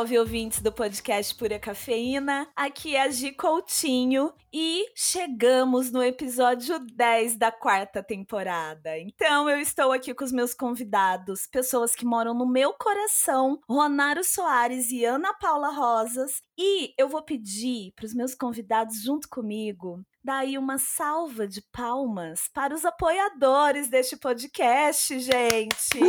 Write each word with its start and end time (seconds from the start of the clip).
Salve, 0.00 0.18
ouvintes 0.18 0.62
do 0.62 0.72
podcast 0.72 1.34
Pura 1.34 1.58
Cafeína. 1.58 2.48
Aqui 2.56 2.96
é 2.96 3.02
a 3.02 3.10
Gi 3.10 3.32
Coutinho 3.32 4.32
e 4.50 4.86
chegamos 4.94 5.92
no 5.92 6.02
episódio 6.02 6.78
10 6.78 7.36
da 7.36 7.52
quarta 7.52 8.02
temporada. 8.02 8.98
Então, 8.98 9.46
eu 9.46 9.60
estou 9.60 9.92
aqui 9.92 10.14
com 10.14 10.24
os 10.24 10.32
meus 10.32 10.54
convidados, 10.54 11.46
pessoas 11.46 11.94
que 11.94 12.06
moram 12.06 12.32
no 12.32 12.46
meu 12.46 12.72
coração, 12.72 13.60
Ronaro 13.68 14.24
Soares 14.24 14.90
e 14.90 15.04
Ana 15.04 15.34
Paula 15.34 15.68
Rosas. 15.68 16.40
E 16.56 16.94
eu 16.96 17.06
vou 17.06 17.20
pedir 17.20 17.92
para 17.94 18.06
os 18.06 18.14
meus 18.14 18.34
convidados, 18.34 19.02
junto 19.02 19.28
comigo, 19.28 20.02
daí 20.30 20.56
uma 20.56 20.78
salva 20.78 21.44
de 21.44 21.60
palmas 21.72 22.48
para 22.54 22.72
os 22.72 22.84
apoiadores 22.84 23.90
deste 23.90 24.16
podcast, 24.16 25.18
gente. 25.18 25.98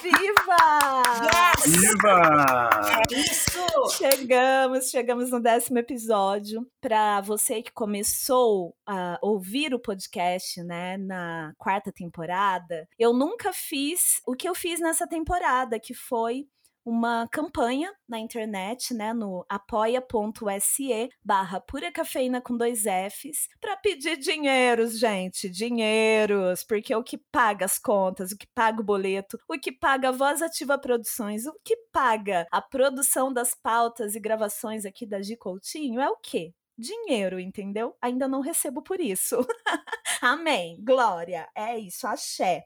Viva! 0.00 1.02
Yes! 1.24 1.66
Viva! 1.76 2.70
É 2.86 3.02
isso! 3.18 3.58
Chegamos, 3.98 4.88
chegamos 4.88 5.32
no 5.32 5.40
décimo 5.40 5.80
episódio. 5.80 6.64
Para 6.80 7.20
você 7.20 7.60
que 7.60 7.72
começou 7.72 8.76
a 8.86 9.18
ouvir 9.20 9.74
o 9.74 9.80
podcast, 9.80 10.62
né, 10.62 10.96
na 10.96 11.52
quarta 11.58 11.90
temporada, 11.90 12.86
eu 12.96 13.12
nunca 13.12 13.52
fiz 13.52 14.20
o 14.24 14.36
que 14.36 14.48
eu 14.48 14.54
fiz 14.54 14.78
nessa 14.78 15.08
temporada, 15.08 15.80
que 15.80 15.92
foi 15.92 16.46
uma 16.84 17.26
campanha 17.28 17.90
na 18.08 18.18
internet, 18.18 18.92
né, 18.92 19.12
no 19.12 19.44
apoia.se 19.48 21.08
barra 21.24 21.60
pura 21.60 21.90
cafeína 21.90 22.40
com 22.40 22.56
dois 22.56 22.82
Fs, 22.82 23.48
para 23.60 23.76
pedir 23.76 24.16
dinheiros, 24.16 24.98
gente, 24.98 25.48
dinheiros, 25.48 26.62
porque 26.64 26.94
o 26.94 27.02
que 27.02 27.18
paga 27.32 27.64
as 27.64 27.78
contas, 27.78 28.32
o 28.32 28.36
que 28.36 28.46
paga 28.54 28.80
o 28.80 28.84
boleto, 28.84 29.38
o 29.48 29.58
que 29.58 29.72
paga 29.72 30.10
a 30.10 30.12
Voz 30.12 30.42
Ativa 30.42 30.78
Produções, 30.78 31.46
o 31.46 31.54
que 31.64 31.76
paga 31.92 32.46
a 32.52 32.60
produção 32.60 33.32
das 33.32 33.54
pautas 33.54 34.14
e 34.14 34.20
gravações 34.20 34.84
aqui 34.84 35.06
da 35.06 35.22
Gi 35.22 35.36
Coutinho 35.36 36.00
é 36.00 36.08
o 36.08 36.16
quê? 36.16 36.52
Dinheiro, 36.76 37.38
entendeu? 37.38 37.96
Ainda 38.02 38.26
não 38.26 38.40
recebo 38.40 38.82
por 38.82 39.00
isso. 39.00 39.36
Amém. 40.20 40.76
Glória. 40.82 41.48
É 41.54 41.78
isso, 41.78 42.06
axé. 42.06 42.64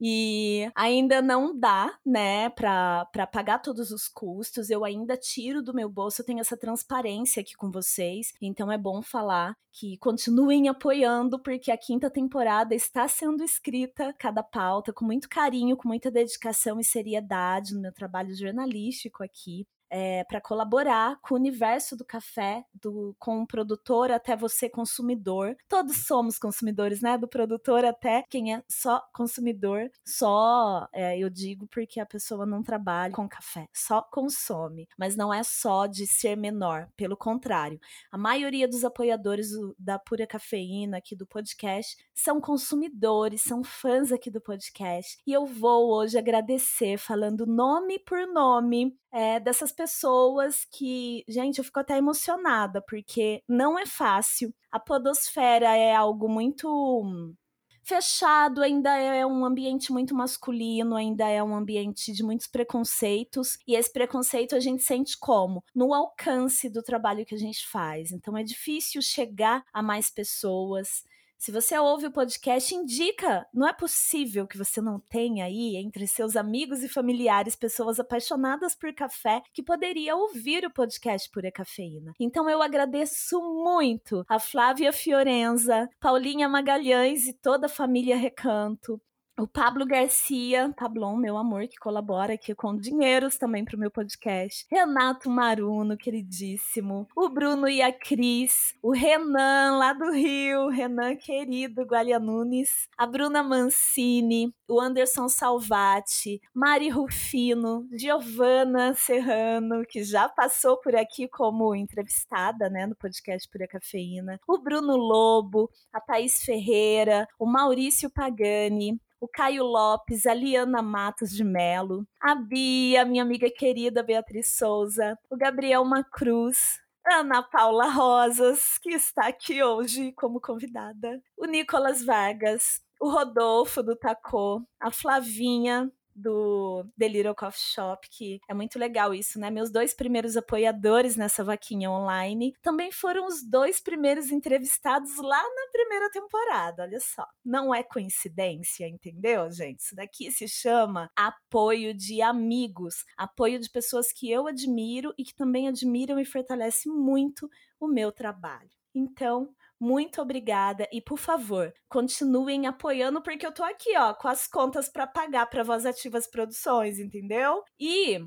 E 0.00 0.70
ainda 0.74 1.22
não 1.22 1.58
dá, 1.58 1.98
né, 2.04 2.50
para 2.50 3.26
pagar 3.32 3.60
todos 3.60 3.90
os 3.90 4.08
custos. 4.08 4.70
Eu 4.70 4.84
ainda 4.84 5.16
tiro 5.16 5.62
do 5.62 5.74
meu 5.74 5.88
bolso, 5.88 6.20
eu 6.20 6.26
tenho 6.26 6.40
essa 6.40 6.56
transparência 6.56 7.40
aqui 7.40 7.54
com 7.54 7.70
vocês. 7.70 8.32
Então 8.40 8.70
é 8.70 8.78
bom 8.78 9.02
falar 9.02 9.56
que 9.72 9.96
continuem 9.98 10.68
apoiando, 10.68 11.38
porque 11.38 11.70
a 11.70 11.76
quinta 11.76 12.08
temporada 12.08 12.74
está 12.74 13.08
sendo 13.08 13.42
escrita, 13.42 14.14
cada 14.18 14.42
pauta, 14.42 14.92
com 14.92 15.04
muito 15.04 15.28
carinho, 15.28 15.76
com 15.76 15.88
muita 15.88 16.10
dedicação 16.10 16.78
e 16.78 16.84
seriedade 16.84 17.74
no 17.74 17.80
meu 17.80 17.92
trabalho 17.92 18.34
jornalístico 18.34 19.22
aqui 19.24 19.66
é, 19.90 20.20
eh, 20.20 20.24
para 20.24 20.40
colaborar 20.40 21.18
com 21.22 21.34
o 21.34 21.38
universo 21.38 21.96
do 21.96 22.04
café, 22.04 22.64
do, 22.74 23.14
com 23.18 23.42
o 23.42 23.46
produtor 23.46 24.10
até 24.10 24.36
você 24.36 24.68
consumidor. 24.68 25.56
Todos 25.68 26.06
somos 26.06 26.38
consumidores, 26.38 27.00
né? 27.00 27.16
Do 27.18 27.28
produtor 27.28 27.84
até 27.84 28.24
quem 28.28 28.54
é 28.54 28.62
só 28.68 29.02
consumidor. 29.12 29.90
Só, 30.04 30.88
é, 30.92 31.18
eu 31.18 31.30
digo 31.30 31.66
porque 31.68 32.00
a 32.00 32.06
pessoa 32.06 32.46
não 32.46 32.62
trabalha 32.62 33.14
com 33.14 33.28
café, 33.28 33.68
só 33.72 34.02
consome. 34.02 34.88
Mas 34.98 35.16
não 35.16 35.32
é 35.32 35.42
só 35.42 35.86
de 35.86 36.06
ser 36.06 36.36
menor, 36.36 36.88
pelo 36.96 37.16
contrário. 37.16 37.80
A 38.10 38.18
maioria 38.18 38.68
dos 38.68 38.84
apoiadores 38.84 39.50
do, 39.50 39.74
da 39.78 39.98
Pura 39.98 40.26
Cafeína 40.26 40.98
aqui 40.98 41.16
do 41.16 41.26
podcast 41.26 41.96
são 42.14 42.40
consumidores, 42.40 43.42
são 43.42 43.64
fãs 43.64 44.12
aqui 44.12 44.30
do 44.30 44.40
podcast. 44.40 45.18
E 45.26 45.32
eu 45.32 45.46
vou 45.46 45.90
hoje 45.90 46.18
agradecer 46.18 46.98
falando 46.98 47.46
nome 47.46 47.98
por 47.98 48.26
nome 48.26 48.96
é, 49.14 49.38
dessas 49.38 49.70
pessoas 49.74 50.64
que, 50.70 51.24
gente, 51.28 51.58
eu 51.58 51.64
fico 51.64 51.80
até 51.80 51.98
emocionada, 51.98 52.80
porque 52.80 53.42
não 53.48 53.78
é 53.78 53.86
fácil. 53.86 54.54
A 54.70 54.80
podosfera 54.80 55.76
é 55.76 55.94
algo 55.94 56.28
muito 56.28 57.34
fechado, 57.84 58.62
ainda 58.62 58.96
é 58.96 59.26
um 59.26 59.44
ambiente 59.44 59.92
muito 59.92 60.14
masculino, 60.14 60.96
ainda 60.96 61.28
é 61.28 61.42
um 61.42 61.54
ambiente 61.54 62.12
de 62.12 62.22
muitos 62.22 62.46
preconceitos, 62.46 63.58
e 63.68 63.76
esse 63.76 63.92
preconceito 63.92 64.56
a 64.56 64.60
gente 64.60 64.82
sente 64.82 65.18
como? 65.18 65.62
No 65.74 65.92
alcance 65.92 66.70
do 66.70 66.82
trabalho 66.82 67.26
que 67.26 67.34
a 67.34 67.38
gente 67.38 67.66
faz. 67.68 68.10
Então 68.10 68.36
é 68.36 68.42
difícil 68.42 69.02
chegar 69.02 69.62
a 69.72 69.82
mais 69.82 70.10
pessoas. 70.10 71.04
Se 71.44 71.52
você 71.52 71.78
ouve 71.78 72.06
o 72.06 72.10
podcast, 72.10 72.74
indica. 72.74 73.46
Não 73.52 73.68
é 73.68 73.72
possível 73.74 74.46
que 74.46 74.56
você 74.56 74.80
não 74.80 74.98
tenha 74.98 75.44
aí 75.44 75.76
entre 75.76 76.06
seus 76.06 76.36
amigos 76.36 76.82
e 76.82 76.88
familiares 76.88 77.54
pessoas 77.54 78.00
apaixonadas 78.00 78.74
por 78.74 78.94
café 78.94 79.42
que 79.52 79.62
poderia 79.62 80.16
ouvir 80.16 80.64
o 80.64 80.72
podcast 80.72 81.28
Pura 81.30 81.52
Cafeína. 81.52 82.14
Então 82.18 82.48
eu 82.48 82.62
agradeço 82.62 83.42
muito 83.42 84.24
a 84.26 84.38
Flávia 84.38 84.90
Fiorenza, 84.90 85.86
Paulinha 86.00 86.48
Magalhães 86.48 87.26
e 87.26 87.34
toda 87.34 87.66
a 87.66 87.68
família 87.68 88.16
Recanto, 88.16 88.98
o 89.36 89.48
Pablo 89.48 89.84
Garcia, 89.84 90.72
Pablon, 90.76 91.16
meu 91.16 91.36
amor, 91.36 91.66
que 91.66 91.76
colabora 91.76 92.34
aqui 92.34 92.54
com 92.54 92.76
dinheiros 92.76 93.36
também 93.36 93.64
para 93.64 93.74
o 93.74 93.78
meu 93.78 93.90
podcast. 93.90 94.64
Renato 94.70 95.28
Maruno, 95.28 95.96
queridíssimo. 95.96 97.08
O 97.16 97.28
Bruno 97.28 97.68
e 97.68 97.82
a 97.82 97.92
Cris. 97.92 98.76
O 98.80 98.92
Renan, 98.92 99.76
lá 99.76 99.92
do 99.92 100.12
Rio. 100.12 100.68
Renan, 100.68 101.16
querido, 101.16 101.82
Gualia 101.82 102.20
Nunes. 102.20 102.88
A 102.96 103.06
Bruna 103.06 103.42
Mancini. 103.42 104.54
O 104.68 104.80
Anderson 104.80 105.28
Salvati. 105.28 106.40
Mari 106.54 106.88
Rufino. 106.88 107.88
Giovana 107.92 108.94
Serrano, 108.94 109.84
que 109.88 110.04
já 110.04 110.28
passou 110.28 110.78
por 110.80 110.94
aqui 110.94 111.26
como 111.26 111.74
entrevistada, 111.74 112.70
né, 112.70 112.86
no 112.86 112.94
podcast 112.94 113.48
Pura 113.50 113.66
Cafeína. 113.66 114.38
O 114.46 114.58
Bruno 114.58 114.96
Lobo. 114.96 115.68
A 115.92 116.00
Thaís 116.00 116.44
Ferreira. 116.44 117.26
O 117.36 117.46
Maurício 117.46 118.08
Pagani 118.08 118.96
o 119.24 119.28
Caio 119.28 119.64
Lopes, 119.64 120.26
a 120.26 120.34
Liana 120.34 120.82
Matos 120.82 121.30
de 121.30 121.42
Melo, 121.42 122.06
a 122.20 122.34
Bia, 122.34 123.06
minha 123.06 123.22
amiga 123.22 123.50
querida 123.50 124.02
Beatriz 124.02 124.54
Souza, 124.54 125.18
o 125.30 125.36
Gabriel 125.36 125.82
Macruz, 125.82 126.78
Ana 127.06 127.42
Paula 127.42 127.88
Rosas, 127.88 128.76
que 128.76 128.90
está 128.90 129.26
aqui 129.26 129.62
hoje 129.62 130.12
como 130.12 130.42
convidada, 130.42 131.22
o 131.38 131.46
Nicolas 131.46 132.04
Vargas, 132.04 132.82
o 133.00 133.08
Rodolfo 133.08 133.82
do 133.82 133.96
Tacô, 133.96 134.62
a 134.78 134.90
Flavinha, 134.90 135.90
do 136.14 136.84
The 136.98 137.08
Little 137.08 137.34
Coffee 137.34 137.60
Shop, 137.60 138.08
que 138.10 138.40
é 138.48 138.54
muito 138.54 138.78
legal 138.78 139.14
isso, 139.14 139.38
né? 139.38 139.50
Meus 139.50 139.70
dois 139.70 139.94
primeiros 139.94 140.36
apoiadores 140.36 141.16
nessa 141.16 141.42
vaquinha 141.42 141.90
online 141.90 142.54
também 142.62 142.92
foram 142.92 143.26
os 143.26 143.42
dois 143.42 143.80
primeiros 143.80 144.30
entrevistados 144.30 145.16
lá 145.16 145.42
na 145.42 145.72
primeira 145.72 146.10
temporada, 146.10 146.82
olha 146.82 147.00
só. 147.00 147.26
Não 147.44 147.74
é 147.74 147.82
coincidência, 147.82 148.88
entendeu, 148.88 149.50
gente? 149.50 149.80
Isso 149.80 149.96
daqui 149.96 150.30
se 150.30 150.46
chama 150.48 151.10
apoio 151.16 151.94
de 151.94 152.22
amigos, 152.22 153.04
apoio 153.16 153.58
de 153.58 153.70
pessoas 153.70 154.12
que 154.12 154.30
eu 154.30 154.46
admiro 154.46 155.12
e 155.18 155.24
que 155.24 155.34
também 155.34 155.68
admiram 155.68 156.18
e 156.18 156.24
fortalecem 156.24 156.92
muito 156.92 157.48
o 157.80 157.86
meu 157.88 158.12
trabalho. 158.12 158.70
Então, 158.94 159.52
muito 159.80 160.20
obrigada 160.22 160.88
e 160.92 161.00
por 161.00 161.18
favor, 161.18 161.72
continuem 161.88 162.66
apoiando 162.66 163.22
porque 163.22 163.46
eu 163.46 163.52
tô 163.52 163.62
aqui, 163.62 163.96
ó, 163.96 164.14
com 164.14 164.28
as 164.28 164.46
contas 164.46 164.88
para 164.88 165.06
pagar 165.06 165.46
para 165.46 165.62
Voz 165.62 165.84
Ativas 165.84 166.26
Produções, 166.26 166.98
entendeu? 166.98 167.62
E 167.78 168.20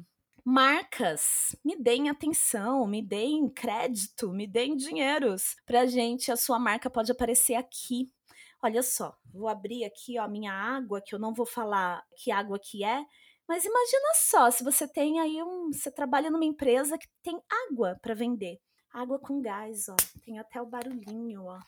marcas, 0.46 1.56
me 1.64 1.76
deem 1.76 2.10
atenção, 2.10 2.88
me 2.88 3.02
deem 3.02 3.50
crédito, 3.50 4.32
me 4.32 4.48
deem 4.48 4.76
dinheiros 4.76 5.56
pra 5.66 5.86
gente, 5.86 6.32
a 6.32 6.38
sua 6.38 6.60
marca 6.60 6.90
pode 6.90 7.12
aparecer 7.12 7.56
aqui. 7.56 8.10
Olha 8.62 8.82
só, 8.82 9.16
vou 9.32 9.48
abrir 9.48 9.84
aqui 9.86 10.18
ó, 10.20 10.24
a 10.24 10.28
minha 10.28 10.54
água, 10.54 11.02
que 11.02 11.14
eu 11.14 11.20
não 11.20 11.34
vou 11.34 11.46
falar 11.46 12.04
que 12.16 12.32
água 12.32 12.60
que 12.60 12.84
é, 12.84 13.04
mas 13.48 13.64
imagina 13.64 14.10
só, 14.16 14.52
se 14.52 14.64
você 14.64 14.88
tem 14.88 15.20
aí 15.20 15.42
um, 15.42 15.72
você 15.72 15.90
trabalha 15.90 16.30
numa 16.30 16.46
empresa 16.46 16.98
que 16.98 17.08
tem 17.24 17.40
água 17.70 17.98
para 18.02 18.14
vender. 18.14 18.60
Água 18.92 19.20
com 19.20 19.42
gás, 19.42 19.90
ó. 19.90 19.96
Tem 20.24 20.40
até 20.40 20.62
o 20.62 20.66
barulhinho, 20.66 21.46
ó. 21.46 21.60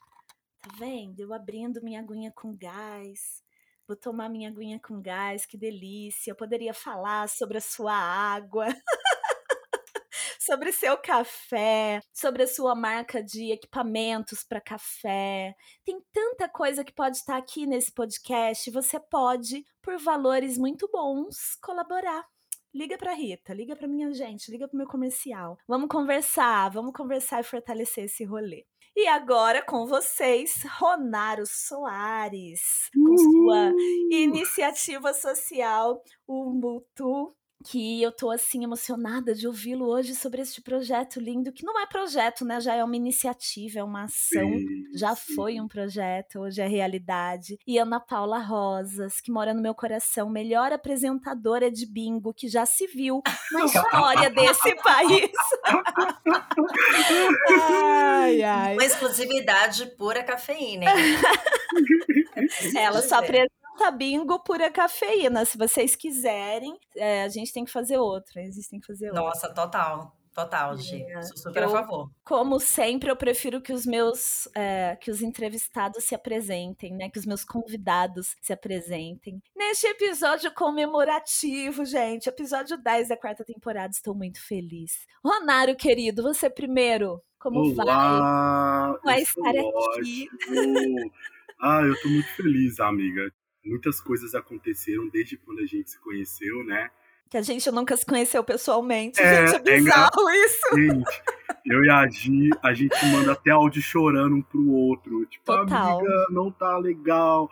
Tá 0.61 0.69
vendo? 0.77 1.19
Eu 1.19 1.33
abrindo 1.33 1.83
minha 1.83 1.99
aguinha 1.99 2.31
com 2.31 2.55
gás. 2.55 3.43
Vou 3.87 3.95
tomar 3.95 4.29
minha 4.29 4.49
aguinha 4.49 4.79
com 4.79 5.01
gás, 5.01 5.45
que 5.45 5.57
delícia. 5.57 6.31
Eu 6.31 6.35
poderia 6.35 6.73
falar 6.73 7.27
sobre 7.29 7.57
a 7.57 7.61
sua 7.61 7.93
água. 7.93 8.67
sobre 10.39 10.71
seu 10.71 10.97
café, 10.97 12.01
sobre 12.11 12.43
a 12.43 12.47
sua 12.47 12.73
marca 12.73 13.21
de 13.23 13.51
equipamentos 13.51 14.43
para 14.43 14.59
café. 14.59 15.53
Tem 15.85 16.01
tanta 16.11 16.49
coisa 16.49 16.83
que 16.83 16.93
pode 16.93 17.17
estar 17.17 17.37
aqui 17.37 17.67
nesse 17.67 17.91
podcast. 17.91 18.71
Você 18.71 18.99
pode, 18.99 19.63
por 19.81 19.97
valores 19.99 20.57
muito 20.57 20.89
bons, 20.91 21.55
colaborar. 21.61 22.25
Liga 22.73 22.97
pra 22.97 23.13
Rita, 23.13 23.53
liga 23.53 23.75
pra 23.75 23.87
minha 23.87 24.13
gente, 24.13 24.51
liga 24.51 24.67
pro 24.67 24.77
meu 24.77 24.87
comercial. 24.87 25.57
Vamos 25.67 25.89
conversar, 25.89 26.69
vamos 26.69 26.93
conversar 26.93 27.39
e 27.39 27.43
fortalecer 27.43 28.05
esse 28.05 28.23
rolê. 28.23 28.65
E 28.95 29.07
agora 29.07 29.63
com 29.63 29.87
vocês, 29.87 30.63
Ronaro 30.77 31.45
Soares, 31.47 32.89
com 32.93 33.17
sua 33.17 33.73
iniciativa 34.11 35.13
social, 35.13 36.03
o 36.27 36.51
Mutu 36.51 37.33
que 37.65 38.01
eu 38.01 38.11
tô 38.11 38.31
assim 38.31 38.63
emocionada 38.63 39.33
de 39.33 39.45
ouvi-lo 39.47 39.85
hoje 39.85 40.15
sobre 40.15 40.41
este 40.41 40.61
projeto 40.61 41.19
lindo, 41.19 41.51
que 41.51 41.65
não 41.65 41.79
é 41.79 41.85
projeto, 41.85 42.45
né? 42.45 42.61
Já 42.61 42.75
é 42.75 42.83
uma 42.83 42.95
iniciativa, 42.95 43.79
é 43.79 43.83
uma 43.83 44.03
ação, 44.03 44.47
sim, 44.53 44.83
já 44.93 45.13
sim. 45.15 45.35
foi 45.35 45.59
um 45.59 45.67
projeto, 45.67 46.39
hoje 46.39 46.61
é 46.61 46.67
realidade. 46.67 47.59
E 47.67 47.77
Ana 47.77 47.99
Paula 47.99 48.39
Rosas, 48.39 49.19
que 49.19 49.31
mora 49.31 49.53
no 49.53 49.61
meu 49.61 49.75
coração, 49.75 50.29
melhor 50.29 50.71
apresentadora 50.71 51.69
de 51.69 51.85
bingo 51.85 52.33
que 52.33 52.47
já 52.47 52.65
se 52.65 52.87
viu 52.87 53.21
na 53.51 53.65
história 53.65 54.29
desse 54.29 54.75
país. 54.75 55.31
ai, 57.49 58.41
ai. 58.43 58.73
Uma 58.73 58.85
exclusividade 58.85 59.85
pura 59.97 60.23
cafeína. 60.23 60.85
Ela 62.75 63.01
só 63.01 63.15
apresenta 63.15 63.58
bingo 63.91 64.39
pura 64.39 64.71
cafeína. 64.71 65.45
Se 65.45 65.57
vocês 65.57 65.95
quiserem, 65.95 66.77
é, 66.95 67.23
a 67.23 67.29
gente 67.29 67.53
tem 67.53 67.65
que 67.65 67.71
fazer 67.71 67.97
outro. 67.97 68.39
Existem 68.39 68.79
que 68.79 68.87
fazer 68.87 69.07
outro. 69.07 69.23
Nossa, 69.23 69.53
total. 69.53 70.15
Total, 70.33 70.77
Gi. 70.77 71.03
É, 71.03 71.21
Sou 71.23 71.37
super 71.37 71.63
eu, 71.63 71.69
a 71.69 71.71
favor. 71.71 72.09
Como 72.23 72.59
sempre, 72.59 73.09
eu 73.09 73.15
prefiro 73.15 73.61
que 73.61 73.73
os 73.73 73.85
meus 73.85 74.47
é, 74.55 74.95
que 74.95 75.11
os 75.11 75.21
entrevistados 75.21 76.03
se 76.03 76.15
apresentem, 76.15 76.95
né? 76.95 77.09
Que 77.09 77.19
os 77.19 77.25
meus 77.25 77.43
convidados 77.43 78.35
se 78.41 78.53
apresentem. 78.53 79.41
Neste 79.55 79.87
episódio 79.87 80.53
comemorativo, 80.53 81.83
gente, 81.83 82.29
episódio 82.29 82.77
10 82.77 83.09
da 83.09 83.17
quarta 83.17 83.43
temporada, 83.43 83.91
estou 83.91 84.15
muito 84.15 84.39
feliz. 84.41 84.93
Ronário, 85.23 85.75
querido, 85.75 86.23
você 86.23 86.49
primeiro, 86.49 87.21
como 87.37 87.73
Olá, 87.73 88.97
vai? 89.03 89.15
Vai 89.15 89.21
estar 89.23 89.49
aqui. 89.49 90.29
ah, 91.59 91.81
eu 91.81 92.01
tô 92.01 92.07
muito 92.07 92.29
feliz, 92.35 92.79
amiga. 92.79 93.29
Muitas 93.69 94.01
coisas 94.01 94.33
aconteceram 94.33 95.07
desde 95.07 95.37
quando 95.37 95.59
a 95.59 95.65
gente 95.65 95.91
se 95.91 95.99
conheceu, 95.99 96.63
né? 96.63 96.89
Que 97.29 97.37
a 97.37 97.41
gente 97.43 97.69
nunca 97.69 97.95
se 97.95 98.05
conheceu 98.05 98.43
pessoalmente. 98.43 99.21
É, 99.21 99.47
gente, 99.47 99.69
é, 99.69 99.73
é 99.73 99.77
bizarro 99.77 100.29
é 100.29 100.45
isso. 100.45 100.75
Gente, 100.75 101.21
eu 101.65 101.83
e 101.85 101.89
a 101.89 102.07
Gi, 102.07 102.49
a 102.63 102.73
gente 102.73 103.05
manda 103.05 103.33
até 103.33 103.51
áudio 103.51 103.81
chorando 103.81 104.35
um 104.35 104.41
pro 104.41 104.71
outro. 104.71 105.25
Tipo, 105.27 105.45
Total. 105.45 105.99
amiga, 105.99 106.25
não 106.31 106.51
tá 106.51 106.77
legal. 106.79 107.49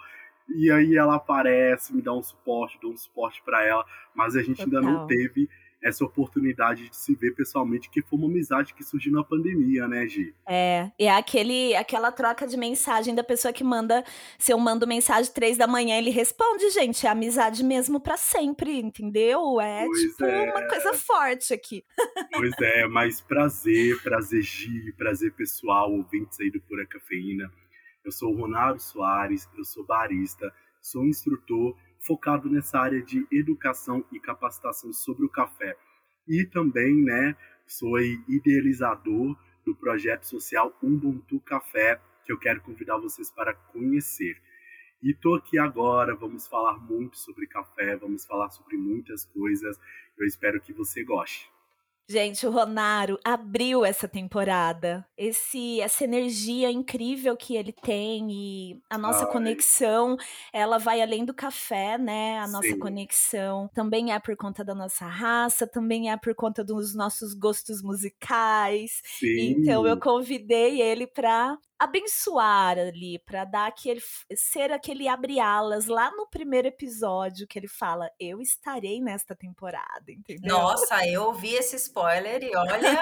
E 0.49 0.71
aí 0.71 0.95
ela 0.95 1.15
aparece, 1.15 1.93
me 1.93 2.01
dá 2.01 2.11
um 2.11 2.23
suporte, 2.23 2.79
dou 2.81 2.91
um 2.91 2.97
suporte 2.97 3.41
para 3.45 3.63
ela. 3.63 3.85
Mas 4.15 4.35
a 4.35 4.41
gente 4.41 4.63
Total. 4.65 4.79
ainda 4.79 4.91
não 4.91 5.05
teve 5.05 5.47
essa 5.83 6.03
oportunidade 6.03 6.89
de 6.89 6.95
se 6.95 7.15
ver 7.15 7.31
pessoalmente, 7.35 7.89
que 7.89 8.01
foi 8.01 8.17
uma 8.17 8.27
amizade 8.27 8.73
que 8.73 8.83
surgiu 8.83 9.11
na 9.13 9.23
pandemia, 9.23 9.87
né, 9.87 10.07
Gi? 10.07 10.33
É, 10.47 10.91
é 10.97 11.09
aquele, 11.09 11.75
aquela 11.75 12.11
troca 12.11 12.47
de 12.47 12.57
mensagem 12.57 13.13
da 13.13 13.23
pessoa 13.23 13.53
que 13.53 13.63
manda, 13.63 14.03
se 14.39 14.51
eu 14.51 14.57
mando 14.57 14.87
mensagem 14.87 15.31
três 15.31 15.57
da 15.57 15.67
manhã, 15.67 15.97
ele 15.97 16.09
responde, 16.09 16.69
gente, 16.71 17.05
é 17.05 17.09
amizade 17.09 17.63
mesmo 17.63 17.99
para 17.99 18.17
sempre, 18.17 18.79
entendeu? 18.79 19.61
É 19.61 19.85
pois 19.85 20.01
tipo 20.01 20.25
é. 20.25 20.51
uma 20.51 20.67
coisa 20.67 20.93
forte 20.93 21.53
aqui. 21.53 21.83
Pois 22.31 22.53
é, 22.61 22.87
mas 22.87 23.21
prazer, 23.21 24.01
prazer 24.01 24.41
Gi, 24.41 24.93
prazer 24.97 25.33
pessoal, 25.33 25.91
ouvintes 25.91 26.39
aí 26.39 26.49
do 26.49 26.61
Pura 26.61 26.85
Cafeína. 26.85 27.51
Eu 28.03 28.11
sou 28.11 28.33
o 28.33 28.37
Ronaldo 28.37 28.81
Soares, 28.81 29.47
eu 29.57 29.65
sou 29.65 29.85
barista, 29.85 30.51
sou 30.81 31.05
instrutor 31.05 31.75
focado 31.99 32.49
nessa 32.49 32.79
área 32.79 33.01
de 33.01 33.25
educação 33.31 34.05
e 34.11 34.19
capacitação 34.19 34.93
sobre 34.93 35.25
o 35.25 35.29
café. 35.29 35.75
E 36.27 36.45
também, 36.45 37.03
né, 37.03 37.35
sou 37.65 37.99
idealizador 37.99 39.37
do 39.65 39.75
projeto 39.75 40.23
social 40.25 40.77
Ubuntu 40.81 41.39
Café, 41.41 41.99
que 42.25 42.31
eu 42.31 42.37
quero 42.37 42.61
convidar 42.61 42.97
vocês 42.97 43.31
para 43.31 43.53
conhecer. 43.53 44.41
E 45.01 45.13
tô 45.13 45.35
aqui 45.35 45.59
agora, 45.59 46.15
vamos 46.15 46.47
falar 46.47 46.77
muito 46.79 47.17
sobre 47.17 47.45
café, 47.45 47.95
vamos 47.95 48.25
falar 48.25 48.49
sobre 48.49 48.77
muitas 48.77 49.25
coisas. 49.25 49.79
Eu 50.17 50.25
espero 50.25 50.59
que 50.59 50.73
você 50.73 51.03
goste. 51.03 51.56
Gente, 52.09 52.47
o 52.47 52.51
Ronaro 52.51 53.19
abriu 53.21 53.83
essa 53.83 54.07
temporada. 54.07 55.05
Esse, 55.17 55.81
essa 55.81 56.05
energia 56.05 56.71
incrível 56.71 57.35
que 57.35 57.53
ele 57.57 57.73
tem 57.73 58.31
e 58.31 58.81
a 58.89 58.97
nossa 58.97 59.25
Ai. 59.25 59.31
conexão, 59.31 60.15
ela 60.53 60.77
vai 60.77 61.01
além 61.01 61.25
do 61.25 61.33
café, 61.33 61.97
né? 61.97 62.39
A 62.39 62.47
nossa 62.47 62.69
Sim. 62.69 62.79
conexão 62.79 63.69
também 63.73 64.13
é 64.13 64.19
por 64.19 64.37
conta 64.37 64.63
da 64.63 64.73
nossa 64.73 65.05
raça, 65.05 65.67
também 65.67 66.09
é 66.09 66.15
por 66.15 66.33
conta 66.33 66.63
dos 66.63 66.95
nossos 66.95 67.33
gostos 67.33 67.81
musicais. 67.81 69.01
Sim. 69.03 69.57
Então 69.59 69.85
eu 69.85 69.99
convidei 69.99 70.81
ele 70.81 71.07
para 71.07 71.57
abençoar 71.79 72.77
ali, 72.77 73.19
para 73.19 73.45
dar 73.45 73.67
aquele 73.67 74.01
ser 74.35 74.71
aquele 74.71 75.07
abre-alas 75.07 75.85
lá 75.87 76.11
no 76.11 76.27
primeiro 76.27 76.67
episódio 76.67 77.47
que 77.47 77.57
ele 77.57 77.67
fala: 77.67 78.09
"Eu 78.19 78.41
estarei 78.41 79.01
nesta 79.01 79.35
temporada", 79.35 80.11
entendeu? 80.11 80.55
Nossa, 80.55 81.07
eu 81.07 81.23
ouvi 81.23 81.53
esse 81.53 81.75
spoiler 81.75 82.43
e 82.43 82.55
olha, 82.55 83.01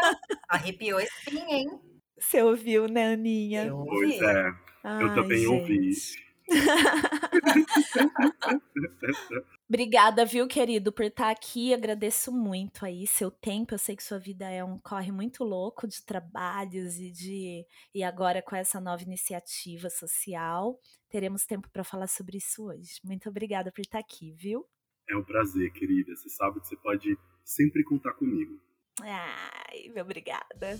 arrepiou 0.49 0.99
espinha, 0.99 1.57
hein? 1.57 1.79
Você 2.17 2.41
ouviu, 2.41 2.87
né, 2.87 3.13
Aninha? 3.13 3.65
Eu 3.65 3.77
ouvi. 3.79 3.89
Pois 3.89 4.21
é. 4.21 4.53
Ai, 4.83 5.03
eu 5.03 5.15
também 5.15 5.39
gente. 5.39 5.49
ouvi. 5.49 6.24
Obrigada, 9.67 10.23
viu, 10.25 10.47
querido, 10.47 10.93
por 10.93 11.05
estar 11.05 11.31
aqui. 11.31 11.73
Agradeço 11.73 12.31
muito 12.31 12.85
aí 12.85 13.07
seu 13.07 13.31
tempo. 13.31 13.73
Eu 13.73 13.79
sei 13.79 13.95
que 13.95 14.03
sua 14.03 14.19
vida 14.19 14.47
é 14.49 14.63
um 14.63 14.77
corre 14.79 15.11
muito 15.11 15.43
louco 15.43 15.87
de 15.87 16.03
trabalhos 16.03 16.99
e 16.99 17.09
de 17.09 17.65
e 17.93 18.03
agora 18.03 18.41
com 18.41 18.55
essa 18.55 18.79
nova 18.79 19.03
iniciativa 19.03 19.89
social, 19.89 20.79
teremos 21.09 21.45
tempo 21.45 21.69
para 21.71 21.83
falar 21.83 22.07
sobre 22.07 22.37
isso 22.37 22.63
hoje. 22.65 23.01
Muito 23.03 23.27
obrigada 23.27 23.71
por 23.71 23.81
estar 23.81 23.99
aqui, 23.99 24.31
viu? 24.33 24.65
É 25.09 25.15
um 25.15 25.23
prazer, 25.23 25.71
querida. 25.73 26.15
Você 26.15 26.29
sabe 26.29 26.59
que 26.59 26.67
você 26.67 26.77
pode 26.77 27.17
sempre 27.43 27.83
contar 27.83 28.13
comigo. 28.13 28.59
Ai, 29.01 29.91
obrigada. 29.99 30.79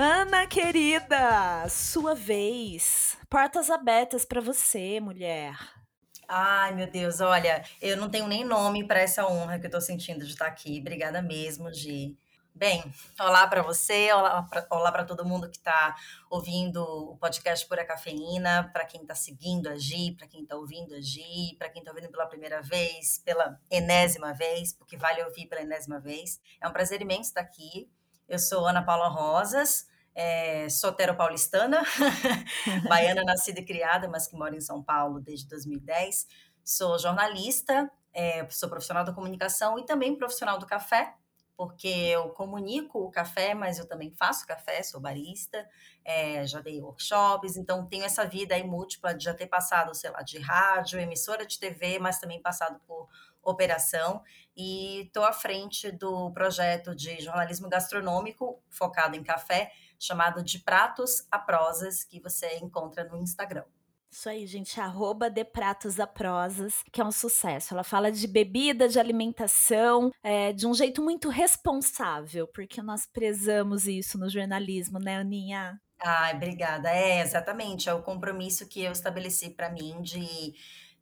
Ana 0.00 0.46
querida, 0.46 1.68
sua 1.68 2.14
vez. 2.14 3.18
Portas 3.28 3.68
abertas 3.68 4.24
para 4.24 4.40
você, 4.40 5.00
mulher. 5.00 5.58
Ai, 6.28 6.72
meu 6.72 6.88
Deus, 6.88 7.20
olha, 7.20 7.64
eu 7.82 7.96
não 7.96 8.08
tenho 8.08 8.28
nem 8.28 8.44
nome 8.44 8.86
para 8.86 9.00
essa 9.00 9.26
honra 9.26 9.58
que 9.58 9.66
eu 9.66 9.70
tô 9.72 9.80
sentindo 9.80 10.24
de 10.24 10.30
estar 10.30 10.46
aqui. 10.46 10.78
Obrigada 10.78 11.20
mesmo, 11.20 11.74
Gi. 11.74 12.16
Bem, 12.54 12.80
olá 13.18 13.48
para 13.48 13.60
você, 13.60 14.12
olá 14.70 14.92
para 14.92 15.04
todo 15.04 15.24
mundo 15.24 15.50
que 15.50 15.56
está 15.56 15.96
ouvindo 16.30 16.80
o 16.80 17.16
podcast 17.16 17.66
Pura 17.66 17.84
Cafeína, 17.84 18.70
para 18.72 18.84
quem 18.84 19.02
está 19.02 19.16
seguindo 19.16 19.68
a 19.68 19.76
Gi, 19.76 20.12
para 20.16 20.28
quem 20.28 20.42
está 20.42 20.54
ouvindo 20.54 20.94
a 20.94 21.00
Gi, 21.00 21.56
para 21.58 21.70
quem 21.70 21.80
está 21.80 21.90
ouvindo 21.90 22.08
pela 22.08 22.26
primeira 22.26 22.62
vez, 22.62 23.18
pela 23.24 23.60
enésima 23.68 24.32
vez, 24.32 24.72
porque 24.72 24.96
vale 24.96 25.24
ouvir 25.24 25.46
pela 25.46 25.62
enésima 25.62 25.98
vez. 25.98 26.40
É 26.60 26.68
um 26.68 26.72
prazer 26.72 27.02
imenso 27.02 27.30
estar 27.30 27.40
aqui. 27.40 27.90
Eu 28.28 28.38
sou 28.38 28.66
Ana 28.66 28.82
Paula 28.82 29.08
Rosas, 29.08 29.88
é, 30.14 30.68
sotero 30.68 31.16
paulistana, 31.16 31.82
baiana 32.86 33.24
nascida 33.24 33.60
e 33.60 33.64
criada, 33.64 34.06
mas 34.06 34.28
que 34.28 34.36
mora 34.36 34.54
em 34.54 34.60
São 34.60 34.82
Paulo 34.82 35.18
desde 35.18 35.48
2010. 35.48 36.26
Sou 36.62 36.98
jornalista, 36.98 37.90
é, 38.12 38.46
sou 38.50 38.68
profissional 38.68 39.02
da 39.02 39.14
comunicação 39.14 39.78
e 39.78 39.86
também 39.86 40.14
profissional 40.14 40.58
do 40.58 40.66
café, 40.66 41.14
porque 41.56 41.88
eu 41.88 42.28
comunico 42.28 42.98
o 42.98 43.10
café, 43.10 43.54
mas 43.54 43.78
eu 43.78 43.88
também 43.88 44.12
faço 44.12 44.46
café, 44.46 44.82
sou 44.82 45.00
barista, 45.00 45.66
é, 46.04 46.46
já 46.46 46.60
dei 46.60 46.82
workshops, 46.82 47.56
então 47.56 47.86
tenho 47.86 48.04
essa 48.04 48.26
vida 48.26 48.54
aí 48.54 48.62
múltipla 48.62 49.14
de 49.14 49.24
já 49.24 49.32
ter 49.32 49.46
passado, 49.46 49.94
sei 49.94 50.10
lá, 50.10 50.20
de 50.20 50.38
rádio, 50.38 51.00
emissora 51.00 51.46
de 51.46 51.58
TV, 51.58 51.98
mas 51.98 52.20
também 52.20 52.42
passado 52.42 52.78
por 52.86 53.08
operação 53.42 54.22
e 54.58 55.02
estou 55.02 55.24
à 55.24 55.32
frente 55.32 55.92
do 55.92 56.32
projeto 56.32 56.92
de 56.92 57.20
jornalismo 57.20 57.68
gastronômico 57.68 58.60
focado 58.68 59.16
em 59.16 59.22
café, 59.22 59.70
chamado 59.96 60.42
de 60.42 60.58
Pratos 60.58 61.24
a 61.30 61.38
Prosas, 61.38 62.02
que 62.02 62.20
você 62.20 62.56
encontra 62.56 63.04
no 63.04 63.16
Instagram. 63.16 63.64
Isso 64.10 64.28
aí, 64.28 64.46
gente, 64.46 64.80
arroba 64.80 65.30
de 65.30 65.44
pratos 65.44 66.00
a 66.00 66.06
prosas, 66.06 66.82
que 66.90 67.00
é 67.00 67.04
um 67.04 67.12
sucesso. 67.12 67.74
Ela 67.74 67.84
fala 67.84 68.10
de 68.10 68.26
bebida, 68.26 68.88
de 68.88 68.98
alimentação, 68.98 70.10
é, 70.22 70.52
de 70.52 70.66
um 70.66 70.74
jeito 70.74 71.02
muito 71.02 71.28
responsável, 71.28 72.48
porque 72.48 72.82
nós 72.82 73.06
prezamos 73.06 73.86
isso 73.86 74.18
no 74.18 74.28
jornalismo, 74.28 74.98
né, 74.98 75.18
Aninha? 75.18 75.78
Ai, 76.00 76.34
obrigada. 76.34 76.90
É, 76.90 77.20
exatamente, 77.20 77.88
é 77.88 77.94
o 77.94 78.02
compromisso 78.02 78.66
que 78.66 78.82
eu 78.82 78.92
estabeleci 78.92 79.50
para 79.50 79.70
mim 79.70 80.00
de 80.00 80.54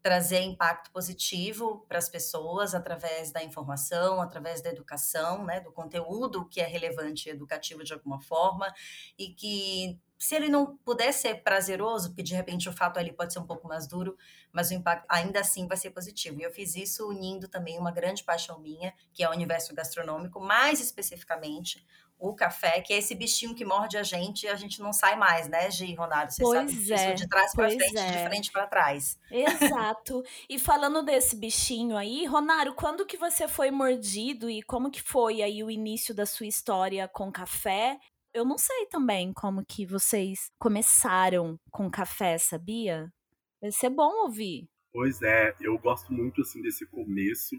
trazer 0.07 0.39
impacto 0.39 0.89
positivo 0.93 1.85
para 1.89 1.99
as 1.99 2.09
pessoas 2.09 2.77
através 2.77 3.33
da 3.33 3.43
informação, 3.43 4.23
através 4.23 4.63
da 4.63 4.71
educação, 4.71 5.45
né, 5.45 5.59
do 5.59 5.73
conteúdo 5.73 6.49
que 6.49 6.61
é 6.61 6.65
relevante 6.65 7.29
e 7.29 7.33
educativo 7.33 7.83
de 7.83 7.93
alguma 7.93 8.21
forma, 8.21 8.73
e 9.19 9.31
que 9.31 9.99
se 10.17 10.37
ele 10.37 10.49
não 10.49 10.77
puder 10.77 11.13
ser 11.13 11.43
prazeroso, 11.43 12.11
porque 12.11 12.23
de 12.23 12.37
repente 12.37 12.69
o 12.69 12.73
fato 12.73 13.01
ali 13.01 13.13
pode 13.13 13.33
ser 13.33 13.41
um 13.41 13.47
pouco 13.47 13.67
mais 13.67 13.89
duro, 13.89 14.17
mas 14.53 14.71
o 14.71 14.75
impacto 14.75 15.05
ainda 15.09 15.41
assim 15.41 15.67
vai 15.67 15.77
ser 15.77 15.91
positivo. 15.91 16.41
E 16.41 16.45
eu 16.45 16.53
fiz 16.53 16.77
isso 16.77 17.09
unindo 17.09 17.49
também 17.49 17.77
uma 17.77 17.91
grande 17.91 18.23
paixão 18.23 18.61
minha, 18.61 18.95
que 19.13 19.25
é 19.25 19.29
o 19.29 19.33
universo 19.33 19.75
gastronômico, 19.75 20.39
mais 20.39 20.81
especificamente 20.81 21.85
o 22.19 22.35
café, 22.35 22.81
que 22.81 22.93
é 22.93 22.99
esse 22.99 23.15
bichinho 23.15 23.55
que 23.55 23.65
morde 23.65 23.97
a 23.97 24.03
gente 24.03 24.45
e 24.45 24.49
a 24.49 24.55
gente 24.55 24.81
não 24.81 24.93
sai 24.93 25.17
mais, 25.17 25.49
né, 25.49 25.71
Gi, 25.71 25.95
Ronaldo? 25.95 26.33
Você 26.33 26.43
pois 26.43 26.71
sabe 26.71 26.73
disso, 26.73 26.93
é, 26.95 27.13
de 27.13 27.29
trás 27.29 27.53
para 27.55 27.69
frente, 27.69 27.99
é. 27.99 28.11
de 28.11 28.29
frente 28.29 28.53
para 28.53 28.67
trás. 28.67 29.19
Exato. 29.31 30.23
E 30.49 30.59
falando 30.59 31.03
desse 31.03 31.37
bichinho 31.37 31.97
aí, 31.97 32.25
Ronaro, 32.25 32.75
quando 32.75 33.05
que 33.05 33.17
você 33.17 33.47
foi 33.47 33.71
mordido 33.71 34.49
e 34.49 34.63
como 34.63 34.91
que 34.91 35.03
foi 35.03 35.43
aí 35.43 35.63
o 35.63 35.71
início 35.71 36.15
da 36.15 36.25
sua 36.25 36.47
história 36.47 37.07
com 37.09 37.31
café? 37.31 37.99
Eu 38.33 38.45
não 38.45 38.59
sei 38.59 38.87
também 38.87 39.33
como 39.33 39.65
que 39.65 39.87
vocês 39.87 40.51
começaram 40.59 41.59
com 41.71 41.91
café, 41.91 42.39
sabia? 42.39 43.13
Vai 43.61 43.73
ser 43.73 43.91
bom 43.91 44.25
ouvir. 44.25 44.69
Pois 44.93 45.21
é, 45.21 45.55
eu 45.61 45.79
gosto 45.79 46.13
muito 46.13 46.41
assim 46.41 46.63
desse 46.63 46.87
começo 46.87 47.57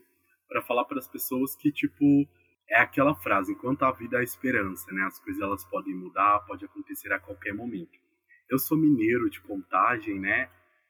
para 0.48 0.64
falar 0.64 0.86
para 0.86 0.98
as 0.98 1.08
pessoas 1.08 1.56
que 1.56 1.72
tipo 1.72 2.28
é 2.70 2.80
aquela 2.80 3.16
frase, 3.16 3.54
enquanto 3.54 3.84
a 3.84 3.92
vida 3.92 4.20
há 4.20 4.24
esperança, 4.24 4.92
né? 4.92 5.04
As 5.04 5.20
coisas 5.20 5.42
elas 5.42 5.64
podem 5.66 5.96
mudar, 5.96 6.40
pode 6.42 6.66
acontecer 6.66 7.12
a 7.14 7.20
qualquer 7.20 7.54
momento. 7.54 7.98
Eu 8.50 8.60
sou 8.60 8.78
mineiro 8.78 9.30
de 9.30 9.40
Contagem, 9.42 10.20
né? 10.20 10.50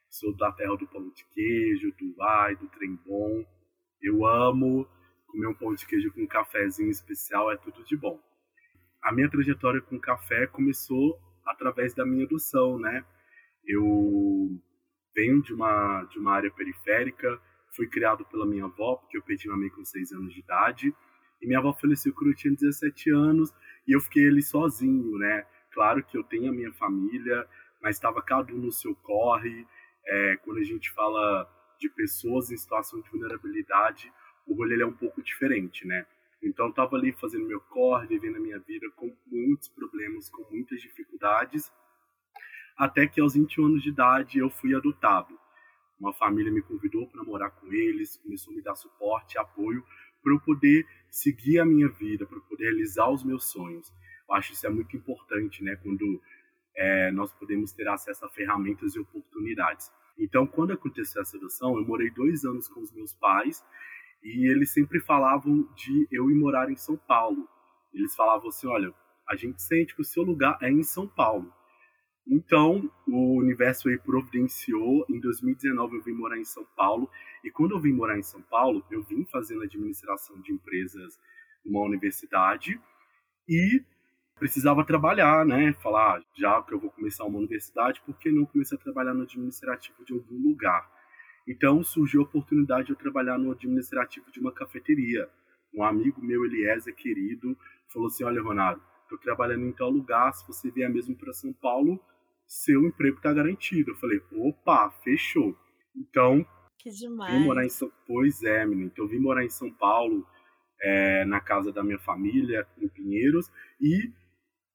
Sou 0.10 0.36
da 0.36 0.52
terra 0.52 0.76
do 0.76 0.88
pão 0.88 1.10
de 1.10 1.26
queijo, 1.26 1.94
do 2.00 2.16
vai, 2.16 2.56
do 2.56 2.68
trem 2.70 2.96
bom. 3.06 3.46
Eu 4.02 4.26
amo 4.26 4.88
comer 5.28 5.48
um 5.48 5.54
pão 5.54 5.74
de 5.74 5.86
queijo 5.86 6.12
com 6.12 6.22
um 6.22 6.28
cafezinho 6.28 6.90
especial, 6.90 7.52
é 7.52 7.58
tudo 7.58 7.84
de 7.84 7.96
bom. 7.96 8.20
A 9.04 9.12
minha 9.12 9.30
trajetória 9.30 9.82
com 9.82 10.00
café 10.00 10.48
começou 10.48 11.20
através 11.46 11.94
da 11.94 12.06
minha 12.06 12.26
adoção, 12.26 12.80
né? 12.80 13.06
Eu 13.66 14.60
venho 15.16 15.42
de 15.42 15.54
uma, 15.54 16.04
de 16.06 16.18
uma 16.18 16.34
área 16.34 16.52
periférica, 16.52 17.40
fui 17.76 17.88
criado 17.88 18.26
pela 18.26 18.46
minha 18.46 18.66
avó, 18.66 18.96
porque 18.96 19.18
eu 19.18 19.22
perdi 19.22 19.48
minha 19.48 19.60
mãe 19.60 19.70
com 19.70 19.84
6 19.84 20.12
anos 20.14 20.34
de 20.34 20.40
idade, 20.40 20.96
e 21.41 21.48
minha 21.48 21.60
avó 21.60 21.74
faleceu 21.74 22.13
quando 22.13 22.32
eu 22.32 22.36
tinha 22.36 22.53
17 22.53 23.12
anos 23.12 23.53
e 23.88 23.96
eu 23.96 24.01
fiquei 24.01 24.27
ali 24.27 24.41
sozinho, 24.41 25.17
né? 25.17 25.46
Claro 25.72 26.03
que 26.03 26.17
eu 26.17 26.24
tenho 26.24 26.50
a 26.50 26.53
minha 26.53 26.74
família, 26.74 27.48
mas 27.82 27.96
estava 27.96 28.22
cada 28.22 28.53
um 28.53 28.58
no 28.58 28.72
seu 28.72 28.96
corre. 28.96 29.65
É, 30.06 30.38
quando 30.38 30.60
a 30.60 30.63
gente 30.63 30.91
fala 30.91 31.48
de 31.79 31.89
pessoas 31.89 32.51
em 32.51 32.58
situação 32.58 33.01
de 33.01 33.10
vulnerabilidade, 33.10 34.12
o 34.48 34.56
rolê 34.56 34.82
é 34.82 34.86
um 34.86 34.94
pouco 34.94 35.22
diferente, 35.22 35.86
né? 35.86 36.06
Então, 36.41 36.70
estava 36.70 36.96
ali 36.96 37.12
fazendo 37.13 37.46
meu 37.46 37.60
corre, 37.60 38.08
vivendo 38.08 38.38
a 38.38 38.39
minha 38.39 38.60
vida 38.60 38.89
com 38.96 39.15
muitos 39.25 39.67
problemas, 39.70 40.29
com 40.29 40.44
muitas 40.51 40.82
dificuldades, 40.82 41.72
até 42.77 43.08
que 43.08 43.20
aos 43.20 43.34
21 43.34 43.65
anos 43.65 43.84
de 43.84 43.89
idade 43.89 44.38
eu 44.39 44.50
fui 44.50 44.75
adotado. 44.75 45.38
Uma 46.00 46.13
família 46.13 46.51
me 46.51 46.62
convidou 46.62 47.08
para 47.08 47.24
morar 47.24 47.50
com 47.50 47.74
eles, 47.74 48.17
começou 48.17 48.53
a 48.53 48.56
me 48.56 48.62
dar 48.62 48.75
suporte, 48.75 49.38
apoio, 49.38 49.84
para 50.22 50.34
eu 50.34 50.40
poder 50.40 50.86
seguir 51.10 51.60
a 51.60 51.66
minha 51.66 51.88
vida, 51.90 52.26
para 52.26 52.40
poder 52.42 52.66
realizar 52.66 53.10
os 53.10 53.24
meus 53.24 53.46
sonhos. 53.46 53.92
Eu 54.28 54.36
acho 54.36 54.54
isso 54.54 54.66
é 54.66 54.70
muito 54.70 54.96
importante, 54.96 55.64
né? 55.64 55.76
Quando 55.78 56.22
é, 56.76 57.12
nós 57.12 57.32
podemos 57.34 57.72
ter 57.72 57.88
acesso 57.88 58.26
a 58.26 58.30
ferramentas 58.30 58.96
e 58.96 59.00
oportunidades. 59.00 59.92
Então, 60.18 60.46
quando 60.46 60.74
aconteceu 60.74 61.22
essa 61.22 61.38
adoção, 61.38 61.78
eu 61.78 61.86
morei 61.86 62.10
dois 62.12 62.44
anos 62.44 62.68
com 62.68 62.82
os 62.82 62.92
meus 62.92 63.14
pais 63.14 63.64
e 64.24 64.50
eles 64.52 64.72
sempre 64.72 65.00
falavam 65.00 65.68
de 65.76 66.08
eu 66.12 66.30
ir 66.30 66.36
morar 66.36 66.70
em 66.72 66.76
São 66.76 66.98
Paulo. 66.98 67.48
Eles 67.94 68.16
falavam 68.16 68.50
assim: 68.50 68.68
olha, 68.68 68.94
a 69.28 69.36
gente 69.36 69.62
sente 69.62 69.96
que 69.96 70.02
o 70.02 70.06
seu 70.06 70.24
lugar 70.24 70.58
é 70.62 70.70
em 70.70 70.84
São 70.84 71.08
Paulo. 71.08 71.52
Então, 72.30 72.92
o 73.08 73.38
universo 73.38 73.88
aí 73.88 73.98
providenciou. 73.98 75.06
Em 75.10 75.20
2019, 75.20 75.96
eu 75.96 76.04
vim 76.04 76.12
morar 76.12 76.38
em 76.38 76.44
São 76.44 76.66
Paulo. 76.76 77.10
E 77.44 77.50
quando 77.50 77.72
eu 77.72 77.80
vim 77.80 77.94
morar 77.94 78.20
em 78.20 78.24
São 78.24 78.42
Paulo, 78.42 78.84
eu 78.92 79.02
vim 79.04 79.26
fazendo 79.26 79.64
administração 79.64 80.40
de 80.42 80.52
empresas 80.52 81.18
numa 81.66 81.82
universidade 81.82 82.80
e 83.48 83.82
precisava 84.38 84.86
trabalhar, 84.86 85.46
né? 85.46 85.74
Falar, 85.82 86.22
já 86.36 86.62
que 86.64 86.74
eu 86.74 86.80
vou 86.80 86.92
começar 86.92 87.24
uma 87.24 87.40
universidade, 87.40 88.02
por 88.06 88.18
que 88.18 88.30
não 88.30 88.46
começar 88.46 88.76
a 88.76 88.80
trabalhar 88.80 89.14
no 89.14 89.24
administrativo 89.24 90.04
de 90.04 90.14
algum 90.14 90.38
lugar? 90.38 90.90
Então, 91.48 91.82
surgiu 91.82 92.22
a 92.22 92.26
oportunidade 92.26 92.88
de 92.88 92.92
eu 92.92 92.98
trabalhar 92.98 93.38
no 93.38 93.52
administrativo 93.52 94.30
de 94.32 94.40
uma 94.40 94.52
cafeteria. 94.52 95.30
Um 95.74 95.82
amigo 95.82 96.22
meu, 96.22 96.44
Eliezer, 96.46 96.94
querido, 96.94 97.58
falou 97.88 98.10
assim: 98.10 98.26
Olha, 98.26 98.42
Ronaldo, 98.42 98.82
estou 99.04 99.18
trabalhando 99.18 99.66
em 99.66 99.72
tal 99.72 99.90
lugar, 99.90 100.34
se 100.34 100.46
você 100.46 100.70
vier 100.70 100.90
mesmo 100.90 101.16
para 101.16 101.32
São 101.32 101.54
Paulo, 101.54 102.00
seu 102.48 102.86
emprego 102.88 103.18
está 103.18 103.34
garantido. 103.34 103.92
Eu 103.92 103.96
falei, 103.98 104.22
opa, 104.32 104.89
fechou. 105.04 105.56
Então, 105.96 106.46
que 106.80 106.89
demais. 106.89 107.34
vim 107.34 107.44
morar 107.44 107.66
em 107.66 107.70
São 107.70 107.92
Pois 108.06 108.42
é, 108.44 108.66
menino. 108.66 108.89
Então, 108.92 109.08
vim 109.08 109.20
morar 109.20 109.44
em 109.44 109.50
São 109.50 109.72
Paulo, 109.72 110.25
é, 110.82 111.25
na 111.25 111.39
casa 111.39 111.72
da 111.72 111.84
minha 111.84 112.00
família, 112.00 112.68
em 112.80 112.88
Pinheiros, 112.88 113.51
e 113.82 114.12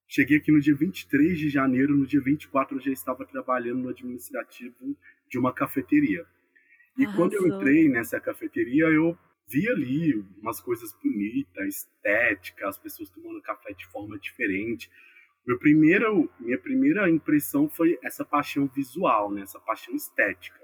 cheguei 0.06 0.38
aqui 0.38 0.52
no 0.52 0.60
dia 0.60 0.74
23 0.74 1.38
de 1.38 1.48
janeiro, 1.48 1.96
no 1.96 2.06
dia 2.06 2.20
24 2.20 2.76
eu 2.76 2.80
já 2.80 2.90
estava 2.90 3.24
trabalhando 3.24 3.82
no 3.82 3.88
administrativo 3.88 4.96
de 5.28 5.38
uma 5.38 5.52
cafeteria. 5.52 6.26
E 6.98 7.04
Arrasou. 7.04 7.16
quando 7.16 7.34
eu 7.34 7.46
entrei 7.46 7.88
nessa 7.88 8.20
cafeteria, 8.20 8.84
eu 8.86 9.16
vi 9.48 9.68
ali 9.68 10.14
umas 10.40 10.60
coisas 10.60 10.92
bonitas, 11.02 11.66
estéticas, 11.66 12.68
as 12.68 12.78
pessoas 12.78 13.10
tomando 13.10 13.40
café 13.42 13.72
de 13.72 13.86
forma 13.86 14.18
diferente. 14.18 14.90
Meu 15.46 15.58
primeiro, 15.58 16.30
minha 16.38 16.58
primeira 16.58 17.10
impressão 17.10 17.68
foi 17.68 17.98
essa 18.02 18.24
paixão 18.24 18.68
visual, 18.68 19.30
né? 19.30 19.42
essa 19.42 19.58
paixão 19.58 19.94
estética. 19.94 20.60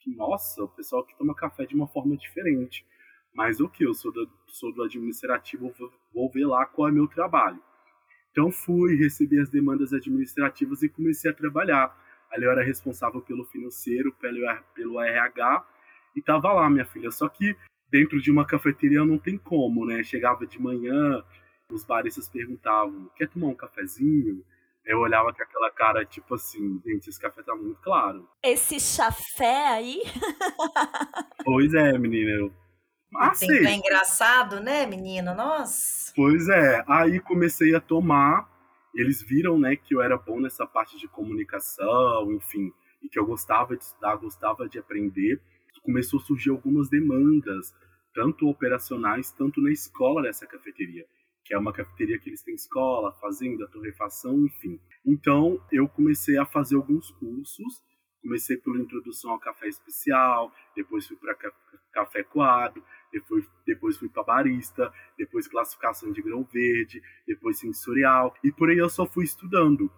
Que, 0.00 0.14
nossa, 0.14 0.62
o 0.62 0.68
pessoal 0.68 1.04
que 1.04 1.16
toma 1.16 1.34
café 1.34 1.64
de 1.64 1.74
uma 1.74 1.88
forma 1.88 2.16
diferente. 2.16 2.84
Mas 3.34 3.60
o 3.60 3.68
que? 3.68 3.84
Eu 3.84 3.94
sou 3.94 4.12
do, 4.12 4.28
sou 4.46 4.72
do 4.72 4.82
administrativo, 4.82 5.72
vou, 5.78 5.92
vou 6.12 6.30
ver 6.30 6.46
lá 6.46 6.66
qual 6.66 6.88
é 6.88 6.92
meu 6.92 7.06
trabalho. 7.08 7.62
Então 8.30 8.50
fui, 8.52 8.96
recebi 8.96 9.40
as 9.40 9.48
demandas 9.48 9.92
administrativas 9.92 10.82
e 10.82 10.88
comecei 10.88 11.30
a 11.30 11.34
trabalhar. 11.34 11.96
Ali 12.30 12.44
eu 12.44 12.50
era 12.50 12.62
responsável 12.62 13.22
pelo 13.22 13.44
financeiro, 13.46 14.12
pelo, 14.20 14.40
pelo 14.74 15.00
RH, 15.00 15.66
e 16.14 16.22
tava 16.22 16.52
lá, 16.52 16.68
minha 16.68 16.84
filha. 16.84 17.10
Só 17.10 17.28
que 17.28 17.56
dentro 17.90 18.20
de 18.20 18.30
uma 18.30 18.46
cafeteria 18.46 19.04
não 19.04 19.18
tem 19.18 19.38
como, 19.38 19.86
né? 19.86 20.02
Chegava 20.02 20.46
de 20.46 20.60
manhã, 20.60 21.24
os 21.70 21.84
baristas 21.84 22.28
perguntavam: 22.28 23.10
quer 23.16 23.28
tomar 23.28 23.48
um 23.48 23.54
cafezinho? 23.54 24.44
Eu 24.84 25.00
olhava 25.00 25.34
com 25.34 25.42
aquela 25.42 25.70
cara, 25.70 26.04
tipo 26.04 26.34
assim, 26.34 26.80
gente, 26.84 27.10
esse 27.10 27.20
café 27.20 27.42
tá 27.42 27.54
muito 27.54 27.78
claro. 27.82 28.26
Esse 28.42 28.80
chafé 28.80 29.68
aí? 29.68 30.00
pois 31.44 31.74
é, 31.74 31.98
menina. 31.98 32.30
Eu... 32.30 32.52
Ah, 33.14 33.32
Tem 33.38 33.66
é 33.66 33.74
engraçado, 33.74 34.60
né, 34.60 34.86
menina? 34.86 35.34
Nossa. 35.34 36.10
Pois 36.16 36.48
é. 36.48 36.82
Aí 36.88 37.20
comecei 37.20 37.74
a 37.74 37.80
tomar. 37.80 38.48
Eles 38.94 39.22
viram, 39.22 39.58
né, 39.58 39.76
que 39.76 39.94
eu 39.94 40.00
era 40.00 40.16
bom 40.16 40.40
nessa 40.40 40.66
parte 40.66 40.98
de 40.98 41.06
comunicação, 41.06 42.32
enfim, 42.32 42.72
e 43.02 43.08
que 43.08 43.18
eu 43.18 43.26
gostava 43.26 43.76
de 43.76 43.84
estudar, 43.84 44.16
gostava 44.16 44.66
de 44.68 44.78
aprender. 44.78 45.40
Começou 45.82 46.18
a 46.18 46.22
surgir 46.22 46.50
algumas 46.50 46.88
demandas, 46.88 47.74
tanto 48.14 48.48
operacionais, 48.48 49.30
tanto 49.30 49.60
na 49.60 49.70
escola 49.70 50.22
dessa 50.22 50.46
cafeteria 50.46 51.06
que 51.48 51.54
é 51.54 51.58
uma 51.58 51.72
cafeteria 51.72 52.18
que 52.18 52.28
eles 52.28 52.42
têm 52.42 52.54
escola, 52.54 53.10
fazenda, 53.22 53.66
torrefação, 53.68 54.44
enfim. 54.44 54.78
Então, 55.04 55.58
eu 55.72 55.88
comecei 55.88 56.36
a 56.36 56.44
fazer 56.44 56.76
alguns 56.76 57.10
cursos. 57.12 57.82
Comecei 58.20 58.58
pela 58.58 58.78
introdução 58.78 59.30
ao 59.30 59.38
café 59.38 59.66
especial, 59.66 60.52
depois 60.76 61.06
fui 61.06 61.16
para 61.16 61.34
café 61.90 62.22
coado, 62.24 62.84
depois, 63.10 63.48
depois 63.64 63.96
fui 63.96 64.10
para 64.10 64.24
barista, 64.24 64.92
depois 65.16 65.48
classificação 65.48 66.12
de 66.12 66.20
grão 66.20 66.44
verde, 66.44 67.00
depois 67.26 67.58
sensorial, 67.58 68.34
e 68.44 68.52
por 68.52 68.68
aí 68.68 68.76
eu 68.76 68.90
só 68.90 69.06
fui 69.06 69.24
estudando. 69.24 69.90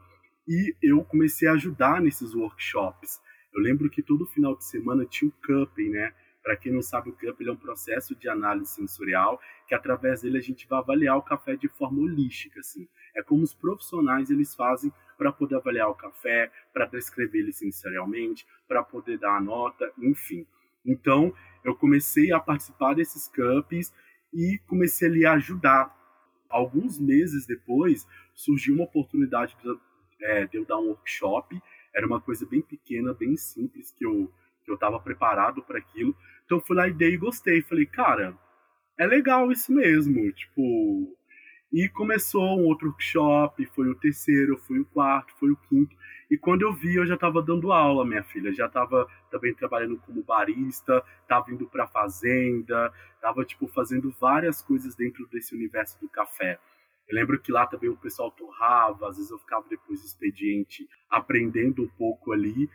E 0.47 0.77
eu 0.81 1.03
comecei 1.05 1.49
a 1.49 1.55
ajudar 1.55 2.01
nesses 2.01 2.33
workshops. 2.33 3.19
Eu 3.53 3.61
lembro 3.61 3.91
que 3.91 4.03
todo 4.03 4.27
final 4.27 4.55
de 4.55 4.65
semana 4.65 5.05
tinha 5.05 5.29
o 5.29 5.35
cupping, 5.45 5.89
né? 5.89 6.15
Para 6.43 6.57
quem 6.57 6.73
não 6.73 6.83
sabe, 6.83 7.11
o 7.11 7.13
CUP 7.13 7.47
é 7.47 7.53
um 7.53 7.57
processo 7.57 8.15
de 8.15 8.29
análise 8.29 8.71
sensorial 8.71 9.41
que 9.71 9.75
através 9.77 10.23
dele 10.23 10.37
a 10.37 10.41
gente 10.41 10.67
vai 10.67 10.81
avaliar 10.81 11.17
o 11.17 11.23
café 11.23 11.55
de 11.55 11.69
forma 11.69 12.03
holística, 12.03 12.59
assim. 12.59 12.89
É 13.15 13.23
como 13.23 13.45
os 13.45 13.55
profissionais 13.55 14.29
eles 14.29 14.53
fazem 14.53 14.93
para 15.17 15.31
poder 15.31 15.55
avaliar 15.55 15.89
o 15.89 15.95
café, 15.95 16.51
para 16.73 16.87
descrever 16.87 17.39
ele 17.39 17.53
sensorialmente, 17.53 18.45
para 18.67 18.83
poder 18.83 19.17
dar 19.17 19.37
a 19.37 19.41
nota, 19.41 19.93
enfim. 19.97 20.45
Então, 20.85 21.33
eu 21.63 21.73
comecei 21.77 22.33
a 22.33 22.41
participar 22.41 22.95
desses 22.95 23.29
cups 23.29 23.95
e 24.35 24.59
comecei 24.67 25.07
ali 25.07 25.25
a 25.25 25.35
ajudar. 25.35 25.97
Alguns 26.49 26.99
meses 26.99 27.47
depois, 27.47 28.05
surgiu 28.35 28.75
uma 28.75 28.83
oportunidade 28.83 29.57
de, 29.63 29.79
é, 30.21 30.47
de 30.49 30.57
eu 30.57 30.65
dar 30.65 30.79
um 30.79 30.89
workshop. 30.89 31.63
Era 31.95 32.09
uma 32.09 32.21
coisa 32.21 32.45
bem 32.45 32.61
pequena, 32.61 33.15
bem 33.15 33.37
simples, 33.37 33.93
que 33.93 34.05
eu 34.05 34.29
eu 34.67 34.75
estava 34.75 35.01
preparado 35.01 35.63
para 35.63 35.79
aquilo. 35.79 36.15
Então 36.45 36.61
fui 36.61 36.77
lá 36.77 36.87
e 36.87 36.93
dei 36.93 37.15
e 37.15 37.17
gostei. 37.17 37.61
Falei, 37.63 37.87
cara, 37.87 38.39
é 39.01 39.07
legal 39.07 39.51
isso 39.51 39.73
mesmo. 39.73 40.31
Tipo, 40.33 41.17
e 41.73 41.89
começou 41.89 42.61
um 42.61 42.67
outro 42.67 42.89
workshop, 42.89 43.65
foi 43.75 43.89
o 43.89 43.95
terceiro, 43.95 44.59
foi 44.59 44.79
o 44.79 44.85
quarto, 44.85 45.33
foi 45.39 45.51
o 45.51 45.57
quinto. 45.57 45.97
E 46.31 46.37
quando 46.37 46.63
eu 46.63 46.73
vi, 46.73 46.97
eu 46.97 47.07
já 47.07 47.15
estava 47.15 47.43
dando 47.43 47.73
aula, 47.73 48.05
minha 48.05 48.23
filha. 48.23 48.53
Já 48.53 48.67
estava 48.67 49.09
também 49.31 49.55
trabalhando 49.55 49.97
como 49.99 50.23
barista, 50.23 51.03
estava 51.23 51.51
indo 51.51 51.67
para 51.67 51.87
fazenda, 51.87 52.93
estava 53.15 53.43
tipo 53.43 53.67
fazendo 53.69 54.15
várias 54.21 54.61
coisas 54.61 54.95
dentro 54.95 55.27
desse 55.29 55.55
universo 55.55 55.99
do 55.99 56.09
café. 56.09 56.59
Eu 57.09 57.17
lembro 57.17 57.41
que 57.41 57.51
lá 57.51 57.67
também 57.67 57.89
o 57.89 57.97
pessoal 57.97 58.31
torrava, 58.31 59.09
às 59.09 59.17
vezes 59.17 59.31
eu 59.31 59.39
ficava 59.39 59.67
depois 59.69 60.01
do 60.01 60.07
expediente 60.07 60.87
aprendendo 61.09 61.83
um 61.83 61.89
pouco 61.89 62.33
ali. 62.33 62.69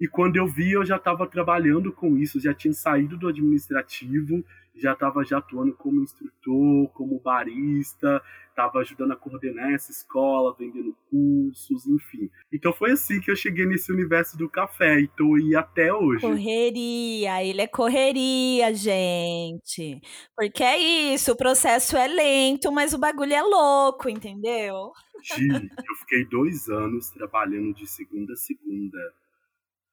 E 0.00 0.06
quando 0.06 0.36
eu 0.36 0.46
vi, 0.46 0.72
eu 0.72 0.84
já 0.84 0.96
estava 0.96 1.26
trabalhando 1.26 1.92
com 1.92 2.16
isso, 2.16 2.40
já 2.40 2.54
tinha 2.54 2.72
saído 2.72 3.16
do 3.16 3.28
administrativo, 3.28 4.44
já 4.76 4.92
estava 4.92 5.24
já 5.24 5.38
atuando 5.38 5.74
como 5.74 6.02
instrutor, 6.02 6.88
como 6.90 7.18
barista, 7.18 8.22
estava 8.48 8.78
ajudando 8.78 9.12
a 9.12 9.16
coordenar 9.16 9.72
essa 9.72 9.90
escola, 9.90 10.54
vendendo 10.56 10.96
cursos, 11.10 11.86
enfim. 11.86 12.30
Então 12.52 12.72
foi 12.72 12.92
assim 12.92 13.20
que 13.20 13.30
eu 13.30 13.36
cheguei 13.36 13.66
nesse 13.66 13.92
universo 13.92 14.38
do 14.38 14.48
café 14.48 15.00
e 15.00 15.08
tô 15.08 15.34
aí 15.34 15.56
até 15.56 15.92
hoje. 15.92 16.20
Correria, 16.20 17.44
ele 17.44 17.62
é 17.62 17.66
correria, 17.66 18.72
gente. 18.74 20.00
Porque 20.36 20.62
é 20.62 20.78
isso, 20.78 21.32
o 21.32 21.36
processo 21.36 21.96
é 21.96 22.06
lento, 22.06 22.70
mas 22.70 22.94
o 22.94 22.98
bagulho 22.98 23.32
é 23.32 23.42
louco, 23.42 24.08
entendeu? 24.08 24.92
Gi, 25.22 25.48
eu 25.48 25.96
fiquei 26.00 26.24
dois 26.24 26.68
anos 26.68 27.10
trabalhando 27.10 27.74
de 27.74 27.86
segunda 27.86 28.32
a 28.32 28.36
segunda 28.36 28.98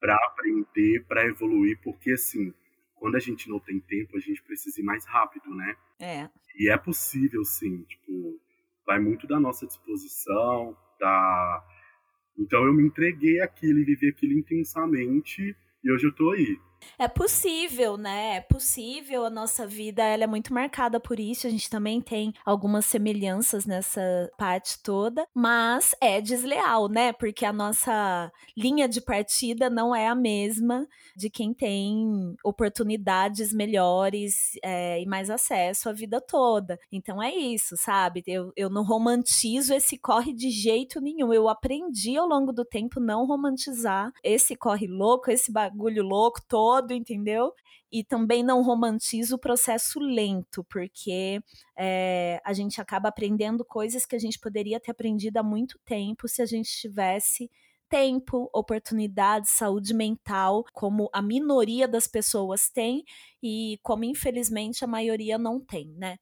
para 0.06 0.16
aprender, 0.28 1.04
para 1.08 1.26
evoluir, 1.26 1.80
porque 1.84 2.12
assim, 2.12 2.54
quando 2.94 3.16
a 3.16 3.20
gente 3.20 3.50
não 3.50 3.60
tem 3.60 3.80
tempo, 3.80 4.16
a 4.16 4.20
gente 4.20 4.40
precisa 4.44 4.80
ir 4.80 4.84
mais 4.84 5.04
rápido, 5.04 5.50
né? 5.56 5.76
É. 6.00 6.30
E 6.60 6.70
é 6.70 6.78
possível, 6.78 7.44
sim, 7.44 7.82
tipo, 7.90 8.40
vai 8.86 9.00
muito 9.00 9.26
da 9.26 9.40
nossa 9.40 9.66
disposição, 9.66 10.78
da... 11.00 11.66
Então 12.38 12.64
eu 12.66 12.74
me 12.74 12.84
entreguei 12.84 13.42
àquilo 13.42 13.80
e 13.80 13.84
vivi 13.84 14.10
aquilo 14.10 14.34
intensamente, 14.34 15.56
e 15.84 15.92
hoje 15.92 16.06
eu 16.06 16.14
tô 16.14 16.30
aí. 16.32 16.60
É 16.98 17.08
possível, 17.08 17.98
né? 17.98 18.38
É 18.38 18.42
possível. 18.42 19.26
A 19.26 19.30
nossa 19.30 19.68
vida 19.68 20.04
ela 20.04 20.24
é 20.24 20.28
muito 20.28 20.54
marcada 20.54 21.00
por 21.00 21.20
isso. 21.20 21.48
A 21.48 21.50
gente 21.50 21.70
também 21.70 22.02
tem 22.02 22.34
algumas 22.46 22.86
semelhanças 22.86 23.66
nessa 23.66 24.02
parte 24.38 24.82
toda, 24.82 25.28
mas 25.34 25.96
é 26.02 26.22
desleal, 26.22 26.88
né? 26.88 27.12
Porque 27.14 27.46
a 27.46 27.54
nossa 27.54 28.32
linha 28.56 28.88
de 28.88 29.02
partida 29.02 29.70
não 29.70 29.96
é 29.96 30.08
a 30.08 30.16
mesma 30.16 30.88
de 31.16 31.30
quem 31.30 31.54
tem 31.54 32.36
oportunidades 32.44 33.54
melhores 33.54 34.58
é, 34.64 35.02
e 35.02 35.06
mais 35.06 35.30
acesso 35.30 35.90
à 35.90 35.94
vida 35.94 36.22
toda. 36.22 36.80
Então 36.92 37.22
é 37.22 37.34
isso, 37.34 37.76
sabe? 37.78 38.24
Eu, 38.28 38.52
eu 38.56 38.70
não 38.70 38.84
romantizo 38.84 39.74
esse 39.74 39.98
corre 39.98 40.34
de 40.34 40.50
jeito 40.50 41.02
nenhum. 41.02 41.34
Eu 41.34 41.50
aprendi 41.50 42.18
ao 42.18 42.28
longo 42.28 42.52
do 42.52 42.64
tempo 42.64 43.00
não 43.00 43.26
romantizar 43.26 44.12
esse 44.24 44.56
corre 44.56 44.88
louco, 44.88 45.32
esse 45.32 45.52
bagulho 45.52 46.04
louco 46.04 46.42
todo 46.48 46.75
todo, 46.76 46.94
entendeu? 46.94 47.54
E 47.92 48.04
também 48.04 48.44
não 48.44 48.62
romantizo 48.62 49.36
o 49.36 49.40
processo 49.40 50.00
lento, 50.00 50.64
porque 50.66 51.42
é, 51.78 52.42
a 52.44 52.54
gente 52.54 52.82
acaba 52.82 53.10
aprendendo 53.10 53.64
coisas 53.64 54.06
que 54.06 54.16
a 54.16 54.20
gente 54.20 54.40
poderia 54.40 54.80
ter 54.80 54.92
aprendido 54.92 55.38
há 55.38 55.44
muito 55.44 55.80
tempo 55.86 56.28
se 56.28 56.42
a 56.42 56.46
gente 56.46 56.70
tivesse 56.70 57.50
tempo, 57.88 58.50
oportunidade, 58.54 59.48
saúde 59.50 59.94
mental, 59.94 60.66
como 60.74 61.10
a 61.14 61.22
minoria 61.22 61.88
das 61.88 62.08
pessoas 62.08 62.70
tem 62.70 63.04
e 63.42 63.80
como 63.84 64.04
infelizmente 64.04 64.84
a 64.84 64.88
maioria 64.88 65.38
não 65.38 65.60
tem, 65.60 65.94
né? 65.96 66.18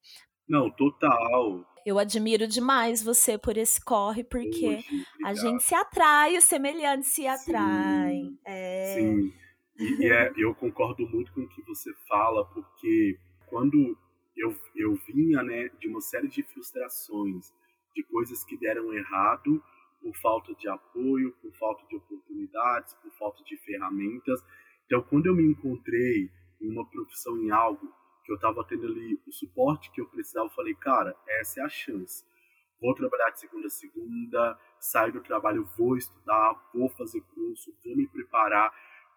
Não, 0.47 0.69
total. 0.69 1.65
Eu 1.85 1.97
admiro 1.97 2.47
demais 2.47 3.01
você 3.01 3.37
por 3.37 3.57
esse 3.57 3.83
corre, 3.83 4.23
porque 4.23 4.67
Hoje, 4.67 5.05
a 5.25 5.33
gente 5.33 5.63
se 5.63 5.73
atrai, 5.73 6.37
os 6.37 6.43
semelhantes 6.43 7.09
se 7.09 7.25
atraem. 7.25 8.25
Sim, 8.25 8.39
é... 8.45 8.95
sim. 8.95 9.42
E, 9.77 10.11
é, 10.11 10.31
eu 10.37 10.53
concordo 10.53 11.07
muito 11.07 11.31
com 11.33 11.41
o 11.41 11.49
que 11.49 11.61
você 11.63 11.93
fala, 12.07 12.45
porque 12.45 13.17
quando 13.47 13.97
eu, 14.35 14.55
eu 14.75 14.95
vinha 15.07 15.41
né, 15.41 15.69
de 15.79 15.87
uma 15.87 16.01
série 16.01 16.27
de 16.27 16.43
frustrações, 16.43 17.51
de 17.95 18.03
coisas 18.03 18.43
que 18.43 18.57
deram 18.57 18.93
errado 18.93 19.63
por 20.01 20.15
falta 20.17 20.53
de 20.55 20.67
apoio, 20.67 21.31
por 21.41 21.53
falta 21.53 21.85
de 21.87 21.95
oportunidades, 21.95 22.93
por 22.95 23.11
falta 23.13 23.43
de 23.43 23.57
ferramentas. 23.57 24.43
Então, 24.85 25.01
quando 25.01 25.27
eu 25.27 25.35
me 25.35 25.43
encontrei 25.43 26.29
em 26.61 26.69
uma 26.69 26.85
profissão, 26.89 27.37
em 27.37 27.49
algo 27.49 27.91
que 28.23 28.31
eu 28.31 28.35
estava 28.35 28.63
tendo 28.65 28.85
ali 28.85 29.19
o 29.25 29.31
suporte 29.31 29.91
que 29.91 30.01
eu 30.01 30.07
precisava, 30.07 30.47
eu 30.47 30.53
falei, 30.53 30.75
cara, 30.75 31.15
essa 31.27 31.61
é 31.61 31.63
a 31.63 31.69
chance. 31.69 32.23
Vou 32.81 32.93
trabalhar 32.93 33.29
de 33.29 33.39
segunda 33.39 33.67
a 33.67 33.69
segunda, 33.69 34.59
saio 34.79 35.13
do 35.13 35.21
trabalho, 35.21 35.69
vou 35.77 35.95
estudar, 35.95 36.69
vou 36.73 36.89
fazer 36.89 37.21
curso, 37.21 37.73
vou 37.83 37.95
me 37.95 38.07
preparar 38.07 38.73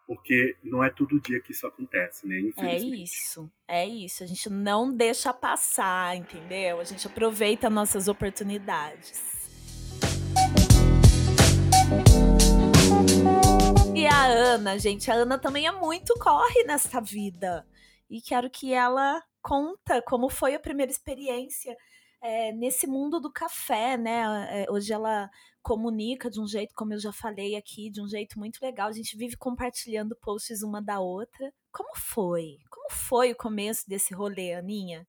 porque 0.07 0.55
não 0.63 0.81
é 0.81 0.89
todo 0.89 1.19
dia 1.19 1.41
que 1.41 1.51
isso 1.51 1.67
acontece, 1.67 2.25
né? 2.25 2.35
É 2.57 2.77
isso, 2.77 3.51
é 3.67 3.85
isso. 3.85 4.23
A 4.23 4.25
gente 4.25 4.49
não 4.49 4.91
deixa 4.91 5.33
passar, 5.33 6.15
entendeu? 6.15 6.79
A 6.79 6.83
gente 6.85 7.05
aproveita 7.05 7.69
nossas 7.69 8.07
oportunidades. 8.07 9.21
E 13.93 14.07
a 14.07 14.25
Ana, 14.27 14.79
gente, 14.79 15.11
a 15.11 15.15
Ana 15.15 15.37
também 15.37 15.67
é 15.67 15.71
muito 15.71 16.13
corre 16.19 16.63
nessa 16.63 17.01
vida. 17.01 17.67
E 18.09 18.21
quero 18.21 18.49
que 18.49 18.73
ela 18.73 19.21
conta 19.41 20.01
como 20.01 20.29
foi 20.29 20.55
a 20.55 20.59
primeira 20.59 20.91
experiência 20.91 21.75
é, 22.21 22.51
nesse 22.51 22.87
mundo 22.87 23.19
do 23.19 23.31
café, 23.31 23.97
né? 23.97 24.63
É, 24.63 24.71
hoje 24.71 24.93
ela 24.93 25.29
comunica 25.61 26.29
de 26.29 26.39
um 26.39 26.47
jeito, 26.47 26.73
como 26.73 26.93
eu 26.93 26.99
já 26.99 27.11
falei 27.11 27.55
aqui, 27.55 27.89
de 27.89 28.01
um 28.01 28.07
jeito 28.07 28.39
muito 28.39 28.59
legal. 28.61 28.87
A 28.87 28.93
gente 28.93 29.17
vive 29.17 29.35
compartilhando 29.35 30.15
posts 30.15 30.63
uma 30.63 30.81
da 30.81 30.99
outra. 30.99 31.53
Como 31.71 31.95
foi? 31.95 32.57
Como 32.69 32.89
foi 32.89 33.31
o 33.31 33.35
começo 33.35 33.87
desse 33.87 34.13
rolê, 34.13 34.53
Aninha? 34.53 35.05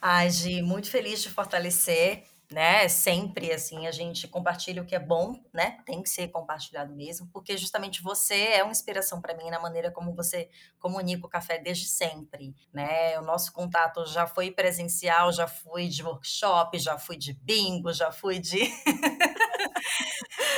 Ai, 0.00 0.30
Gi, 0.30 0.62
muito 0.62 0.90
feliz 0.90 1.22
de 1.22 1.30
fortalecer 1.30 2.24
né? 2.52 2.88
Sempre 2.88 3.52
assim, 3.52 3.86
a 3.86 3.90
gente 3.90 4.28
compartilha 4.28 4.82
o 4.82 4.86
que 4.86 4.94
é 4.94 4.98
bom, 4.98 5.40
né? 5.52 5.78
Tem 5.84 6.02
que 6.02 6.08
ser 6.08 6.28
compartilhado 6.28 6.94
mesmo, 6.94 7.28
porque 7.32 7.56
justamente 7.56 8.02
você 8.02 8.34
é 8.34 8.62
uma 8.62 8.72
inspiração 8.72 9.20
para 9.20 9.36
mim 9.36 9.50
na 9.50 9.60
maneira 9.60 9.90
como 9.90 10.14
você 10.14 10.48
comunica 10.78 11.26
o 11.26 11.30
café 11.30 11.58
desde 11.58 11.86
sempre, 11.86 12.54
né? 12.72 13.18
O 13.18 13.22
nosso 13.22 13.52
contato 13.52 14.04
já 14.06 14.26
foi 14.26 14.50
presencial, 14.50 15.32
já 15.32 15.46
fui 15.46 15.88
de 15.88 16.02
workshop, 16.02 16.78
já 16.78 16.98
fui 16.98 17.16
de 17.16 17.32
bingo, 17.32 17.92
já 17.92 18.12
fui 18.12 18.38
de 18.38 18.60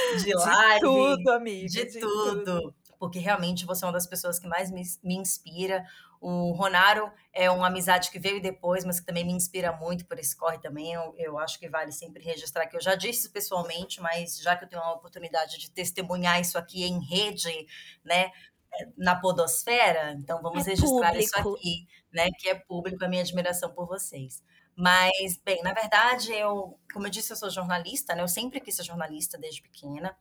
de 0.25 0.35
live, 0.35 0.75
de 0.75 0.81
tudo, 0.81 1.31
amiga, 1.31 1.69
de, 1.69 1.85
de 1.87 2.01
tudo. 2.01 2.45
tudo. 2.45 2.75
Porque 2.99 3.19
realmente 3.19 3.67
você 3.67 3.85
é 3.85 3.87
uma 3.87 3.93
das 3.93 4.07
pessoas 4.07 4.39
que 4.39 4.47
mais 4.47 4.71
me, 4.71 4.83
me 5.03 5.17
inspira. 5.17 5.85
O 6.21 6.53
Ronaro 6.53 7.13
é 7.33 7.51
uma 7.51 7.67
amizade 7.67 8.11
que 8.11 8.19
veio 8.19 8.41
depois, 8.41 8.85
mas 8.85 8.99
que 8.99 9.07
também 9.07 9.25
me 9.25 9.33
inspira 9.33 9.73
muito 9.73 10.07
por 10.07 10.19
esse 10.19 10.37
corre 10.37 10.59
também. 10.59 10.93
Eu, 10.93 11.15
eu 11.19 11.39
acho 11.39 11.59
que 11.59 11.69
vale 11.69 11.93
sempre 11.93 12.23
registrar 12.23 12.67
que 12.67 12.77
eu 12.77 12.81
já 12.81 12.95
disse 12.95 13.29
pessoalmente, 13.31 14.01
mas 14.01 14.39
já 14.39 14.57
que 14.57 14.65
eu 14.65 14.69
tenho 14.69 14.83
uma 14.83 14.95
oportunidade 14.95 15.59
de 15.59 15.71
testemunhar 15.71 16.41
isso 16.41 16.57
aqui 16.57 16.85
em 16.85 17.05
rede, 17.05 17.67
né, 18.05 18.31
na 18.97 19.15
podosfera, 19.17 20.13
então 20.13 20.43
vamos 20.43 20.67
é 20.67 20.71
registrar 20.71 21.13
público. 21.13 21.19
isso 21.19 21.39
aqui, 21.39 21.87
né, 22.13 22.29
que 22.39 22.49
é 22.49 22.55
público, 22.55 23.05
a 23.05 23.09
minha 23.09 23.23
admiração 23.23 23.73
por 23.73 23.87
vocês. 23.87 24.43
Mas, 24.77 25.41
bem, 25.45 25.63
na 25.63 25.73
verdade, 25.73 26.33
eu, 26.33 26.79
como 26.93 27.07
eu 27.07 27.11
disse, 27.11 27.33
eu 27.33 27.37
sou 27.37 27.49
jornalista, 27.49 28.15
né? 28.15 28.23
Eu 28.23 28.29
sempre 28.29 28.61
quis 28.61 28.75
ser 28.75 28.83
jornalista 28.83 29.39
desde 29.39 29.63
pequena. 29.63 30.17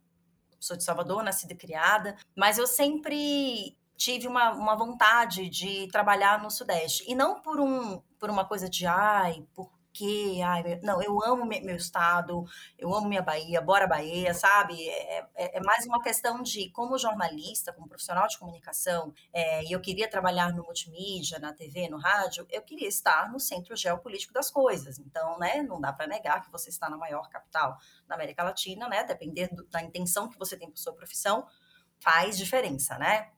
Sou 0.63 0.77
de 0.77 0.83
Salvador, 0.83 1.21
nascida 1.23 1.51
e 1.51 1.57
criada, 1.57 2.15
mas 2.33 2.57
eu 2.57 2.65
sempre 2.65 3.77
tive 3.97 4.29
uma, 4.29 4.51
uma 4.51 4.75
vontade 4.77 5.49
de 5.49 5.89
trabalhar 5.89 6.41
no 6.41 6.49
Sudeste. 6.49 7.03
E 7.05 7.13
não 7.13 7.41
por, 7.41 7.59
um, 7.59 7.99
por 8.17 8.29
uma 8.29 8.45
coisa 8.45 8.69
de, 8.69 8.85
ai, 8.85 9.45
por 9.53 9.69
quê? 9.93 10.41
Ai, 10.43 10.79
não, 10.81 11.01
eu 11.01 11.23
amo 11.23 11.45
meu 11.45 11.75
estado, 11.75 12.43
eu 12.77 12.93
amo 12.93 13.07
minha 13.07 13.21
Bahia, 13.21 13.61
bora 13.61 13.87
Bahia, 13.87 14.33
sabe? 14.33 14.89
É, 14.89 15.19
é, 15.35 15.57
é 15.57 15.61
mais 15.61 15.85
uma 15.85 16.01
questão 16.01 16.41
de, 16.41 16.69
como 16.71 16.97
jornalista, 16.97 17.71
como 17.71 17.87
profissional 17.87 18.27
de 18.27 18.37
comunicação, 18.37 19.13
é, 19.31 19.63
e 19.63 19.71
eu 19.71 19.79
queria 19.79 20.09
trabalhar 20.09 20.51
no 20.53 20.63
multimídia, 20.63 21.39
na 21.39 21.53
TV, 21.53 21.87
no 21.87 21.97
rádio, 21.97 22.45
eu 22.49 22.61
queria 22.61 22.87
estar 22.87 23.31
no 23.31 23.39
centro 23.39 23.75
geopolítico 23.75 24.33
das 24.33 24.49
coisas. 24.49 24.97
Então, 24.99 25.37
né, 25.37 25.61
não 25.61 25.79
dá 25.79 25.93
para 25.93 26.07
negar 26.07 26.41
que 26.41 26.51
você 26.51 26.69
está 26.69 26.89
na 26.89 26.97
maior 26.97 27.29
capital 27.29 27.77
da 28.07 28.15
América 28.15 28.43
Latina, 28.43 28.87
né? 28.89 29.03
Dependendo 29.03 29.63
da 29.69 29.81
intenção 29.81 30.27
que 30.27 30.37
você 30.37 30.57
tem 30.57 30.67
para 30.67 30.77
sua 30.77 30.93
profissão, 30.93 31.45
faz 31.99 32.37
diferença, 32.37 32.97
né? 32.97 33.29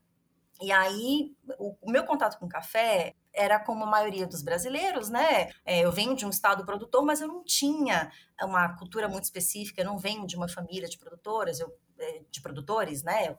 E 0.62 0.72
aí, 0.72 1.36
o, 1.60 1.76
o, 1.82 1.92
meu 1.92 2.06
contato 2.06 2.40
com 2.40 2.48
café 2.48 3.14
era 3.36 3.60
como 3.60 3.84
a 3.84 3.88
maioria 3.88 4.26
dos 4.26 4.42
brasileiros, 4.42 5.10
né? 5.10 5.52
É, 5.66 5.80
eu 5.82 5.92
venho 5.92 6.16
de 6.16 6.26
um 6.26 6.30
estado 6.30 6.66
produtor, 6.66 7.06
mas 7.06 7.22
eu 7.22 7.28
não 7.28 7.44
tinha 7.44 8.12
uma 8.42 8.76
cultura 8.78 9.08
muito 9.08 9.26
específica, 9.26 9.82
eu 9.82 9.86
não 9.86 9.98
venho 9.98 10.26
de 10.26 10.36
uma 10.36 10.48
família 10.48 10.88
de 10.88 10.98
produtoras, 10.98 11.60
eu, 11.60 11.72
é, 12.00 12.22
de 12.30 12.42
produtores, 12.42 13.04
né? 13.04 13.30
Eu 13.30 13.38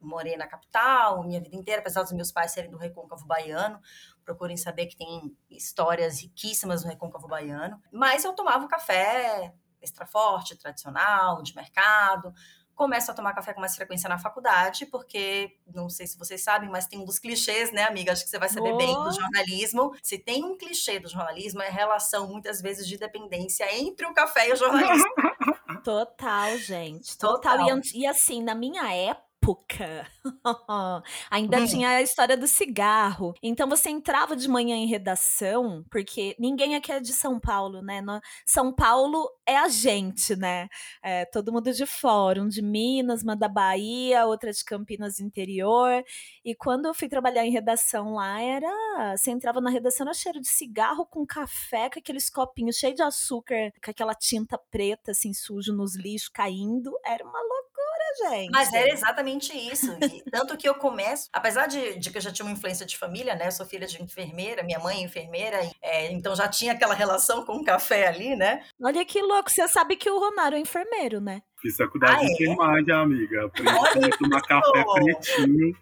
morei 0.00 0.36
na 0.36 0.46
capital 0.46 1.22
minha 1.24 1.40
vida 1.40 1.54
inteira, 1.54 1.80
apesar 1.80 2.02
dos 2.02 2.12
meus 2.12 2.32
pais 2.32 2.52
serem 2.52 2.70
do 2.70 2.78
Recôncavo 2.78 3.26
Baiano. 3.26 3.80
Procurem 4.24 4.56
saber 4.56 4.86
que 4.86 4.96
tem 4.96 5.36
histórias 5.50 6.20
riquíssimas 6.20 6.82
no 6.84 6.90
Recôncavo 6.90 7.28
Baiano. 7.28 7.80
Mas 7.92 8.24
eu 8.24 8.32
tomava 8.32 8.66
café 8.68 9.52
extra 9.80 10.06
forte, 10.06 10.56
tradicional, 10.56 11.42
de 11.42 11.54
mercado, 11.54 12.32
começo 12.80 13.10
a 13.10 13.14
tomar 13.14 13.34
café 13.34 13.52
com 13.52 13.60
mais 13.60 13.76
frequência 13.76 14.08
na 14.08 14.16
faculdade, 14.16 14.86
porque 14.86 15.54
não 15.74 15.90
sei 15.90 16.06
se 16.06 16.16
vocês 16.16 16.42
sabem, 16.42 16.70
mas 16.70 16.86
tem 16.86 16.98
um 16.98 17.04
dos 17.04 17.18
clichês, 17.18 17.70
né, 17.72 17.84
amiga? 17.84 18.10
Acho 18.10 18.24
que 18.24 18.30
você 18.30 18.38
vai 18.38 18.48
saber 18.48 18.72
oh. 18.72 18.78
bem 18.78 18.94
do 18.94 19.12
jornalismo. 19.12 19.94
Se 20.02 20.16
tem 20.16 20.42
um 20.42 20.56
clichê 20.56 20.98
do 20.98 21.06
jornalismo, 21.06 21.60
é 21.60 21.68
a 21.68 21.70
relação, 21.70 22.26
muitas 22.26 22.62
vezes, 22.62 22.88
de 22.88 22.96
dependência 22.96 23.66
entre 23.76 24.06
o 24.06 24.14
café 24.14 24.48
e 24.48 24.52
o 24.54 24.56
jornalismo. 24.56 25.10
Total, 25.84 26.56
gente. 26.56 27.18
Total. 27.18 27.58
Total. 27.58 27.80
E, 27.92 28.00
e 28.00 28.06
assim, 28.06 28.42
na 28.42 28.54
minha 28.54 28.90
época, 28.94 29.29
época, 29.40 30.06
ainda 31.30 31.58
hum. 31.58 31.66
tinha 31.66 31.88
a 31.90 32.02
história 32.02 32.36
do 32.36 32.46
cigarro. 32.46 33.34
Então 33.42 33.68
você 33.68 33.90
entrava 33.90 34.36
de 34.36 34.48
manhã 34.48 34.76
em 34.76 34.86
redação, 34.86 35.84
porque 35.90 36.36
ninguém 36.38 36.76
aqui 36.76 36.92
é 36.92 37.00
de 37.00 37.12
São 37.12 37.40
Paulo, 37.40 37.82
né? 37.82 38.02
São 38.46 38.72
Paulo 38.72 39.28
é 39.46 39.56
a 39.56 39.68
gente, 39.68 40.36
né? 40.36 40.68
É, 41.02 41.24
todo 41.24 41.52
mundo 41.52 41.72
de 41.72 41.86
fora, 41.86 42.42
um 42.42 42.48
de 42.48 42.62
Minas, 42.62 43.22
uma 43.22 43.34
da 43.34 43.48
Bahia, 43.48 44.26
outra 44.26 44.52
de 44.52 44.64
Campinas 44.64 45.18
interior. 45.18 46.04
E 46.44 46.54
quando 46.54 46.86
eu 46.86 46.94
fui 46.94 47.08
trabalhar 47.08 47.44
em 47.44 47.50
redação 47.50 48.14
lá, 48.14 48.40
era. 48.40 49.16
Você 49.16 49.30
entrava 49.30 49.60
na 49.60 49.70
redação, 49.70 50.06
era 50.06 50.14
cheiro 50.14 50.40
de 50.40 50.48
cigarro 50.48 51.06
com 51.06 51.26
café, 51.26 51.88
com 51.90 51.98
aqueles 51.98 52.28
copinhos 52.28 52.76
cheios 52.76 52.96
de 52.96 53.02
açúcar, 53.02 53.72
com 53.82 53.90
aquela 53.90 54.14
tinta 54.14 54.58
preta, 54.70 55.12
assim, 55.12 55.32
sujo 55.32 55.72
nos 55.72 55.96
lixos 55.96 56.28
caindo. 56.28 56.92
Era 57.04 57.24
uma 57.24 57.40
loucura 57.40 57.69
gente. 58.16 58.50
Mas 58.50 58.72
era 58.72 58.92
exatamente 58.92 59.52
isso. 59.56 59.96
E 60.02 60.22
tanto 60.30 60.56
que 60.56 60.68
eu 60.68 60.74
começo, 60.74 61.28
apesar 61.32 61.66
de, 61.66 61.98
de, 61.98 62.10
que 62.10 62.18
eu 62.18 62.22
já 62.22 62.32
tinha 62.32 62.44
uma 62.46 62.52
influência 62.52 62.84
de 62.84 62.96
família, 62.96 63.34
né? 63.34 63.46
Eu 63.46 63.52
sou 63.52 63.66
filha 63.66 63.86
de 63.86 64.02
enfermeira, 64.02 64.62
minha 64.62 64.78
mãe 64.78 64.98
é 64.98 65.02
enfermeira, 65.02 65.58
é, 65.82 66.10
então 66.12 66.34
já 66.34 66.48
tinha 66.48 66.72
aquela 66.72 66.94
relação 66.94 67.44
com 67.44 67.56
o 67.56 67.64
café 67.64 68.08
ali, 68.08 68.36
né? 68.36 68.64
Olha 68.82 69.04
que 69.04 69.20
louco, 69.20 69.50
você 69.50 69.66
sabe 69.68 69.96
que 69.96 70.10
o 70.10 70.18
Romário 70.18 70.56
é 70.56 70.60
enfermeiro, 70.60 71.20
né? 71.20 71.42
Fiz 71.60 71.76
faculdade 71.76 72.14
ah, 72.14 72.18
de 72.20 72.26
é? 72.26 72.32
enfermagem, 72.32 72.94
amiga. 72.94 73.46
Aprendi 73.46 73.70
a 74.12 74.16
tomar 74.16 74.40
café 74.42 74.84
pretinho. 74.94 75.76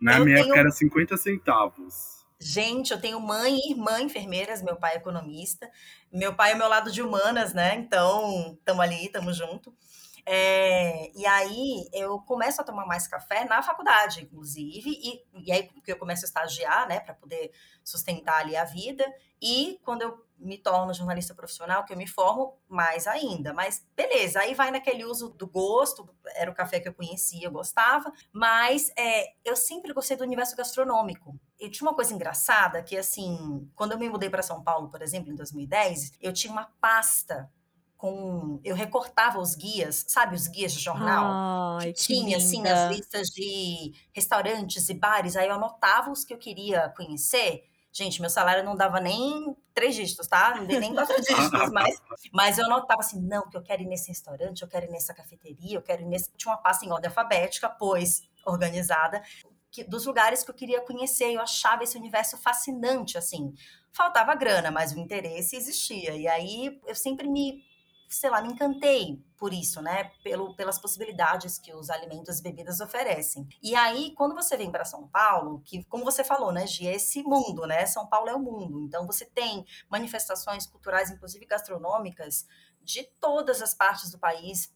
Na 0.00 0.18
eu 0.18 0.24
minha 0.24 0.36
tenho... 0.36 0.46
época 0.46 0.60
era 0.60 0.70
50 0.70 1.16
centavos. 1.16 2.22
Gente, 2.40 2.90
eu 2.90 3.00
tenho 3.00 3.20
mãe 3.20 3.56
e 3.56 3.70
irmã 3.70 4.00
enfermeiras, 4.00 4.62
meu 4.62 4.74
pai 4.74 4.94
é 4.94 4.96
economista. 4.96 5.70
Meu 6.12 6.34
pai 6.34 6.52
é 6.52 6.54
meu 6.56 6.68
lado 6.68 6.90
de 6.90 7.00
humanas, 7.00 7.54
né? 7.54 7.76
Então, 7.76 8.56
estamos 8.58 8.82
ali, 8.82 9.06
estamos 9.06 9.36
junto. 9.36 9.72
É, 10.24 11.10
e 11.16 11.26
aí 11.26 11.88
eu 11.92 12.20
começo 12.20 12.60
a 12.60 12.64
tomar 12.64 12.86
mais 12.86 13.08
café 13.08 13.44
na 13.44 13.62
faculdade, 13.62 14.22
inclusive, 14.22 14.90
e, 14.90 15.24
e 15.44 15.52
aí 15.52 15.64
porque 15.64 15.92
eu 15.92 15.98
começo 15.98 16.24
a 16.24 16.28
estagiar, 16.28 16.88
né, 16.88 17.00
para 17.00 17.14
poder 17.14 17.52
sustentar 17.82 18.40
ali 18.40 18.56
a 18.56 18.64
vida, 18.64 19.04
e 19.40 19.80
quando 19.82 20.02
eu 20.02 20.24
me 20.42 20.58
torno 20.58 20.92
jornalista 20.92 21.34
profissional, 21.34 21.84
que 21.84 21.92
eu 21.92 21.96
me 21.96 22.06
formo 22.06 22.58
mais 22.68 23.06
ainda. 23.06 23.52
Mas 23.52 23.86
beleza, 23.96 24.40
aí 24.40 24.54
vai 24.54 24.70
naquele 24.70 25.04
uso 25.04 25.30
do 25.30 25.46
gosto, 25.46 26.08
era 26.34 26.50
o 26.50 26.54
café 26.54 26.80
que 26.80 26.88
eu 26.88 26.94
conhecia, 26.94 27.46
eu 27.46 27.50
gostava, 27.50 28.12
mas 28.32 28.92
é, 28.96 29.34
eu 29.44 29.56
sempre 29.56 29.92
gostei 29.92 30.16
do 30.16 30.24
universo 30.24 30.56
gastronômico. 30.56 31.38
E 31.60 31.70
tinha 31.70 31.88
uma 31.88 31.94
coisa 31.94 32.12
engraçada 32.12 32.82
que, 32.82 32.96
assim, 32.96 33.70
quando 33.74 33.92
eu 33.92 33.98
me 33.98 34.08
mudei 34.08 34.28
para 34.28 34.42
São 34.42 34.62
Paulo, 34.62 34.90
por 34.90 35.00
exemplo, 35.00 35.32
em 35.32 35.36
2010, 35.36 36.12
eu 36.20 36.32
tinha 36.32 36.52
uma 36.52 36.66
pasta 36.80 37.48
com. 38.02 38.60
Eu 38.64 38.74
recortava 38.74 39.38
os 39.38 39.54
guias, 39.54 40.04
sabe, 40.08 40.34
os 40.34 40.48
guias 40.48 40.72
de 40.72 40.80
jornal? 40.80 41.78
Ai, 41.78 41.92
que, 41.92 41.92
que 41.92 42.02
tinha, 42.02 42.36
assim, 42.36 42.66
as 42.66 42.90
listas 42.90 43.28
de 43.28 43.92
restaurantes 44.12 44.88
e 44.88 44.94
bares. 44.94 45.36
Aí 45.36 45.46
eu 45.46 45.54
anotava 45.54 46.10
os 46.10 46.24
que 46.24 46.34
eu 46.34 46.38
queria 46.38 46.92
conhecer. 46.96 47.62
Gente, 47.92 48.20
meu 48.20 48.28
salário 48.28 48.64
não 48.64 48.74
dava 48.74 48.98
nem 48.98 49.56
três 49.72 49.94
dígitos, 49.94 50.26
tá? 50.26 50.56
Não 50.56 50.66
dei 50.66 50.80
nem 50.80 50.92
quatro 50.92 51.14
dígitos, 51.22 51.70
mas, 51.70 52.02
mas 52.32 52.58
eu 52.58 52.64
anotava 52.64 53.02
assim: 53.02 53.20
não, 53.20 53.48
que 53.48 53.56
eu 53.56 53.62
quero 53.62 53.82
ir 53.82 53.86
nesse 53.86 54.08
restaurante, 54.08 54.62
eu 54.62 54.68
quero 54.68 54.86
ir 54.86 54.90
nessa 54.90 55.14
cafeteria, 55.14 55.76
eu 55.76 55.82
quero 55.82 56.02
ir 56.02 56.06
nesse. 56.06 56.28
Tinha 56.36 56.52
uma 56.52 56.60
pasta 56.60 56.84
em 56.84 56.90
ordem 56.90 57.08
alfabética, 57.08 57.68
pois 57.68 58.22
organizada, 58.44 59.22
que, 59.70 59.84
dos 59.84 60.06
lugares 60.06 60.42
que 60.42 60.50
eu 60.50 60.54
queria 60.56 60.80
conhecer. 60.80 61.32
Eu 61.32 61.40
achava 61.40 61.84
esse 61.84 61.96
universo 61.96 62.36
fascinante, 62.36 63.16
assim. 63.16 63.54
Faltava 63.92 64.34
grana, 64.34 64.72
mas 64.72 64.90
o 64.92 64.98
interesse 64.98 65.54
existia. 65.54 66.16
E 66.16 66.26
aí 66.26 66.80
eu 66.84 66.96
sempre 66.96 67.28
me 67.28 67.62
sei 68.14 68.30
lá, 68.30 68.40
me 68.42 68.52
encantei 68.52 69.22
por 69.36 69.52
isso, 69.52 69.80
né? 69.82 70.10
Pelo, 70.22 70.54
pelas 70.54 70.78
possibilidades 70.78 71.58
que 71.58 71.74
os 71.74 71.90
alimentos 71.90 72.38
e 72.38 72.42
bebidas 72.42 72.80
oferecem. 72.80 73.46
E 73.62 73.74
aí, 73.74 74.14
quando 74.14 74.34
você 74.34 74.56
vem 74.56 74.70
para 74.70 74.84
São 74.84 75.08
Paulo, 75.08 75.60
que, 75.64 75.84
como 75.84 76.04
você 76.04 76.22
falou, 76.22 76.52
né, 76.52 76.66
Gi, 76.66 76.86
é 76.86 76.94
esse 76.94 77.22
mundo, 77.22 77.66
né? 77.66 77.84
São 77.86 78.06
Paulo 78.06 78.28
é 78.28 78.34
o 78.34 78.38
mundo. 78.38 78.82
Então, 78.82 79.06
você 79.06 79.24
tem 79.24 79.64
manifestações 79.90 80.66
culturais, 80.66 81.10
inclusive 81.10 81.44
gastronômicas, 81.46 82.46
de 82.82 83.04
todas 83.20 83.62
as 83.62 83.74
partes 83.74 84.10
do 84.10 84.18
país, 84.18 84.72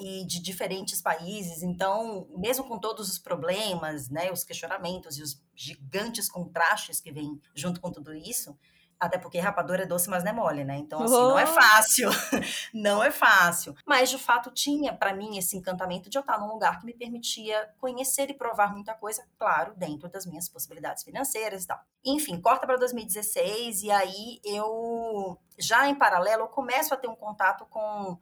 e 0.00 0.24
de 0.24 0.40
diferentes 0.40 1.00
países. 1.00 1.62
Então, 1.62 2.26
mesmo 2.36 2.64
com 2.64 2.78
todos 2.78 3.10
os 3.10 3.18
problemas, 3.18 4.08
né, 4.08 4.32
os 4.32 4.44
questionamentos 4.44 5.18
e 5.18 5.22
os 5.22 5.40
gigantes 5.54 6.28
contrastes 6.28 7.00
que 7.00 7.12
vêm 7.12 7.40
junto 7.54 7.80
com 7.80 7.90
tudo 7.90 8.14
isso, 8.14 8.56
até 9.02 9.18
porque 9.18 9.40
rapadura 9.40 9.82
é 9.82 9.86
doce, 9.86 10.08
mas 10.08 10.22
não 10.22 10.30
é 10.30 10.32
mole, 10.32 10.64
né? 10.64 10.76
Então, 10.76 11.02
assim, 11.02 11.12
oh. 11.12 11.30
não 11.30 11.38
é 11.38 11.44
fácil. 11.44 12.08
não 12.72 13.02
é 13.02 13.10
fácil. 13.10 13.74
Mas, 13.84 14.08
de 14.08 14.16
fato, 14.16 14.48
tinha 14.52 14.94
para 14.94 15.12
mim 15.12 15.36
esse 15.36 15.56
encantamento 15.56 16.08
de 16.08 16.16
eu 16.16 16.20
estar 16.20 16.38
num 16.38 16.46
lugar 16.46 16.78
que 16.78 16.86
me 16.86 16.94
permitia 16.94 17.68
conhecer 17.80 18.30
e 18.30 18.34
provar 18.34 18.72
muita 18.72 18.94
coisa, 18.94 19.26
claro, 19.36 19.74
dentro 19.76 20.08
das 20.08 20.24
minhas 20.24 20.48
possibilidades 20.48 21.02
financeiras 21.02 21.64
e 21.64 21.66
tal. 21.66 21.80
Enfim, 22.04 22.40
corta 22.40 22.64
para 22.64 22.76
2016 22.76 23.82
e 23.82 23.90
aí 23.90 24.40
eu, 24.44 25.36
já 25.58 25.88
em 25.88 25.96
paralelo, 25.96 26.44
eu 26.44 26.48
começo 26.48 26.94
a 26.94 26.96
ter 26.96 27.08
um 27.08 27.16
contato 27.16 27.66
com, 27.66 28.16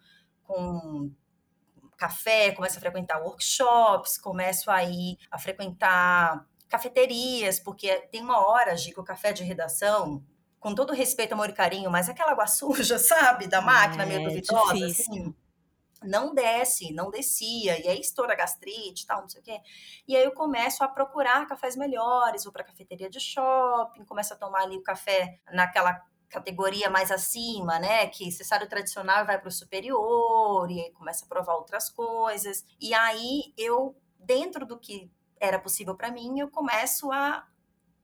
com 0.45 1.11
café, 1.99 2.53
começo 2.53 2.79
a 2.79 2.81
frequentar 2.81 3.23
workshops, 3.23 4.17
começo 4.17 4.71
a 4.71 4.83
ir 4.83 5.19
a 5.31 5.39
frequentar 5.39 6.47
cafeterias, 6.71 7.61
porque 7.61 7.95
tem 8.11 8.23
uma 8.23 8.47
hora, 8.47 8.75
Gi, 8.75 8.95
que 8.95 9.01
o 9.01 9.05
café 9.05 9.31
de 9.31 9.45
redação, 9.45 10.25
com 10.61 10.75
todo 10.75 10.93
respeito, 10.93 11.33
amor 11.33 11.49
e 11.49 11.55
carinho, 11.55 11.91
mas 11.91 12.09
aquela 12.09 12.33
água 12.33 12.47
suja, 12.49 12.99
sabe, 12.99 13.49
da 13.49 13.61
máquina 13.63 14.05
é, 14.05 14.07
meio 14.07 14.29
duvidosa, 14.29 14.87
assim, 14.87 15.35
não 16.03 16.35
desce, 16.35 16.93
não 16.93 17.11
descia, 17.11 17.79
e 17.85 17.89
aí 17.89 18.01
estoura 18.01 18.37
gastrite 18.37 19.05
e 19.05 19.07
tal, 19.07 19.23
não 19.23 19.29
sei 19.29 19.41
o 19.41 19.45
quê. 19.45 19.61
E 20.07 20.17
aí 20.17 20.25
eu 20.25 20.33
começo 20.33 20.85
a 20.85 20.89
procurar 20.89 21.47
cafés 21.47 21.77
melhores, 21.77 22.45
vou 22.45 22.53
para 22.53 22.65
cafeteria 22.65 23.11
de 23.11 23.19
shopping, 23.19 24.05
começo 24.05 24.33
a 24.33 24.37
tomar 24.37 24.63
ali 24.63 24.77
o 24.77 24.83
café 24.83 25.41
naquela 25.53 26.01
categoria 26.29 26.89
mais 26.89 27.11
acima, 27.11 27.79
né? 27.79 28.07
Que 28.07 28.31
cessário 28.31 28.69
tradicional 28.69 29.27
vai 29.27 29.39
para 29.39 29.49
o 29.49 29.53
superior, 29.53 30.71
e 30.71 30.81
aí 30.81 30.93
começa 30.93 31.25
a 31.25 31.29
provar 31.29 31.55
outras 31.55 31.91
coisas. 31.91 32.65
E 32.81 32.95
aí 32.95 33.53
eu, 33.59 33.97
dentro 34.19 34.65
do 34.65 34.79
que 34.79 35.11
era 35.39 35.59
possível 35.59 35.95
para 35.97 36.11
mim, 36.11 36.39
eu 36.39 36.49
começo 36.49 37.11
a 37.11 37.47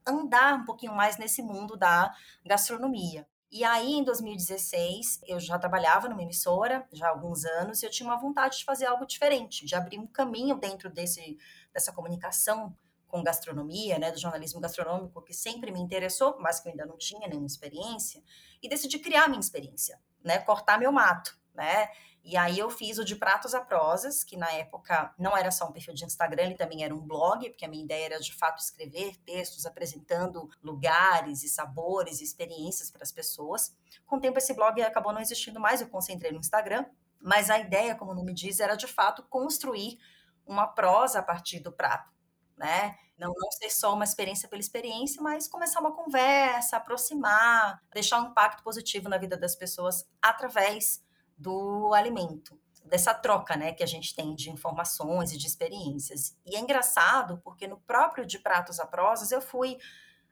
andar 0.07 0.55
um 0.55 0.64
pouquinho 0.64 0.95
mais 0.95 1.19
nesse 1.19 1.42
mundo 1.42 1.77
da 1.77 2.14
gastronomia. 2.45 3.27
E 3.51 3.64
aí, 3.64 3.92
em 3.92 4.05
2016, 4.05 5.21
eu 5.27 5.38
já 5.38 5.59
trabalhava 5.59 6.09
numa 6.09 6.23
emissora, 6.23 6.87
já 6.92 7.07
há 7.07 7.11
alguns 7.11 7.45
anos, 7.45 7.83
e 7.83 7.87
eu 7.87 7.90
tinha 7.90 8.09
uma 8.09 8.21
vontade 8.21 8.59
de 8.59 8.64
fazer 8.64 8.87
algo 8.87 9.07
diferente, 9.07 9.64
de 9.64 9.75
abrir 9.75 9.99
um 9.99 10.07
caminho 10.07 10.57
dentro 10.57 10.90
desse, 10.90 11.38
dessa 11.73 11.92
comunicação 11.92 12.77
com 13.07 13.23
gastronomia, 13.23 13.99
né, 13.99 14.11
do 14.11 14.19
jornalismo 14.19 14.61
gastronômico, 14.61 15.23
que 15.23 15.33
sempre 15.33 15.71
me 15.71 15.81
interessou, 15.81 16.37
mas 16.40 16.59
que 16.59 16.69
eu 16.69 16.73
ainda 16.73 16.85
não 16.85 16.99
tinha 16.99 17.29
nenhuma 17.29 17.47
experiência, 17.47 18.21
e 18.61 18.69
decidi 18.69 18.99
criar 18.99 19.29
minha 19.29 19.40
experiência, 19.40 19.99
né, 20.25 20.38
cortar 20.40 20.77
meu 20.79 20.90
mato, 20.90 21.38
né, 21.55 21.88
e 22.29 22.37
aí 22.37 22.59
eu 22.59 22.69
fiz 22.69 22.99
o 22.99 23.05
de 23.05 23.15
Pratos 23.15 23.55
a 23.55 23.61
Prosas, 23.61 24.25
que 24.25 24.37
na 24.37 24.51
época 24.51 25.15
não 25.17 25.37
era 25.37 25.53
só 25.53 25.69
um 25.69 25.71
perfil 25.71 25.95
de 25.95 26.05
Instagram, 26.05 26.43
ele 26.43 26.57
também 26.57 26.83
era 26.83 26.93
um 26.93 26.99
blog, 26.99 27.49
porque 27.51 27.65
a 27.65 27.69
minha 27.69 27.85
ideia 27.85 28.07
era 28.07 28.19
de 28.19 28.35
fato 28.35 28.59
escrever 28.59 29.17
textos 29.19 29.65
apresentando 29.65 30.51
lugares 30.61 31.45
e 31.45 31.49
sabores 31.49 32.21
e 32.21 32.25
experiências 32.25 32.91
para 32.91 33.05
as 33.05 33.12
pessoas. 33.12 33.73
Com 34.05 34.17
o 34.17 34.21
tempo 34.21 34.39
esse 34.39 34.53
blog 34.55 34.83
acabou 34.83 35.12
não 35.12 35.21
existindo 35.21 35.61
mais, 35.61 35.81
eu 35.81 35.87
concentrei 35.87 36.33
no 36.33 36.41
Instagram, 36.41 36.85
mas 37.23 37.49
a 37.49 37.61
ideia, 37.61 37.95
como 37.95 38.11
o 38.11 38.15
nome 38.15 38.35
diz, 38.35 38.59
era 38.59 38.75
de 38.75 38.89
fato 38.89 39.23
construir 39.23 39.97
uma 40.45 40.67
prosa 40.67 41.21
a 41.21 41.23
partir 41.23 41.61
do 41.61 41.71
prato, 41.71 42.12
né? 42.57 42.99
Não, 43.17 43.33
não 43.35 43.51
ser 43.53 43.71
só 43.71 43.95
uma 43.95 44.05
experiência 44.05 44.49
pela 44.49 44.61
experiência, 44.61 45.23
mas 45.23 45.47
começar 45.47 45.79
uma 45.79 45.95
conversa, 45.95 46.77
aproximar, 46.77 47.81
deixar 47.95 48.21
um 48.21 48.31
impacto 48.31 48.65
positivo 48.65 49.09
na 49.09 49.17
vida 49.17 49.37
das 49.37 49.55
pessoas 49.55 50.05
através 50.21 51.06
do 51.37 51.92
alimento, 51.92 52.59
dessa 52.85 53.12
troca, 53.12 53.57
né, 53.57 53.72
que 53.72 53.83
a 53.83 53.87
gente 53.87 54.14
tem 54.14 54.35
de 54.35 54.51
informações 54.51 55.33
e 55.33 55.38
de 55.38 55.46
experiências. 55.46 56.37
E 56.46 56.57
é 56.57 56.61
engraçado 56.61 57.40
porque 57.42 57.66
no 57.66 57.79
próprio 57.79 58.25
de 58.25 58.38
pratos 58.38 58.81
a 58.81 58.87
prosas 58.87 59.33
eu 59.33 59.40
fui 59.40 59.79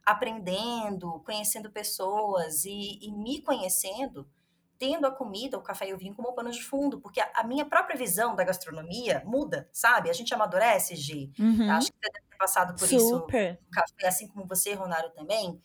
aprendendo, 0.05 1.21
conhecendo 1.21 1.71
pessoas 1.71 2.65
e, 2.65 2.99
e 3.01 3.11
me 3.11 3.41
conhecendo, 3.41 4.29
tendo 4.79 5.07
a 5.07 5.11
comida, 5.11 5.57
o 5.57 5.63
café 5.63 5.89
e 5.89 5.95
o 5.95 5.99
vinho 5.99 6.15
como 6.15 6.33
pano 6.35 6.51
de 6.51 6.63
fundo, 6.63 7.01
porque 7.01 7.21
a, 7.21 7.31
a 7.37 7.45
minha 7.45 7.65
própria 7.65 7.97
visão 7.97 8.35
da 8.35 8.45
gastronomia 8.45 9.23
muda, 9.25 9.69
sabe? 9.73 10.11
A 10.11 10.13
gente 10.13 10.35
amadurece, 10.35 10.95
Gi. 10.95 11.33
Uhum. 11.39 11.71
Acho 11.71 11.91
que 11.91 11.99
você 11.99 12.13
deve 12.13 12.27
ter 12.29 12.37
passado 12.37 12.79
por 12.79 12.87
Super. 12.87 13.53
isso, 13.53 13.59
café, 13.73 14.07
assim 14.07 14.29
como 14.29 14.47
você, 14.47 14.75
Ronaldo, 14.75 15.11
também. 15.11 15.61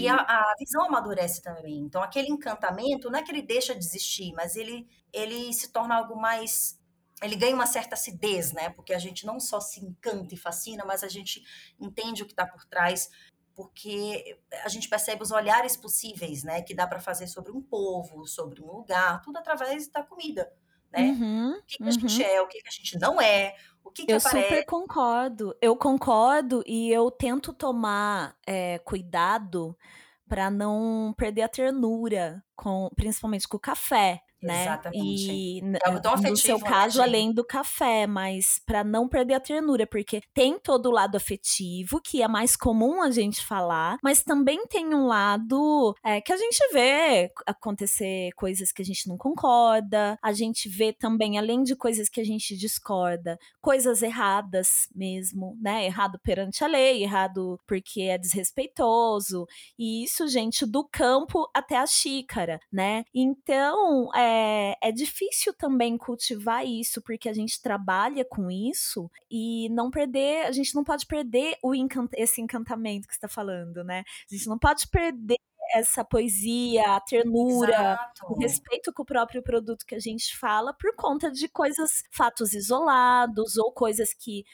E 0.00 0.08
a, 0.08 0.16
a, 0.16 0.54
visão 0.58 0.84
amadurece 0.84 1.42
também. 1.42 1.78
Então, 1.78 2.02
aquele 2.02 2.28
encantamento, 2.28 3.10
não 3.10 3.18
é 3.18 3.22
que 3.22 3.30
ele 3.30 3.42
deixa 3.42 3.74
de 3.74 3.84
existir, 3.84 4.32
mas 4.32 4.56
ele, 4.56 4.88
ele 5.12 5.52
se 5.52 5.72
torna 5.72 5.96
algo 5.96 6.16
mais 6.16 6.78
ele 7.22 7.36
ganha 7.36 7.54
uma 7.54 7.66
certa 7.66 7.94
acidez, 7.94 8.52
né? 8.52 8.68
Porque 8.70 8.92
a 8.92 8.98
gente 8.98 9.24
não 9.24 9.40
só 9.40 9.58
se 9.58 9.80
encanta 9.80 10.34
e 10.34 10.36
fascina, 10.36 10.84
mas 10.84 11.02
a 11.02 11.08
gente 11.08 11.42
entende 11.80 12.22
o 12.22 12.26
que 12.26 12.32
está 12.32 12.46
por 12.46 12.64
trás, 12.66 13.10
porque 13.54 14.38
a 14.64 14.68
gente 14.68 14.88
percebe 14.88 15.22
os 15.22 15.30
olhares 15.30 15.76
possíveis, 15.76 16.44
né? 16.44 16.60
Que 16.60 16.74
dá 16.74 16.86
para 16.86 17.00
fazer 17.00 17.26
sobre 17.26 17.52
um 17.52 17.62
povo, 17.62 18.26
sobre 18.26 18.60
um 18.60 18.66
lugar, 18.66 19.22
tudo 19.22 19.38
através 19.38 19.88
da 19.88 20.02
comida, 20.02 20.52
né? 20.92 21.02
Uhum, 21.02 21.52
o 21.52 21.62
que, 21.62 21.78
que 21.78 21.88
a 21.88 21.90
gente 21.90 22.22
é, 22.22 22.40
o 22.40 22.46
que, 22.46 22.62
que 22.62 22.68
a 22.68 22.72
gente 22.72 22.98
não 22.98 23.20
é, 23.20 23.54
o 23.84 23.90
que, 23.90 24.04
que 24.04 24.12
eu 24.12 24.18
aparece. 24.18 24.48
super 24.48 24.64
concordo. 24.66 25.56
Eu 25.60 25.76
concordo 25.76 26.62
e 26.66 26.90
eu 26.90 27.10
tento 27.10 27.52
tomar 27.52 28.36
é, 28.46 28.78
cuidado 28.80 29.76
para 30.28 30.50
não 30.50 31.14
perder 31.16 31.42
a 31.42 31.48
ternura, 31.48 32.42
com, 32.54 32.90
principalmente 32.96 33.46
com 33.46 33.56
o 33.56 33.60
café 33.60 34.22
né? 34.46 34.62
Exatamente. 34.62 35.32
E 35.32 35.62
é 35.74 35.98
tão 36.00 36.12
afetivo, 36.12 36.30
no 36.30 36.36
seu 36.36 36.58
né, 36.58 36.68
caso, 36.68 36.98
gente? 36.98 37.08
além 37.08 37.32
do 37.32 37.44
café, 37.44 38.06
mas 38.06 38.60
para 38.64 38.84
não 38.84 39.08
perder 39.08 39.34
a 39.34 39.40
ternura, 39.40 39.86
porque 39.86 40.22
tem 40.34 40.58
todo 40.58 40.86
o 40.86 40.92
lado 40.92 41.16
afetivo, 41.16 42.00
que 42.00 42.22
é 42.22 42.28
mais 42.28 42.56
comum 42.56 43.02
a 43.02 43.10
gente 43.10 43.44
falar, 43.44 43.98
mas 44.02 44.22
também 44.22 44.66
tem 44.66 44.94
um 44.94 45.06
lado 45.06 45.94
é, 46.04 46.20
que 46.20 46.32
a 46.32 46.36
gente 46.36 46.58
vê 46.72 47.30
acontecer 47.46 48.30
coisas 48.36 48.72
que 48.72 48.82
a 48.82 48.84
gente 48.84 49.08
não 49.08 49.16
concorda, 49.16 50.18
a 50.22 50.32
gente 50.32 50.68
vê 50.68 50.92
também, 50.92 51.38
além 51.38 51.62
de 51.62 51.74
coisas 51.74 52.08
que 52.08 52.20
a 52.20 52.24
gente 52.24 52.56
discorda, 52.56 53.38
coisas 53.60 54.02
erradas 54.02 54.88
mesmo, 54.94 55.56
né? 55.60 55.86
Errado 55.86 56.18
perante 56.22 56.62
a 56.62 56.66
lei, 56.66 57.02
errado 57.02 57.58
porque 57.66 58.02
é 58.02 58.18
desrespeitoso, 58.18 59.46
e 59.78 60.04
isso, 60.04 60.28
gente, 60.28 60.64
do 60.64 60.84
campo 60.84 61.48
até 61.54 61.76
a 61.76 61.86
xícara, 61.86 62.60
né? 62.72 63.04
Então, 63.14 64.14
é, 64.14 64.35
é, 64.36 64.76
é 64.82 64.92
difícil 64.92 65.54
também 65.54 65.96
cultivar 65.96 66.66
isso, 66.66 67.00
porque 67.00 67.28
a 67.28 67.32
gente 67.32 67.60
trabalha 67.60 68.24
com 68.24 68.50
isso 68.50 69.10
e 69.30 69.68
não 69.70 69.90
perder, 69.90 70.46
a 70.46 70.52
gente 70.52 70.74
não 70.74 70.84
pode 70.84 71.06
perder 71.06 71.56
o 71.62 71.74
encant 71.74 72.10
esse 72.14 72.40
encantamento 72.40 73.06
que 73.06 73.14
você 73.14 73.18
está 73.18 73.28
falando, 73.28 73.82
né? 73.82 74.04
A 74.30 74.34
gente 74.34 74.46
não 74.46 74.58
pode 74.58 74.86
perder 74.88 75.38
essa 75.72 76.04
poesia, 76.04 76.96
a 76.96 77.00
ternura, 77.00 77.72
Exato. 77.72 78.26
o 78.28 78.38
respeito 78.38 78.92
com 78.92 79.02
o 79.02 79.06
próprio 79.06 79.42
produto 79.42 79.84
que 79.84 79.94
a 79.94 80.00
gente 80.00 80.36
fala 80.36 80.72
por 80.74 80.94
conta 80.94 81.30
de 81.30 81.48
coisas, 81.48 82.04
fatos 82.12 82.52
isolados 82.52 83.56
ou 83.56 83.72
coisas 83.72 84.14
que 84.14 84.44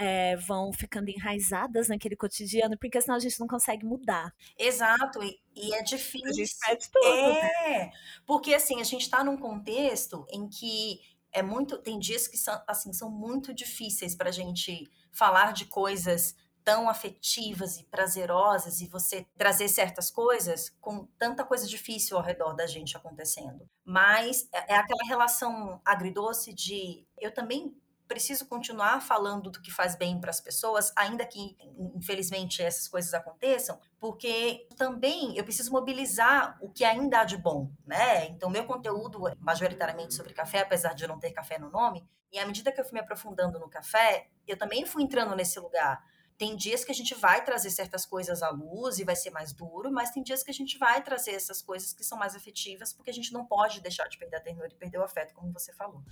é, 0.00 0.34
vão 0.34 0.72
ficando 0.72 1.10
enraizadas 1.10 1.88
naquele 1.88 2.16
cotidiano, 2.16 2.78
porque 2.78 2.98
senão 3.02 3.16
a 3.16 3.20
gente 3.20 3.38
não 3.38 3.46
consegue 3.46 3.84
mudar. 3.84 4.34
Exato, 4.58 5.22
e, 5.22 5.38
e 5.54 5.74
é 5.74 5.82
difícil. 5.82 6.30
A 6.30 6.32
gente 6.32 6.56
perde 6.58 6.90
tudo. 6.90 7.06
É, 7.06 7.90
porque 8.24 8.54
assim, 8.54 8.80
a 8.80 8.84
gente 8.84 9.02
está 9.02 9.22
num 9.22 9.36
contexto 9.36 10.24
em 10.30 10.48
que 10.48 11.00
é 11.30 11.42
muito. 11.42 11.76
Tem 11.76 11.98
dias 11.98 12.26
que 12.26 12.38
são, 12.38 12.58
assim, 12.66 12.94
são 12.94 13.10
muito 13.10 13.52
difíceis 13.52 14.14
para 14.14 14.30
a 14.30 14.32
gente 14.32 14.90
falar 15.12 15.52
de 15.52 15.66
coisas 15.66 16.34
tão 16.64 16.88
afetivas 16.88 17.78
e 17.78 17.84
prazerosas 17.84 18.80
e 18.80 18.86
você 18.86 19.26
trazer 19.36 19.68
certas 19.68 20.10
coisas 20.10 20.70
com 20.80 21.06
tanta 21.18 21.44
coisa 21.44 21.66
difícil 21.66 22.16
ao 22.16 22.22
redor 22.22 22.54
da 22.54 22.66
gente 22.66 22.96
acontecendo. 22.96 23.68
Mas 23.84 24.48
é, 24.52 24.74
é 24.74 24.76
aquela 24.76 25.04
relação 25.06 25.80
agridoce 25.84 26.54
de 26.54 27.06
eu 27.18 27.32
também 27.32 27.76
preciso 28.10 28.44
continuar 28.46 29.00
falando 29.00 29.52
do 29.52 29.62
que 29.62 29.70
faz 29.70 29.94
bem 29.94 30.20
para 30.20 30.30
as 30.30 30.40
pessoas, 30.40 30.92
ainda 30.96 31.24
que, 31.24 31.56
infelizmente, 31.94 32.60
essas 32.60 32.88
coisas 32.88 33.14
aconteçam, 33.14 33.78
porque 34.00 34.66
também 34.76 35.36
eu 35.36 35.44
preciso 35.44 35.70
mobilizar 35.70 36.58
o 36.60 36.68
que 36.68 36.84
ainda 36.84 37.20
há 37.20 37.24
de 37.24 37.36
bom, 37.36 37.70
né? 37.86 38.26
Então, 38.26 38.50
meu 38.50 38.64
conteúdo 38.64 39.28
é 39.28 39.36
majoritariamente 39.38 40.14
sobre 40.14 40.34
café, 40.34 40.58
apesar 40.58 40.92
de 40.92 41.06
não 41.06 41.20
ter 41.20 41.30
café 41.30 41.56
no 41.56 41.70
nome, 41.70 42.04
e 42.32 42.38
à 42.40 42.44
medida 42.44 42.72
que 42.72 42.80
eu 42.80 42.84
fui 42.84 42.94
me 42.94 43.00
aprofundando 43.00 43.60
no 43.60 43.70
café, 43.70 44.26
eu 44.44 44.58
também 44.58 44.84
fui 44.84 45.04
entrando 45.04 45.36
nesse 45.36 45.60
lugar. 45.60 46.04
Tem 46.36 46.56
dias 46.56 46.82
que 46.82 46.90
a 46.90 46.94
gente 46.94 47.14
vai 47.14 47.44
trazer 47.44 47.70
certas 47.70 48.04
coisas 48.04 48.42
à 48.42 48.50
luz 48.50 48.98
e 48.98 49.04
vai 49.04 49.14
ser 49.14 49.30
mais 49.30 49.52
duro, 49.52 49.92
mas 49.92 50.10
tem 50.10 50.20
dias 50.20 50.42
que 50.42 50.50
a 50.50 50.54
gente 50.54 50.76
vai 50.78 51.00
trazer 51.00 51.32
essas 51.32 51.62
coisas 51.62 51.92
que 51.92 52.02
são 52.02 52.18
mais 52.18 52.34
afetivas, 52.34 52.92
porque 52.92 53.10
a 53.10 53.14
gente 53.14 53.32
não 53.32 53.46
pode 53.46 53.80
deixar 53.80 54.08
de 54.08 54.18
perder 54.18 54.38
a 54.38 54.40
ternura 54.40 54.68
e 54.68 54.74
perder 54.74 54.98
o 54.98 55.04
afeto, 55.04 55.32
como 55.32 55.52
você 55.52 55.72
falou. 55.72 56.02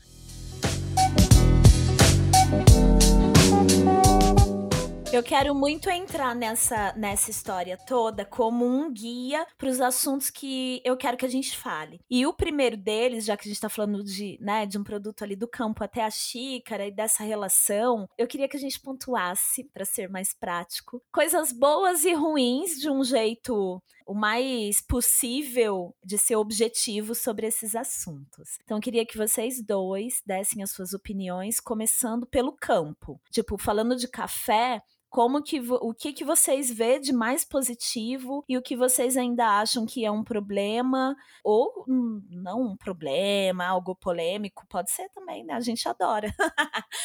Eu 5.10 5.22
quero 5.22 5.52
muito 5.52 5.90
entrar 5.90 6.32
nessa, 6.32 6.92
nessa 6.92 7.30
história 7.30 7.76
toda 7.76 8.24
como 8.24 8.64
um 8.64 8.92
guia 8.92 9.44
para 9.56 9.68
os 9.68 9.80
assuntos 9.80 10.30
que 10.30 10.80
eu 10.84 10.96
quero 10.96 11.16
que 11.16 11.26
a 11.26 11.28
gente 11.28 11.56
fale. 11.56 11.98
E 12.08 12.24
o 12.24 12.32
primeiro 12.32 12.76
deles, 12.76 13.24
já 13.24 13.36
que 13.36 13.42
a 13.42 13.48
gente 13.48 13.56
está 13.56 13.68
falando 13.68 14.04
de, 14.04 14.38
né, 14.40 14.64
de 14.64 14.78
um 14.78 14.84
produto 14.84 15.24
ali 15.24 15.34
do 15.34 15.48
campo 15.48 15.82
até 15.82 16.04
a 16.04 16.10
xícara 16.10 16.86
e 16.86 16.92
dessa 16.92 17.24
relação, 17.24 18.08
eu 18.16 18.28
queria 18.28 18.48
que 18.48 18.56
a 18.56 18.60
gente 18.60 18.78
pontuasse, 18.78 19.64
para 19.74 19.84
ser 19.84 20.08
mais 20.08 20.32
prático, 20.32 21.02
coisas 21.10 21.50
boas 21.50 22.04
e 22.04 22.12
ruins 22.12 22.78
de 22.78 22.88
um 22.88 23.02
jeito 23.02 23.82
o 24.08 24.14
mais 24.14 24.80
possível 24.80 25.94
de 26.02 26.16
ser 26.16 26.36
objetivo 26.36 27.14
sobre 27.14 27.46
esses 27.46 27.76
assuntos. 27.76 28.58
Então, 28.64 28.80
queria 28.80 29.04
que 29.04 29.18
vocês 29.18 29.62
dois 29.62 30.22
dessem 30.24 30.62
as 30.62 30.70
suas 30.70 30.94
opiniões, 30.94 31.60
começando 31.60 32.26
pelo 32.26 32.52
campo. 32.52 33.20
Tipo, 33.30 33.58
falando 33.58 33.94
de 33.96 34.08
café, 34.08 34.80
como 35.08 35.42
que 35.42 35.60
o 35.60 35.94
que 35.94 36.12
que 36.12 36.24
vocês 36.24 36.70
vê 36.70 36.98
de 36.98 37.12
mais 37.12 37.44
positivo 37.44 38.44
e 38.48 38.56
o 38.56 38.62
que 38.62 38.76
vocês 38.76 39.16
ainda 39.16 39.60
acham 39.60 39.86
que 39.86 40.04
é 40.04 40.10
um 40.10 40.22
problema 40.22 41.16
ou 41.42 41.84
não 41.86 42.62
um 42.62 42.76
problema, 42.76 43.66
algo 43.66 43.94
polêmico, 43.94 44.66
pode 44.68 44.90
ser 44.90 45.08
também, 45.10 45.44
né? 45.44 45.54
A 45.54 45.60
gente 45.60 45.88
adora. 45.88 46.28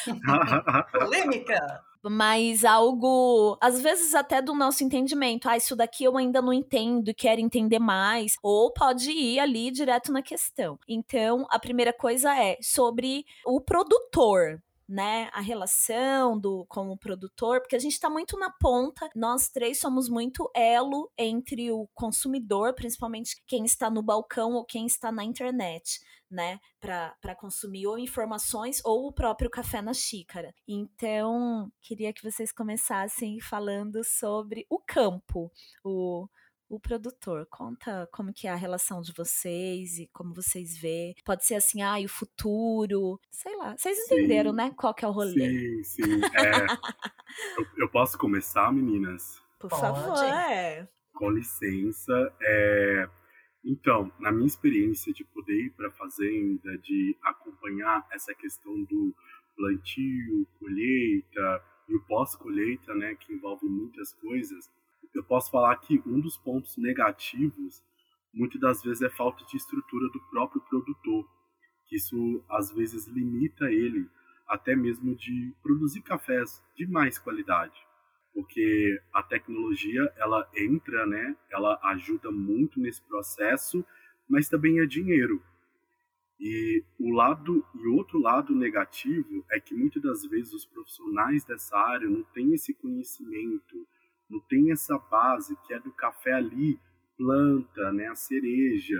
Polêmica. 0.92 1.82
Mas 2.06 2.66
algo, 2.66 3.56
às 3.62 3.80
vezes 3.80 4.14
até 4.14 4.42
do 4.42 4.54
nosso 4.54 4.84
entendimento. 4.84 5.48
Ah, 5.48 5.56
isso 5.56 5.74
daqui 5.74 6.04
eu 6.04 6.18
ainda 6.18 6.42
não 6.42 6.52
entendo 6.52 7.08
e 7.08 7.14
quero 7.14 7.40
entender 7.40 7.78
mais. 7.78 8.34
Ou 8.42 8.70
pode 8.72 9.10
ir 9.10 9.40
ali 9.40 9.70
direto 9.70 10.12
na 10.12 10.22
questão. 10.22 10.78
Então, 10.86 11.46
a 11.48 11.58
primeira 11.58 11.94
coisa 11.94 12.36
é 12.38 12.58
sobre 12.60 13.24
o 13.46 13.58
produtor 13.58 14.60
né, 14.88 15.30
a 15.32 15.40
relação 15.40 16.38
do 16.38 16.66
com 16.68 16.90
o 16.90 16.98
produtor, 16.98 17.60
porque 17.60 17.76
a 17.76 17.78
gente 17.78 17.92
está 17.92 18.10
muito 18.10 18.38
na 18.38 18.50
ponta. 18.50 19.08
Nós 19.14 19.48
três 19.48 19.80
somos 19.80 20.08
muito 20.08 20.50
elo 20.54 21.10
entre 21.16 21.70
o 21.72 21.88
consumidor, 21.94 22.74
principalmente 22.74 23.42
quem 23.46 23.64
está 23.64 23.90
no 23.90 24.02
balcão 24.02 24.52
ou 24.52 24.64
quem 24.64 24.86
está 24.86 25.10
na 25.10 25.24
internet, 25.24 26.00
né, 26.30 26.58
para 26.80 27.34
consumir 27.36 27.86
ou 27.86 27.98
informações 27.98 28.80
ou 28.84 29.06
o 29.06 29.12
próprio 29.12 29.50
café 29.50 29.80
na 29.80 29.94
xícara. 29.94 30.54
Então, 30.66 31.70
queria 31.80 32.12
que 32.12 32.22
vocês 32.22 32.52
começassem 32.52 33.40
falando 33.40 34.02
sobre 34.04 34.66
o 34.68 34.78
campo, 34.78 35.50
o 35.82 36.28
o 36.68 36.80
produtor. 36.80 37.46
Conta 37.50 38.08
como 38.12 38.32
que 38.32 38.46
é 38.46 38.50
a 38.50 38.56
relação 38.56 39.00
de 39.00 39.12
vocês 39.12 39.98
e 39.98 40.08
como 40.12 40.34
vocês 40.34 40.76
vê. 40.76 41.14
Pode 41.24 41.44
ser 41.44 41.56
assim, 41.56 41.82
ah, 41.82 42.00
e 42.00 42.06
o 42.06 42.08
futuro, 42.08 43.20
sei 43.30 43.56
lá. 43.56 43.76
Vocês 43.76 43.98
entenderam, 43.98 44.50
sim, 44.50 44.56
né? 44.56 44.70
Qual 44.76 44.94
que 44.94 45.04
é 45.04 45.08
o 45.08 45.12
rolê? 45.12 45.82
Sim, 45.82 45.84
sim. 45.84 46.20
É, 46.34 46.50
eu, 47.58 47.66
eu, 47.78 47.88
posso 47.88 48.18
começar, 48.18 48.72
meninas? 48.72 49.42
Por 49.58 49.70
Pode. 49.70 49.82
favor. 49.82 50.24
É. 50.24 50.88
Com 51.12 51.30
licença. 51.30 52.12
É, 52.40 53.08
então, 53.64 54.12
na 54.18 54.30
minha 54.30 54.46
experiência 54.46 55.12
de 55.12 55.24
poder 55.24 55.66
ir 55.66 55.70
para 55.70 55.88
a 55.88 55.92
fazenda, 55.92 56.76
de 56.78 57.16
acompanhar 57.22 58.06
essa 58.12 58.34
questão 58.34 58.82
do 58.84 59.14
plantio, 59.56 60.46
colheita 60.58 61.62
e 61.88 61.94
o 61.94 62.00
pós-colheita, 62.06 62.94
né, 62.94 63.14
que 63.14 63.32
envolve 63.32 63.66
muitas 63.66 64.12
coisas, 64.14 64.70
eu 65.14 65.24
posso 65.24 65.50
falar 65.50 65.76
que 65.76 66.02
um 66.06 66.20
dos 66.20 66.36
pontos 66.36 66.76
negativos, 66.76 67.82
muitas 68.32 68.60
das 68.60 68.82
vezes, 68.82 69.02
é 69.02 69.10
falta 69.10 69.44
de 69.44 69.56
estrutura 69.56 70.08
do 70.08 70.20
próprio 70.30 70.60
produtor, 70.62 71.28
que 71.86 71.96
isso 71.96 72.44
às 72.48 72.72
vezes 72.72 73.06
limita 73.06 73.70
ele 73.70 74.08
até 74.46 74.74
mesmo 74.76 75.14
de 75.14 75.54
produzir 75.62 76.02
cafés 76.02 76.62
de 76.76 76.86
mais 76.86 77.18
qualidade, 77.18 77.78
porque 78.32 79.00
a 79.12 79.22
tecnologia 79.22 80.02
ela 80.16 80.48
entra, 80.56 81.06
né? 81.06 81.36
Ela 81.50 81.78
ajuda 81.84 82.30
muito 82.30 82.80
nesse 82.80 83.02
processo, 83.02 83.84
mas 84.28 84.48
também 84.48 84.80
é 84.80 84.86
dinheiro. 84.86 85.42
E 86.38 86.84
o 86.98 87.10
lado 87.10 87.64
e 87.74 87.86
outro 87.86 88.18
lado 88.18 88.54
negativo 88.54 89.44
é 89.50 89.60
que 89.60 89.74
muitas 89.74 90.02
das 90.02 90.24
vezes 90.26 90.52
os 90.52 90.66
profissionais 90.66 91.44
dessa 91.44 91.76
área 91.76 92.08
não 92.08 92.24
têm 92.24 92.52
esse 92.52 92.74
conhecimento, 92.74 93.86
não 94.34 94.40
tem 94.40 94.72
essa 94.72 94.98
base 94.98 95.56
que 95.64 95.72
é 95.72 95.78
do 95.78 95.92
café 95.92 96.32
ali, 96.32 96.78
planta, 97.16 97.92
né, 97.92 98.08
a 98.08 98.16
cereja, 98.16 98.98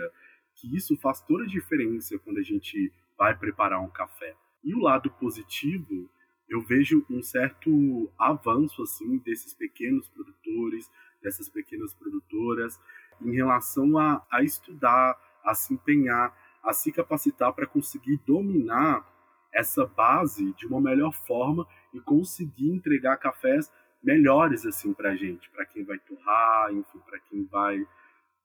que 0.54 0.74
isso 0.76 0.96
faz 0.98 1.20
toda 1.20 1.42
a 1.42 1.48
diferença 1.48 2.18
quando 2.20 2.38
a 2.38 2.42
gente 2.42 2.92
vai 3.18 3.36
preparar 3.36 3.80
um 3.80 3.90
café. 3.90 4.36
E 4.62 4.72
o 4.74 4.78
lado 4.78 5.10
positivo, 5.10 6.08
eu 6.48 6.62
vejo 6.62 7.04
um 7.10 7.22
certo 7.22 8.12
avanço 8.16 8.82
assim 8.82 9.18
desses 9.18 9.52
pequenos 9.52 10.08
produtores, 10.08 10.88
dessas 11.20 11.48
pequenas 11.48 11.92
produtoras, 11.92 12.80
em 13.20 13.34
relação 13.34 13.98
a, 13.98 14.24
a 14.30 14.42
estudar, 14.42 15.18
a 15.44 15.54
se 15.54 15.74
empenhar, 15.74 16.32
a 16.62 16.72
se 16.72 16.92
capacitar 16.92 17.52
para 17.52 17.66
conseguir 17.66 18.18
dominar 18.24 19.04
essa 19.52 19.86
base 19.86 20.52
de 20.54 20.66
uma 20.66 20.80
melhor 20.80 21.12
forma 21.12 21.66
e 21.92 22.00
conseguir 22.00 22.70
entregar 22.70 23.16
cafés 23.16 23.70
melhores 24.04 24.66
assim 24.66 24.92
para 24.92 25.10
a 25.10 25.16
gente, 25.16 25.50
para 25.50 25.64
quem 25.66 25.82
vai 25.84 25.98
torrar, 25.98 26.72
enfim, 26.72 26.98
para 27.00 27.18
quem 27.20 27.44
vai 27.46 27.84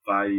vai 0.06 0.32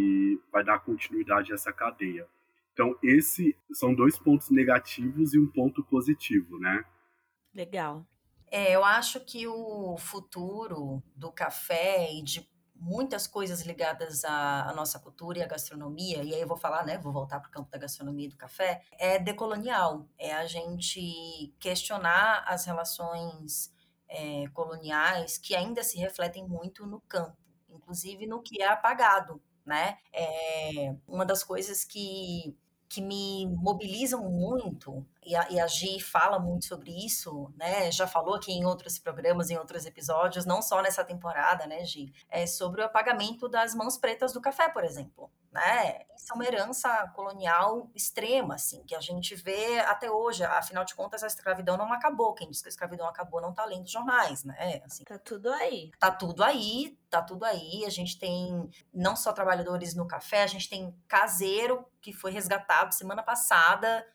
vai 0.51 0.65
dar 0.65 0.81
continuidade 0.81 1.53
a 1.53 1.55
essa 1.55 1.73
cadeia. 1.73 2.27
Então 2.73 2.97
esse 3.03 3.57
são 3.73 3.95
dois 3.95 4.19
pontos 4.19 4.51
negativos 4.51 5.35
e 5.35 5.39
um 5.39 5.47
ponto 5.47 5.85
positivo, 5.85 6.59
né? 6.59 6.85
Legal. 7.55 8.07
É, 8.51 8.75
eu 8.75 8.85
acho 8.85 9.21
que 9.21 9.47
o 9.47 9.97
futuro 9.97 11.03
do 11.15 11.31
café 11.31 12.13
e 12.13 12.23
de 12.23 12.49
muitas 12.75 13.27
coisas 13.27 13.63
ligadas 13.63 14.25
à, 14.25 14.71
à, 14.71 14.73
nossa 14.73 14.99
cultura 14.99 15.39
e 15.39 15.43
à 15.43 15.47
gastronomia, 15.47 16.25
e 16.25 16.35
aí 16.35 16.41
eu 16.41 16.49
vou 16.49 16.57
falar, 16.57 16.85
né, 16.85 16.97
vou 16.97 17.13
voltar 17.13 17.39
para 17.39 17.49
o 17.49 17.53
campo 17.53 17.71
da 17.71 17.79
gastronomia 17.79 18.27
e 18.27 18.31
do 18.31 18.37
café, 18.37 18.83
é 18.99 19.19
decolonial, 19.19 20.09
é 20.19 20.33
a 20.33 20.47
gente 20.47 21.55
questionar 21.61 22.43
as 22.47 22.65
relações 22.65 23.71
é, 24.11 24.49
coloniais 24.49 25.39
que 25.39 25.55
ainda 25.55 25.83
se 25.85 25.99
refletem 25.99 26.47
muito 26.47 26.87
no 26.87 27.01
campo, 27.03 27.37
inclusive 27.69 28.27
no 28.27 28.43
que 28.43 28.61
é 28.63 28.67
apagado, 28.69 29.41
né? 29.65 29.99
É 30.13 30.95
uma 31.09 31.25
das 31.25 31.45
coisas 31.45 31.85
que 31.85 32.57
que 32.91 33.01
me 33.01 33.47
mobilizam 33.47 34.29
muito, 34.29 35.07
e 35.31 35.37
a, 35.37 35.49
e 35.49 35.61
a 35.61 35.67
Gi 35.69 36.01
fala 36.01 36.41
muito 36.41 36.65
sobre 36.65 36.91
isso, 36.91 37.53
né? 37.57 37.91
Já 37.93 38.05
falou 38.07 38.35
aqui 38.35 38.51
em 38.51 38.65
outros 38.65 38.99
programas, 38.99 39.49
em 39.49 39.57
outros 39.57 39.87
episódios, 39.87 40.45
não 40.45 40.61
só 40.61 40.83
nessa 40.83 41.05
temporada, 41.05 41.69
né, 41.69 41.85
Gi? 41.85 42.13
É 42.29 42.47
sobre 42.47 42.83
o 42.83 42.85
apagamento 42.85 43.49
das 43.49 43.73
mãos 43.73 43.97
pretas 43.97 44.33
do 44.33 44.41
café, 44.41 44.69
por 44.69 44.83
exemplo 44.83 45.31
né? 45.53 46.03
Isso 46.17 46.33
é 46.33 46.35
uma 46.35 46.45
herança 46.45 47.09
colonial 47.15 47.91
extrema, 47.95 48.55
assim, 48.55 48.85
que 48.85 48.95
a 48.95 49.01
gente 49.01 49.35
vê 49.35 49.81
até 49.81 50.11
hoje. 50.11 50.45
Afinal 50.45 50.85
de 50.85 50.95
contas, 50.95 51.23
a 51.25 51.27
escravidão 51.27 51.77
não 51.77 51.93
acabou. 51.93 52.35
Quem 52.35 52.49
diz 52.49 52.63
que 52.63 52.69
a 52.69 52.71
escravidão 52.71 53.07
acabou 53.07 53.41
não 53.41 53.53
tá 53.53 53.65
lendo 53.65 53.89
jornais, 53.89 54.45
né? 54.45 54.81
Assim, 54.85 55.03
tá 55.05 55.19
tudo 55.19 55.51
aí. 55.53 55.91
Tá 55.99 56.11
tudo 56.11 56.45
aí, 56.45 56.97
tá 57.09 57.21
tudo 57.21 57.45
aí. 57.45 57.85
A 57.85 57.91
gente 57.91 58.19
tem 58.19 58.71
não 58.93 59.17
só 59.17 59.33
trabalhadores 59.33 59.95
no 59.95 60.07
café, 60.07 60.43
a 60.43 60.47
gente 60.47 60.69
tem 60.69 60.95
caseiro 61.09 61.85
que 62.01 62.13
foi 62.13 62.31
resgatado 62.31 62.95
semana 62.95 63.23
passada. 63.23 64.07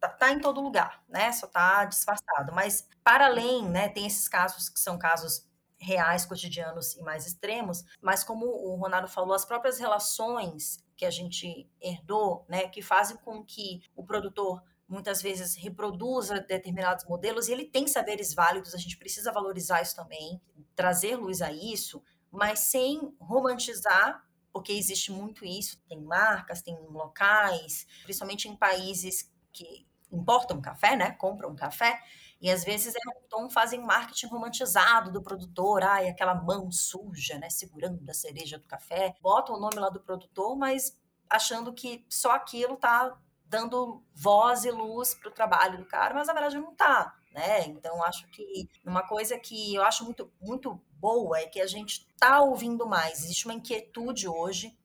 Tá, 0.00 0.08
tá 0.08 0.30
em 0.32 0.40
todo 0.40 0.60
lugar, 0.60 1.02
né? 1.08 1.32
Só 1.32 1.46
tá 1.46 1.84
disfarçado. 1.84 2.52
Mas, 2.54 2.88
para 3.02 3.26
além, 3.26 3.68
né, 3.68 3.88
tem 3.88 4.06
esses 4.06 4.28
casos 4.28 4.68
que 4.68 4.78
são 4.78 4.98
casos 4.98 5.48
reais, 5.78 6.26
cotidianos 6.26 6.96
e 6.96 7.02
mais 7.02 7.26
extremos, 7.26 7.84
mas 8.00 8.24
como 8.24 8.46
o 8.46 8.74
Ronaldo 8.76 9.08
falou, 9.08 9.34
as 9.34 9.44
próprias 9.44 9.78
relações 9.78 10.84
que 10.96 11.04
a 11.04 11.10
gente 11.10 11.70
herdou, 11.80 12.44
né, 12.48 12.68
que 12.68 12.82
fazem 12.82 13.16
com 13.18 13.44
que 13.44 13.82
o 13.94 14.04
produtor 14.04 14.62
muitas 14.88 15.22
vezes 15.22 15.54
reproduza 15.54 16.40
determinados 16.40 17.04
modelos 17.04 17.46
e 17.46 17.52
ele 17.52 17.64
tem 17.64 17.86
saberes 17.86 18.34
válidos, 18.34 18.74
a 18.74 18.78
gente 18.78 18.96
precisa 18.96 19.30
valorizar 19.30 19.82
isso 19.82 19.94
também, 19.94 20.40
trazer 20.74 21.14
luz 21.14 21.42
a 21.42 21.52
isso, 21.52 22.02
mas 22.30 22.60
sem 22.60 23.14
romantizar, 23.20 24.24
porque 24.52 24.72
existe 24.72 25.12
muito 25.12 25.44
isso, 25.44 25.80
tem 25.88 26.00
marcas, 26.00 26.62
tem 26.62 26.76
locais, 26.88 27.86
principalmente 28.02 28.48
em 28.48 28.56
países 28.56 29.30
que 29.52 29.86
importam 30.12 30.60
café, 30.60 30.96
né, 30.96 31.12
compram 31.12 31.54
café, 31.54 32.00
e 32.40 32.50
às 32.50 32.64
vezes 32.64 32.94
é 32.94 33.08
um 33.08 33.28
tom, 33.28 33.50
fazem 33.50 33.80
marketing 33.80 34.26
romantizado 34.26 35.10
do 35.10 35.22
produtor, 35.22 35.82
ai, 35.82 36.08
aquela 36.08 36.34
mão 36.34 36.70
suja, 36.70 37.36
né, 37.38 37.50
segurando 37.50 38.08
a 38.08 38.14
cereja 38.14 38.58
do 38.58 38.66
café. 38.66 39.16
Botam 39.20 39.56
o 39.56 39.60
nome 39.60 39.76
lá 39.76 39.88
do 39.90 40.00
produtor, 40.00 40.56
mas 40.56 40.96
achando 41.28 41.72
que 41.72 42.06
só 42.08 42.30
aquilo 42.32 42.76
tá 42.76 43.16
dando 43.44 44.02
voz 44.14 44.64
e 44.64 44.70
luz 44.70 45.14
para 45.14 45.28
o 45.30 45.32
trabalho 45.32 45.78
do 45.78 45.84
cara, 45.86 46.14
mas 46.14 46.26
na 46.26 46.32
verdade 46.32 46.58
não 46.58 46.74
tá, 46.74 47.14
né? 47.32 47.66
Então 47.66 48.02
acho 48.04 48.26
que 48.28 48.68
uma 48.84 49.02
coisa 49.02 49.38
que 49.38 49.74
eu 49.74 49.82
acho 49.82 50.04
muito 50.04 50.30
muito 50.40 50.80
boa 50.92 51.38
é 51.38 51.46
que 51.46 51.60
a 51.60 51.66
gente 51.66 52.06
tá 52.18 52.40
ouvindo 52.40 52.86
mais. 52.86 53.24
Existe 53.24 53.46
uma 53.46 53.54
inquietude 53.54 54.28
hoje 54.28 54.76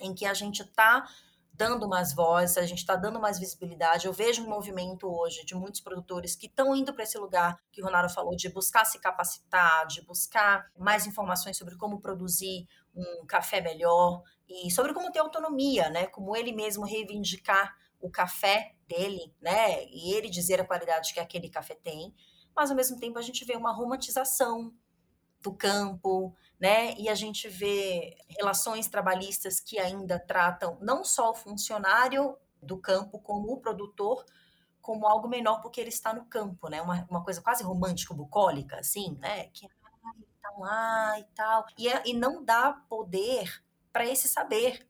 em 0.00 0.14
que 0.14 0.26
a 0.26 0.34
gente 0.34 0.64
tá 0.64 1.08
dando 1.56 1.88
mais 1.88 2.14
voz, 2.14 2.58
a 2.58 2.66
gente 2.66 2.78
está 2.78 2.94
dando 2.94 3.18
mais 3.18 3.38
visibilidade. 3.38 4.06
Eu 4.06 4.12
vejo 4.12 4.44
um 4.44 4.48
movimento 4.48 5.08
hoje 5.08 5.44
de 5.44 5.54
muitos 5.54 5.80
produtores 5.80 6.36
que 6.36 6.46
estão 6.46 6.76
indo 6.76 6.92
para 6.92 7.04
esse 7.04 7.18
lugar 7.18 7.58
que 7.72 7.80
o 7.80 7.84
Ronaldo 7.84 8.12
falou, 8.12 8.36
de 8.36 8.48
buscar 8.50 8.84
se 8.84 8.98
capacitar, 8.98 9.86
de 9.86 10.02
buscar 10.02 10.70
mais 10.76 11.06
informações 11.06 11.56
sobre 11.56 11.76
como 11.76 12.00
produzir 12.00 12.66
um 12.94 13.26
café 13.26 13.60
melhor 13.60 14.22
e 14.48 14.70
sobre 14.70 14.92
como 14.92 15.10
ter 15.10 15.20
autonomia, 15.20 15.88
né? 15.88 16.06
Como 16.06 16.36
ele 16.36 16.52
mesmo 16.52 16.84
reivindicar 16.84 17.74
o 18.00 18.10
café 18.10 18.74
dele, 18.86 19.34
né? 19.40 19.84
E 19.86 20.14
ele 20.14 20.28
dizer 20.28 20.60
a 20.60 20.66
qualidade 20.66 21.14
que 21.14 21.20
aquele 21.20 21.48
café 21.48 21.74
tem. 21.74 22.14
Mas 22.54 22.70
ao 22.70 22.76
mesmo 22.76 22.98
tempo 22.98 23.18
a 23.18 23.22
gente 23.22 23.44
vê 23.44 23.56
uma 23.56 23.72
romantização 23.72 24.72
do 25.46 25.54
campo, 25.54 26.34
né? 26.58 26.92
E 26.98 27.08
a 27.08 27.14
gente 27.14 27.48
vê 27.48 28.16
relações 28.28 28.88
trabalhistas 28.88 29.60
que 29.60 29.78
ainda 29.78 30.18
tratam 30.18 30.76
não 30.80 31.04
só 31.04 31.30
o 31.30 31.34
funcionário 31.34 32.36
do 32.60 32.76
campo 32.76 33.20
como 33.20 33.52
o 33.52 33.60
produtor 33.60 34.24
como 34.82 35.06
algo 35.06 35.28
menor 35.28 35.60
porque 35.60 35.80
ele 35.80 35.88
está 35.90 36.12
no 36.12 36.24
campo, 36.24 36.68
né? 36.68 36.82
Uma, 36.82 37.06
uma 37.08 37.22
coisa 37.22 37.40
quase 37.40 37.62
romântico 37.62 38.14
bucólica, 38.14 38.76
assim, 38.78 39.16
né? 39.20 39.44
Que 39.52 39.66
ah, 40.04 40.12
tá 40.42 40.50
lá 40.58 41.20
e 41.20 41.24
tal. 41.34 41.64
E, 41.78 41.88
é, 41.88 42.02
e 42.04 42.12
não 42.12 42.44
dá 42.44 42.72
poder 42.88 43.62
para 43.92 44.04
esse 44.04 44.26
saber. 44.26 44.84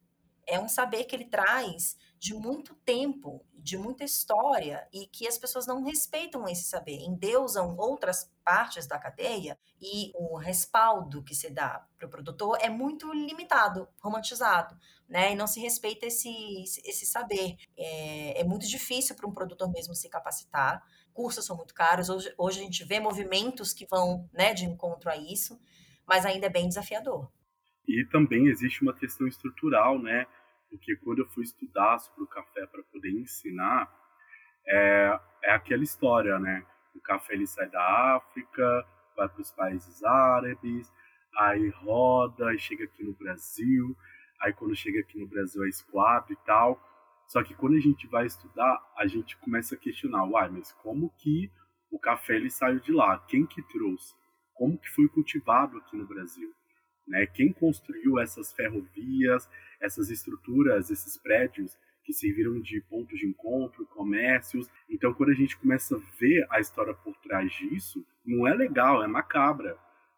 É 0.47 0.59
um 0.59 0.69
saber 0.69 1.05
que 1.05 1.17
ele 1.17 1.27
traz 1.27 1.99
de 2.27 2.35
muito 2.35 2.75
tempo, 2.85 3.47
de 3.55 3.79
muita 3.79 4.03
história, 4.03 4.85
e 4.93 5.07
que 5.07 5.29
as 5.29 5.39
pessoas 5.39 5.65
não 5.65 5.85
respeitam 5.85 6.49
esse 6.49 6.65
saber, 6.65 6.99
endeusam 6.99 7.77
outras 7.77 8.29
partes 8.45 8.85
da 8.85 8.99
cadeia 8.99 9.57
e 9.81 10.11
o 10.13 10.37
respaldo 10.37 11.23
que 11.23 11.37
se 11.37 11.49
dá 11.49 11.87
para 11.97 12.09
o 12.09 12.11
produtor 12.11 12.59
é 12.61 12.69
muito 12.69 13.13
limitado, 13.13 13.89
romantizado, 14.01 14.77
né? 15.09 15.35
E 15.35 15.37
não 15.37 15.47
se 15.47 15.61
respeita 15.61 16.07
esse, 16.07 16.65
esse 16.85 17.07
saber. 17.07 17.55
É, 17.79 18.41
é 18.41 18.45
muito 18.45 18.67
difícil 18.67 19.15
para 19.15 19.29
um 19.29 19.33
produtor 19.33 19.71
mesmo 19.71 19.95
se 19.95 20.09
capacitar, 20.09 20.83
cursos 21.15 21.47
são 21.47 21.57
muito 21.57 21.75
caros, 21.75 22.09
hoje, 22.09 22.35
hoje 22.37 22.59
a 22.59 22.63
gente 22.65 22.85
vê 22.85 22.99
movimentos 22.99 23.73
que 23.73 23.87
vão 23.87 24.29
né, 24.33 24.53
de 24.53 24.65
encontro 24.65 25.09
a 25.09 25.17
isso, 25.17 25.61
mas 26.05 26.27
ainda 26.27 26.47
é 26.47 26.51
bem 26.51 26.67
desafiador. 26.67 27.31
E 27.87 28.05
também 28.11 28.49
existe 28.49 28.83
uma 28.83 28.93
questão 28.93 29.29
estrutural, 29.29 29.97
né? 29.97 30.27
Porque 30.71 30.97
quando 30.97 31.21
eu 31.21 31.29
fui 31.29 31.45
estudar 31.45 31.99
sobre 31.99 32.25
o 32.25 32.27
café 32.27 32.67
para 32.67 32.83
poder 32.85 33.11
ensinar, 33.11 33.91
é, 34.67 35.21
é 35.45 35.53
aquela 35.53 35.83
história, 35.83 36.39
né? 36.39 36.65
O 36.95 37.01
café 37.01 37.35
ele 37.35 37.47
sai 37.47 37.69
da 37.69 38.17
África, 38.17 38.87
vai 39.17 39.29
para 39.29 39.41
os 39.41 39.53
países 39.53 40.03
árabes, 40.03 40.93
aí 41.39 41.69
roda 41.69 42.53
e 42.55 42.59
chega 42.59 42.85
aqui 42.85 43.05
no 43.05 43.15
Brasil. 43.15 43.97
Aí 44.41 44.53
quando 44.53 44.75
chega 44.75 45.01
aqui 45.01 45.19
no 45.19 45.27
Brasil 45.27 45.65
é 45.65 45.69
esquadro 45.69 46.33
e 46.33 46.37
tal. 46.45 46.81
Só 47.27 47.43
que 47.43 47.55
quando 47.55 47.77
a 47.77 47.81
gente 47.81 48.07
vai 48.07 48.27
estudar, 48.27 48.81
a 48.97 49.07
gente 49.07 49.37
começa 49.39 49.75
a 49.75 49.79
questionar, 49.79 50.25
uai, 50.25 50.49
mas 50.49 50.73
como 50.73 51.11
que 51.19 51.51
o 51.91 51.99
café 51.99 52.37
ele 52.37 52.51
saiu 52.51 52.79
de 52.81 52.93
lá? 52.93 53.19
Quem 53.27 53.45
que 53.47 53.63
trouxe? 53.63 54.15
Como 54.55 54.79
que 54.79 54.89
foi 54.91 55.09
cultivado 55.09 55.77
aqui 55.79 55.97
no 55.97 56.07
Brasil? 56.07 56.55
Né? 57.07 57.27
Quem 57.27 57.53
construiu 57.53 58.19
essas 58.19 58.53
ferrovias, 58.53 59.49
essas 59.81 60.11
estruturas, 60.11 60.91
esses 60.91 61.17
prédios 61.17 61.77
que 62.07 62.13
serviram 62.13 62.61
de 62.61 62.81
pontos 62.83 63.19
de 63.19 63.27
encontro, 63.27 63.85
comércios. 63.87 64.71
Então, 64.89 65.13
quando 65.13 65.31
a 65.31 65.35
gente 65.35 65.57
começa 65.57 65.97
a 65.97 66.01
ver 66.19 66.47
a 66.51 66.61
história 66.61 66.95
por 66.95 67.17
trás 67.17 67.53
disso, 67.53 68.07
não 68.25 68.47
é 68.47 68.55
legal, 68.55 69.03
é 69.03 69.09
macabra. 69.09 69.77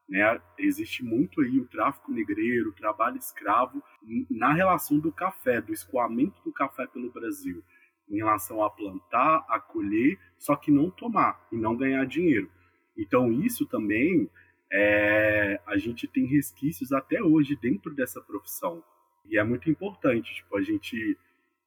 Né? 0.08 0.40
Existe 0.58 1.02
muito 1.02 1.40
aí 1.40 1.58
o 1.58 1.66
tráfico 1.66 2.12
negreiro, 2.12 2.70
o 2.70 2.74
trabalho 2.74 3.16
escravo 3.16 3.82
na 4.30 4.52
relação 4.52 4.98
do 4.98 5.10
café, 5.10 5.60
do 5.60 5.72
escoamento 5.72 6.42
do 6.44 6.52
café 6.52 6.86
pelo 6.86 7.10
Brasil, 7.10 7.62
em 8.08 8.16
relação 8.16 8.62
a 8.62 8.70
plantar, 8.70 9.44
a 9.48 9.58
colher, 9.58 10.18
só 10.38 10.56
que 10.56 10.70
não 10.70 10.90
tomar 10.90 11.46
e 11.50 11.56
não 11.56 11.76
ganhar 11.76 12.04
dinheiro. 12.06 12.50
Então, 12.96 13.32
isso 13.32 13.64
também 13.66 14.28
é, 14.72 15.60
a 15.66 15.76
gente 15.76 16.06
tem 16.06 16.26
resquícios 16.26 16.92
até 16.92 17.22
hoje 17.22 17.56
dentro 17.56 17.94
dessa 17.94 18.20
profissão. 18.20 18.82
E 19.26 19.38
é 19.38 19.44
muito 19.44 19.70
importante, 19.70 20.34
tipo, 20.34 20.56
a 20.56 20.62
gente 20.62 21.16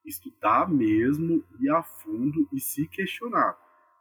estudar 0.05 0.69
mesmo, 0.69 1.43
ir 1.59 1.69
a 1.69 1.83
fundo 1.83 2.47
e 2.51 2.59
se 2.59 2.87
questionar. 2.87 3.57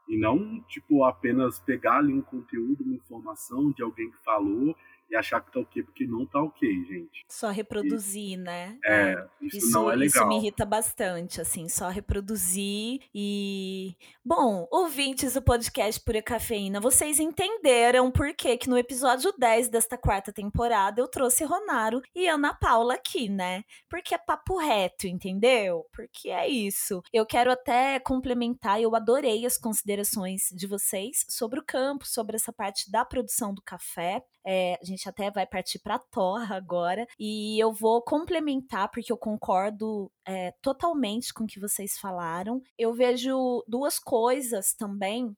E 0.08 0.16
não, 0.16 0.60
tipo, 0.62 1.04
apenas 1.04 1.58
pegar 1.60 1.98
ali 1.98 2.12
um 2.12 2.22
conteúdo, 2.22 2.82
uma 2.82 2.94
informação 2.94 3.70
de 3.70 3.82
alguém 3.82 4.10
que 4.10 4.24
falou 4.24 4.74
e 5.10 5.16
achar 5.16 5.40
que 5.40 5.52
tá 5.52 5.60
ok, 5.60 5.82
porque 5.82 6.06
não 6.06 6.24
tá 6.24 6.40
ok, 6.40 6.68
gente. 6.84 7.24
Só 7.28 7.50
reproduzir, 7.50 8.32
e, 8.32 8.36
né? 8.36 8.78
É, 8.84 9.26
isso, 9.42 9.58
isso, 9.58 9.72
não 9.72 9.90
é 9.90 9.96
legal. 9.96 10.06
Isso 10.06 10.28
me 10.28 10.36
irrita 10.36 10.64
bastante, 10.64 11.40
assim, 11.40 11.68
só 11.68 11.88
reproduzir 11.88 13.00
e... 13.14 13.96
Bom, 14.24 14.68
ouvintes 14.70 15.34
do 15.34 15.42
podcast 15.42 16.00
Pura 16.04 16.22
Cafeína, 16.22 16.80
vocês 16.80 17.18
entenderam 17.18 18.10
por 18.10 18.32
que 18.34 18.56
que 18.56 18.68
no 18.68 18.78
episódio 18.78 19.32
10 19.36 19.68
desta 19.68 19.98
quarta 19.98 20.32
temporada 20.32 21.00
eu 21.00 21.08
trouxe 21.08 21.44
Ronaro 21.44 22.00
e 22.14 22.28
Ana 22.28 22.54
Paula 22.54 22.94
aqui, 22.94 23.28
né? 23.28 23.64
Porque 23.88 24.14
é 24.14 24.18
papo 24.18 24.58
reto, 24.58 25.06
entendeu? 25.06 25.86
Porque 25.92 26.28
é 26.28 26.46
isso. 26.48 27.02
Eu 27.12 27.26
quero 27.26 27.50
até 27.50 27.98
complementar, 27.98 28.80
eu 28.80 28.94
adorei 28.94 29.44
as 29.44 29.58
considerações 29.58 30.48
de 30.52 30.66
vocês 30.66 31.24
sobre 31.28 31.58
o 31.58 31.64
campo, 31.64 32.06
sobre 32.06 32.36
essa 32.36 32.52
parte 32.52 32.90
da 32.90 33.04
produção 33.04 33.52
do 33.52 33.62
café. 33.62 34.22
É, 34.44 34.78
a 34.80 34.84
gente 34.84 35.08
até 35.08 35.30
vai 35.30 35.46
partir 35.46 35.78
para 35.78 35.98
torra 35.98 36.56
agora 36.56 37.06
e 37.18 37.58
eu 37.62 37.72
vou 37.72 38.00
complementar 38.02 38.90
porque 38.90 39.12
eu 39.12 39.16
concordo 39.16 40.10
é, 40.26 40.52
totalmente 40.62 41.32
com 41.34 41.44
o 41.44 41.46
que 41.46 41.60
vocês 41.60 41.98
falaram. 41.98 42.62
Eu 42.78 42.94
vejo 42.94 43.62
duas 43.68 43.98
coisas 43.98 44.72
também 44.72 45.36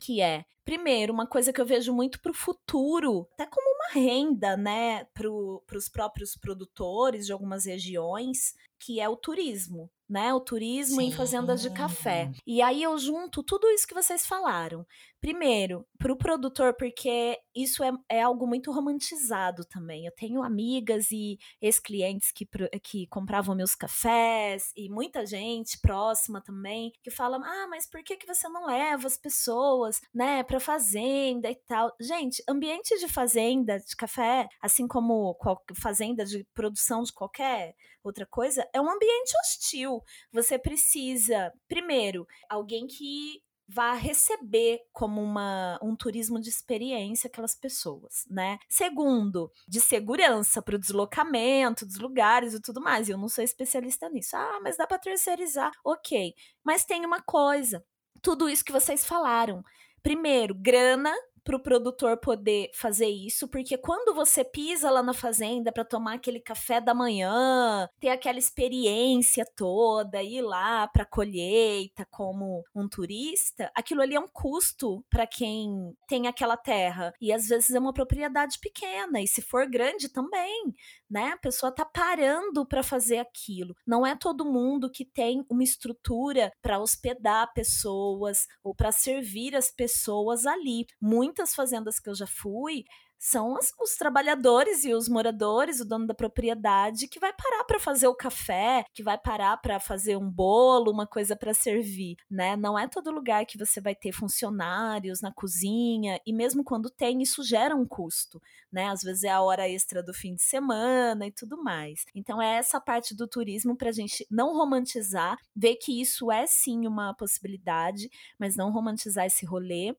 que 0.00 0.20
é 0.20 0.44
primeiro 0.64 1.12
uma 1.12 1.26
coisa 1.26 1.52
que 1.52 1.60
eu 1.60 1.64
vejo 1.64 1.92
muito 1.94 2.20
para 2.20 2.32
o 2.32 2.34
futuro, 2.34 3.28
até 3.34 3.46
como 3.46 3.66
uma 3.74 3.92
renda, 3.92 4.56
né, 4.56 5.04
para 5.14 5.28
os 5.30 5.88
próprios 5.88 6.36
produtores 6.36 7.26
de 7.26 7.32
algumas 7.32 7.66
regiões, 7.66 8.54
que 8.78 9.00
é 9.00 9.08
o 9.08 9.16
turismo 9.16 9.90
né? 10.08 10.32
O 10.32 10.40
turismo 10.40 11.00
Sim. 11.00 11.08
em 11.08 11.12
fazendas 11.12 11.60
de 11.60 11.70
café. 11.70 12.30
E 12.46 12.62
aí 12.62 12.82
eu 12.82 12.96
junto 12.98 13.42
tudo 13.42 13.68
isso 13.68 13.86
que 13.86 13.94
vocês 13.94 14.24
falaram. 14.24 14.86
Primeiro, 15.20 15.84
para 15.98 16.12
o 16.12 16.16
produtor, 16.16 16.74
porque 16.74 17.36
isso 17.54 17.82
é, 17.82 17.90
é, 18.08 18.22
algo 18.22 18.46
muito 18.46 18.70
romantizado 18.70 19.64
também. 19.64 20.06
Eu 20.06 20.12
tenho 20.12 20.42
amigas 20.42 21.10
e 21.10 21.36
ex-clientes 21.60 22.30
que, 22.30 22.46
que 22.80 23.06
compravam 23.08 23.56
meus 23.56 23.74
cafés 23.74 24.70
e 24.76 24.88
muita 24.88 25.26
gente 25.26 25.80
próxima 25.80 26.40
também 26.40 26.92
que 27.02 27.10
fala: 27.10 27.38
ah, 27.38 27.66
mas 27.68 27.88
por 27.88 28.04
que, 28.04 28.16
que 28.16 28.26
você 28.26 28.48
não 28.48 28.66
leva 28.66 29.08
as 29.08 29.16
pessoas, 29.16 30.00
né, 30.14 30.44
para 30.44 30.60
fazenda 30.60 31.50
e 31.50 31.56
tal? 31.66 31.92
Gente, 32.00 32.42
ambiente 32.48 32.96
de 32.98 33.08
fazenda 33.08 33.80
de 33.80 33.96
café, 33.96 34.46
assim 34.62 34.86
como 34.86 35.36
fazenda 35.74 36.24
de 36.24 36.46
produção 36.54 37.02
de 37.02 37.12
qualquer 37.12 37.74
outra 38.08 38.26
coisa, 38.26 38.66
é 38.72 38.80
um 38.80 38.90
ambiente 38.90 39.32
hostil. 39.42 40.02
Você 40.32 40.58
precisa, 40.58 41.52
primeiro, 41.68 42.26
alguém 42.48 42.86
que 42.86 43.42
vá 43.68 43.94
receber 43.94 44.80
como 44.92 45.20
uma, 45.20 45.78
um 45.82 45.96
turismo 45.96 46.40
de 46.40 46.48
experiência 46.48 47.28
aquelas 47.28 47.54
pessoas, 47.54 48.24
né? 48.30 48.58
Segundo, 48.68 49.50
de 49.66 49.80
segurança 49.80 50.62
para 50.62 50.76
o 50.76 50.78
deslocamento 50.78 51.84
dos 51.84 51.98
lugares 51.98 52.54
e 52.54 52.60
tudo 52.60 52.80
mais. 52.80 53.08
Eu 53.08 53.18
não 53.18 53.28
sou 53.28 53.42
especialista 53.42 54.08
nisso. 54.08 54.36
Ah, 54.36 54.60
mas 54.62 54.76
dá 54.76 54.86
para 54.86 54.98
terceirizar. 54.98 55.72
Ok. 55.84 56.34
Mas 56.64 56.84
tem 56.84 57.04
uma 57.04 57.20
coisa: 57.20 57.84
tudo 58.22 58.48
isso 58.48 58.64
que 58.64 58.72
vocês 58.72 59.04
falaram. 59.04 59.62
Primeiro, 60.02 60.54
grana 60.54 61.12
para 61.46 61.56
o 61.56 61.62
produtor 61.62 62.18
poder 62.18 62.70
fazer 62.74 63.06
isso, 63.06 63.46
porque 63.46 63.78
quando 63.78 64.12
você 64.12 64.44
pisa 64.44 64.90
lá 64.90 65.00
na 65.00 65.14
fazenda 65.14 65.70
para 65.70 65.84
tomar 65.84 66.14
aquele 66.14 66.40
café 66.40 66.80
da 66.80 66.92
manhã, 66.92 67.88
ter 68.00 68.08
aquela 68.08 68.38
experiência 68.38 69.46
toda, 69.56 70.20
ir 70.24 70.42
lá 70.42 70.88
para 70.88 71.06
colheita 71.06 72.04
como 72.10 72.64
um 72.74 72.88
turista, 72.88 73.70
aquilo 73.76 74.02
ali 74.02 74.16
é 74.16 74.20
um 74.20 74.26
custo 74.26 75.04
para 75.08 75.24
quem 75.24 75.96
tem 76.08 76.26
aquela 76.26 76.56
terra. 76.56 77.12
E 77.20 77.32
às 77.32 77.46
vezes 77.46 77.70
é 77.70 77.78
uma 77.78 77.94
propriedade 77.94 78.58
pequena, 78.58 79.20
e 79.20 79.28
se 79.28 79.40
for 79.40 79.70
grande 79.70 80.08
também, 80.08 80.74
né? 81.08 81.30
A 81.34 81.38
pessoa 81.38 81.70
tá 81.70 81.84
parando 81.84 82.66
para 82.66 82.82
fazer 82.82 83.18
aquilo. 83.18 83.76
Não 83.86 84.04
é 84.04 84.16
todo 84.16 84.44
mundo 84.44 84.90
que 84.90 85.04
tem 85.04 85.46
uma 85.48 85.62
estrutura 85.62 86.50
para 86.60 86.80
hospedar 86.80 87.52
pessoas 87.54 88.46
ou 88.64 88.74
para 88.74 88.90
servir 88.90 89.54
as 89.54 89.70
pessoas 89.70 90.44
ali. 90.44 90.86
Muito 91.00 91.35
muitas 91.36 91.54
fazendas 91.54 92.00
que 92.00 92.08
eu 92.08 92.14
já 92.14 92.26
fui, 92.26 92.84
são 93.18 93.54
os, 93.54 93.72
os, 93.80 93.96
trabalhadores 93.96 94.84
e 94.84 94.92
os 94.92 95.08
moradores, 95.08 95.80
o 95.80 95.84
dono 95.86 96.06
da 96.06 96.14
propriedade, 96.14 97.08
que 97.08 97.18
vai 97.18 97.32
parar 97.32 97.64
para 97.64 97.80
fazer 97.80 98.06
o 98.06 98.14
café, 98.14 98.84
que 98.92 99.02
vai 99.02 99.16
parar 99.18 99.56
para 99.56 99.80
fazer 99.80 100.16
um 100.16 100.30
bolo, 100.30 100.92
uma 100.92 101.06
coisa 101.06 101.34
para 101.34 101.54
servir, 101.54 102.16
né? 102.30 102.56
Não 102.56 102.78
é 102.78 102.86
todo 102.86 103.10
lugar 103.10 103.46
que 103.46 103.58
você 103.58 103.80
vai 103.80 103.94
ter 103.94 104.12
funcionários 104.12 105.22
na 105.22 105.32
cozinha, 105.32 106.20
e 106.26 106.32
mesmo 106.32 106.62
quando 106.62 106.90
tem, 106.90 107.22
isso 107.22 107.42
gera 107.42 107.74
um 107.74 107.86
custo, 107.86 108.40
né? 108.70 108.88
Às 108.88 109.02
vezes 109.02 109.24
é 109.24 109.30
a 109.30 109.40
hora 109.40 109.68
extra 109.68 110.02
do 110.02 110.12
fim 110.12 110.34
de 110.34 110.42
semana 110.42 111.26
e 111.26 111.32
tudo 111.32 111.62
mais. 111.62 112.04
Então 112.14 112.40
é 112.40 112.56
essa 112.56 112.80
parte 112.80 113.14
do 113.14 113.26
turismo 113.26 113.76
para 113.76 113.88
a 113.88 113.92
gente 113.92 114.26
não 114.30 114.54
romantizar, 114.54 115.38
ver 115.54 115.76
que 115.76 116.00
isso 116.00 116.30
é 116.30 116.46
sim 116.46 116.86
uma 116.86 117.14
possibilidade, 117.14 118.10
mas 118.38 118.56
não 118.56 118.70
romantizar 118.70 119.24
esse 119.24 119.46
rolê 119.46 119.94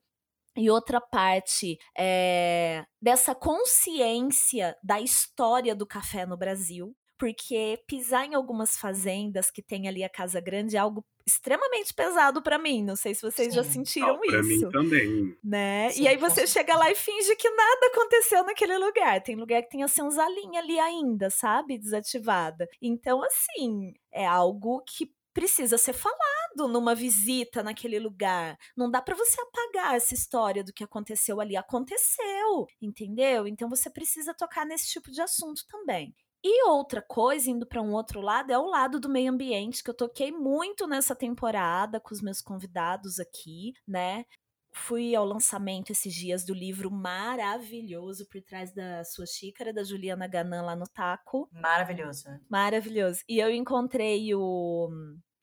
e 0.58 0.70
outra 0.70 0.99
parte 0.99 1.78
é, 1.97 2.84
dessa 3.01 3.36
consciência 3.36 4.76
da 4.84 4.99
história 4.99 5.76
do 5.76 5.86
café 5.86 6.26
no 6.26 6.36
Brasil, 6.36 6.95
porque 7.18 7.80
pisar 7.88 8.26
em 8.26 8.36
algumas 8.36 8.78
fazendas 8.78 9.49
que 9.49 9.62
tem 9.62 9.88
ali 9.88 10.03
a 10.03 10.10
Casa 10.10 10.39
Grande 10.39 10.76
é 10.76 10.80
algo 10.80 11.03
extremamente 11.26 11.93
pesado 11.93 12.41
para 12.41 12.58
mim. 12.58 12.84
Não 12.84 12.95
sei 12.95 13.14
se 13.14 13.22
vocês 13.22 13.49
Sim. 13.49 13.55
já 13.55 13.64
sentiram 13.64 14.14
Não, 14.14 14.20
pra 14.20 14.39
isso. 14.39 14.70
Pra 14.70 14.82
mim 14.84 14.89
também. 14.89 15.38
Né? 15.43 15.89
Sim, 15.89 16.03
e 16.03 16.08
aí 16.08 16.18
você 16.18 16.45
chega 16.47 16.76
lá 16.76 16.91
e 16.91 16.95
finge 16.95 17.36
que 17.36 17.49
nada 17.49 17.88
aconteceu 17.88 18.43
naquele 18.43 18.78
lugar. 18.78 19.22
Tem 19.22 19.36
lugar 19.36 19.62
que 19.64 19.70
tem 19.70 19.84
a 19.84 19.88
senzalinha 19.88 20.62
ali 20.62 20.80
ainda, 20.80 21.30
sabe? 21.30 21.78
Desativada. 21.78 22.68
Então, 22.82 23.22
assim, 23.24 23.93
é 24.12 24.26
algo 24.26 24.82
que 24.88 25.12
precisa 25.34 25.78
ser 25.78 25.93
falado 25.93 26.36
numa 26.66 26.95
visita 26.95 27.62
naquele 27.62 27.99
lugar. 27.99 28.58
Não 28.76 28.89
dá 28.89 29.01
para 29.01 29.16
você 29.16 29.36
apagar 29.41 29.95
essa 29.95 30.14
história 30.14 30.64
do 30.64 30.72
que 30.72 30.84
aconteceu 30.86 31.41
ali. 31.41 31.58
Aconteceu, 31.58 32.66
entendeu? 32.82 33.45
Então 33.45 33.68
você 33.68 33.89
precisa 33.89 34.34
tocar 34.34 34.66
nesse 34.66 34.88
tipo 34.88 35.12
de 35.12 35.22
assunto 35.22 35.64
também. 35.68 36.16
E 36.43 36.64
outra 36.70 37.01
coisa, 37.01 37.49
indo 37.49 37.66
para 37.66 37.82
um 37.82 37.91
outro 37.91 38.22
lado, 38.22 38.51
é 38.51 38.58
o 38.58 38.66
lado 38.68 38.99
do 38.99 39.10
meio 39.10 39.32
ambiente, 39.32 39.84
que 39.84 39.89
eu 39.89 39.93
toquei 39.93 40.32
muito 40.32 40.88
nessa 40.88 41.16
temporada 41.16 41.99
com 41.99 42.14
os 42.14 42.22
meus 42.22 42.41
convidados 42.41 43.20
aqui, 43.20 43.74
né? 43.88 44.24
Fui 44.72 45.16
ao 45.16 45.26
lançamento 45.26 45.91
esses 45.91 46.14
dias 46.14 46.45
do 46.45 46.53
livro 46.53 46.91
maravilhoso 46.91 48.28
por 48.30 48.41
trás 48.43 48.72
da 48.74 49.03
sua 49.03 49.26
xícara, 49.26 49.74
da 49.74 49.84
Juliana 49.84 50.28
Ganan 50.28 50.62
lá 50.62 50.76
no 50.76 50.88
Taco. 50.88 51.49
Maravilhoso. 51.51 52.26
Maravilhoso. 52.47 53.22
E 53.28 53.39
eu 53.39 53.49
encontrei 53.49 54.34
o 54.36 54.88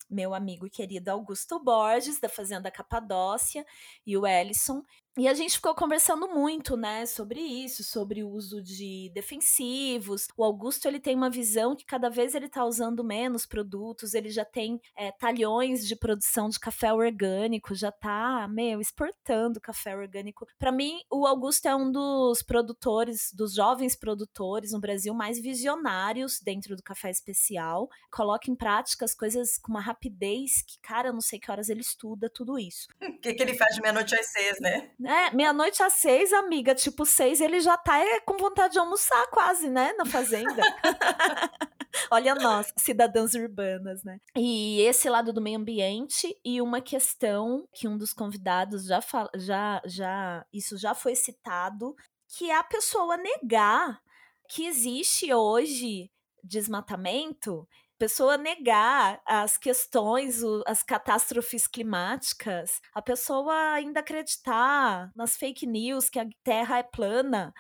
meu 0.09 0.35
amigo 0.35 0.69
querido 0.69 1.11
Augusto 1.11 1.59
Borges, 1.59 2.21
da 2.21 2.29
Fazenda 2.29 2.71
Capadócia, 2.71 3.65
e 4.07 4.17
o 4.17 4.27
Ellison, 4.27 4.83
e 5.17 5.29
a 5.29 5.35
gente 5.35 5.55
ficou 5.57 5.75
conversando 5.75 6.29
muito, 6.29 6.77
né, 6.77 7.07
sobre 7.07 7.41
isso, 7.41 7.85
sobre 7.85 8.25
o 8.25 8.29
uso 8.29 8.61
de 8.61 9.11
defensivos. 9.15 10.27
O 10.37 10.43
Augusto 10.43 10.89
ele 10.89 10.99
tem 10.99 11.15
uma 11.15 11.31
visão 11.31 11.77
que 11.77 11.85
cada 11.85 12.09
vez 12.09 12.35
ele 12.35 12.47
está 12.47 12.65
usando 12.65 13.05
menos 13.05 13.47
produtos, 13.47 14.15
ele 14.15 14.29
já 14.29 14.45
tem 14.45 14.81
é, 14.97 15.13
talhões 15.13 15.87
de 15.87 15.95
produção 15.95 16.49
de 16.49 16.59
café 16.59 16.93
orgânico, 16.93 17.75
já 17.77 17.91
está 17.91 18.49
meu, 18.49 18.81
exportando 18.81 19.61
café 19.61 19.97
orgânico. 19.97 20.47
Para 20.59 20.73
mim, 20.73 21.01
o 21.09 21.27
Augusto 21.27 21.67
é 21.67 21.77
um 21.77 21.93
dos 21.93 22.43
produtores, 22.43 23.33
dos 23.33 23.55
jovens 23.55 23.95
produtores 23.95 24.73
no 24.73 24.81
Brasil 24.81 25.15
mais 25.15 25.41
visionários 25.41 26.41
dentro 26.41 26.75
do 26.75 26.83
café 26.83 27.11
especial. 27.11 27.89
Coloca 28.11 28.51
em 28.51 28.57
prática 28.57 29.05
as 29.05 29.15
coisas 29.15 29.59
com 29.59 29.71
uma 29.71 29.81
rapidez 29.81 30.63
que, 30.63 30.79
cara, 30.81 31.13
não 31.13 31.21
sei 31.21 31.39
que 31.39 31.51
horas 31.51 31.69
ele 31.69 31.83
estuda 31.83 32.29
tudo 32.29 32.59
isso. 32.59 32.89
O 33.15 33.27
que, 33.27 33.33
que 33.33 33.43
ele 33.43 33.55
faz 33.55 33.75
de 33.75 33.81
meia-noite 33.81 34.15
às 34.15 34.27
seis, 34.27 34.61
né? 34.61 34.91
É, 35.07 35.31
meia-noite 35.35 35.83
às 35.83 35.95
seis, 35.95 36.33
amiga, 36.33 36.75
tipo 36.75 37.05
seis, 37.05 37.41
ele 37.41 37.61
já 37.61 37.77
tá 37.77 37.99
é, 37.99 38.21
com 38.21 38.37
vontade 38.37 38.75
de 38.75 38.79
almoçar 38.79 39.27
quase, 39.31 39.69
né, 39.69 39.93
na 39.95 40.05
fazenda. 40.05 40.63
Olha 42.11 42.35
nós, 42.35 42.73
cidadãs 42.77 43.35
urbanas, 43.35 44.03
né? 44.03 44.19
E 44.37 44.81
esse 44.81 45.09
lado 45.09 45.33
do 45.33 45.41
meio 45.41 45.59
ambiente 45.59 46.37
e 46.45 46.61
uma 46.61 46.81
questão 46.81 47.69
que 47.73 47.87
um 47.87 47.97
dos 47.97 48.13
convidados 48.13 48.87
já 48.87 49.01
fala, 49.01 49.31
já, 49.37 49.81
já, 49.85 50.45
isso 50.53 50.77
já 50.77 50.95
foi 50.95 51.15
citado, 51.15 51.95
que 52.37 52.51
é 52.51 52.57
a 52.57 52.65
pessoa 52.65 53.17
negar 53.17 54.01
que 54.49 54.67
existe 54.67 55.33
hoje 55.33 56.11
desmatamento 56.43 57.67
pessoa 57.99 58.37
negar 58.37 59.21
as 59.27 59.57
questões, 59.57 60.41
as 60.67 60.83
catástrofes 60.83 61.67
climáticas, 61.67 62.81
a 62.93 63.03
pessoa 63.03 63.73
ainda 63.73 64.01
acreditar 64.01 65.11
nas 65.15 65.37
fake 65.37 65.67
news 65.67 66.09
que 66.11 66.19
a 66.19 66.27
Terra 66.43 66.79
é 66.79 66.83
plana, 66.83 67.55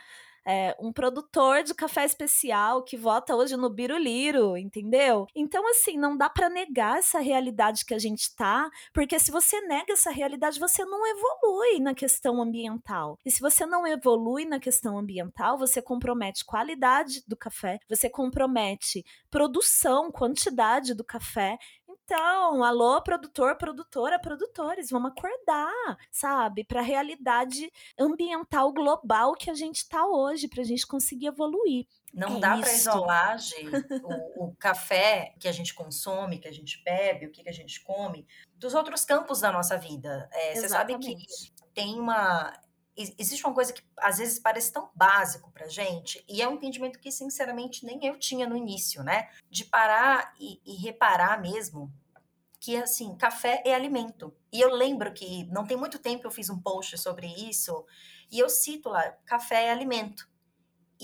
é, 0.46 0.76
um 0.78 0.92
produtor 0.92 1.62
de 1.62 1.74
café 1.74 2.04
especial 2.04 2.82
que 2.82 2.96
vota 2.96 3.34
hoje 3.34 3.56
no 3.56 3.70
Biruliro, 3.70 4.56
entendeu? 4.56 5.26
Então, 5.34 5.68
assim, 5.70 5.96
não 5.96 6.16
dá 6.16 6.28
para 6.28 6.50
negar 6.50 6.98
essa 6.98 7.20
realidade 7.20 7.84
que 7.84 7.94
a 7.94 7.98
gente 7.98 8.34
tá, 8.34 8.68
porque 8.92 9.18
se 9.18 9.30
você 9.30 9.60
nega 9.62 9.92
essa 9.92 10.10
realidade, 10.10 10.60
você 10.60 10.84
não 10.84 11.06
evolui 11.06 11.80
na 11.80 11.94
questão 11.94 12.42
ambiental. 12.42 13.18
E 13.24 13.30
se 13.30 13.40
você 13.40 13.64
não 13.64 13.86
evolui 13.86 14.44
na 14.44 14.60
questão 14.60 14.98
ambiental, 14.98 15.56
você 15.58 15.80
compromete 15.80 16.44
qualidade 16.44 17.22
do 17.26 17.36
café, 17.36 17.78
você 17.88 18.10
compromete 18.10 19.04
produção, 19.30 20.10
quantidade 20.10 20.94
do 20.94 21.04
café 21.04 21.58
então, 22.04 22.62
alô, 22.62 23.00
produtor, 23.00 23.56
produtora, 23.56 24.18
produtores, 24.18 24.90
vamos 24.90 25.10
acordar, 25.10 25.96
sabe, 26.10 26.62
para 26.62 26.80
a 26.80 26.82
realidade 26.82 27.72
ambiental 27.98 28.70
global 28.74 29.32
que 29.32 29.50
a 29.50 29.54
gente 29.54 29.76
está 29.76 30.06
hoje, 30.06 30.46
para 30.46 30.60
a 30.60 30.64
gente 30.64 30.86
conseguir 30.86 31.28
evoluir. 31.28 31.86
Não 32.12 32.36
é 32.36 32.40
dá 32.40 32.58
para 32.58 32.72
isolar, 32.72 33.38
Gi, 33.38 33.66
o, 34.36 34.44
o, 34.48 34.56
café 34.56 35.34
que 35.40 35.48
a 35.48 35.52
gente 35.52 35.72
consome, 35.72 36.38
que 36.38 36.46
a 36.46 36.52
gente 36.52 36.82
bebe, 36.84 37.26
o 37.26 37.32
que, 37.32 37.42
que 37.42 37.48
a 37.48 37.54
gente 37.54 37.82
come, 37.82 38.26
dos 38.54 38.74
outros 38.74 39.04
campos 39.04 39.40
da 39.40 39.50
nossa 39.50 39.78
vida. 39.78 40.28
É, 40.30 40.54
você 40.54 40.68
sabe 40.68 40.98
que 40.98 41.16
tem 41.72 41.98
uma 41.98 42.52
existe 42.96 43.44
uma 43.44 43.54
coisa 43.54 43.72
que 43.72 43.82
às 43.98 44.18
vezes 44.18 44.38
parece 44.38 44.72
tão 44.72 44.90
básico 44.94 45.50
pra 45.50 45.68
gente, 45.68 46.24
e 46.28 46.40
é 46.40 46.48
um 46.48 46.54
entendimento 46.54 46.98
que, 46.98 47.10
sinceramente, 47.10 47.84
nem 47.84 48.04
eu 48.04 48.18
tinha 48.18 48.48
no 48.48 48.56
início, 48.56 49.02
né? 49.02 49.28
De 49.50 49.64
parar 49.64 50.34
e, 50.38 50.60
e 50.64 50.74
reparar 50.76 51.40
mesmo 51.40 51.92
que, 52.60 52.76
assim, 52.76 53.14
café 53.16 53.62
é 53.66 53.74
alimento. 53.74 54.34
E 54.52 54.60
eu 54.60 54.70
lembro 54.70 55.12
que 55.12 55.44
não 55.46 55.66
tem 55.66 55.76
muito 55.76 55.98
tempo 55.98 56.26
eu 56.26 56.30
fiz 56.30 56.48
um 56.48 56.58
post 56.58 56.96
sobre 56.96 57.26
isso, 57.26 57.84
e 58.30 58.38
eu 58.38 58.48
cito 58.48 58.88
lá: 58.88 59.02
café 59.26 59.66
é 59.66 59.70
alimento. 59.70 60.28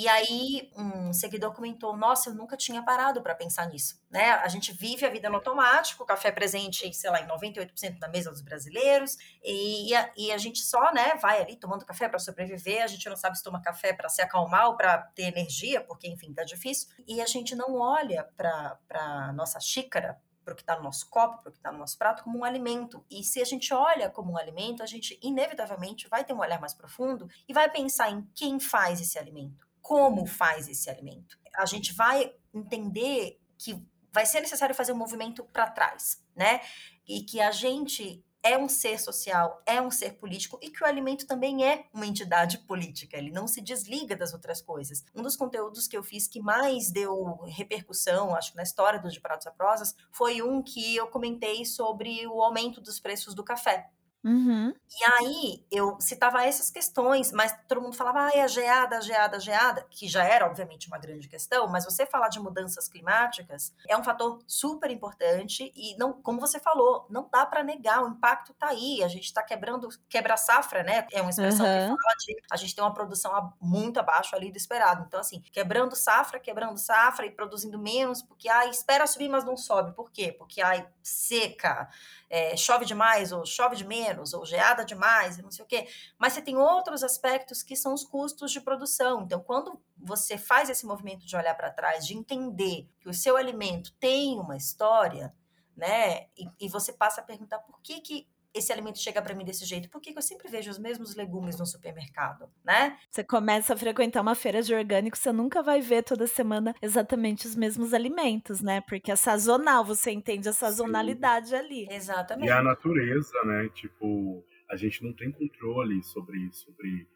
E 0.01 0.09
aí 0.09 0.73
um 0.75 1.13
seguidor 1.13 1.53
comentou: 1.53 1.95
Nossa, 1.95 2.31
eu 2.31 2.35
nunca 2.35 2.57
tinha 2.57 2.83
parado 2.83 3.21
para 3.21 3.35
pensar 3.35 3.69
nisso. 3.69 4.01
Né? 4.11 4.31
A 4.31 4.49
gente 4.49 4.73
vive 4.73 5.05
a 5.05 5.11
vida 5.11 5.29
no 5.29 5.35
automático, 5.35 6.03
o 6.03 6.07
café 6.07 6.29
é 6.29 6.33
presente, 6.33 6.91
sei 6.95 7.11
lá, 7.11 7.21
em 7.21 7.29
98% 7.29 7.99
da 7.99 8.09
mesa 8.09 8.31
dos 8.31 8.41
brasileiros, 8.41 9.19
e 9.45 9.95
a, 9.95 10.11
e 10.17 10.33
a 10.33 10.39
gente 10.39 10.61
só 10.61 10.91
né, 10.95 11.17
vai 11.17 11.43
ali 11.43 11.55
tomando 11.55 11.85
café 11.85 12.09
para 12.09 12.19
sobreviver. 12.19 12.83
A 12.83 12.87
gente 12.87 13.07
não 13.11 13.17
sabe 13.17 13.37
se 13.37 13.45
toma 13.45 13.61
café 13.61 13.93
para 13.93 14.09
se 14.09 14.23
acalmar 14.23 14.69
ou 14.69 14.75
para 14.75 14.97
ter 15.15 15.25
energia, 15.25 15.83
porque, 15.83 16.09
enfim, 16.09 16.33
tá 16.33 16.45
difícil. 16.45 16.89
E 17.07 17.21
a 17.21 17.27
gente 17.27 17.55
não 17.55 17.75
olha 17.75 18.27
para 18.39 18.79
a 18.89 19.35
nossa 19.35 19.61
xícara, 19.61 20.19
para 20.43 20.55
o 20.55 20.57
que 20.57 20.63
está 20.63 20.77
no 20.77 20.83
nosso 20.83 21.11
copo, 21.11 21.43
para 21.43 21.51
o 21.51 21.53
que 21.53 21.59
está 21.59 21.71
no 21.71 21.77
nosso 21.77 21.99
prato, 21.99 22.25
como 22.25 22.39
um 22.39 22.45
alimento. 22.45 23.05
E 23.11 23.23
se 23.23 23.39
a 23.39 23.45
gente 23.45 23.75
olha 23.75 24.09
como 24.09 24.33
um 24.33 24.39
alimento, 24.39 24.83
a 24.83 24.87
gente 24.87 25.19
inevitavelmente 25.23 26.09
vai 26.09 26.25
ter 26.25 26.33
um 26.33 26.39
olhar 26.39 26.59
mais 26.59 26.73
profundo 26.73 27.29
e 27.47 27.53
vai 27.53 27.71
pensar 27.71 28.11
em 28.11 28.27
quem 28.35 28.59
faz 28.59 28.99
esse 28.99 29.19
alimento 29.19 29.69
como 29.81 30.27
faz 30.27 30.69
esse 30.69 30.89
alimento. 30.91 31.39
A 31.57 31.67
gente 31.67 31.93
vai 31.93 32.33
entender 32.55 33.41
que 33.59 33.87
vai 34.13 34.27
ser 34.27 34.41
necessário 34.41 34.75
fazer 34.75 34.93
um 34.93 34.97
movimento 34.97 35.45
para 35.45 35.71
trás, 35.71 36.23
né? 36.35 36.61
E 37.07 37.23
que 37.23 37.41
a 37.41 37.51
gente 37.51 38.25
é 38.43 38.57
um 38.57 38.69
ser 38.69 38.99
social, 38.99 39.63
é 39.67 39.81
um 39.81 39.91
ser 39.91 40.15
político 40.15 40.59
e 40.63 40.71
que 40.71 40.83
o 40.83 40.87
alimento 40.87 41.27
também 41.27 41.65
é 41.65 41.87
uma 41.93 42.07
entidade 42.07 42.59
política, 42.59 43.17
ele 43.17 43.31
não 43.31 43.47
se 43.47 43.61
desliga 43.61 44.17
das 44.17 44.33
outras 44.33 44.63
coisas. 44.63 45.05
Um 45.15 45.23
dos 45.23 45.37
conteúdos 45.37 45.87
que 45.87 45.97
eu 45.97 46.03
fiz 46.03 46.27
que 46.27 46.41
mais 46.41 46.91
deu 46.91 47.35
repercussão, 47.47 48.35
acho 48.35 48.53
que 48.53 48.57
na 48.57 48.63
história 48.63 48.99
dos 48.99 49.13
De 49.13 49.21
Pratos 49.21 49.47
a 49.47 49.51
Prosas, 49.51 49.95
foi 50.11 50.41
um 50.41 50.63
que 50.63 50.97
eu 50.97 51.07
comentei 51.09 51.65
sobre 51.65 52.27
o 52.27 52.43
aumento 52.43 52.81
dos 52.81 52.99
preços 52.99 53.35
do 53.35 53.45
café. 53.45 53.91
Uhum. 54.23 54.69
E 54.71 55.05
aí 55.05 55.65
eu 55.71 55.97
citava 56.01 56.45
essas 56.45 56.71
questões, 56.71 57.33
mas 57.33 57.57
todo 57.67 57.81
mundo 57.81 57.97
falava, 57.97 58.27
ah, 58.27 58.31
é 58.35 58.43
a 58.43 58.47
geada, 58.47 58.99
a 58.99 59.01
geada, 59.01 59.37
a 59.37 59.41
geada, 59.41 59.87
que 59.91 60.07
já 60.07 60.25
era, 60.25 60.47
obviamente, 60.47 60.89
uma 60.89 60.99
grande 60.99 61.29
questão, 61.29 61.67
mas 61.69 61.85
você 61.85 62.05
falar 62.05 62.29
de 62.29 62.39
mudanças 62.39 62.89
climáticas 62.89 63.73
é 63.89 63.97
um 63.97 64.05
fator 64.05 64.39
super 64.47 64.91
importante 64.91 65.73
e, 65.75 65.97
não, 65.97 66.13
como 66.13 66.41
você 66.41 66.59
falou, 66.59 67.07
não 67.09 67.29
dá 67.33 67.47
para 67.47 67.63
negar, 67.63 68.03
o 68.03 68.09
impacto 68.09 68.53
tá 68.55 68.69
aí, 68.69 69.03
a 69.03 69.09
gente 69.09 69.25
está 69.25 69.43
quebrando, 69.43 69.89
quebra-safra, 70.09 70.83
né? 70.83 71.07
É 71.13 71.23
uma 71.23 71.31
expressão 71.31 71.65
uhum. 71.65 71.97
que 71.97 72.03
fala 72.03 72.17
de 72.19 72.37
a 72.51 72.57
gente 72.57 72.75
tem 72.75 72.85
uma 72.85 72.93
produção 72.93 73.55
muito 73.61 73.99
abaixo 73.99 74.37
ali 74.37 74.51
do 74.51 74.59
esperado. 74.59 75.05
Então, 75.07 75.21
assim, 75.21 75.41
quebrando 75.53 75.97
safra, 75.97 76.39
quebrando 76.39 76.77
safra 76.79 77.25
e 77.27 77.31
produzindo 77.31 77.79
menos, 77.79 78.23
porque, 78.23 78.49
ah, 78.49 78.67
espera 78.67 79.07
subir, 79.07 79.29
mas 79.29 79.45
não 79.45 79.57
sobe. 79.57 79.93
Por 79.93 80.11
quê? 80.11 80.33
Porque, 80.33 80.61
ai, 80.61 80.87
seca, 81.03 81.89
é, 82.31 82.57
chove 82.57 82.85
demais 82.85 83.33
ou 83.33 83.45
chove 83.45 83.75
de 83.75 83.85
menos, 83.85 84.33
ou 84.33 84.47
geada 84.47 84.85
demais, 84.85 85.37
não 85.39 85.51
sei 85.51 85.65
o 85.65 85.69
quê. 85.69 85.89
Mas 86.17 86.33
você 86.33 86.41
tem 86.41 86.57
outros 86.57 87.03
aspectos 87.03 87.63
que 87.63 87.75
são 87.75 87.93
os 87.93 88.05
custos 88.05 88.53
de 88.53 88.61
produção. 88.61 89.23
Então, 89.23 89.41
quando 89.41 89.83
você 89.99 90.39
faz 90.39 90.71
esse 90.71 90.87
movimento 90.87 91.27
de 91.27 91.37
olhar 91.37 91.57
para 91.57 91.73
trás, 91.73 92.07
de 92.07 92.17
entender 92.17 92.89
que 93.01 93.09
o 93.09 93.15
seu 93.15 93.37
alimento 93.37 93.93
tem 93.99 94.39
uma 94.39 94.57
história, 94.57 95.35
né? 95.77 96.29
E, 96.39 96.49
e 96.61 96.69
você 96.69 96.93
passa 96.93 97.21
a 97.21 97.25
perguntar 97.25 97.59
por 97.59 97.81
que, 97.83 98.01
que 98.01 98.29
esse 98.55 98.73
alimento 98.73 98.99
chega 98.99 99.23
para 99.23 99.35
mim 99.35 99.45
desse 99.45 99.65
jeito? 99.65 99.89
Por 99.89 100.01
que, 100.01 100.13
eu 100.17 100.23
sempre 100.23 100.49
vejo 100.49 100.71
os 100.71 100.79
mesmos 100.79 101.15
legumes 101.15 101.59
no 101.59 101.67
supermercado, 101.67 102.51
né? 102.65 102.99
Você 103.11 103.23
começa 103.23 103.75
a 103.75 103.77
frequentar 103.77 104.21
uma 104.21 104.35
feira 104.35 104.63
de 104.63 104.75
orgânico, 104.75 105.17
você 105.17 105.33
nunca 105.33 105.63
vai 105.63 105.81
ver 105.81 106.03
toda 106.03 106.27
semana 106.27 106.75
exatamente 106.83 107.47
os 107.47 107.55
mesmos 107.55 107.95
alimentos, 107.95 108.61
né? 108.61 108.81
Porque 108.83 109.11
é 109.11 109.17
sazonal, 109.17 109.85
você 109.85 110.11
entende 110.11 110.49
a 110.49 110.53
sazonalidade 110.53 111.49
Sim. 111.49 111.57
ali. 111.57 111.89
Exatamente. 111.91 112.49
E 112.49 112.51
a 112.51 112.63
natureza, 112.63 113.45
né? 113.45 113.69
Tipo, 113.75 114.45
a 114.69 114.77
gente 114.77 115.03
não 115.05 115.13
tem 115.13 115.31
controle 115.31 116.03
sobre, 116.03 116.51
sobre 116.53 117.07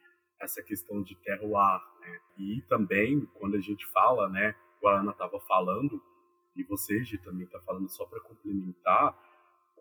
essa 0.40 0.62
questão 0.62 1.02
de 1.02 1.14
terroir, 1.16 1.80
né? 2.00 2.18
E 2.38 2.62
também, 2.68 3.26
quando 3.34 3.56
a 3.56 3.60
gente 3.60 3.86
fala, 3.86 4.28
né? 4.28 4.54
O 4.82 4.88
a 4.88 5.00
Ana 5.00 5.12
estava 5.12 5.40
falando, 5.40 6.00
e 6.54 6.62
você, 6.62 7.02
Gi, 7.02 7.18
também 7.18 7.46
está 7.46 7.58
falando 7.60 7.88
só 7.88 8.04
para 8.04 8.20
complementar, 8.20 9.16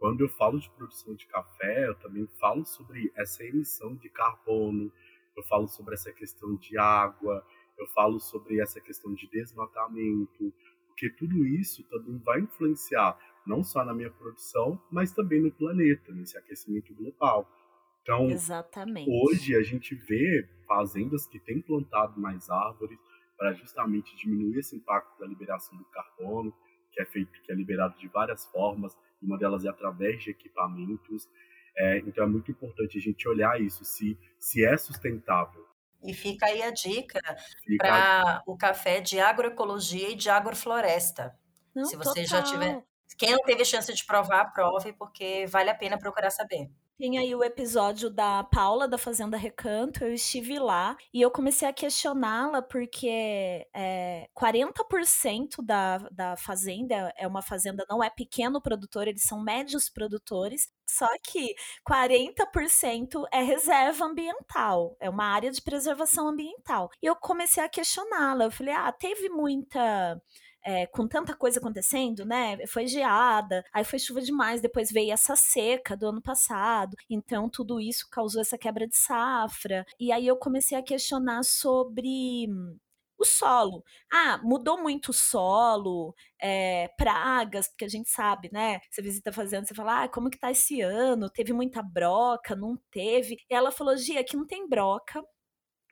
quando 0.03 0.19
eu 0.19 0.27
falo 0.27 0.59
de 0.59 0.69
produção 0.71 1.15
de 1.15 1.25
café, 1.27 1.87
eu 1.87 1.95
também 1.95 2.27
falo 2.37 2.65
sobre 2.65 3.09
essa 3.15 3.41
emissão 3.41 3.95
de 3.95 4.09
carbono, 4.09 4.91
eu 5.33 5.41
falo 5.43 5.65
sobre 5.69 5.93
essa 5.93 6.11
questão 6.11 6.57
de 6.57 6.77
água, 6.77 7.41
eu 7.77 7.87
falo 7.87 8.19
sobre 8.19 8.59
essa 8.59 8.81
questão 8.81 9.13
de 9.13 9.29
desmatamento, 9.29 10.53
porque 10.87 11.09
tudo 11.09 11.45
isso 11.45 11.85
também 11.85 12.17
vai 12.17 12.41
influenciar 12.41 13.17
não 13.47 13.63
só 13.63 13.85
na 13.85 13.93
minha 13.93 14.11
produção, 14.11 14.77
mas 14.91 15.13
também 15.13 15.41
no 15.41 15.53
planeta, 15.53 16.11
nesse 16.11 16.37
aquecimento 16.37 16.93
global. 16.93 17.49
Então, 18.01 18.29
Exatamente. 18.29 19.09
hoje 19.09 19.55
a 19.55 19.63
gente 19.63 19.95
vê 19.95 20.45
fazendas 20.67 21.25
que 21.25 21.39
têm 21.39 21.61
plantado 21.61 22.19
mais 22.19 22.49
árvores 22.49 22.99
para 23.37 23.53
justamente 23.53 24.13
diminuir 24.17 24.59
esse 24.59 24.75
impacto 24.75 25.17
da 25.17 25.25
liberação 25.25 25.77
do 25.77 25.85
carbono, 25.85 26.53
que 26.91 27.01
é 27.01 27.05
feito, 27.05 27.41
que 27.41 27.53
é 27.53 27.55
liberado 27.55 27.97
de 27.97 28.09
várias 28.09 28.45
formas, 28.51 28.93
uma 29.23 29.37
delas 29.37 29.65
é 29.65 29.69
através 29.69 30.23
de 30.23 30.31
equipamentos. 30.31 31.29
É, 31.75 31.99
então 31.99 32.23
é 32.23 32.27
muito 32.27 32.51
importante 32.51 32.97
a 32.97 33.01
gente 33.01 33.27
olhar 33.27 33.59
isso, 33.59 33.83
se, 33.83 34.17
se 34.39 34.63
é 34.65 34.77
sustentável. 34.77 35.65
E 36.03 36.13
fica 36.13 36.45
aí 36.47 36.61
a 36.61 36.69
dica 36.69 37.19
para 37.77 38.43
o 38.45 38.57
café 38.57 38.99
de 38.99 39.19
agroecologia 39.19 40.09
e 40.09 40.15
de 40.15 40.29
agrofloresta. 40.29 41.33
Não, 41.73 41.85
se 41.85 41.95
você 41.95 42.23
total. 42.23 42.25
já 42.25 42.43
tiver. 42.43 42.83
Quem 43.17 43.31
não 43.31 43.39
teve 43.39 43.63
chance 43.63 43.93
de 43.93 44.05
provar, 44.05 44.51
prove, 44.51 44.93
porque 44.93 45.45
vale 45.47 45.69
a 45.69 45.75
pena 45.75 45.97
procurar 45.97 46.29
saber. 46.29 46.69
Tem 46.97 47.17
aí 47.17 47.33
o 47.33 47.43
episódio 47.43 48.07
da 48.09 48.43
Paula 48.43 48.87
da 48.87 48.99
Fazenda 48.99 49.35
Recanto, 49.35 50.03
eu 50.03 50.13
estive 50.13 50.59
lá 50.59 50.95
e 51.11 51.21
eu 51.21 51.31
comecei 51.31 51.67
a 51.67 51.73
questioná-la 51.73 52.61
porque 52.61 53.67
é, 53.73 54.29
40% 54.33 55.63
da, 55.65 55.97
da 56.11 56.37
fazenda 56.37 57.11
é 57.17 57.27
uma 57.27 57.41
fazenda, 57.41 57.83
não 57.89 58.03
é 58.03 58.11
pequeno 58.11 58.61
produtor, 58.61 59.07
eles 59.07 59.23
são 59.23 59.41
médios 59.43 59.89
produtores, 59.89 60.71
só 60.87 61.07
que 61.23 61.55
40% 61.89 63.23
é 63.33 63.41
reserva 63.41 64.05
ambiental, 64.05 64.95
é 64.99 65.09
uma 65.09 65.25
área 65.25 65.49
de 65.51 65.61
preservação 65.63 66.27
ambiental. 66.27 66.89
E 67.01 67.07
eu 67.07 67.15
comecei 67.15 67.63
a 67.63 67.69
questioná-la, 67.69 68.45
eu 68.45 68.51
falei, 68.51 68.73
ah, 68.73 68.91
teve 68.91 69.29
muita 69.29 70.21
é, 70.65 70.87
com 70.87 71.07
tanta 71.07 71.35
coisa 71.35 71.59
acontecendo, 71.59 72.25
né? 72.25 72.65
Foi 72.67 72.87
geada, 72.87 73.63
aí 73.73 73.83
foi 73.83 73.99
chuva 73.99 74.21
demais, 74.21 74.61
depois 74.61 74.91
veio 74.91 75.11
essa 75.11 75.35
seca 75.35 75.95
do 75.97 76.07
ano 76.07 76.21
passado, 76.21 76.95
então 77.09 77.49
tudo 77.49 77.79
isso 77.79 78.07
causou 78.09 78.41
essa 78.41 78.57
quebra 78.57 78.87
de 78.87 78.95
safra. 78.97 79.85
E 79.99 80.11
aí 80.11 80.27
eu 80.27 80.37
comecei 80.37 80.77
a 80.77 80.83
questionar 80.83 81.43
sobre 81.43 82.47
o 83.17 83.25
solo. 83.25 83.83
Ah, 84.11 84.39
mudou 84.43 84.81
muito 84.81 85.09
o 85.09 85.13
solo, 85.13 86.13
é, 86.41 86.89
pragas, 86.97 87.67
porque 87.69 87.85
a 87.85 87.89
gente 87.89 88.09
sabe, 88.09 88.49
né? 88.51 88.79
Você 88.89 89.01
visita 89.01 89.29
a 89.29 89.33
fazenda, 89.33 89.65
você 89.65 89.73
fala, 89.75 90.03
ah, 90.03 90.09
como 90.09 90.29
que 90.29 90.39
tá 90.39 90.51
esse 90.51 90.81
ano? 90.81 91.29
Teve 91.29 91.53
muita 91.53 91.81
broca, 91.81 92.55
não 92.55 92.77
teve? 92.91 93.37
E 93.49 93.53
ela 93.55 93.71
falou, 93.71 93.95
Gia, 93.97 94.19
aqui 94.21 94.35
não 94.35 94.45
tem 94.47 94.67
broca, 94.67 95.23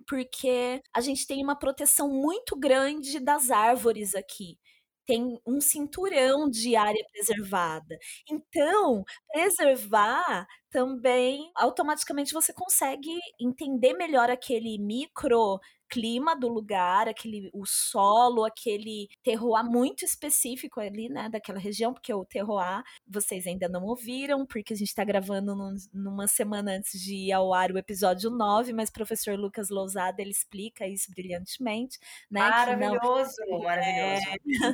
porque 0.07 0.81
a 0.93 1.01
gente 1.01 1.25
tem 1.27 1.43
uma 1.43 1.57
proteção 1.57 2.09
muito 2.09 2.57
grande 2.57 3.19
das 3.19 3.51
árvores 3.51 4.15
aqui 4.15 4.57
tem 5.05 5.39
um 5.45 5.59
cinturão 5.59 6.49
de 6.49 6.75
área 6.75 7.03
preservada. 7.11 7.97
Então, 8.29 9.03
preservar 9.31 10.47
também 10.69 11.51
automaticamente 11.55 12.33
você 12.33 12.53
consegue 12.53 13.09
entender 13.39 13.93
melhor 13.93 14.29
aquele 14.29 14.77
micro 14.79 15.59
clima 15.91 16.33
do 16.33 16.47
lugar, 16.47 17.09
aquele 17.09 17.49
o 17.53 17.65
solo, 17.65 18.45
aquele 18.45 19.09
terroir 19.21 19.65
muito 19.65 20.05
específico 20.05 20.79
ali, 20.79 21.09
né, 21.09 21.27
daquela 21.29 21.59
região, 21.59 21.93
porque 21.93 22.13
o 22.13 22.23
terroir 22.23 22.81
vocês 23.05 23.45
ainda 23.45 23.67
não 23.67 23.83
ouviram, 23.83 24.45
porque 24.45 24.73
a 24.73 24.77
gente 24.77 24.87
está 24.87 25.03
gravando 25.03 25.53
num, 25.53 25.75
numa 25.93 26.27
semana 26.27 26.71
antes 26.71 26.99
de 27.01 27.13
ir 27.15 27.33
ao 27.33 27.53
ar 27.53 27.71
o 27.71 27.77
episódio 27.77 28.29
9, 28.29 28.71
mas 28.71 28.89
o 28.89 28.93
professor 28.93 29.37
Lucas 29.37 29.69
Lousada, 29.69 30.21
ele 30.21 30.31
explica 30.31 30.87
isso 30.87 31.11
brilhantemente, 31.13 31.99
né? 32.29 32.39
Maravilhoso, 32.39 33.35
não, 33.49 33.63
maravilhoso. 33.63 34.23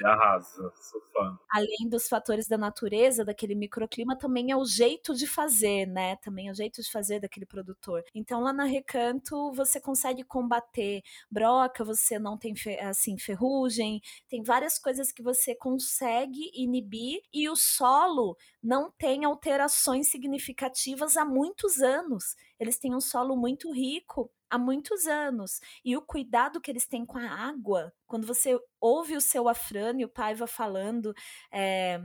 É... 0.04 0.08
Arrasa, 0.08 0.72
sou 0.76 1.02
fã. 1.12 1.38
Além 1.50 1.90
dos 1.90 2.08
fatores 2.08 2.48
da 2.48 2.58
natureza, 2.58 3.26
daquele 3.26 3.56
microclima, 3.56 4.16
também 4.16 4.52
é 4.52 4.56
o 4.56 4.66
jeito 4.66 5.16
de 5.16 5.26
fazer, 5.26 5.88
né? 5.88 6.16
Também 6.18 6.50
é 6.50 6.52
o 6.52 6.56
jeito 6.56 6.80
de 6.82 6.92
fazer 6.92 7.20
daquele 7.20 7.46
produtor. 7.46 8.04
Então 8.14 8.42
lá 8.42 8.54
na 8.54 8.66
Recanto 8.66 9.52
você 9.54 9.82
consegue 9.82 10.24
combater 10.24 11.02
broca, 11.30 11.84
você 11.84 12.20
não 12.20 12.38
tem 12.38 12.54
assim 12.82 13.18
ferrugem, 13.18 14.02
tem 14.30 14.44
várias 14.44 14.78
coisas 14.80 15.12
que 15.12 15.24
você 15.24 15.56
consegue 15.56 16.52
inibir 16.54 17.22
e 17.34 17.50
o 17.50 17.56
solo 17.56 18.38
não 18.62 18.92
tem 18.98 19.26
alterações 19.26 20.10
significativas 20.10 21.18
há 21.18 21.26
muitos 21.26 21.80
anos. 21.80 22.36
Eles 22.60 22.78
têm 22.78 22.96
um 22.96 23.02
solo 23.02 23.36
muito 23.36 23.72
rico 23.72 24.32
há 24.50 24.58
muitos 24.58 25.06
anos. 25.06 25.60
E 25.84 25.96
o 25.96 26.02
cuidado 26.02 26.62
que 26.62 26.72
eles 26.72 26.88
têm 26.88 27.06
com 27.06 27.18
a 27.18 27.30
água, 27.30 27.94
quando 28.06 28.26
você 28.26 28.60
ouve 28.80 29.16
o 29.16 29.22
seu 29.22 29.48
Afrânio 29.48 30.10
Paiva 30.10 30.48
falando 30.48 31.14
é, 31.52 32.02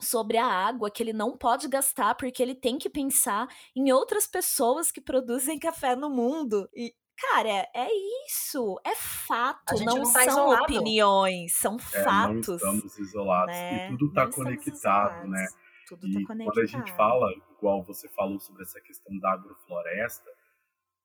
sobre 0.00 0.36
a 0.36 0.46
água 0.46 0.90
que 0.90 1.02
ele 1.02 1.12
não 1.12 1.36
pode 1.36 1.68
gastar 1.68 2.14
porque 2.14 2.42
ele 2.42 2.54
tem 2.54 2.78
que 2.78 2.88
pensar 2.88 3.48
em 3.74 3.92
outras 3.92 4.26
pessoas 4.26 4.90
que 4.90 5.00
produzem 5.00 5.58
café 5.58 5.96
no 5.96 6.10
mundo. 6.10 6.68
E 6.74 6.94
Cara, 7.20 7.68
é 7.74 7.88
isso, 8.26 8.80
é 8.84 8.94
fato, 8.94 9.74
não, 9.84 9.96
não 9.96 10.12
tá 10.12 10.22
são 10.22 10.44
isolado. 10.44 10.62
opiniões, 10.62 11.52
são 11.52 11.74
é, 11.74 12.04
fatos. 12.04 12.62
Não 12.62 12.74
estamos 12.74 12.98
isolados 12.98 13.56
né? 13.56 13.86
e 13.86 13.90
tudo 13.90 14.06
está 14.06 14.26
conectado, 14.28 15.26
né? 15.26 15.46
Tudo 15.88 16.06
e 16.06 16.12
tá 16.12 16.26
conectado. 16.28 16.54
quando 16.54 16.60
a 16.60 16.66
gente 16.66 16.92
fala, 16.92 17.32
igual 17.58 17.82
você 17.82 18.08
falou 18.10 18.38
sobre 18.38 18.62
essa 18.62 18.80
questão 18.80 19.18
da 19.18 19.32
agrofloresta, 19.32 20.30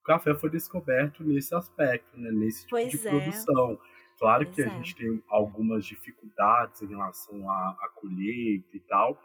o 0.01 0.03
café 0.03 0.36
foi 0.36 0.51
descoberto 0.51 1.24
nesse 1.24 1.55
aspecto, 1.55 2.16
né? 2.16 2.30
Nesse 2.32 2.59
tipo 2.59 2.72
pois 2.72 2.91
de 2.91 3.07
é. 3.07 3.09
produção. 3.09 3.80
Claro 4.20 4.45
pois 4.45 4.55
que 4.55 4.61
a 4.61 4.68
é. 4.68 4.70
gente 4.70 4.95
tem 4.95 5.24
algumas 5.30 5.84
dificuldades 5.84 6.80
em 6.84 6.88
relação 6.89 7.49
à, 7.49 7.89
colheita 7.95 8.78
e 8.78 8.80
tal, 8.82 9.18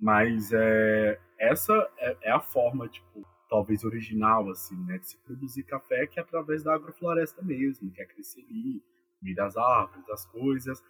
mas 0.00 0.52
é, 0.52 1.20
essa 1.38 1.88
é, 1.98 2.16
é 2.22 2.32
a 2.32 2.40
forma, 2.40 2.88
tipo, 2.88 3.24
talvez 3.48 3.84
original, 3.84 4.50
assim, 4.50 4.76
né, 4.84 4.98
de 4.98 5.08
se 5.08 5.18
produzir 5.18 5.62
café, 5.64 6.06
que 6.06 6.18
é 6.18 6.22
através 6.22 6.62
da 6.62 6.74
agrofloresta 6.74 7.42
mesmo, 7.42 7.90
que 7.90 8.00
é 8.00 8.04
crescer 8.04 8.42
ali, 8.42 8.82
meio 9.22 9.36
das 9.36 9.56
árvores, 9.56 10.06
das 10.06 10.26
coisas. 10.26 10.82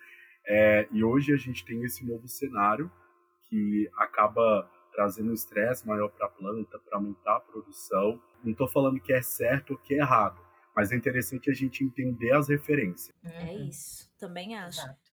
É, 0.46 0.88
e 0.90 1.04
hoje 1.04 1.32
a 1.32 1.36
gente 1.36 1.64
tem 1.64 1.82
esse 1.84 2.04
novo 2.06 2.26
cenário 2.26 2.90
que 3.48 3.88
acaba 3.96 4.68
trazendo 4.92 5.30
um 5.30 5.34
estresse 5.34 5.86
maior 5.86 6.08
para 6.08 6.26
a 6.26 6.30
planta, 6.30 6.78
para 6.78 6.98
aumentar 6.98 7.36
a 7.36 7.40
produção. 7.40 8.20
Não 8.42 8.52
estou 8.52 8.68
falando 8.68 9.00
que 9.00 9.12
é 9.12 9.22
certo 9.22 9.72
ou 9.72 9.78
que 9.78 9.94
é 9.94 9.98
errado, 9.98 10.40
mas 10.74 10.90
é 10.90 10.96
interessante 10.96 11.50
a 11.50 11.54
gente 11.54 11.84
entender 11.84 12.32
as 12.32 12.48
referências. 12.48 13.14
É 13.24 13.54
isso, 13.54 14.10
também 14.18 14.56
acho. 14.56 14.80
Exato 14.80 15.08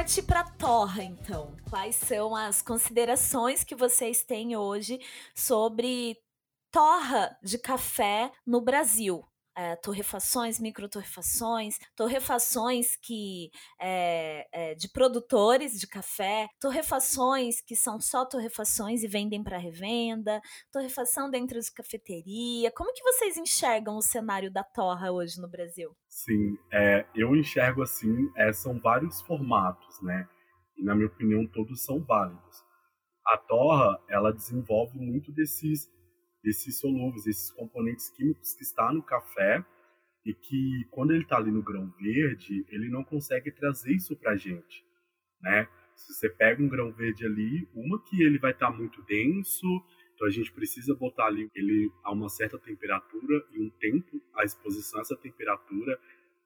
partir 0.00 0.22
para 0.22 0.42
torra, 0.42 1.04
então. 1.04 1.54
Quais 1.68 1.94
são 1.94 2.34
as 2.34 2.62
considerações 2.62 3.62
que 3.62 3.74
vocês 3.74 4.22
têm 4.22 4.56
hoje 4.56 4.98
sobre 5.34 6.16
torra 6.72 7.36
de 7.42 7.58
café 7.58 8.32
no 8.46 8.62
Brasil? 8.62 9.22
É, 9.56 9.74
torrefações, 9.76 10.60
microtorrefações, 10.60 11.76
torrefações 11.96 12.96
que 13.02 13.50
é, 13.80 14.46
é, 14.52 14.74
de 14.74 14.88
produtores 14.88 15.78
de 15.78 15.86
café, 15.86 16.46
torrefações 16.60 17.60
que 17.60 17.74
são 17.74 18.00
só 18.00 18.24
torrefações 18.24 19.02
e 19.02 19.08
vendem 19.08 19.42
para 19.42 19.58
revenda, 19.58 20.40
torrefação 20.72 21.28
dentro 21.28 21.60
de 21.60 21.72
cafeteria. 21.72 22.70
Como 22.70 22.92
que 22.94 23.02
vocês 23.02 23.36
enxergam 23.36 23.96
o 23.96 24.02
cenário 24.02 24.52
da 24.52 24.62
torra 24.62 25.10
hoje 25.10 25.40
no 25.40 25.48
Brasil? 25.48 25.90
Sim, 26.08 26.56
eu 27.14 27.34
enxergo 27.34 27.82
assim, 27.82 28.14
são 28.54 28.80
vários 28.80 29.20
formatos, 29.22 30.00
né? 30.02 30.28
E 30.76 30.84
na 30.84 30.94
minha 30.94 31.08
opinião 31.08 31.46
todos 31.46 31.84
são 31.84 32.02
válidos. 32.04 32.64
A 33.26 33.36
torra, 33.36 34.00
ela 34.08 34.32
desenvolve 34.32 34.98
muito 34.98 35.30
desses 35.32 35.88
desses 36.42 36.78
solúveis, 36.78 37.26
esses 37.26 37.50
componentes 37.52 38.08
químicos 38.10 38.54
que 38.54 38.62
está 38.62 38.92
no 38.92 39.02
café 39.02 39.64
e 40.24 40.34
que 40.34 40.86
quando 40.90 41.12
ele 41.12 41.22
está 41.22 41.36
ali 41.36 41.50
no 41.50 41.62
grão 41.62 41.92
verde, 41.98 42.64
ele 42.68 42.88
não 42.88 43.04
consegue 43.04 43.50
trazer 43.50 43.92
isso 43.92 44.16
para 44.16 44.32
a 44.32 44.36
gente, 44.36 44.84
né? 45.40 45.68
Se 45.96 46.14
você 46.14 46.30
pega 46.30 46.62
um 46.62 46.68
grão 46.68 46.92
verde 46.92 47.26
ali, 47.26 47.68
uma 47.74 48.02
que 48.04 48.22
ele 48.22 48.38
vai 48.38 48.52
estar 48.52 48.70
tá 48.70 48.76
muito 48.76 49.02
denso, 49.02 49.66
então 50.14 50.26
a 50.26 50.30
gente 50.30 50.52
precisa 50.52 50.94
botar 50.94 51.26
ali 51.26 51.50
ele 51.54 51.90
a 52.02 52.12
uma 52.12 52.28
certa 52.28 52.58
temperatura 52.58 53.44
e 53.52 53.60
um 53.60 53.70
tempo 53.70 54.20
a 54.34 54.44
exposição 54.44 54.98
a 54.98 55.02
essa 55.02 55.16
temperatura 55.16 55.98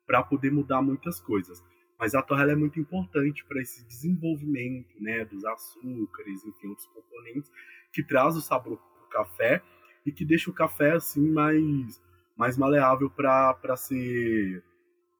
para 0.07 0.23
poder 0.23 0.51
mudar 0.53 0.83
muitas 0.83 1.21
coisas. 1.21 1.63
Mas 1.99 2.15
a 2.15 2.23
torra 2.23 2.51
é 2.51 2.57
muito 2.57 2.81
importante 2.81 3.45
para 3.45 3.61
esse 3.63 3.87
desenvolvimento, 3.87 5.01
né, 5.01 5.25
dos 5.25 5.45
açúcares, 5.45 6.45
enfim, 6.45 6.69
outros 6.69 6.87
componentes 6.89 7.51
que 7.93 8.03
traz 8.03 8.37
o 8.37 8.41
sabor 8.41 8.77
do 8.77 9.09
café 9.09 9.63
e 10.05 10.13
que 10.13 10.25
deixa 10.25 10.51
o 10.51 10.55
café 10.55 10.93
assim 10.93 11.31
mais 11.31 12.03
mais 12.37 12.59
maleável 12.59 13.09
para 13.11 13.77
ser 13.77 14.63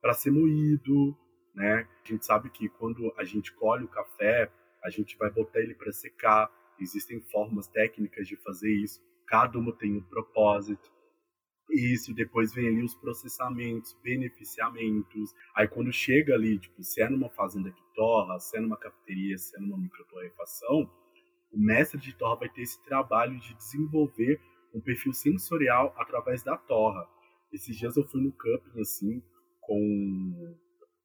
para 0.01 0.13
ser 0.13 0.31
moído, 0.31 1.17
né? 1.55 1.89
A 2.05 2.09
gente 2.09 2.27
sabe 2.27 2.51
que 2.51 2.69
quando 2.69 3.13
a 3.17 3.25
gente 3.25 3.53
colhe 3.55 3.85
o 3.85 3.89
café, 3.89 4.51
a 4.83 4.91
gente 4.91 5.17
vai 5.17 5.31
botar 5.31 5.61
ele 5.61 5.75
para 5.75 5.91
secar. 5.93 6.51
Existem 6.79 7.23
formas 7.31 7.67
técnicas 7.69 8.29
de 8.29 8.37
fazer 8.37 8.71
isso. 8.71 9.01
Cada 9.27 9.59
uma 9.59 9.73
tem 9.73 9.97
um 9.97 10.03
propósito. 10.03 10.93
Isso, 11.71 12.13
depois 12.13 12.53
vem 12.53 12.69
ali 12.69 12.83
os 12.83 12.95
processamentos, 12.95 13.97
beneficiamentos. 14.03 15.35
Aí 15.57 15.67
quando 15.67 15.91
chega 15.91 16.35
ali, 16.35 16.59
tipo, 16.59 16.83
se 16.83 17.01
é 17.01 17.09
numa 17.09 17.31
fazenda 17.31 17.71
que 17.71 17.83
torra, 17.95 18.39
se 18.39 18.59
é 18.59 18.61
numa 18.61 18.77
cafeteria, 18.77 19.39
se 19.39 19.57
é 19.57 19.61
numa 19.61 19.79
microtorrefação, 19.79 20.91
o 21.51 21.59
mestre 21.59 21.99
de 21.99 22.15
torra 22.15 22.41
vai 22.41 22.49
ter 22.51 22.63
esse 22.63 22.83
trabalho 22.85 23.41
de 23.41 23.55
desenvolver 23.55 24.39
um 24.75 24.81
perfil 24.81 25.13
sensorial 25.13 25.95
através 25.97 26.43
da 26.43 26.57
torra. 26.57 27.09
Esses 27.53 27.77
dias 27.77 27.97
eu 27.97 28.05
fui 28.09 28.21
no 28.21 28.33
camping 28.33 28.81
assim, 28.81 29.23
com 29.61 30.57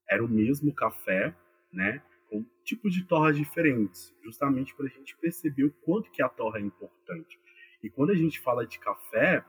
era 0.09 0.25
o 0.25 0.27
mesmo 0.27 0.73
café, 0.73 1.35
né? 1.71 2.01
Com 2.29 2.43
tipos 2.63 2.93
de 2.93 3.05
torras 3.05 3.37
diferentes, 3.37 4.13
justamente 4.23 4.75
para 4.75 4.87
a 4.87 4.89
gente 4.89 5.15
perceber 5.17 5.65
o 5.65 5.73
quanto 5.85 6.11
que 6.11 6.21
a 6.21 6.29
torra 6.29 6.57
é 6.57 6.61
importante. 6.61 7.39
E 7.83 7.89
quando 7.89 8.11
a 8.11 8.15
gente 8.15 8.39
fala 8.39 8.65
de 8.65 8.79
café, 8.79 9.45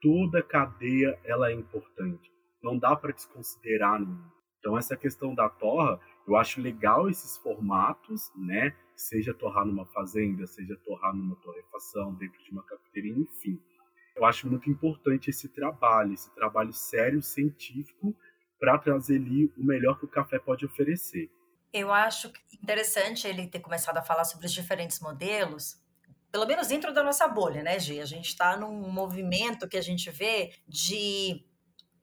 toda 0.00 0.42
cadeia 0.42 1.18
ela 1.24 1.50
é 1.50 1.52
importante. 1.52 2.30
Não 2.62 2.78
dá 2.78 2.94
para 2.94 3.12
desconsiderar 3.12 3.98
nenhum. 3.98 4.24
Então 4.58 4.78
essa 4.78 4.96
questão 4.96 5.34
da 5.34 5.48
torra, 5.48 6.00
eu 6.26 6.36
acho 6.36 6.60
legal 6.60 7.08
esses 7.08 7.36
formatos, 7.36 8.32
né? 8.36 8.74
Seja 8.96 9.34
torrar 9.34 9.64
numa 9.64 9.86
fazenda, 9.86 10.46
seja 10.46 10.76
torrar 10.84 11.14
numa 11.14 11.36
torrefação, 11.36 12.14
dentro 12.14 12.42
de 12.42 12.50
uma 12.50 12.62
cafeteria, 12.62 13.12
enfim. 13.16 13.60
Eu 14.16 14.24
acho 14.24 14.48
muito 14.48 14.70
importante 14.70 15.30
esse 15.30 15.48
trabalho, 15.48 16.12
esse 16.12 16.32
trabalho 16.34 16.72
sério, 16.72 17.20
científico, 17.20 18.14
para 18.58 18.78
trazer 18.78 19.16
ali 19.16 19.52
o 19.58 19.64
melhor 19.64 19.98
que 19.98 20.04
o 20.04 20.08
café 20.08 20.38
pode 20.38 20.64
oferecer. 20.64 21.28
Eu 21.72 21.92
acho 21.92 22.32
interessante 22.52 23.26
ele 23.26 23.48
ter 23.48 23.58
começado 23.58 23.98
a 23.98 24.02
falar 24.02 24.24
sobre 24.24 24.46
os 24.46 24.52
diferentes 24.52 25.00
modelos, 25.00 25.82
pelo 26.30 26.46
menos 26.46 26.68
dentro 26.68 26.94
da 26.94 27.02
nossa 27.02 27.26
bolha, 27.26 27.62
né, 27.62 27.78
Gi? 27.78 28.00
A 28.00 28.06
gente 28.06 28.28
está 28.28 28.56
num 28.56 28.88
movimento 28.90 29.68
que 29.68 29.76
a 29.76 29.82
gente 29.82 30.08
vê 30.10 30.52
de 30.68 31.44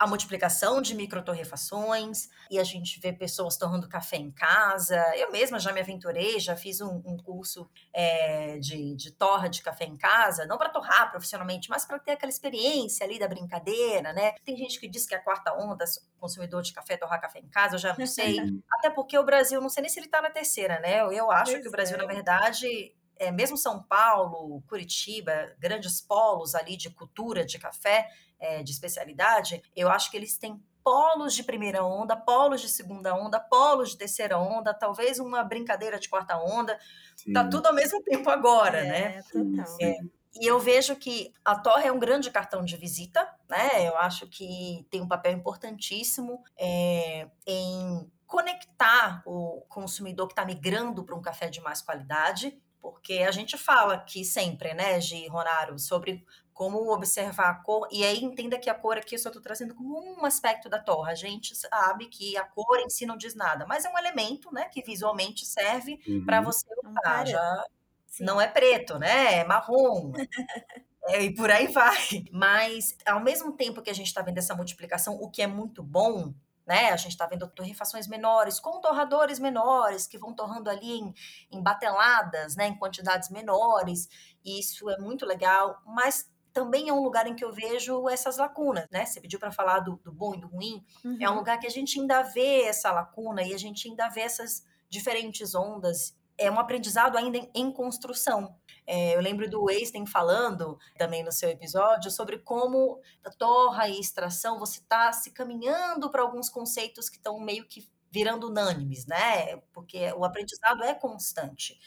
a 0.01 0.07
multiplicação 0.07 0.81
de 0.81 0.95
microtorrefações 0.95 2.27
e 2.49 2.57
a 2.57 2.63
gente 2.63 2.99
vê 2.99 3.13
pessoas 3.13 3.55
torrando 3.55 3.87
café 3.87 4.17
em 4.17 4.31
casa. 4.31 4.97
Eu 5.15 5.31
mesma 5.31 5.59
já 5.59 5.71
me 5.71 5.79
aventurei, 5.79 6.39
já 6.39 6.55
fiz 6.55 6.81
um, 6.81 7.03
um 7.05 7.15
curso 7.17 7.69
é, 7.93 8.57
de, 8.57 8.95
de 8.95 9.11
torra 9.11 9.47
de 9.47 9.61
café 9.61 9.85
em 9.85 9.95
casa, 9.95 10.43
não 10.47 10.57
para 10.57 10.69
torrar 10.69 11.11
profissionalmente, 11.11 11.69
mas 11.69 11.85
para 11.85 11.99
ter 11.99 12.13
aquela 12.13 12.31
experiência 12.31 13.05
ali 13.05 13.19
da 13.19 13.27
brincadeira, 13.27 14.11
né? 14.11 14.31
Tem 14.43 14.57
gente 14.57 14.79
que 14.79 14.87
diz 14.87 15.05
que 15.05 15.13
é 15.13 15.17
a 15.19 15.23
quarta 15.23 15.53
onda, 15.53 15.85
consumidor 16.17 16.63
de 16.63 16.73
café, 16.73 16.97
torrar 16.97 17.21
café 17.21 17.37
em 17.37 17.49
casa, 17.49 17.75
eu 17.75 17.79
já 17.79 17.95
não 17.95 18.07
sei. 18.07 18.39
Até 18.79 18.89
porque 18.89 19.15
o 19.19 19.23
Brasil, 19.23 19.61
não 19.61 19.69
sei 19.69 19.81
nem 19.81 19.89
se 19.91 19.99
ele 19.99 20.07
está 20.07 20.19
na 20.19 20.31
terceira, 20.31 20.79
né? 20.79 20.97
Eu 20.97 21.29
acho 21.29 21.51
pois 21.51 21.61
que 21.61 21.67
o 21.67 21.71
Brasil, 21.71 21.95
é. 21.95 21.99
na 21.99 22.07
verdade, 22.07 22.91
é, 23.21 23.31
mesmo 23.31 23.55
São 23.55 23.83
Paulo, 23.83 24.63
Curitiba, 24.67 25.53
grandes 25.59 26.01
polos 26.01 26.55
ali 26.55 26.75
de 26.75 26.89
cultura 26.89 27.45
de 27.45 27.59
café, 27.59 28.09
é, 28.39 28.63
de 28.63 28.71
especialidade, 28.71 29.61
eu 29.75 29.89
acho 29.89 30.09
que 30.09 30.17
eles 30.17 30.39
têm 30.39 30.59
polos 30.83 31.35
de 31.35 31.43
primeira 31.43 31.85
onda, 31.85 32.15
polos 32.15 32.61
de 32.61 32.67
segunda 32.67 33.13
onda, 33.13 33.39
polos 33.39 33.91
de 33.91 33.97
terceira 33.97 34.39
onda, 34.39 34.73
talvez 34.73 35.19
uma 35.19 35.43
brincadeira 35.43 35.99
de 35.99 36.09
quarta 36.09 36.35
onda. 36.35 36.73
Tá 36.73 36.81
sim. 37.15 37.33
Tá 37.33 37.47
tudo 37.47 37.67
ao 37.67 37.75
mesmo 37.75 38.01
tempo 38.01 38.27
agora, 38.31 38.79
é, 38.79 38.89
né? 38.89 39.23
Total. 39.31 39.77
É, 39.79 39.99
e 40.33 40.47
eu 40.49 40.59
vejo 40.59 40.95
que 40.95 41.31
a 41.45 41.55
Torre 41.55 41.87
é 41.87 41.91
um 41.91 41.99
grande 41.99 42.31
cartão 42.31 42.65
de 42.65 42.75
visita, 42.75 43.31
né? 43.47 43.87
Eu 43.87 43.95
acho 43.97 44.25
que 44.25 44.87
tem 44.89 44.99
um 44.99 45.07
papel 45.07 45.33
importantíssimo 45.33 46.43
é, 46.57 47.29
em 47.45 48.11
conectar 48.25 49.21
o 49.27 49.61
consumidor 49.69 50.25
que 50.25 50.31
está 50.31 50.43
migrando 50.43 51.03
para 51.03 51.15
um 51.15 51.21
café 51.21 51.49
de 51.51 51.61
mais 51.61 51.83
qualidade, 51.83 52.59
porque 52.81 53.19
a 53.19 53.31
gente 53.31 53.57
fala 53.57 53.93
aqui 53.93 54.25
sempre, 54.25 54.73
né, 54.73 54.99
Gi 54.99 55.27
Ronaro, 55.27 55.77
sobre 55.77 56.25
como 56.53 56.93
observar 56.93 57.49
a 57.49 57.55
cor, 57.55 57.87
e 57.91 58.03
aí 58.03 58.23
entenda 58.23 58.59
que 58.59 58.69
a 58.69 58.75
cor 58.75 58.97
aqui 58.97 59.15
eu 59.15 59.19
só 59.19 59.29
estou 59.29 59.41
trazendo 59.41 59.73
como 59.73 59.99
um 59.99 60.25
aspecto 60.25 60.69
da 60.69 60.77
torre. 60.77 61.11
A 61.11 61.15
gente 61.15 61.55
sabe 61.55 62.07
que 62.07 62.37
a 62.37 62.43
cor 62.43 62.79
em 62.79 62.89
si 62.89 63.05
não 63.05 63.17
diz 63.17 63.33
nada, 63.33 63.65
mas 63.65 63.85
é 63.85 63.89
um 63.89 63.97
elemento, 63.97 64.53
né, 64.53 64.65
que 64.65 64.83
visualmente 64.83 65.45
serve 65.45 65.99
uhum. 66.07 66.25
para 66.25 66.41
você 66.41 66.67
usar. 66.83 67.25
Já 67.25 67.65
Sim. 68.05 68.25
não 68.25 68.39
é 68.39 68.47
preto, 68.47 68.99
né, 68.99 69.39
é 69.39 69.43
marrom. 69.43 70.11
é, 71.07 71.23
e 71.23 71.33
por 71.33 71.49
aí 71.49 71.67
vai. 71.67 72.25
Mas, 72.31 72.95
ao 73.05 73.19
mesmo 73.19 73.53
tempo 73.53 73.81
que 73.81 73.89
a 73.89 73.95
gente 73.95 74.07
está 74.07 74.21
vendo 74.21 74.37
essa 74.37 74.55
multiplicação, 74.55 75.15
o 75.15 75.29
que 75.29 75.41
é 75.41 75.47
muito 75.47 75.81
bom, 75.81 76.33
né? 76.71 76.89
A 76.89 76.95
gente 76.95 77.11
está 77.11 77.25
vendo 77.25 77.45
torrefações 77.49 78.07
menores, 78.07 78.57
com 78.57 78.79
torradores 78.79 79.39
menores, 79.39 80.07
que 80.07 80.17
vão 80.17 80.33
torrando 80.33 80.69
ali 80.69 80.99
em, 80.99 81.13
em 81.51 81.61
bateladas, 81.61 82.55
né? 82.55 82.67
Em 82.67 82.77
quantidades 82.77 83.29
menores. 83.29 84.07
E 84.41 84.57
isso 84.57 84.89
é 84.89 84.97
muito 84.97 85.25
legal, 85.25 85.81
mas 85.85 86.31
também 86.53 86.87
é 86.87 86.93
um 86.93 87.03
lugar 87.03 87.27
em 87.27 87.35
que 87.35 87.43
eu 87.43 87.51
vejo 87.51 88.07
essas 88.07 88.37
lacunas, 88.37 88.87
né? 88.89 89.05
Você 89.05 89.19
pediu 89.19 89.37
para 89.37 89.51
falar 89.51 89.81
do, 89.81 89.97
do, 89.97 90.13
bom 90.13 90.33
e 90.33 90.39
do 90.39 90.47
ruim. 90.47 90.81
Uhum. 91.03 91.17
É 91.19 91.27
um 91.27 91.33
uhum. 91.33 91.39
lugar 91.39 91.59
que 91.59 91.67
a 91.67 91.69
gente 91.69 91.99
ainda 91.99 92.21
vê 92.23 92.61
essa 92.61 92.89
lacuna 92.89 93.43
e 93.43 93.53
a 93.53 93.57
gente 93.57 93.89
ainda 93.89 94.07
vê 94.07 94.21
essas 94.21 94.65
diferentes 94.89 95.53
ondas. 95.53 96.17
É 96.37 96.49
um 96.49 96.57
aprendizado 96.57 97.17
ainda 97.17 97.37
em, 97.37 97.51
em 97.53 97.69
construção. 97.69 98.55
É, 98.93 99.15
eu 99.15 99.21
lembro 99.21 99.49
do 99.49 99.69
Einstein 99.69 100.05
falando 100.05 100.77
também 100.97 101.23
no 101.23 101.31
seu 101.31 101.47
episódio 101.47 102.11
sobre 102.11 102.39
como 102.39 102.99
a 103.23 103.29
torra 103.29 103.87
e 103.87 103.97
extração 103.97 104.59
você 104.59 104.79
está 104.79 105.13
se 105.13 105.31
caminhando 105.31 106.11
para 106.11 106.21
alguns 106.21 106.49
conceitos 106.49 107.07
que 107.07 107.15
estão 107.15 107.39
meio 107.39 107.65
que 107.65 107.89
virando 108.11 108.49
unânimes, 108.49 109.05
né? 109.05 109.55
Porque 109.71 110.11
o 110.11 110.25
aprendizado 110.25 110.83
é 110.83 110.93
constante. 110.93 111.79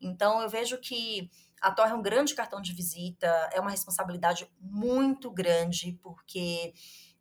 Então 0.00 0.40
eu 0.40 0.48
vejo 0.48 0.78
que 0.78 1.28
a 1.60 1.72
torre 1.72 1.90
é 1.90 1.94
um 1.96 2.02
grande 2.02 2.32
cartão 2.32 2.60
de 2.60 2.72
visita, 2.72 3.26
é 3.52 3.58
uma 3.58 3.72
responsabilidade 3.72 4.48
muito 4.60 5.32
grande, 5.32 5.98
porque 6.00 6.72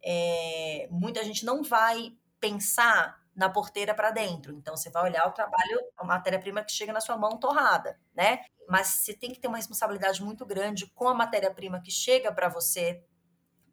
é, 0.04 0.88
muita 0.92 1.24
gente 1.24 1.44
não 1.44 1.64
vai 1.64 2.16
pensar 2.40 3.20
na 3.36 3.50
porteira 3.50 3.94
para 3.94 4.12
dentro. 4.12 4.54
Então, 4.54 4.76
você 4.76 4.90
vai 4.90 5.04
olhar 5.04 5.28
o 5.28 5.32
trabalho, 5.32 5.80
a 5.98 6.04
matéria-prima 6.04 6.64
que 6.64 6.72
chega 6.72 6.94
na 6.94 7.00
sua 7.00 7.18
mão 7.18 7.38
torrada, 7.38 8.00
né? 8.14 8.44
Mas 8.68 8.88
você 8.88 9.14
tem 9.14 9.32
que 9.32 9.40
ter 9.40 9.48
uma 9.48 9.58
responsabilidade 9.58 10.24
muito 10.24 10.46
grande 10.46 10.88
com 10.88 11.08
a 11.08 11.14
matéria-prima 11.14 11.82
que 11.82 11.92
chega 11.92 12.32
para 12.32 12.50
você, 12.50 13.04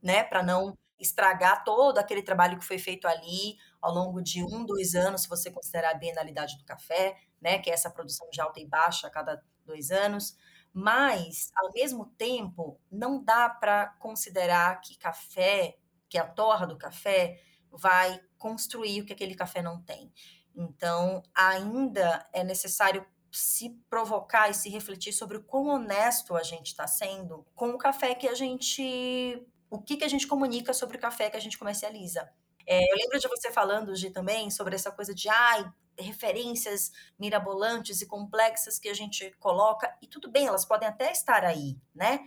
né? 0.03 0.23
Para 0.23 0.43
não 0.43 0.77
estragar 0.99 1.65
todo 1.65 1.99
aquele 1.99 2.23
trabalho 2.23 2.59
que 2.59 2.65
foi 2.65 2.79
feito 2.79 3.07
ali 3.07 3.57
ao 3.81 3.93
longo 3.93 4.21
de 4.21 4.43
um, 4.43 4.65
dois 4.65 4.95
anos, 4.95 5.23
se 5.23 5.29
você 5.29 5.51
considerar 5.51 5.91
a 5.91 5.99
bienalidade 5.99 6.57
do 6.57 6.65
café, 6.65 7.17
né? 7.41 7.59
Que 7.59 7.71
é 7.71 7.75
essa 7.75 7.91
produção 7.91 8.29
de 8.31 8.41
alta 8.41 8.61
e 8.61 8.67
baixa 8.67 9.07
a 9.07 9.11
cada 9.11 9.43
dois 9.65 9.91
anos. 9.91 10.37
Mas, 10.73 11.51
ao 11.57 11.73
mesmo 11.73 12.07
tempo, 12.17 12.81
não 12.91 13.23
dá 13.23 13.49
para 13.49 13.89
considerar 13.99 14.81
que 14.81 14.97
café, 14.97 15.77
que 16.09 16.19
a 16.19 16.27
torra 16.27 16.67
do 16.67 16.77
café 16.77 17.41
vai 17.71 18.21
construir 18.39 19.03
o 19.03 19.05
que 19.05 19.13
aquele 19.13 19.35
café 19.35 19.61
não 19.61 19.81
tem. 19.83 20.13
Então, 20.55 21.23
ainda 21.35 22.27
é 22.33 22.43
necessário 22.43 23.07
se 23.31 23.71
provocar 23.91 24.49
e 24.49 24.55
se 24.55 24.69
refletir 24.69 25.13
sobre 25.13 25.37
o 25.37 25.43
quão 25.43 25.67
honesto 25.67 26.35
a 26.35 26.43
gente 26.43 26.69
está 26.69 26.87
sendo 26.87 27.47
com 27.55 27.71
o 27.71 27.79
café 27.79 28.15
que 28.15 28.27
a 28.29 28.35
gente. 28.35 29.47
O 29.71 29.81
que, 29.81 29.97
que 29.97 30.05
a 30.05 30.09
gente 30.09 30.27
comunica 30.27 30.73
sobre 30.73 30.97
o 30.97 31.01
café 31.01 31.29
que 31.29 31.37
a 31.37 31.41
gente 31.41 31.59
comercializa. 31.59 32.29
É, 32.67 32.83
eu 32.91 32.97
lembro 32.97 33.19
de 33.19 33.29
você 33.29 33.51
falando, 33.51 33.95
Gi, 33.95 34.11
também, 34.11 34.51
sobre 34.51 34.75
essa 34.75 34.91
coisa 34.91 35.15
de 35.15 35.29
ai, 35.29 35.71
referências 35.99 36.91
mirabolantes 37.19 38.01
e 38.01 38.07
complexas 38.07 38.79
que 38.79 38.89
a 38.89 38.95
gente 38.95 39.31
coloca, 39.39 39.95
e 40.03 40.07
tudo 40.07 40.31
bem, 40.31 40.47
elas 40.47 40.65
podem 40.65 40.89
até 40.89 41.11
estar 41.11 41.45
aí, 41.45 41.77
né? 41.95 42.25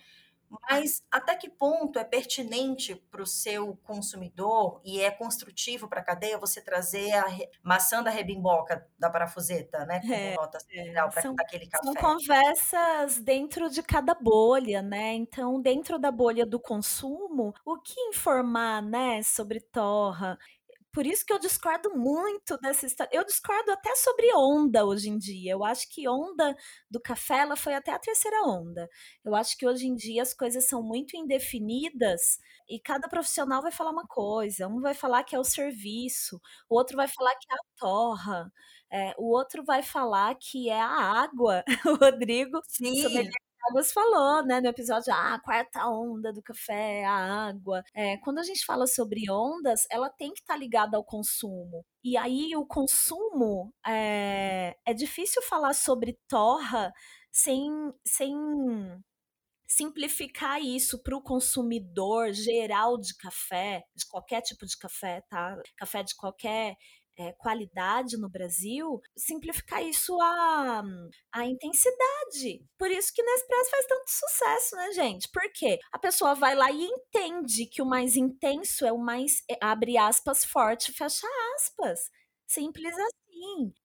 Mas 0.70 1.04
até 1.10 1.36
que 1.36 1.50
ponto 1.50 1.98
é 1.98 2.04
pertinente 2.04 2.96
para 3.10 3.22
o 3.22 3.26
seu 3.26 3.78
consumidor 3.84 4.82
e 4.84 5.02
é 5.02 5.10
construtivo 5.10 5.88
para 5.88 6.02
a 6.02 6.04
cadeia 6.04 6.38
você 6.38 6.62
trazer 6.62 7.14
a 7.14 7.26
maçã 7.64 8.04
da 8.04 8.10
rebimboca 8.10 8.88
da 8.98 9.10
parafuseta, 9.10 9.86
né? 9.86 10.00
Como 10.02 10.14
é, 10.14 10.36
nota 10.36 10.60
é, 10.72 10.92
para 10.92 11.32
aquele 11.40 11.68
café. 11.68 11.84
São 11.84 11.94
conversas 11.94 13.20
dentro 13.20 13.70
de 13.70 13.82
cada 13.82 14.14
bolha, 14.14 14.82
né? 14.82 15.14
Então, 15.14 15.62
dentro 15.62 15.98
da 15.98 16.12
bolha 16.12 16.46
do 16.46 16.60
consumo, 16.60 17.54
o 17.66 17.78
que 17.78 18.00
informar, 18.02 18.82
né, 18.82 19.22
sobre 19.24 19.60
torra? 19.60 20.38
Por 20.94 21.06
isso 21.06 21.26
que 21.26 21.32
eu 21.32 21.40
discordo 21.40 21.90
muito 21.96 22.58
dessa 22.60 22.86
história. 22.86 23.10
Eu 23.14 23.26
discordo 23.26 23.72
até 23.72 23.96
sobre 23.96 24.28
onda 24.36 24.86
hoje 24.86 25.10
em 25.10 25.18
dia. 25.18 25.54
Eu 25.54 25.64
acho 25.64 25.90
que 25.90 26.08
onda 26.08 26.56
do 26.90 27.00
café 27.00 27.40
ela 27.40 27.56
foi 27.56 27.74
até 27.74 27.92
a 27.92 28.00
terceira 28.00 28.44
onda. 28.44 28.90
Eu 29.24 29.34
acho 29.36 29.58
que 29.58 29.66
hoje 29.66 29.88
em 29.88 29.96
dia 29.96 30.22
as 30.22 30.34
coisas 30.34 30.68
são 30.68 30.84
muito 30.84 31.16
indefinidas 31.16 32.40
e 32.70 32.80
cada 32.80 33.08
profissional 33.08 33.62
vai 33.62 33.72
falar 33.72 33.92
uma 33.92 34.06
coisa. 34.08 34.68
Um 34.68 34.82
vai 34.82 34.94
falar 34.94 35.24
que 35.24 35.36
é 35.36 35.40
o 35.40 35.44
serviço, 35.44 36.40
o 36.70 36.76
outro 36.78 36.98
vai 36.98 37.08
falar 37.08 37.36
que 37.36 37.48
é 37.52 37.56
a 37.56 37.78
torra. 37.78 38.52
É, 38.92 39.14
o 39.18 39.32
outro 39.34 39.64
vai 39.64 39.82
falar 39.82 40.36
que 40.36 40.70
é 40.70 40.80
a 40.80 40.88
água. 41.24 41.64
O 41.86 41.96
Rodrigo, 41.96 42.62
Sim. 42.68 43.30
Águas 43.70 43.92
falou, 43.92 44.44
né, 44.46 44.60
no 44.60 44.68
episódio, 44.68 45.14
ah, 45.14 45.36
a 45.36 45.40
quarta 45.42 45.88
onda 45.88 46.34
do 46.34 46.42
café, 46.42 47.06
a 47.06 47.48
água. 47.48 47.84
É, 47.94 48.18
quando 48.18 48.40
a 48.40 48.44
gente 48.44 48.66
fala 48.66 48.88
sobre 48.88 49.30
ondas, 49.30 49.86
ela 49.92 50.10
tem 50.10 50.34
que 50.34 50.42
estar 50.42 50.54
tá 50.56 50.60
ligada 50.60 50.98
ao 50.98 51.04
consumo. 51.04 51.86
E 52.04 52.18
aí 52.18 52.56
o 52.56 52.66
consumo 52.66 53.74
é, 53.86 54.76
é 54.86 54.94
difícil 54.94 55.42
falar 55.44 55.74
sobre 55.74 56.18
torra 56.28 56.92
sem, 57.32 57.70
sem 58.06 58.34
simplificar 59.68 60.62
isso 60.62 61.02
para 61.02 61.16
o 61.16 61.22
consumidor 61.22 62.34
geral 62.34 62.98
de 62.98 63.16
café, 63.16 63.84
de 63.96 64.06
qualquer 64.08 64.42
tipo 64.42 64.66
de 64.66 64.78
café, 64.78 65.22
tá? 65.30 65.58
Café 65.78 66.04
de 66.04 66.16
qualquer 66.16 66.76
é, 67.18 67.32
qualidade 67.34 68.18
no 68.18 68.30
Brasil, 68.30 69.00
simplificar 69.16 69.84
isso 69.84 70.20
a, 70.22 70.84
a 71.34 71.46
intensidade. 71.46 72.66
Por 72.78 72.90
isso 72.90 73.12
que 73.14 73.24
Nespresso 73.24 73.70
faz 73.70 73.86
tanto 73.88 74.06
sucesso, 74.08 74.76
né, 74.76 74.92
gente? 74.94 75.30
Porque 75.32 75.80
a 75.92 76.00
pessoa 76.00 76.36
vai 76.36 76.56
lá 76.56 76.72
e 76.72 76.84
entende 76.84 77.66
que 77.66 77.82
o 77.82 77.86
mais 77.86 78.16
intenso 78.16 78.86
é 78.86 78.92
o 78.92 78.98
mais, 78.98 79.44
é, 79.50 79.58
abre 79.62 79.98
aspas, 79.98 80.44
forte, 80.46 80.92
fecha 80.92 81.28
aspas. 81.56 82.10
Simples 82.48 82.94
assim, 82.94 83.21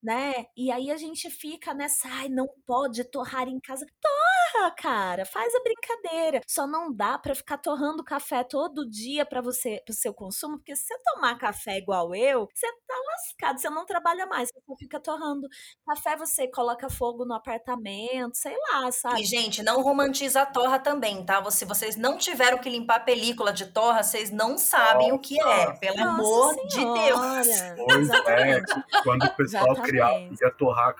né? 0.02 0.46
E 0.56 0.70
aí 0.70 0.90
a 0.90 0.96
gente 0.96 1.30
fica 1.30 1.74
nessa, 1.74 2.08
ai, 2.08 2.28
não 2.28 2.48
pode 2.66 3.04
torrar 3.04 3.48
em 3.48 3.60
casa. 3.60 3.86
Torra, 4.00 4.70
cara, 4.72 5.24
faz 5.24 5.54
a 5.54 5.60
brincadeira. 5.62 6.40
Só 6.46 6.66
não 6.66 6.92
dá 6.92 7.18
para 7.18 7.34
ficar 7.34 7.58
torrando 7.58 8.04
café 8.04 8.44
todo 8.44 8.88
dia 8.88 9.24
para 9.26 9.40
você, 9.40 9.82
pro 9.84 9.94
seu 9.94 10.14
consumo, 10.14 10.58
porque 10.58 10.74
se 10.74 10.84
você 10.84 10.94
tomar 11.04 11.38
café 11.38 11.78
igual 11.78 12.14
eu, 12.14 12.48
você 12.54 12.66
tá 12.86 12.94
lascado, 13.06 13.60
você 13.60 13.70
não 13.70 13.84
trabalha 13.84 14.26
mais, 14.26 14.50
você 14.52 14.76
fica 14.78 15.00
torrando 15.00 15.48
café, 15.86 16.16
você 16.16 16.48
coloca 16.48 16.88
fogo 16.88 17.24
no 17.24 17.34
apartamento, 17.34 18.36
sei 18.36 18.56
lá, 18.70 18.90
sabe? 18.92 19.20
E 19.20 19.24
gente, 19.24 19.62
não 19.62 19.82
romantiza 19.82 20.42
a 20.42 20.46
torra 20.46 20.78
também, 20.78 21.24
tá? 21.24 21.42
Se 21.50 21.64
vocês 21.64 21.96
não 21.96 22.16
tiveram 22.16 22.58
que 22.58 22.68
limpar 22.68 22.96
a 22.96 23.00
película 23.00 23.52
de 23.52 23.66
torra, 23.66 24.02
vocês 24.02 24.30
não 24.30 24.58
sabem 24.58 25.08
Nossa. 25.08 25.14
o 25.14 25.18
que 25.18 25.40
é, 25.40 25.72
pelo 25.78 25.96
Nossa 25.96 26.10
amor 26.10 26.54
senhora. 26.54 26.68
de 26.68 27.06
Deus. 27.06 27.86
Pois 27.86 28.10
é, 28.10 28.62
quando 29.02 29.24
o 29.24 29.34
pessoal 29.46 29.72
Exatamente. 29.72 29.90
criava, 29.90 30.34
ia 30.40 30.50
torrar 30.52 30.94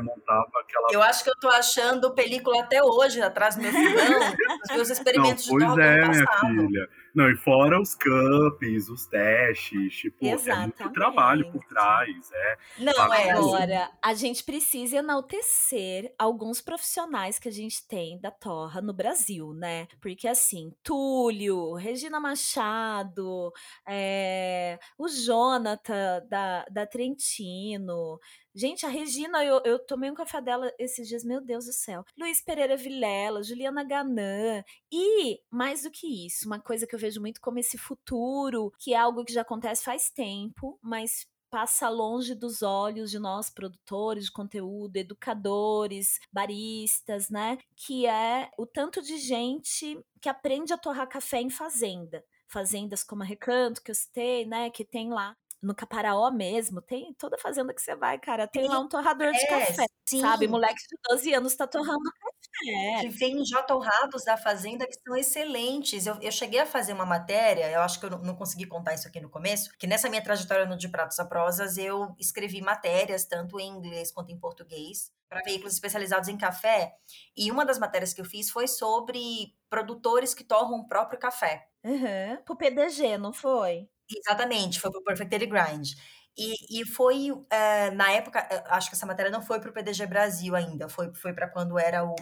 montava 0.00 0.50
aquela. 0.60 0.88
Eu 0.92 1.02
acho 1.02 1.24
que 1.24 1.30
eu 1.30 1.38
tô 1.40 1.48
achando 1.48 2.14
película 2.14 2.60
até 2.62 2.82
hoje 2.82 3.20
atrás 3.20 3.56
do 3.56 3.62
meu 3.62 3.72
fogão, 3.72 4.34
os 4.64 4.76
meus 4.76 4.90
experimentos 4.90 5.48
não, 5.48 5.58
de 5.58 5.64
torra. 5.64 5.74
Pois 5.76 5.86
é, 5.86 6.08
minha 6.08 6.26
filha. 6.40 6.88
Não, 7.14 7.30
e 7.30 7.36
fora 7.36 7.78
os 7.78 7.94
campings, 7.94 8.88
os 8.88 9.04
testes, 9.04 9.94
tipo, 9.94 10.24
Exatamente. 10.24 10.80
é 10.80 10.84
muito 10.84 10.94
trabalho 10.94 11.52
por 11.52 11.62
trás. 11.64 12.30
É, 12.32 12.58
Não, 12.78 13.12
é. 13.12 13.30
Agora, 13.32 13.90
a 14.02 14.14
gente 14.14 14.42
precisa 14.42 14.96
enaltecer 14.96 16.14
alguns 16.18 16.62
profissionais 16.62 17.38
que 17.38 17.48
a 17.48 17.52
gente 17.52 17.86
tem 17.86 18.18
da 18.18 18.30
Torra 18.30 18.80
no 18.80 18.94
Brasil, 18.94 19.52
né? 19.52 19.88
Porque, 20.00 20.26
assim, 20.26 20.72
Túlio, 20.82 21.74
Regina 21.74 22.18
Machado, 22.18 23.52
é, 23.86 24.78
o 24.96 25.06
Jonathan 25.06 26.26
da, 26.30 26.64
da 26.70 26.86
Trentino, 26.86 28.18
Gente, 28.54 28.84
a 28.84 28.88
Regina, 28.88 29.42
eu, 29.42 29.62
eu 29.64 29.78
tomei 29.78 30.10
um 30.10 30.14
café 30.14 30.40
dela 30.40 30.70
esses 30.78 31.08
dias, 31.08 31.24
meu 31.24 31.40
Deus 31.40 31.64
do 31.64 31.72
céu. 31.72 32.04
Luiz 32.18 32.42
Pereira 32.42 32.76
Vilela, 32.76 33.42
Juliana 33.42 33.82
Ganã. 33.82 34.62
E, 34.92 35.40
mais 35.50 35.82
do 35.82 35.90
que 35.90 36.26
isso, 36.26 36.46
uma 36.46 36.60
coisa 36.60 36.86
que 36.86 36.94
eu 36.94 36.98
vejo 36.98 37.20
muito 37.20 37.40
como 37.40 37.58
esse 37.58 37.78
futuro, 37.78 38.70
que 38.78 38.92
é 38.92 38.98
algo 38.98 39.24
que 39.24 39.32
já 39.32 39.40
acontece 39.40 39.82
faz 39.82 40.10
tempo, 40.10 40.78
mas 40.82 41.26
passa 41.52 41.88
longe 41.88 42.34
dos 42.34 42.62
olhos 42.62 43.10
de 43.10 43.18
nós 43.18 43.50
produtores 43.50 44.24
de 44.24 44.32
conteúdo, 44.32 44.96
educadores, 44.96 46.18
baristas, 46.32 47.28
né? 47.28 47.58
Que 47.76 48.06
é 48.06 48.50
o 48.58 48.66
tanto 48.66 49.02
de 49.02 49.18
gente 49.18 49.98
que 50.20 50.28
aprende 50.30 50.72
a 50.72 50.78
torrar 50.78 51.08
café 51.08 51.40
em 51.40 51.50
fazenda. 51.50 52.24
Fazendas 52.48 53.02
como 53.02 53.22
a 53.22 53.26
Recanto, 53.26 53.82
que 53.82 53.90
eu 53.90 53.94
citei, 53.94 54.46
né? 54.46 54.70
Que 54.70 54.84
tem 54.84 55.10
lá 55.10 55.36
no 55.62 55.74
Caparaó 55.74 56.30
mesmo, 56.30 56.82
tem 56.82 57.14
toda 57.14 57.38
fazenda 57.38 57.72
que 57.72 57.80
você 57.80 57.94
vai, 57.94 58.18
cara, 58.18 58.48
tem 58.48 58.66
lá 58.66 58.80
um 58.80 58.88
torrador 58.88 59.30
de 59.32 59.46
café, 59.46 59.86
sim. 60.04 60.20
sabe? 60.20 60.48
Moleque 60.48 60.82
de 60.88 60.98
12 61.08 61.34
anos 61.34 61.54
tá 61.54 61.66
torrando 61.66 62.02
café. 62.02 63.00
Que 63.00 63.08
vem 63.08 63.44
já 63.44 63.62
torrados 63.62 64.24
da 64.24 64.36
fazenda 64.36 64.86
que 64.86 64.94
são 64.94 65.16
excelentes. 65.16 66.06
Eu, 66.06 66.18
eu 66.20 66.32
cheguei 66.32 66.60
a 66.60 66.66
fazer 66.66 66.92
uma 66.92 67.06
matéria, 67.06 67.70
eu 67.70 67.80
acho 67.80 68.00
que 68.00 68.06
eu 68.06 68.10
não, 68.10 68.18
não 68.18 68.34
consegui 68.34 68.66
contar 68.66 68.94
isso 68.94 69.06
aqui 69.06 69.20
no 69.20 69.30
começo, 69.30 69.70
que 69.78 69.86
nessa 69.86 70.08
minha 70.08 70.22
trajetória 70.22 70.66
no 70.66 70.76
De 70.76 70.88
Pratos 70.88 71.18
a 71.20 71.24
Prosas, 71.24 71.78
eu 71.78 72.14
escrevi 72.18 72.60
matérias, 72.60 73.24
tanto 73.24 73.60
em 73.60 73.68
inglês 73.68 74.10
quanto 74.10 74.32
em 74.32 74.38
português, 74.38 75.12
para 75.28 75.42
veículos 75.42 75.74
especializados 75.74 76.28
em 76.28 76.36
café. 76.36 76.94
E 77.36 77.50
uma 77.50 77.64
das 77.64 77.78
matérias 77.78 78.12
que 78.12 78.20
eu 78.20 78.24
fiz 78.24 78.50
foi 78.50 78.66
sobre 78.66 79.54
produtores 79.70 80.34
que 80.34 80.44
torram 80.44 80.80
o 80.80 80.88
próprio 80.88 81.18
café. 81.18 81.68
Uhum. 81.84 82.36
Pro 82.44 82.56
PDG, 82.56 83.16
não 83.16 83.32
foi? 83.32 83.88
Exatamente, 84.16 84.80
foi 84.80 84.90
pro 84.90 85.02
Perfect 85.04 85.30
Daily 85.30 85.46
Grind. 85.46 85.92
E, 86.36 86.80
e 86.82 86.86
foi, 86.86 87.28
é, 87.50 87.90
na 87.90 88.10
época, 88.12 88.40
eh, 88.50 88.64
acho 88.68 88.88
que 88.88 88.94
essa 88.96 89.04
matéria 89.06 89.30
não 89.30 89.42
foi 89.42 89.60
pro 89.60 89.72
PDG 89.72 90.06
Brasil 90.06 90.54
ainda, 90.56 90.88
foi, 90.88 91.12
foi 91.14 91.32
para 91.34 91.48
quando 91.48 91.78
era 91.78 92.04
o, 92.04 92.14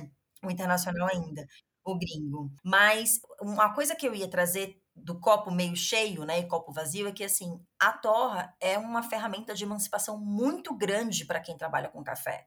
o 0.45 0.51
internacional 0.51 1.09
ainda, 1.13 1.47
o 1.85 1.97
gringo. 1.97 2.51
Mas 2.65 3.21
uma 3.41 3.73
coisa 3.73 3.95
que 3.95 4.07
eu 4.07 4.15
ia 4.15 4.29
trazer 4.29 4.77
do 4.97 5.19
copo 5.21 5.51
meio 5.53 5.77
cheio, 5.77 6.25
né, 6.25 6.41
e 6.41 6.47
copo 6.49 6.73
vazio, 6.73 7.07
é 7.09 7.13
que 7.13 7.23
assim, 7.25 7.65
a 7.81 7.93
torra 7.93 8.55
é 8.61 8.77
uma 8.79 9.03
ferramenta 9.03 9.55
de 9.55 9.63
emancipação 9.65 10.19
muito 10.19 10.77
grande 10.77 11.25
para 11.25 11.41
quem 11.41 11.57
trabalha 11.57 11.89
com 11.89 12.03
café. 12.03 12.47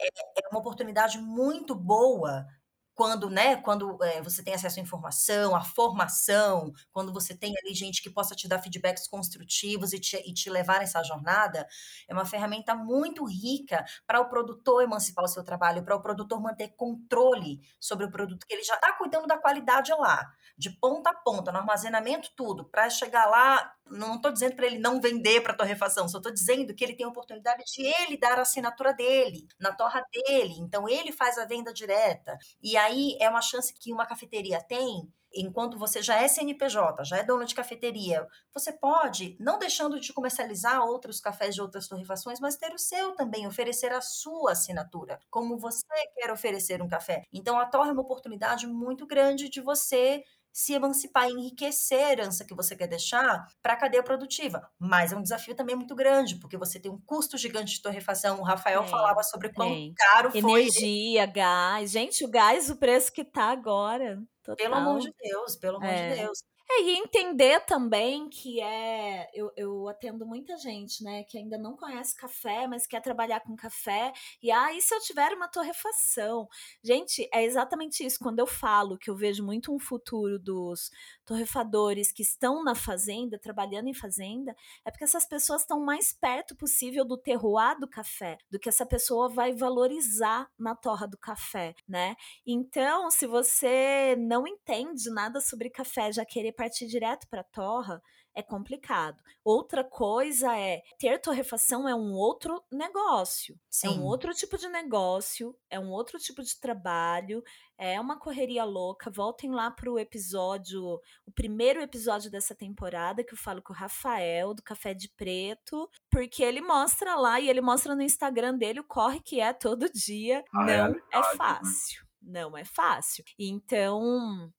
É, 0.00 0.42
é 0.44 0.48
uma 0.50 0.60
oportunidade 0.60 1.18
muito 1.18 1.74
boa 1.74 2.46
quando, 2.94 3.28
né, 3.28 3.56
quando 3.56 4.02
é, 4.02 4.22
você 4.22 4.42
tem 4.42 4.54
acesso 4.54 4.78
à 4.78 4.82
informação, 4.82 5.54
à 5.54 5.62
formação, 5.62 6.72
quando 6.92 7.12
você 7.12 7.36
tem 7.36 7.52
ali 7.62 7.74
gente 7.74 8.02
que 8.02 8.08
possa 8.10 8.34
te 8.34 8.46
dar 8.46 8.60
feedbacks 8.60 9.08
construtivos 9.08 9.92
e 9.92 9.98
te, 9.98 10.16
e 10.16 10.32
te 10.32 10.48
levar 10.48 10.80
nessa 10.80 11.02
jornada, 11.02 11.66
é 12.08 12.12
uma 12.12 12.24
ferramenta 12.24 12.74
muito 12.74 13.24
rica 13.24 13.84
para 14.06 14.20
o 14.20 14.28
produtor 14.28 14.82
emancipar 14.82 15.24
o 15.24 15.28
seu 15.28 15.42
trabalho, 15.44 15.84
para 15.84 15.96
o 15.96 16.02
produtor 16.02 16.40
manter 16.40 16.68
controle 16.76 17.60
sobre 17.80 18.06
o 18.06 18.10
produto 18.10 18.46
que 18.46 18.54
ele 18.54 18.62
já 18.62 18.74
está 18.74 18.92
cuidando 18.92 19.26
da 19.26 19.38
qualidade 19.38 19.92
lá, 19.92 20.32
de 20.56 20.70
ponta 20.70 21.10
a 21.10 21.14
ponta, 21.14 21.50
no 21.50 21.58
armazenamento, 21.58 22.30
tudo, 22.36 22.64
para 22.64 22.88
chegar 22.88 23.26
lá. 23.26 23.74
Não 23.90 24.16
estou 24.16 24.32
dizendo 24.32 24.56
para 24.56 24.66
ele 24.66 24.78
não 24.78 25.00
vender 25.00 25.42
para 25.42 25.54
torrefação, 25.54 26.08
só 26.08 26.18
estou 26.18 26.32
dizendo 26.32 26.74
que 26.74 26.82
ele 26.82 26.94
tem 26.96 27.06
a 27.06 27.08
oportunidade 27.08 27.64
de 27.64 27.82
ele 27.82 28.16
dar 28.16 28.38
a 28.38 28.42
assinatura 28.42 28.92
dele, 28.92 29.46
na 29.60 29.72
torra 29.72 30.04
dele. 30.12 30.54
Então, 30.58 30.88
ele 30.88 31.12
faz 31.12 31.38
a 31.38 31.44
venda 31.44 31.72
direta. 31.72 32.36
E 32.62 32.76
aí 32.76 33.16
é 33.20 33.28
uma 33.28 33.42
chance 33.42 33.74
que 33.74 33.92
uma 33.92 34.06
cafeteria 34.06 34.60
tem 34.62 35.08
enquanto 35.34 35.78
você 35.78 36.00
já 36.00 36.16
é 36.20 36.28
CNPJ, 36.28 37.04
já 37.04 37.18
é 37.18 37.24
dono 37.24 37.44
de 37.44 37.54
cafeteria, 37.54 38.26
você 38.52 38.72
pode, 38.72 39.36
não 39.40 39.58
deixando 39.58 39.98
de 39.98 40.12
comercializar 40.12 40.82
outros 40.84 41.20
cafés 41.20 41.54
de 41.54 41.60
outras 41.60 41.88
torrefações, 41.88 42.40
mas 42.40 42.56
ter 42.56 42.72
o 42.72 42.78
seu 42.78 43.12
também, 43.12 43.46
oferecer 43.46 43.92
a 43.92 44.00
sua 44.00 44.52
assinatura, 44.52 45.18
como 45.30 45.58
você 45.58 45.84
quer 46.14 46.30
oferecer 46.30 46.80
um 46.80 46.88
café. 46.88 47.24
Então, 47.32 47.58
a 47.58 47.66
torre 47.66 47.90
é 47.90 47.92
uma 47.92 48.02
oportunidade 48.02 48.66
muito 48.66 49.06
grande 49.06 49.48
de 49.48 49.60
você 49.60 50.22
se 50.54 50.72
emancipar 50.72 51.28
e 51.28 51.32
enriquecer 51.32 51.98
a 51.98 52.12
herança 52.12 52.44
que 52.44 52.54
você 52.54 52.76
quer 52.76 52.86
deixar 52.86 53.44
para 53.60 53.72
a 53.72 53.76
cadeia 53.76 54.04
produtiva. 54.04 54.70
Mas 54.78 55.10
é 55.10 55.16
um 55.16 55.22
desafio 55.22 55.52
também 55.52 55.74
muito 55.74 55.96
grande, 55.96 56.36
porque 56.36 56.56
você 56.56 56.78
tem 56.78 56.92
um 56.92 57.00
custo 57.04 57.36
gigante 57.36 57.74
de 57.74 57.82
torrefação. 57.82 58.38
O 58.38 58.44
Rafael 58.44 58.84
falava 58.84 59.24
sobre 59.24 59.52
quão 59.52 59.68
tem. 59.68 59.92
caro 59.94 60.30
foi. 60.30 60.38
Energia, 60.38 61.26
gás. 61.26 61.90
Gente, 61.90 62.24
o 62.24 62.30
gás, 62.30 62.70
o 62.70 62.76
preço 62.76 63.12
que 63.12 63.24
tá 63.24 63.50
agora. 63.50 64.22
Total. 64.44 64.56
Pelo 64.56 64.74
amor 64.76 65.00
de 65.00 65.12
Deus, 65.20 65.56
pelo 65.56 65.78
amor 65.78 65.88
é. 65.88 66.10
de 66.10 66.20
Deus. 66.20 66.44
É, 66.76 66.82
e 66.82 66.96
entender 66.96 67.60
também 67.66 68.28
que 68.28 68.60
é. 68.60 69.30
Eu, 69.32 69.52
eu 69.56 69.88
atendo 69.88 70.26
muita 70.26 70.56
gente, 70.56 71.04
né, 71.04 71.22
que 71.24 71.38
ainda 71.38 71.56
não 71.56 71.76
conhece 71.76 72.16
café, 72.16 72.66
mas 72.66 72.86
quer 72.86 73.00
trabalhar 73.00 73.40
com 73.40 73.54
café. 73.54 74.12
E 74.42 74.50
ah, 74.50 74.72
e 74.72 74.80
se 74.80 74.94
eu 74.94 75.00
tiver 75.00 75.32
uma 75.32 75.48
torrefação? 75.48 76.48
Gente, 76.82 77.28
é 77.32 77.44
exatamente 77.44 78.04
isso. 78.04 78.18
Quando 78.18 78.40
eu 78.40 78.46
falo 78.46 78.98
que 78.98 79.10
eu 79.10 79.16
vejo 79.16 79.44
muito 79.44 79.72
um 79.74 79.78
futuro 79.78 80.38
dos 80.38 80.90
torrefadores 81.24 82.12
que 82.12 82.22
estão 82.22 82.62
na 82.64 82.74
fazenda, 82.74 83.38
trabalhando 83.38 83.88
em 83.88 83.94
fazenda, 83.94 84.54
é 84.84 84.90
porque 84.90 85.04
essas 85.04 85.26
pessoas 85.26 85.62
estão 85.62 85.80
mais 85.80 86.12
perto 86.12 86.56
possível 86.56 87.04
do 87.04 87.16
terroir 87.16 87.78
do 87.78 87.88
café, 87.88 88.38
do 88.50 88.58
que 88.58 88.68
essa 88.68 88.84
pessoa 88.84 89.28
vai 89.28 89.52
valorizar 89.52 90.50
na 90.58 90.74
torra 90.74 91.06
do 91.06 91.16
café, 91.16 91.74
né? 91.88 92.16
Então, 92.46 93.10
se 93.10 93.26
você 93.26 94.16
não 94.18 94.46
entende 94.46 95.08
nada 95.10 95.40
sobre 95.40 95.70
café, 95.70 96.12
já 96.12 96.24
querer 96.24 96.52
partir 96.64 96.86
direto 96.86 97.28
para 97.28 97.42
a 97.42 97.44
torra, 97.44 98.02
é 98.34 98.42
complicado. 98.42 99.22
Outra 99.44 99.84
coisa 99.84 100.56
é 100.56 100.82
ter 100.98 101.20
torrefação 101.20 101.86
é 101.86 101.94
um 101.94 102.12
outro 102.12 102.64
negócio. 102.72 103.54
Sim. 103.68 103.86
É 103.86 103.90
um 103.90 104.02
outro 104.02 104.32
tipo 104.32 104.56
de 104.56 104.66
negócio, 104.68 105.54
é 105.68 105.78
um 105.78 105.90
outro 105.90 106.18
tipo 106.18 106.42
de 106.42 106.58
trabalho, 106.58 107.44
é 107.76 108.00
uma 108.00 108.18
correria 108.18 108.64
louca. 108.64 109.10
Voltem 109.10 109.50
lá 109.50 109.70
pro 109.70 109.98
episódio, 109.98 110.98
o 111.26 111.32
primeiro 111.32 111.82
episódio 111.82 112.30
dessa 112.30 112.54
temporada 112.54 113.22
que 113.22 113.34
eu 113.34 113.38
falo 113.38 113.60
com 113.60 113.74
o 113.74 113.76
Rafael 113.76 114.54
do 114.54 114.62
Café 114.62 114.94
de 114.94 115.10
Preto, 115.10 115.88
porque 116.10 116.42
ele 116.42 116.62
mostra 116.62 117.14
lá 117.14 117.38
e 117.38 117.50
ele 117.50 117.60
mostra 117.60 117.94
no 117.94 118.02
Instagram 118.02 118.56
dele 118.56 118.80
o 118.80 118.84
corre 118.84 119.20
que 119.20 119.38
é 119.38 119.52
todo 119.52 119.92
dia. 119.92 120.42
Ah, 120.54 120.70
é 120.70 120.88
Não 120.88 120.94
é, 120.94 121.02
é 121.12 121.36
fácil. 121.36 122.04
Não 122.22 122.56
é 122.56 122.64
fácil. 122.64 123.22
Então, 123.38 124.50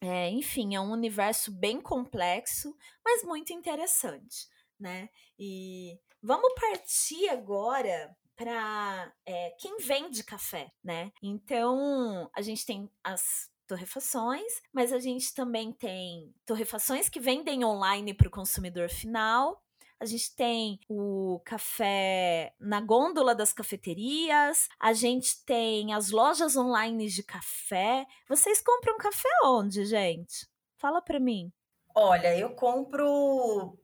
é, 0.00 0.30
enfim, 0.30 0.74
é 0.74 0.80
um 0.80 0.92
universo 0.92 1.50
bem 1.52 1.80
complexo, 1.80 2.76
mas 3.04 3.24
muito 3.24 3.52
interessante, 3.52 4.46
né? 4.78 5.08
E 5.38 5.98
vamos 6.22 6.52
partir 6.54 7.28
agora 7.28 8.16
para 8.36 9.12
é, 9.26 9.50
quem 9.58 9.78
vende 9.78 10.22
café, 10.22 10.70
né? 10.82 11.10
Então, 11.22 12.30
a 12.34 12.40
gente 12.40 12.64
tem 12.64 12.88
as 13.02 13.50
torrefações, 13.66 14.62
mas 14.72 14.92
a 14.92 14.98
gente 14.98 15.34
também 15.34 15.72
tem 15.72 16.32
torrefações 16.46 17.08
que 17.08 17.20
vendem 17.20 17.64
online 17.64 18.14
para 18.14 18.28
o 18.28 18.30
consumidor 18.30 18.88
final 18.88 19.62
a 20.00 20.06
gente 20.06 20.34
tem 20.34 20.78
o 20.88 21.40
café 21.44 22.52
na 22.60 22.80
gôndola 22.80 23.34
das 23.34 23.52
cafeterias, 23.52 24.68
a 24.78 24.92
gente 24.92 25.44
tem 25.44 25.92
as 25.92 26.10
lojas 26.10 26.56
online 26.56 27.08
de 27.08 27.22
café. 27.22 28.06
Vocês 28.28 28.60
compram 28.60 28.96
café 28.96 29.28
onde, 29.44 29.84
gente? 29.84 30.46
Fala 30.76 31.02
para 31.02 31.18
mim. 31.18 31.52
Olha, 31.94 32.36
eu 32.36 32.50
compro 32.50 33.76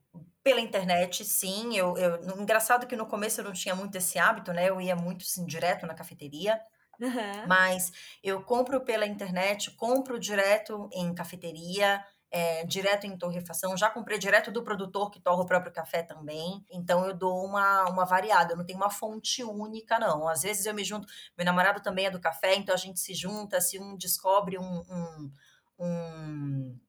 pela 0.43 0.61
internet, 0.61 1.25
sim. 1.25 1.77
Eu, 1.77 1.97
eu, 1.97 2.41
engraçado 2.41 2.87
que 2.87 2.95
no 2.95 3.07
começo 3.07 3.41
eu 3.41 3.45
não 3.45 3.53
tinha 3.53 3.75
muito 3.75 3.97
esse 3.97 4.19
hábito, 4.19 4.53
né? 4.53 4.69
Eu 4.69 4.81
ia 4.81 4.95
muito 4.95 5.23
assim, 5.23 5.45
direto 5.45 5.87
na 5.87 5.95
cafeteria. 5.95 6.61
Uhum. 7.01 7.47
Mas 7.49 7.91
eu 8.23 8.41
compro 8.45 8.81
pela 8.85 9.05
internet, 9.05 9.73
compro 9.73 10.17
direto 10.17 10.89
em 10.93 11.13
cafeteria 11.13 12.05
é, 12.35 12.65
direto 12.65 13.07
em 13.07 13.17
torrefação, 13.17 13.77
já 13.77 13.89
comprei 13.89 14.19
direto 14.19 14.51
do 14.51 14.65
produtor 14.65 15.09
que 15.09 15.21
torra 15.21 15.43
o 15.43 15.47
próprio 15.47 15.73
café 15.73 16.03
também. 16.03 16.67
Então 16.69 17.07
eu 17.07 17.15
dou 17.15 17.45
uma, 17.45 17.85
uma 17.85 18.05
variada, 18.05 18.55
eu 18.55 18.57
não 18.57 18.67
tenho 18.67 18.77
uma 18.77 18.91
fonte 18.91 19.45
única, 19.45 20.01
não. 20.01 20.27
Às 20.27 20.43
vezes 20.43 20.67
eu 20.67 20.75
me 20.75 20.83
junto, 20.83 21.07
meu 21.39 21.47
namorado 21.47 21.81
também 21.81 22.07
é 22.07 22.11
do 22.11 22.21
café, 22.21 22.57
então 22.57 22.75
a 22.75 22.79
gente 22.79 22.99
se 22.99 23.15
junta, 23.15 23.61
se 23.61 23.79
um 23.79 23.97
descobre 23.97 24.59
um, 24.59 24.65
um, 24.91 25.33
um 25.79 26.81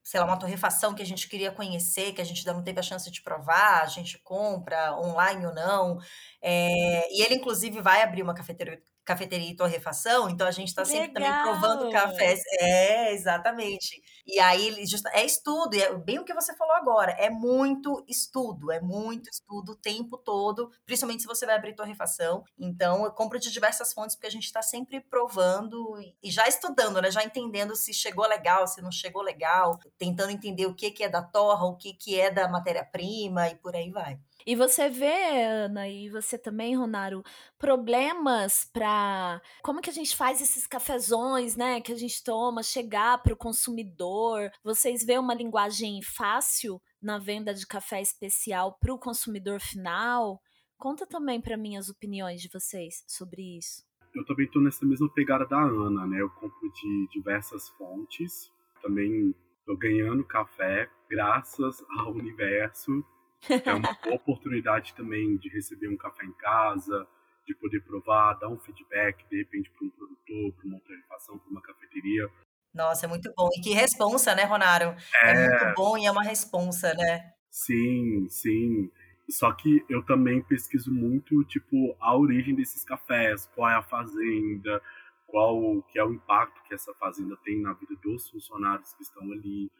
sei 0.00 0.20
lá, 0.20 0.26
uma 0.26 0.38
torrefação 0.38 0.94
que 0.94 1.02
a 1.02 1.06
gente 1.06 1.28
queria 1.28 1.50
conhecer, 1.50 2.12
que 2.12 2.20
a 2.20 2.24
gente 2.24 2.38
ainda 2.40 2.54
não 2.54 2.62
teve 2.62 2.78
a 2.78 2.84
chance 2.84 3.10
de 3.10 3.20
provar, 3.20 3.82
a 3.82 3.86
gente 3.86 4.16
compra 4.18 4.96
online 4.96 5.44
ou 5.44 5.52
não. 5.52 5.98
É, 6.40 7.12
e 7.12 7.20
ele, 7.24 7.34
inclusive, 7.34 7.80
vai 7.80 8.00
abrir 8.02 8.22
uma 8.22 8.34
cafeteria, 8.34 8.80
cafeteria 9.04 9.50
e 9.50 9.56
torrefação, 9.56 10.28
então 10.28 10.46
a 10.46 10.50
gente 10.50 10.68
está 10.68 10.84
sempre 10.84 11.12
também 11.12 11.42
provando 11.42 11.90
cafés. 11.90 12.40
É, 12.60 13.12
exatamente. 13.12 14.00
E 14.26 14.38
aí 14.38 14.86
just, 14.86 15.04
é 15.12 15.24
estudo, 15.24 15.74
é 15.74 15.92
bem 15.94 16.18
o 16.18 16.24
que 16.24 16.34
você 16.34 16.54
falou 16.56 16.74
agora, 16.74 17.12
é 17.12 17.28
muito 17.28 18.04
estudo, 18.08 18.70
é 18.70 18.80
muito 18.80 19.28
estudo 19.28 19.72
o 19.72 19.76
tempo 19.76 20.16
todo, 20.16 20.70
principalmente 20.86 21.22
se 21.22 21.28
você 21.28 21.44
vai 21.44 21.56
abrir 21.56 21.74
torrefação. 21.74 22.44
Então 22.58 23.04
eu 23.04 23.12
compro 23.12 23.38
de 23.38 23.50
diversas 23.50 23.92
fontes 23.92 24.14
porque 24.14 24.28
a 24.28 24.30
gente 24.30 24.44
está 24.44 24.62
sempre 24.62 25.00
provando 25.00 25.98
e 26.22 26.30
já 26.30 26.46
estudando, 26.46 27.00
né? 27.00 27.10
Já 27.10 27.24
entendendo 27.24 27.74
se 27.74 27.92
chegou 27.92 28.26
legal, 28.26 28.66
se 28.66 28.80
não 28.80 28.92
chegou 28.92 29.22
legal, 29.22 29.78
tentando 29.98 30.30
entender 30.30 30.66
o 30.66 30.74
que, 30.74 30.90
que 30.90 31.04
é 31.04 31.08
da 31.08 31.22
torra, 31.22 31.64
o 31.64 31.76
que, 31.76 31.94
que 31.94 32.18
é 32.18 32.30
da 32.30 32.48
matéria-prima 32.48 33.48
e 33.48 33.56
por 33.56 33.74
aí 33.74 33.90
vai. 33.90 34.18
E 34.46 34.56
você 34.56 34.88
vê, 34.88 35.44
Ana, 35.44 35.88
e 35.88 36.08
você 36.08 36.36
também, 36.38 36.76
Ronaro, 36.76 37.22
problemas 37.58 38.68
para 38.72 39.40
como 39.62 39.80
que 39.80 39.90
a 39.90 39.92
gente 39.92 40.16
faz 40.16 40.40
esses 40.40 40.66
cafezões, 40.66 41.56
né, 41.56 41.80
que 41.80 41.92
a 41.92 41.96
gente 41.96 42.22
toma, 42.22 42.62
chegar 42.62 43.22
para 43.22 43.32
o 43.32 43.36
consumidor. 43.36 44.50
Vocês 44.62 45.04
vê 45.04 45.18
uma 45.18 45.34
linguagem 45.34 46.02
fácil 46.02 46.80
na 47.00 47.18
venda 47.18 47.54
de 47.54 47.66
café 47.66 48.00
especial 48.00 48.76
para 48.80 48.92
o 48.92 48.98
consumidor 48.98 49.60
final? 49.60 50.40
Conta 50.78 51.06
também 51.06 51.40
para 51.40 51.56
mim 51.56 51.76
as 51.76 51.88
opiniões 51.88 52.42
de 52.42 52.48
vocês 52.48 53.04
sobre 53.06 53.58
isso. 53.58 53.84
Eu 54.14 54.26
também 54.26 54.46
estou 54.46 54.60
nessa 54.60 54.84
mesma 54.84 55.08
pegada 55.14 55.46
da 55.46 55.62
Ana, 55.62 56.06
né? 56.06 56.20
Eu 56.20 56.28
compro 56.28 56.70
de 56.70 57.08
diversas 57.12 57.68
fontes. 57.70 58.52
Também 58.82 59.34
estou 59.60 59.76
ganhando 59.76 60.24
café 60.24 60.90
graças 61.08 61.82
ao 61.98 62.12
universo. 62.12 63.04
É 63.66 63.74
uma 63.74 63.90
oportunidade 64.14 64.94
também 64.94 65.36
de 65.36 65.48
receber 65.48 65.88
um 65.88 65.96
café 65.96 66.24
em 66.24 66.32
casa, 66.32 67.06
de 67.46 67.54
poder 67.54 67.80
provar, 67.80 68.34
dar 68.34 68.48
um 68.48 68.58
feedback, 68.58 69.24
de 69.28 69.38
repente, 69.38 69.70
para 69.70 69.86
um 69.86 69.90
produtor, 69.90 70.52
para 70.52 70.66
uma 70.66 70.80
torrefação, 70.80 71.38
para 71.38 71.50
uma 71.50 71.60
cafeteria. 71.60 72.28
Nossa, 72.74 73.06
é 73.06 73.08
muito 73.08 73.32
bom. 73.36 73.48
E 73.56 73.60
que 73.60 73.74
responsa, 73.74 74.34
né, 74.34 74.44
Ronaro? 74.44 74.96
É, 75.22 75.30
é 75.30 75.48
muito 75.48 75.74
bom 75.74 75.98
e 75.98 76.06
é 76.06 76.10
uma 76.10 76.22
responsa, 76.22 76.94
né? 76.94 77.32
Sim, 77.50 78.26
sim. 78.30 78.90
Só 79.28 79.52
que 79.52 79.84
eu 79.88 80.02
também 80.04 80.42
pesquiso 80.42 80.92
muito, 80.92 81.44
tipo, 81.44 81.96
a 82.00 82.16
origem 82.16 82.54
desses 82.54 82.84
cafés, 82.84 83.46
qual 83.54 83.70
é 83.70 83.74
a 83.74 83.82
fazenda, 83.82 84.80
qual 85.26 85.82
que 85.84 85.98
é 85.98 86.04
o 86.04 86.12
impacto 86.12 86.62
que 86.64 86.74
essa 86.74 86.94
fazenda 86.94 87.36
tem 87.44 87.60
na 87.60 87.72
vida 87.72 87.94
dos 88.02 88.28
funcionários 88.30 88.92
que 88.94 89.02
estão 89.02 89.22
ali. 89.32 89.70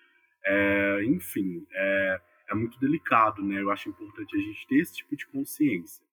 É, 0.44 1.04
enfim, 1.04 1.66
é, 1.72 2.20
é 2.48 2.54
muito 2.54 2.78
delicado, 2.78 3.42
né? 3.42 3.60
Eu 3.60 3.70
acho 3.70 3.88
importante 3.88 4.36
a 4.36 4.40
gente 4.40 4.66
ter 4.66 4.76
esse 4.76 4.96
tipo 4.96 5.16
de 5.16 5.26
consciência. 5.26 6.04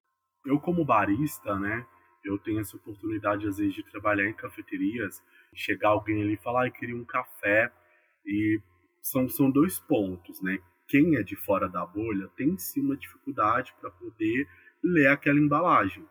Eu, 0.46 0.60
como 0.60 0.86
barista, 0.86 1.60
né, 1.60 1.86
eu 2.24 2.38
tenho 2.38 2.60
essa 2.60 2.76
oportunidade, 2.78 3.48
às 3.48 3.58
vezes, 3.58 3.74
de 3.74 3.84
trabalhar 3.84 4.28
em 4.28 4.34
cafeterias, 4.34 5.24
chegar 5.54 5.90
alguém 5.90 6.22
ali 6.22 6.34
e 6.34 6.38
falar, 6.38 6.64
ah, 6.64 6.68
eu 6.68 6.72
queria 6.72 6.96
um 6.96 7.06
café, 7.06 7.72
e 8.26 8.62
são, 9.02 9.28
são 9.28 9.50
dois 9.50 9.80
pontos, 9.80 10.42
né? 10.42 10.60
Quem 10.88 11.16
é 11.16 11.24
de 11.24 11.36
fora 11.36 11.68
da 11.68 11.86
bolha 11.86 12.28
tem 12.36 12.58
sim 12.58 12.82
uma 12.82 12.98
dificuldade 12.98 13.74
para 13.80 13.92
poder 13.92 14.48
ler 14.84 15.08
aquela 15.08 15.40
embalagem, 15.40 16.06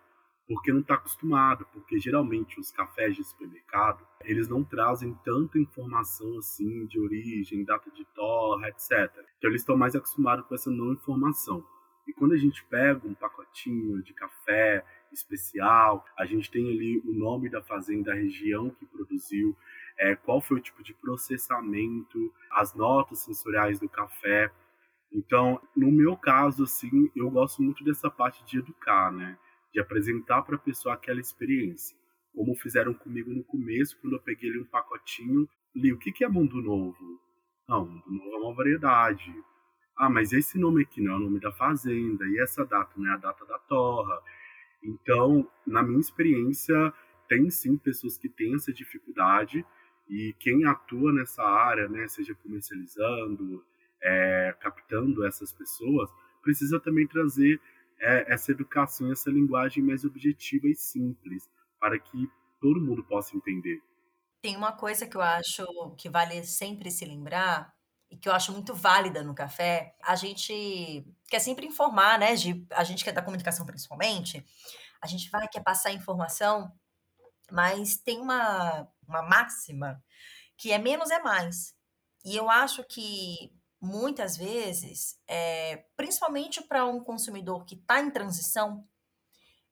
porque 0.48 0.72
não 0.72 0.80
está 0.80 0.94
acostumado, 0.94 1.66
porque 1.72 1.98
geralmente 1.98 2.58
os 2.58 2.70
cafés 2.70 3.14
de 3.14 3.22
supermercado, 3.22 4.04
eles 4.24 4.48
não 4.48 4.64
trazem 4.64 5.14
tanta 5.22 5.58
informação 5.58 6.38
assim 6.38 6.86
de 6.86 6.98
origem, 6.98 7.64
data 7.64 7.90
de 7.90 8.04
torra, 8.06 8.68
etc. 8.68 9.12
Então 9.36 9.50
eles 9.50 9.60
estão 9.60 9.76
mais 9.76 9.94
acostumados 9.94 10.46
com 10.46 10.54
essa 10.54 10.70
não 10.70 10.94
informação. 10.94 11.62
E 12.06 12.12
quando 12.14 12.32
a 12.32 12.38
gente 12.38 12.64
pega 12.64 13.06
um 13.06 13.12
pacotinho 13.12 14.02
de 14.02 14.14
café 14.14 14.82
especial, 15.12 16.02
a 16.18 16.24
gente 16.24 16.50
tem 16.50 16.66
ali 16.70 16.98
o 17.04 17.12
nome 17.12 17.50
da 17.50 17.62
fazenda, 17.62 18.12
a 18.12 18.16
região 18.16 18.70
que 18.70 18.86
produziu, 18.86 19.54
é, 19.98 20.16
qual 20.16 20.40
foi 20.40 20.56
o 20.56 20.62
tipo 20.62 20.82
de 20.82 20.94
processamento, 20.94 22.32
as 22.50 22.72
notas 22.72 23.18
sensoriais 23.18 23.78
do 23.78 23.88
café. 23.88 24.50
Então, 25.12 25.60
no 25.76 25.90
meu 25.92 26.16
caso, 26.16 26.64
assim, 26.64 27.10
eu 27.14 27.30
gosto 27.30 27.62
muito 27.62 27.84
dessa 27.84 28.10
parte 28.10 28.42
de 28.46 28.58
educar, 28.58 29.12
né? 29.12 29.36
De 29.72 29.80
apresentar 29.80 30.42
para 30.42 30.56
a 30.56 30.58
pessoa 30.58 30.94
aquela 30.94 31.20
experiência. 31.20 31.96
Como 32.34 32.54
fizeram 32.56 32.94
comigo 32.94 33.30
no 33.30 33.44
começo, 33.44 33.98
quando 34.00 34.14
eu 34.14 34.22
peguei 34.22 34.50
ali 34.50 34.60
um 34.60 34.64
pacotinho, 34.64 35.48
li 35.74 35.92
o 35.92 35.98
que, 35.98 36.12
que 36.12 36.24
é 36.24 36.28
Mundo 36.28 36.62
Novo? 36.62 37.20
Não, 37.68 37.86
Mundo 37.86 38.24
Novo 38.24 38.34
é 38.34 38.38
uma 38.38 38.54
variedade. 38.54 39.34
Ah, 39.96 40.08
mas 40.08 40.32
esse 40.32 40.58
nome 40.58 40.82
aqui 40.82 41.00
não 41.00 41.14
é 41.14 41.16
o 41.16 41.20
nome 41.20 41.40
da 41.40 41.50
fazenda, 41.52 42.24
e 42.26 42.38
essa 42.38 42.64
data 42.64 42.92
não 42.96 43.10
é 43.10 43.14
a 43.14 43.18
data 43.18 43.44
da 43.44 43.58
torra. 43.58 44.22
Então, 44.82 45.50
na 45.66 45.82
minha 45.82 45.98
experiência, 45.98 46.92
tem 47.28 47.50
sim 47.50 47.76
pessoas 47.76 48.16
que 48.16 48.28
têm 48.28 48.54
essa 48.54 48.72
dificuldade, 48.72 49.64
e 50.08 50.34
quem 50.38 50.64
atua 50.64 51.12
nessa 51.12 51.42
área, 51.42 51.88
né, 51.88 52.06
seja 52.08 52.34
comercializando, 52.36 53.64
é, 54.00 54.56
captando 54.60 55.26
essas 55.26 55.52
pessoas, 55.52 56.08
precisa 56.42 56.80
também 56.80 57.06
trazer 57.06 57.60
é, 58.00 58.32
essa 58.32 58.52
educação, 58.52 59.12
essa 59.12 59.30
linguagem 59.30 59.82
mais 59.82 60.04
objetiva 60.04 60.68
e 60.68 60.74
simples, 60.74 61.48
para 61.80 61.98
que 61.98 62.28
todo 62.60 62.80
mundo 62.80 63.04
possa 63.04 63.36
entender. 63.36 63.80
Tem 64.40 64.56
uma 64.56 64.72
coisa 64.72 65.06
que 65.06 65.16
eu 65.16 65.22
acho 65.22 65.66
que 65.96 66.08
vale 66.08 66.44
sempre 66.44 66.90
se 66.90 67.04
lembrar 67.04 67.72
e 68.10 68.16
que 68.16 68.28
eu 68.28 68.32
acho 68.32 68.52
muito 68.52 68.74
válida 68.74 69.22
no 69.22 69.34
café. 69.34 69.94
A 70.02 70.14
gente 70.16 71.04
quer 71.28 71.40
sempre 71.40 71.66
informar, 71.66 72.18
né? 72.18 72.34
De, 72.34 72.64
a 72.70 72.84
gente 72.84 73.04
quer 73.04 73.12
da 73.12 73.22
comunicação 73.22 73.66
principalmente. 73.66 74.44
A 75.02 75.06
gente 75.06 75.30
vai 75.30 75.46
quer 75.48 75.62
passar 75.62 75.92
informação, 75.92 76.72
mas 77.50 77.96
tem 77.96 78.20
uma, 78.20 78.88
uma 79.06 79.22
máxima 79.22 80.02
que 80.56 80.72
é 80.72 80.78
menos 80.78 81.10
é 81.10 81.20
mais. 81.20 81.74
E 82.24 82.36
eu 82.36 82.50
acho 82.50 82.84
que 82.84 83.52
muitas 83.80 84.36
vezes, 84.36 85.20
é, 85.26 85.84
principalmente 85.96 86.62
para 86.62 86.84
um 86.84 87.00
consumidor 87.00 87.64
que 87.64 87.74
está 87.74 88.00
em 88.00 88.10
transição, 88.10 88.84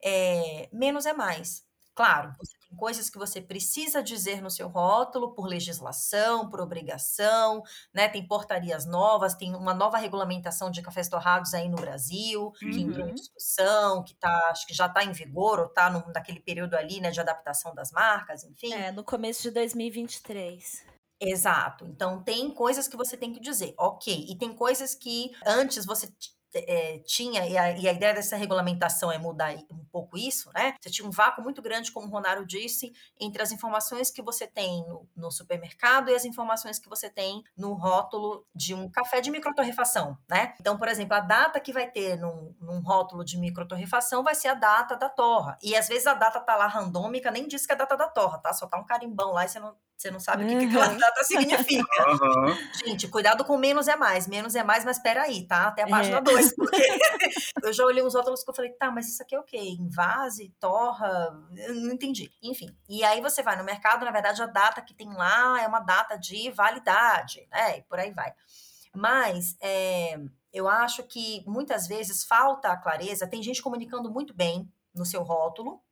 é, 0.02 0.68
menos 0.72 1.06
é 1.06 1.12
mais. 1.12 1.66
Claro, 1.96 2.34
você 2.38 2.52
tem 2.68 2.76
coisas 2.76 3.08
que 3.08 3.16
você 3.16 3.40
precisa 3.40 4.02
dizer 4.02 4.42
no 4.42 4.50
seu 4.50 4.68
rótulo 4.68 5.34
por 5.34 5.46
legislação, 5.46 6.46
por 6.50 6.60
obrigação, 6.60 7.62
né? 7.92 8.06
Tem 8.06 8.28
portarias 8.28 8.84
novas, 8.84 9.34
tem 9.34 9.54
uma 9.54 9.72
nova 9.72 9.96
regulamentação 9.96 10.70
de 10.70 10.82
cafés 10.82 11.08
torrados 11.08 11.54
aí 11.54 11.70
no 11.70 11.76
Brasil, 11.76 12.52
que 12.58 12.82
entrou 12.82 13.06
em 13.06 13.08
uhum. 13.08 13.14
discussão, 13.14 14.04
que 14.04 14.14
tá, 14.14 14.48
acho 14.50 14.66
que 14.66 14.74
já 14.74 14.84
está 14.84 15.02
em 15.02 15.12
vigor, 15.12 15.58
ou 15.58 15.66
está 15.66 15.88
naquele 15.88 16.40
período 16.40 16.74
ali, 16.74 17.00
né, 17.00 17.10
de 17.10 17.18
adaptação 17.18 17.74
das 17.74 17.90
marcas, 17.90 18.44
enfim. 18.44 18.74
É, 18.74 18.92
no 18.92 19.02
começo 19.02 19.42
de 19.42 19.50
2023. 19.52 20.95
Exato. 21.20 21.86
Então, 21.86 22.22
tem 22.22 22.50
coisas 22.50 22.86
que 22.86 22.96
você 22.96 23.16
tem 23.16 23.32
que 23.32 23.40
dizer, 23.40 23.74
ok. 23.78 24.26
E 24.28 24.36
tem 24.36 24.54
coisas 24.54 24.94
que 24.94 25.32
antes 25.44 25.86
você 25.86 26.12
é, 26.54 26.98
tinha, 27.00 27.46
e 27.46 27.56
a, 27.56 27.72
e 27.72 27.88
a, 27.88 27.92
ideia 27.92 28.14
dessa 28.14 28.36
regulamentação 28.36 29.10
é 29.10 29.18
mudar 29.18 29.54
um 29.70 29.84
pouco 29.90 30.16
isso, 30.16 30.50
né? 30.54 30.74
Você 30.80 30.90
tinha 30.90 31.06
um 31.06 31.10
vácuo 31.10 31.42
muito 31.42 31.60
grande, 31.60 31.92
como 31.92 32.06
o 32.06 32.10
Ronaro 32.10 32.46
disse, 32.46 32.92
entre 33.20 33.42
as 33.42 33.52
informações 33.52 34.10
que 34.10 34.22
você 34.22 34.46
tem 34.46 34.86
no, 34.86 35.08
no 35.14 35.30
supermercado 35.30 36.10
e 36.10 36.14
as 36.14 36.24
informações 36.24 36.78
que 36.78 36.88
você 36.88 37.10
tem 37.10 37.42
no 37.56 37.74
rótulo 37.74 38.46
de 38.54 38.74
um 38.74 38.88
café 38.88 39.20
de 39.20 39.30
microtorrefação, 39.30 40.16
né? 40.28 40.54
Então, 40.60 40.78
por 40.78 40.88
exemplo, 40.88 41.14
a 41.14 41.20
data 41.20 41.60
que 41.60 41.72
vai 41.72 41.90
ter 41.90 42.16
num, 42.16 42.54
num 42.60 42.80
rótulo 42.80 43.24
de 43.24 43.38
microtorrefação 43.38 44.22
vai 44.22 44.34
ser 44.34 44.48
a 44.48 44.54
data 44.54 44.96
da 44.96 45.08
torra. 45.08 45.58
E 45.62 45.76
às 45.76 45.88
vezes 45.88 46.06
a 46.06 46.14
data 46.14 46.40
tá 46.40 46.56
lá 46.56 46.66
randômica, 46.66 47.30
nem 47.30 47.46
diz 47.46 47.66
que 47.66 47.72
é 47.72 47.74
a 47.74 47.78
data 47.78 47.96
da 47.96 48.08
torra, 48.08 48.38
tá? 48.38 48.52
Só 48.52 48.66
tá 48.66 48.78
um 48.78 48.86
carimbão 48.86 49.32
lá 49.32 49.44
e 49.44 49.48
você 49.48 49.58
não, 49.58 49.74
você 49.96 50.10
não 50.10 50.20
sabe 50.20 50.44
uhum. 50.44 50.56
o 50.56 50.60
que, 50.60 50.68
que 50.68 50.76
aquela 50.76 50.98
data 50.98 51.24
significa. 51.24 51.86
Uhum. 52.06 52.56
Gente, 52.84 53.08
cuidado 53.08 53.44
com 53.44 53.56
menos 53.56 53.88
é 53.88 53.96
mais. 53.96 54.26
Menos 54.26 54.54
é 54.54 54.62
mais, 54.62 54.84
mas 54.84 54.98
peraí, 54.98 55.46
tá? 55.46 55.68
Até 55.68 55.82
a 55.82 55.88
página 55.88 56.20
2. 56.20 56.46
É. 56.46 56.54
Porque 57.54 57.68
eu 57.68 57.72
já 57.72 57.84
olhei 57.84 58.02
uns 58.02 58.14
rótulos 58.14 58.44
que 58.44 58.50
eu 58.50 58.54
falei, 58.54 58.72
tá, 58.72 58.90
mas 58.90 59.08
isso 59.08 59.22
aqui 59.22 59.34
é 59.34 59.40
o 59.40 59.42
quê? 59.42 59.58
Invase, 59.58 60.54
torra? 60.60 61.08
Eu 61.56 61.74
não 61.74 61.92
entendi. 61.92 62.30
Enfim. 62.42 62.68
E 62.88 63.02
aí 63.04 63.20
você 63.20 63.42
vai 63.42 63.56
no 63.56 63.64
mercado, 63.64 64.04
na 64.04 64.10
verdade, 64.10 64.42
a 64.42 64.46
data 64.46 64.82
que 64.82 64.94
tem 64.94 65.12
lá 65.12 65.62
é 65.62 65.66
uma 65.66 65.80
data 65.80 66.16
de 66.16 66.50
validade, 66.50 67.46
né? 67.50 67.78
E 67.78 67.82
por 67.82 67.98
aí 67.98 68.12
vai. 68.12 68.32
Mas 68.94 69.56
é, 69.60 70.18
eu 70.52 70.68
acho 70.68 71.02
que 71.02 71.44
muitas 71.46 71.86
vezes 71.86 72.24
falta 72.24 72.68
a 72.68 72.76
clareza. 72.76 73.26
Tem 73.26 73.42
gente 73.42 73.62
comunicando 73.62 74.10
muito 74.10 74.34
bem 74.34 74.70
no 74.94 75.04
seu 75.04 75.22
rótulo, 75.22 75.82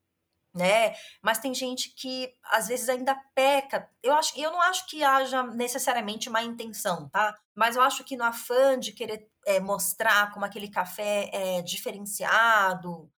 né? 0.54 0.94
Mas 1.20 1.38
tem 1.38 1.52
gente 1.52 1.90
que 1.90 2.32
às 2.52 2.68
vezes 2.68 2.88
ainda 2.88 3.14
peca. 3.34 3.88
Eu 4.02 4.14
acho, 4.14 4.38
eu 4.38 4.52
não 4.52 4.62
acho 4.62 4.86
que 4.86 5.02
haja 5.02 5.42
necessariamente 5.42 6.30
má 6.30 6.42
intenção, 6.42 7.08
tá? 7.08 7.36
Mas 7.54 7.76
eu 7.76 7.82
acho 7.82 8.04
que 8.04 8.16
no 8.16 8.24
afã 8.24 8.78
de 8.78 8.92
querer 8.92 9.28
é, 9.46 9.58
mostrar 9.60 10.32
como 10.32 10.44
aquele 10.44 10.68
café 10.68 11.28
é 11.32 11.62
diferenciado, 11.62 13.10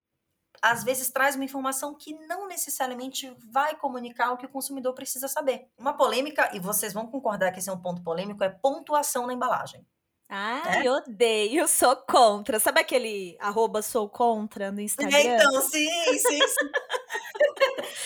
às 0.61 0.83
vezes 0.83 1.11
traz 1.11 1.35
uma 1.35 1.45
informação 1.45 1.93
que 1.95 2.13
não 2.27 2.47
necessariamente 2.47 3.31
vai 3.51 3.75
comunicar 3.75 4.31
o 4.31 4.37
que 4.37 4.45
o 4.45 4.49
consumidor 4.49 4.93
precisa 4.93 5.27
saber. 5.27 5.67
Uma 5.77 5.93
polêmica, 5.93 6.49
e 6.55 6.59
vocês 6.59 6.93
vão 6.93 7.05
concordar 7.05 7.51
que 7.51 7.59
esse 7.59 7.69
é 7.69 7.73
um 7.73 7.81
ponto 7.81 8.01
polêmico, 8.01 8.43
é 8.43 8.49
pontuação 8.49 9.27
na 9.27 9.33
embalagem. 9.33 9.85
Ah, 10.27 10.83
é? 10.83 10.89
odeio, 10.91 11.67
sou 11.67 11.95
contra. 11.95 12.59
Sabe 12.59 12.79
aquele 12.81 13.37
arroba 13.39 13.81
sou 13.81 14.09
contra 14.09 14.71
no 14.71 14.81
Instagram? 14.81 15.19
Então, 15.19 15.61
sim, 15.61 15.87
sim, 16.17 16.19
sim. 16.19 16.39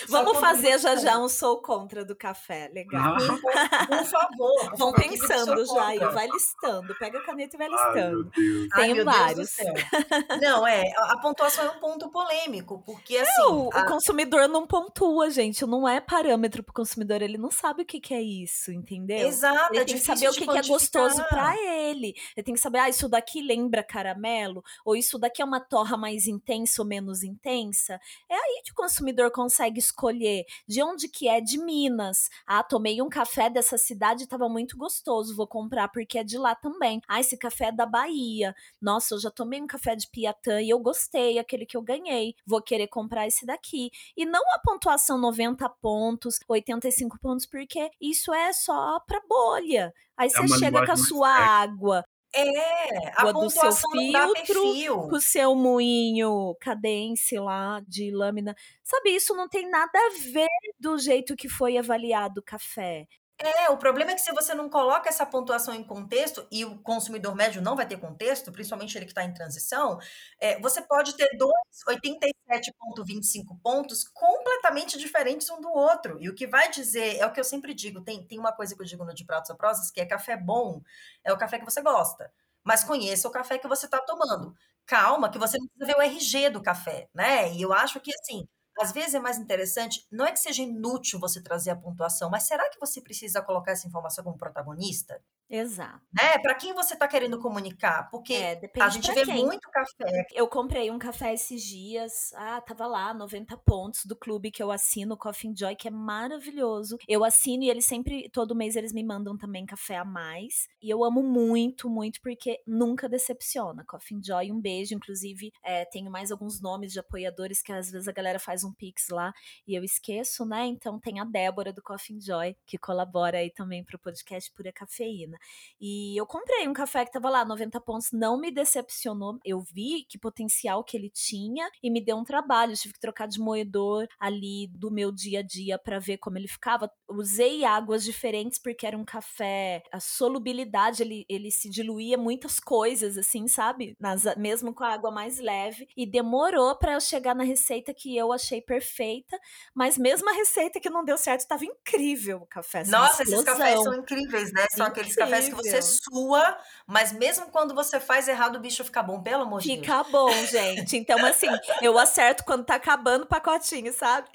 Vamos 0.08 0.38
fazer 0.38 0.78
já 0.78 0.96
já 0.96 1.18
um 1.18 1.28
sou 1.28 1.60
contra 1.60 2.04
do 2.04 2.14
café, 2.14 2.70
legal. 2.72 3.16
Ah. 3.16 3.86
Por, 3.86 4.04
favor. 4.04 4.76
Vão 4.76 4.92
pensando 4.92 5.64
já 5.66 5.86
aí, 5.86 5.98
vai 5.98 6.28
listando. 6.28 6.94
Pega 6.96 7.18
a 7.18 7.22
caneta 7.22 7.56
e 7.56 7.58
vai 7.58 7.68
listando. 7.68 8.30
Ai, 8.72 8.94
Tem 8.94 9.04
vários. 9.04 9.56
Não, 10.40 10.66
é, 10.66 10.92
a 10.96 11.16
pontuação 11.18 11.64
é 11.64 11.70
um 11.70 11.80
ponto 11.80 12.08
polêmico, 12.10 12.82
porque 12.84 13.16
assim. 13.16 13.42
Não, 13.42 13.70
a... 13.72 13.82
o 13.82 13.86
consumidor 13.86 14.48
não 14.48 14.66
pontua, 14.66 15.30
gente. 15.30 15.64
Não 15.66 15.88
é 15.88 16.00
parâmetro 16.00 16.62
pro 16.62 16.74
consumidor, 16.74 17.22
ele 17.22 17.38
não 17.38 17.50
sabe 17.50 17.82
o 17.82 17.86
que, 17.86 18.00
que 18.00 18.14
é 18.14 18.22
isso, 18.22 18.72
entendeu? 18.72 19.26
Exato. 19.28 19.72
Ele 19.72 19.82
é 19.82 19.84
tem 19.84 19.96
que 19.96 20.00
saber 20.00 20.28
o 20.28 20.32
que, 20.32 20.46
que 20.46 20.58
é 20.58 20.62
gostoso 20.62 21.22
para 21.28 21.56
ele. 21.56 22.14
Ele 22.36 22.44
tem 22.44 22.54
que 22.54 22.60
saber, 22.60 22.78
ah, 22.78 22.88
isso 22.88 23.08
daqui 23.08 23.42
lembra 23.42 23.82
caramelo, 23.82 24.62
ou 24.84 24.96
isso 24.96 25.18
daqui 25.18 25.42
é 25.42 25.44
uma 25.44 25.60
torra 25.60 25.96
mais 25.96 26.26
intensa 26.26 26.82
ou 26.82 26.88
menos 26.88 27.22
intensa. 27.22 28.00
É 28.28 28.34
aí 28.34 28.62
que 28.64 28.72
o 28.72 28.74
consumidor 28.74 29.30
consegue 29.30 29.59
escolher 29.68 30.44
de 30.66 30.82
onde 30.82 31.08
que 31.08 31.28
é 31.28 31.40
de 31.40 31.58
Minas. 31.58 32.28
Ah, 32.46 32.62
tomei 32.62 33.00
um 33.02 33.08
café 33.08 33.50
dessa 33.50 33.76
cidade 33.76 34.24
estava 34.24 34.48
muito 34.48 34.76
gostoso, 34.76 35.36
vou 35.36 35.46
comprar 35.46 35.88
porque 35.88 36.18
é 36.18 36.24
de 36.24 36.38
lá 36.38 36.54
também. 36.54 37.00
Ah, 37.08 37.20
esse 37.20 37.36
café 37.36 37.66
é 37.66 37.72
da 37.72 37.86
Bahia. 37.86 38.54
Nossa, 38.80 39.14
eu 39.14 39.20
já 39.20 39.30
tomei 39.30 39.60
um 39.60 39.66
café 39.66 39.94
de 39.96 40.08
Piatã 40.08 40.60
e 40.60 40.70
eu 40.70 40.78
gostei, 40.78 41.38
aquele 41.38 41.66
que 41.66 41.76
eu 41.76 41.82
ganhei. 41.82 42.34
Vou 42.46 42.62
querer 42.62 42.88
comprar 42.88 43.26
esse 43.26 43.44
daqui. 43.44 43.90
E 44.16 44.24
não 44.24 44.42
a 44.54 44.58
pontuação 44.60 45.18
90 45.18 45.68
pontos, 45.80 46.38
85 46.48 47.18
pontos, 47.18 47.46
porque 47.46 47.90
isso 48.00 48.32
é 48.32 48.52
só 48.52 49.00
para 49.00 49.20
bolha. 49.28 49.92
Aí 50.16 50.28
é 50.28 50.30
você 50.30 50.58
chega 50.58 50.84
com 50.84 50.92
a 50.92 50.96
sua 50.96 51.30
água, 51.30 52.04
é, 52.34 53.12
a 53.16 53.32
do 53.32 53.50
seu 53.50 53.72
filtro, 53.72 55.08
com 55.08 55.16
o 55.16 55.20
seu 55.20 55.54
moinho 55.54 56.54
cadência 56.60 57.42
lá 57.42 57.80
de 57.86 58.10
lâmina. 58.10 58.54
Sabe, 58.82 59.10
isso 59.10 59.34
não 59.34 59.48
tem 59.48 59.68
nada 59.68 59.98
a 59.98 60.10
ver 60.32 60.48
do 60.78 60.98
jeito 60.98 61.36
que 61.36 61.48
foi 61.48 61.76
avaliado 61.76 62.40
o 62.40 62.44
café. 62.44 63.06
É, 63.42 63.70
o 63.70 63.78
problema 63.78 64.10
é 64.10 64.14
que 64.14 64.20
se 64.20 64.32
você 64.32 64.52
não 64.54 64.68
coloca 64.68 65.08
essa 65.08 65.24
pontuação 65.24 65.72
em 65.74 65.82
contexto, 65.82 66.46
e 66.50 66.62
o 66.64 66.78
consumidor 66.82 67.34
médio 67.34 67.62
não 67.62 67.74
vai 67.74 67.86
ter 67.86 67.96
contexto, 67.98 68.52
principalmente 68.52 68.96
ele 68.98 69.06
que 69.06 69.12
está 69.12 69.24
em 69.24 69.32
transição, 69.32 69.98
é, 70.38 70.60
você 70.60 70.82
pode 70.82 71.16
ter 71.16 71.26
dois 71.38 71.52
87,25 71.88 73.58
pontos 73.62 74.06
completamente 74.08 74.98
diferentes 74.98 75.48
um 75.48 75.58
do 75.60 75.70
outro. 75.70 76.18
E 76.20 76.28
o 76.28 76.34
que 76.34 76.46
vai 76.46 76.70
dizer, 76.70 77.16
é 77.16 77.24
o 77.26 77.32
que 77.32 77.40
eu 77.40 77.44
sempre 77.44 77.72
digo, 77.72 78.02
tem, 78.02 78.22
tem 78.26 78.38
uma 78.38 78.52
coisa 78.52 78.74
que 78.76 78.82
eu 78.82 78.86
digo 78.86 79.04
no 79.06 79.14
De 79.14 79.24
Pratos 79.24 79.50
a 79.50 79.54
Prosas, 79.54 79.90
que 79.90 80.00
é 80.02 80.06
café 80.06 80.36
bom, 80.36 80.82
é 81.24 81.32
o 81.32 81.38
café 81.38 81.58
que 81.58 81.64
você 81.64 81.80
gosta. 81.80 82.30
Mas 82.62 82.84
conheça 82.84 83.26
o 83.26 83.30
café 83.30 83.56
que 83.58 83.66
você 83.68 83.86
está 83.86 84.00
tomando. 84.02 84.54
Calma, 84.84 85.30
que 85.30 85.38
você 85.38 85.56
não 85.58 85.66
precisa 85.68 85.86
ver 85.86 85.96
o 85.98 86.02
RG 86.02 86.50
do 86.50 86.62
café, 86.62 87.08
né? 87.14 87.52
E 87.54 87.62
eu 87.62 87.72
acho 87.72 88.00
que, 88.00 88.10
assim, 88.20 88.46
às 88.80 88.92
vezes 88.92 89.14
é 89.14 89.20
mais 89.20 89.38
interessante, 89.38 90.06
não 90.10 90.26
é 90.26 90.32
que 90.32 90.40
seja 90.40 90.62
inútil 90.62 91.20
você 91.20 91.40
trazer 91.42 91.70
a 91.70 91.76
pontuação, 91.76 92.30
mas 92.30 92.44
será 92.44 92.68
que 92.70 92.80
você 92.80 93.00
precisa 93.00 93.42
colocar 93.42 93.72
essa 93.72 93.86
informação 93.86 94.24
como 94.24 94.38
protagonista? 94.38 95.22
Exato. 95.50 96.00
Né? 96.12 96.38
Para 96.38 96.54
quem 96.54 96.72
você 96.72 96.94
está 96.94 97.08
querendo 97.08 97.36
comunicar? 97.40 98.08
Porque 98.08 98.34
é, 98.34 98.60
a 98.78 98.88
gente 98.88 99.12
vê 99.12 99.24
quem. 99.24 99.44
muito 99.44 99.68
café. 99.68 100.26
Eu 100.32 100.46
comprei 100.46 100.92
um 100.92 100.98
café 100.98 101.34
esses 101.34 101.60
dias, 101.62 102.32
ah, 102.36 102.60
tava 102.60 102.86
lá, 102.86 103.12
90 103.12 103.56
pontos 103.56 104.06
do 104.06 104.14
clube 104.14 104.52
que 104.52 104.62
eu 104.62 104.70
assino, 104.70 105.16
Coffee 105.16 105.52
Joy, 105.56 105.74
que 105.74 105.88
é 105.88 105.90
maravilhoso. 105.90 106.96
Eu 107.08 107.24
assino 107.24 107.64
e 107.64 107.70
eles 107.70 107.84
sempre, 107.84 108.30
todo 108.30 108.54
mês 108.54 108.76
eles 108.76 108.92
me 108.92 109.02
mandam 109.02 109.36
também 109.36 109.66
café 109.66 109.96
a 109.96 110.04
mais. 110.04 110.68
E 110.80 110.88
eu 110.88 111.02
amo 111.02 111.20
muito, 111.20 111.90
muito, 111.90 112.20
porque 112.20 112.60
nunca 112.64 113.08
decepciona. 113.08 113.84
Coffee 113.84 114.20
Joy, 114.22 114.52
um 114.52 114.60
beijo. 114.60 114.94
Inclusive, 114.94 115.50
é, 115.64 115.84
tenho 115.84 116.12
mais 116.12 116.30
alguns 116.30 116.60
nomes 116.60 116.92
de 116.92 117.00
apoiadores 117.00 117.60
que 117.60 117.72
às 117.72 117.90
vezes 117.90 118.06
a 118.06 118.12
galera 118.12 118.38
faz 118.38 118.62
um 118.62 118.72
pix 118.72 119.08
lá 119.08 119.32
e 119.66 119.74
eu 119.74 119.82
esqueço, 119.82 120.44
né? 120.44 120.64
Então 120.66 121.00
tem 121.00 121.18
a 121.18 121.24
Débora 121.24 121.72
do 121.72 121.82
Coffee 121.82 122.20
Joy, 122.20 122.56
que 122.64 122.78
colabora 122.78 123.38
aí 123.38 123.50
também 123.50 123.82
pro 123.84 123.98
podcast 123.98 124.52
Pura 124.52 124.72
Cafeína. 124.72 125.39
E 125.80 126.16
eu 126.18 126.26
comprei 126.26 126.68
um 126.68 126.72
café 126.72 127.04
que 127.04 127.12
tava 127.12 127.30
lá, 127.30 127.44
90 127.44 127.80
pontos, 127.80 128.08
não 128.12 128.38
me 128.38 128.50
decepcionou. 128.50 129.38
Eu 129.44 129.60
vi 129.60 130.04
que 130.08 130.18
potencial 130.18 130.84
que 130.84 130.96
ele 130.96 131.10
tinha 131.10 131.68
e 131.82 131.90
me 131.90 132.04
deu 132.04 132.16
um 132.16 132.24
trabalho. 132.24 132.72
Eu 132.72 132.76
tive 132.76 132.94
que 132.94 133.00
trocar 133.00 133.26
de 133.26 133.40
moedor 133.40 134.06
ali 134.18 134.68
do 134.68 134.90
meu 134.90 135.10
dia 135.10 135.40
a 135.40 135.42
dia 135.42 135.78
para 135.78 135.98
ver 135.98 136.18
como 136.18 136.36
ele 136.36 136.48
ficava. 136.48 136.90
Usei 137.08 137.64
águas 137.64 138.04
diferentes 138.04 138.58
porque 138.58 138.86
era 138.86 138.96
um 138.96 139.04
café, 139.04 139.82
a 139.92 140.00
solubilidade, 140.00 141.02
ele, 141.02 141.24
ele 141.28 141.50
se 141.50 141.70
diluía 141.70 142.18
muitas 142.18 142.60
coisas, 142.60 143.16
assim, 143.16 143.48
sabe? 143.48 143.96
Nas, 143.98 144.24
mesmo 144.36 144.74
com 144.74 144.84
a 144.84 144.92
água 144.92 145.10
mais 145.10 145.38
leve. 145.38 145.88
E 145.96 146.06
demorou 146.06 146.76
para 146.76 146.94
eu 146.94 147.00
chegar 147.00 147.34
na 147.34 147.44
receita 147.44 147.94
que 147.94 148.16
eu 148.16 148.32
achei 148.32 148.60
perfeita, 148.60 149.38
mas 149.74 149.96
mesmo 149.96 150.28
a 150.28 150.32
receita 150.32 150.80
que 150.80 150.90
não 150.90 151.04
deu 151.04 151.16
certo 151.16 151.40
estava 151.40 151.64
incrível 151.64 152.38
o 152.38 152.46
café. 152.46 152.80
Assim, 152.80 152.90
Nossa, 152.90 153.22
esses 153.22 153.42
cafés 153.42 153.82
são 153.82 153.94
incríveis, 153.94 154.52
né? 154.52 154.66
São 154.74 154.86
aqueles 154.86 155.14
parece 155.30 155.50
que 155.50 155.56
você 155.56 155.80
sua, 155.82 156.58
mas 156.86 157.12
mesmo 157.12 157.46
quando 157.50 157.74
você 157.74 158.00
faz 158.00 158.28
errado, 158.28 158.56
o 158.56 158.60
bicho 158.60 158.84
fica 158.84 159.02
bom, 159.02 159.22
pelo 159.22 159.42
amor 159.42 159.60
de 159.60 159.68
Deus. 159.68 159.80
Fica 159.80 160.02
bom, 160.04 160.30
gente. 160.46 160.96
Então, 160.96 161.24
assim, 161.24 161.48
eu 161.80 161.98
acerto 161.98 162.44
quando 162.44 162.64
tá 162.64 162.74
acabando 162.74 163.22
o 163.22 163.26
pacotinho, 163.26 163.92
sabe? 163.92 164.28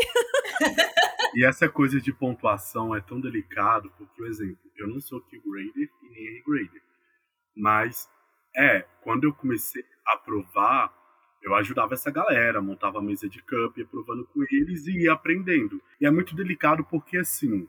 E 1.33 1.45
essa 1.45 1.67
coisa 1.67 1.99
de 1.99 2.13
pontuação 2.13 2.95
é 2.95 3.01
tão 3.01 3.19
delicado, 3.19 3.91
porque, 3.97 4.15
por 4.15 4.27
exemplo, 4.27 4.57
eu 4.77 4.87
não 4.87 5.01
sou 5.01 5.21
Q-grader 5.21 5.89
e 6.03 6.09
nem 6.09 6.27
R-grader. 6.37 6.81
Mas, 7.55 8.07
é, 8.55 8.85
quando 9.01 9.25
eu 9.25 9.33
comecei 9.33 9.83
a 10.05 10.17
provar, 10.17 10.93
eu 11.43 11.53
ajudava 11.55 11.93
essa 11.93 12.09
galera, 12.09 12.61
montava 12.61 12.99
a 12.99 13.01
mesa 13.01 13.29
de 13.29 13.41
cup, 13.41 13.77
ia 13.77 13.85
provando 13.85 14.25
com 14.25 14.43
eles 14.49 14.87
e 14.87 15.03
ia 15.03 15.13
aprendendo. 15.13 15.81
E 15.99 16.05
é 16.05 16.11
muito 16.11 16.35
delicado 16.35 16.83
porque, 16.85 17.17
assim, 17.17 17.67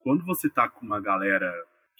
quando 0.00 0.24
você 0.24 0.48
tá 0.50 0.68
com 0.68 0.84
uma 0.84 1.00
galera 1.00 1.52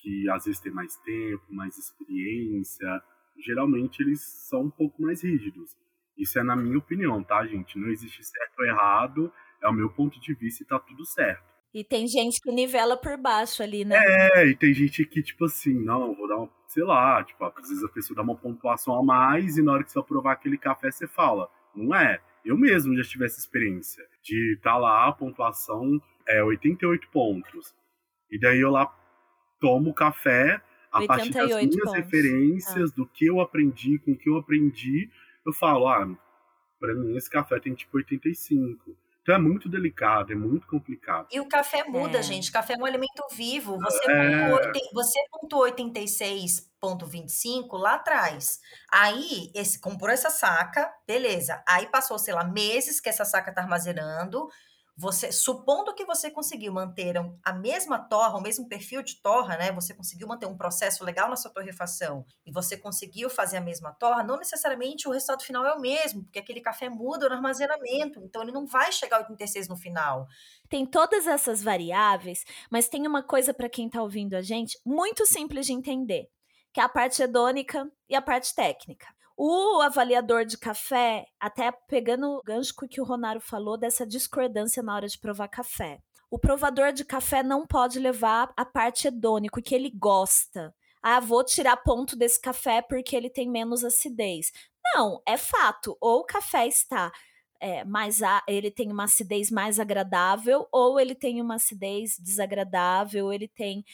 que 0.05 0.29
às 0.29 0.45
vezes 0.45 0.61
tem 0.61 0.71
mais 0.71 0.97
tempo, 0.99 1.43
mais 1.49 1.79
experiência, 1.79 3.03
geralmente 3.39 4.03
eles 4.03 4.21
são 4.21 4.65
um 4.65 4.71
pouco 4.71 5.01
mais 5.01 5.25
rígidos. 5.25 5.75
Isso 6.17 6.39
é 6.39 6.43
na 6.43 6.55
minha 6.55 6.79
opinião, 6.79 7.25
tá, 7.25 7.45
gente? 7.47 7.79
Não 7.79 7.89
existe 7.89 8.23
certo 8.23 8.59
ou 8.59 8.67
errado, 8.67 9.33
é 9.63 9.69
o 9.69 9.73
meu 9.73 9.91
ponto 9.91 10.21
de 10.21 10.35
vista 10.35 10.63
e 10.63 10.67
tá 10.67 10.79
tudo 10.79 11.07
certo. 11.07 11.43
E 11.73 11.83
tem 11.83 12.07
gente 12.07 12.41
que 12.41 12.53
nivela 12.53 12.97
por 12.97 13.17
baixo 13.17 13.63
ali, 13.63 13.85
né? 13.85 13.97
É, 13.97 14.47
e 14.47 14.55
tem 14.55 14.73
gente 14.75 15.05
que, 15.07 15.23
tipo 15.23 15.47
assim, 15.47 15.75
não, 15.75 16.15
vou 16.15 16.29
dar 16.29 16.37
uma, 16.37 16.51
sei 16.69 16.85
lá, 16.85 17.25
tipo, 17.25 17.43
às 17.43 17.69
vezes 17.69 17.83
a 17.83 17.89
pessoa 17.89 18.15
dá 18.15 18.23
uma 18.23 18.37
pontuação 18.37 18.97
a 18.97 19.03
mais 19.03 19.57
e 19.57 19.63
na 19.63 19.73
hora 19.73 19.83
que 19.83 19.91
você 19.91 19.99
vai 19.99 20.07
provar 20.07 20.33
aquele 20.33 20.59
café, 20.59 20.91
você 20.91 21.09
fala, 21.09 21.51
não 21.75 21.93
é. 21.97 22.21
Eu 22.45 22.59
mesmo 22.59 22.95
já 22.95 23.03
tive 23.03 23.25
essa 23.25 23.41
experiência 23.41 24.05
de 24.23 24.53
estar 24.53 24.73
tá 24.73 24.77
lá, 24.77 25.09
a 25.09 25.13
pontuação 25.13 26.01
é 26.29 26.45
88 26.45 27.09
pontos. 27.09 27.75
E 28.31 28.39
daí 28.39 28.61
eu 28.61 28.71
lá 28.71 28.87
tomo 29.65 29.95
café 29.95 30.61
a 30.93 31.07
partir 31.07 31.31
das 31.31 31.49
minhas 31.49 31.77
pontos. 31.77 31.95
referências, 31.95 32.91
ah. 32.91 32.95
do 32.95 33.07
que 33.07 33.25
eu 33.27 33.41
aprendi, 33.41 33.99
com 33.99 34.13
o 34.13 34.17
que 34.17 34.29
eu 34.29 34.37
aprendi, 34.37 35.11
eu 35.45 35.53
falo, 35.53 35.89
ah, 35.89 36.09
pra 36.79 36.95
mim 36.95 37.17
esse 37.17 37.29
café 37.31 37.59
tem 37.59 37.75
tipo 37.75 37.97
85. 37.97 38.97
Então 39.23 39.35
é 39.37 39.39
muito 39.39 39.69
delicado, 39.71 40.35
é 40.35 40.37
muito 40.37 40.67
complicado. 40.67 41.29
E 41.33 41.41
o 41.41 41.49
café 41.49 41.85
muda, 41.85 42.19
é. 42.19 42.23
gente. 42.23 42.53
Café 42.53 42.75
é 42.75 42.77
um 42.77 42.85
alimento 42.85 43.25
vivo. 43.33 43.79
Você 43.79 44.11
é... 44.11 44.51
pontuou, 44.51 44.61
você 44.93 45.19
pontuou 45.31 45.65
86,25 45.65 47.79
lá 47.79 47.95
atrás. 47.95 48.61
Aí, 48.93 49.51
esse, 49.55 49.81
comprou 49.81 50.11
essa 50.11 50.29
saca, 50.29 50.93
beleza. 51.09 51.65
Aí 51.67 51.87
passou, 51.87 52.19
sei 52.19 52.35
lá, 52.35 52.45
meses 52.45 53.01
que 53.01 53.09
essa 53.09 53.25
saca 53.25 53.51
tá 53.51 53.63
armazenando 53.63 54.47
você, 54.97 55.33
supondo 55.33 55.95
que 55.95 56.05
você 56.05 56.31
conseguiu 56.31 56.73
manter 56.73 57.17
a 57.43 57.53
mesma 57.53 57.99
torra, 57.99 58.39
o 58.39 58.41
mesmo 58.41 58.69
perfil 58.69 59.03
de 59.03 59.17
torra, 59.21 59.57
né? 59.57 59.73
Você 59.73 59.93
conseguiu 59.93 60.29
manter 60.29 60.47
um 60.47 60.57
processo 60.57 61.05
legal 61.05 61.29
na 61.29 61.35
sua 61.35 61.51
torrefação 61.51 62.25
e 62.47 62.53
você 62.53 62.77
conseguiu 62.77 63.29
fazer 63.29 63.57
a 63.57 63.61
mesma 63.61 63.93
torra, 63.93 64.23
não 64.23 64.37
necessariamente 64.37 65.09
o 65.09 65.11
resultado 65.11 65.43
final 65.43 65.67
é 65.67 65.75
o 65.75 65.81
mesmo, 65.81 66.23
porque 66.23 66.39
aquele 66.39 66.61
café 66.61 66.89
muda 66.89 67.29
no 67.29 67.35
armazenamento, 67.35 68.21
então 68.23 68.43
ele 68.43 68.53
não 68.53 68.67
vai 68.67 68.93
chegar 68.93 69.17
ao 69.17 69.23
86 69.23 69.69
no 69.69 69.77
final. 69.77 70.29
Tem 70.69 70.87
todas 70.87 71.27
essas 71.27 71.63
variáveis, 71.63 72.45
mas 72.71 72.89
tem 72.89 73.07
uma 73.07 73.23
coisa 73.23 73.53
para 73.53 73.69
quem 73.69 73.87
está 73.87 74.01
ouvindo 74.01 74.35
a 74.35 74.43
gente 74.43 74.79
muito 74.85 75.27
simples 75.27 75.67
de 75.67 75.73
entender, 75.73 76.29
que 76.73 76.81
é 76.81 76.85
a 76.85 76.89
parte 76.89 77.21
hedônica 77.21 77.91
e 78.09 78.15
a 78.15 78.23
parte 78.23 78.55
técnica. 78.55 79.07
O 79.37 79.81
avaliador 79.81 80.45
de 80.45 80.57
café, 80.57 81.27
até 81.41 81.73
pegando 81.89 82.37
o 82.37 82.43
gancho 82.43 82.75
que 82.89 83.01
o 83.01 83.05
Ronaro 83.05 83.41
falou 83.41 83.77
dessa 83.77 84.07
discordância 84.07 84.83
na 84.83 84.95
hora 84.95 85.09
de 85.09 85.19
provar 85.19 85.49
café. 85.49 85.99
O 86.31 86.39
provador 86.39 86.93
de 86.93 87.05
café 87.05 87.43
não 87.43 87.67
pode 87.67 87.99
levar 87.99 88.53
a 88.57 88.65
parte 88.65 89.09
hedônica, 89.09 89.61
que 89.61 89.75
ele 89.75 89.91
gosta. 89.91 90.75
Ah, 91.03 91.21
vou 91.21 91.45
tirar 91.45 91.77
ponto 91.79 92.17
desse 92.17 92.41
café 92.41 92.81
porque 92.81 93.15
ele 93.15 93.29
tem 93.29 93.51
menos 93.51 93.85
acidez. 93.85 94.53
Não, 94.95 95.21
é 95.27 95.37
fato. 95.37 95.97
Ou 96.01 96.21
o 96.21 96.25
café 96.25 96.67
está 96.67 97.13
é, 97.61 97.85
mais 97.85 98.23
a, 98.23 98.43
ele 98.47 98.71
tem 98.71 98.93
uma 98.93 99.05
acidez 99.05 99.51
mais 99.51 99.81
agradável, 99.81 100.69
ou 100.71 101.01
ele 101.01 101.15
tem 101.15 101.41
uma 101.41 101.55
acidez 101.55 102.17
desagradável, 102.19 103.33
ele 103.33 103.49
tem 103.49 103.85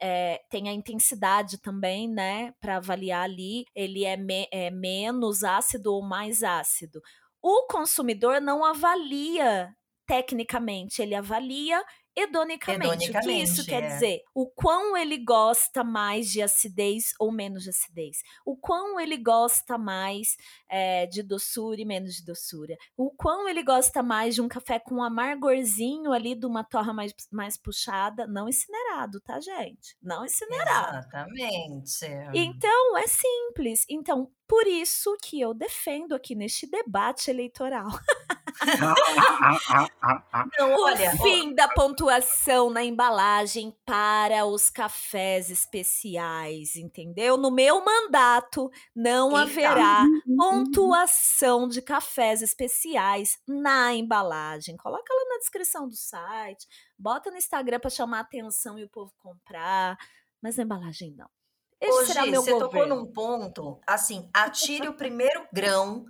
é, 0.00 0.40
tem 0.50 0.68
a 0.68 0.72
intensidade 0.72 1.60
também, 1.60 2.08
né, 2.08 2.52
para 2.60 2.76
avaliar 2.76 3.24
ali, 3.24 3.64
ele 3.74 4.04
é, 4.04 4.16
me, 4.16 4.48
é 4.52 4.70
menos 4.70 5.44
ácido 5.44 5.92
ou 5.92 6.02
mais 6.02 6.42
ácido. 6.42 7.00
O 7.42 7.66
consumidor 7.66 8.40
não 8.40 8.64
avalia 8.64 9.74
tecnicamente 10.06 11.02
ele 11.02 11.14
avalia 11.14 11.82
hedonicamente. 12.16 13.10
O 13.10 13.20
que 13.20 13.32
isso 13.32 13.64
quer 13.64 13.82
é. 13.82 13.88
dizer? 13.88 14.22
O 14.34 14.48
quão 14.48 14.96
ele 14.96 15.18
gosta 15.18 15.84
mais 15.84 16.30
de 16.30 16.40
acidez 16.40 17.12
ou 17.20 17.30
menos 17.30 17.64
de 17.64 17.70
acidez. 17.70 18.22
O 18.44 18.56
quão 18.56 18.98
ele 18.98 19.16
gosta 19.16 19.76
mais 19.76 20.36
é, 20.68 21.06
de 21.06 21.22
doçura 21.22 21.80
e 21.80 21.84
menos 21.84 22.14
de 22.14 22.24
doçura. 22.24 22.76
O 22.96 23.10
quão 23.10 23.48
ele 23.48 23.62
gosta 23.62 24.02
mais 24.02 24.34
de 24.34 24.40
um 24.40 24.48
café 24.48 24.78
com 24.78 24.96
um 24.96 25.02
amargorzinho 25.02 26.12
ali, 26.12 26.34
de 26.34 26.46
uma 26.46 26.64
torra 26.64 26.92
mais, 26.92 27.12
mais 27.30 27.56
puxada. 27.56 28.26
Não 28.26 28.48
incinerado, 28.48 29.20
tá, 29.20 29.38
gente? 29.38 29.96
Não 30.02 30.24
incinerado. 30.24 30.98
Exatamente. 30.98 32.06
Então, 32.34 32.96
é 32.96 33.06
simples. 33.06 33.84
Então, 33.88 34.30
por 34.48 34.66
isso 34.66 35.16
que 35.22 35.40
eu 35.40 35.52
defendo 35.52 36.14
aqui 36.14 36.34
neste 36.34 36.70
debate 36.70 37.30
eleitoral 37.30 37.88
Não, 40.58 40.72
olha, 40.82 41.14
o 41.14 41.18
fim 41.18 41.54
da 41.54 41.68
pontuação 41.68 42.70
na 42.70 42.82
embalagem 42.82 43.76
para 43.84 44.46
os 44.46 44.70
cafés 44.70 45.50
especiais, 45.50 46.76
entendeu? 46.76 47.36
No 47.36 47.50
meu 47.50 47.84
mandato 47.84 48.70
não 48.94 49.30
Eita. 49.30 49.42
haverá 49.42 50.04
pontuação 50.36 51.68
de 51.68 51.82
cafés 51.82 52.42
especiais 52.42 53.38
na 53.46 53.94
embalagem. 53.94 54.76
Coloca 54.76 55.12
lá 55.12 55.24
na 55.30 55.38
descrição 55.38 55.88
do 55.88 55.96
site, 55.96 56.66
bota 56.98 57.30
no 57.30 57.36
Instagram 57.36 57.80
para 57.80 57.90
chamar 57.90 58.18
a 58.18 58.22
atenção 58.22 58.78
e 58.78 58.84
o 58.84 58.88
povo 58.88 59.12
comprar, 59.18 59.98
mas 60.40 60.56
na 60.56 60.62
embalagem 60.62 61.14
não. 61.16 61.28
Esse 61.80 61.92
Ô, 61.92 62.06
será 62.06 62.24
Gi, 62.24 62.30
meu 62.30 62.42
você 62.42 62.52
tocou 62.52 62.68
governo. 62.68 62.96
num 62.96 63.12
ponto, 63.12 63.78
assim, 63.86 64.30
atire 64.32 64.88
o 64.88 64.94
primeiro 64.94 65.46
grão. 65.52 66.06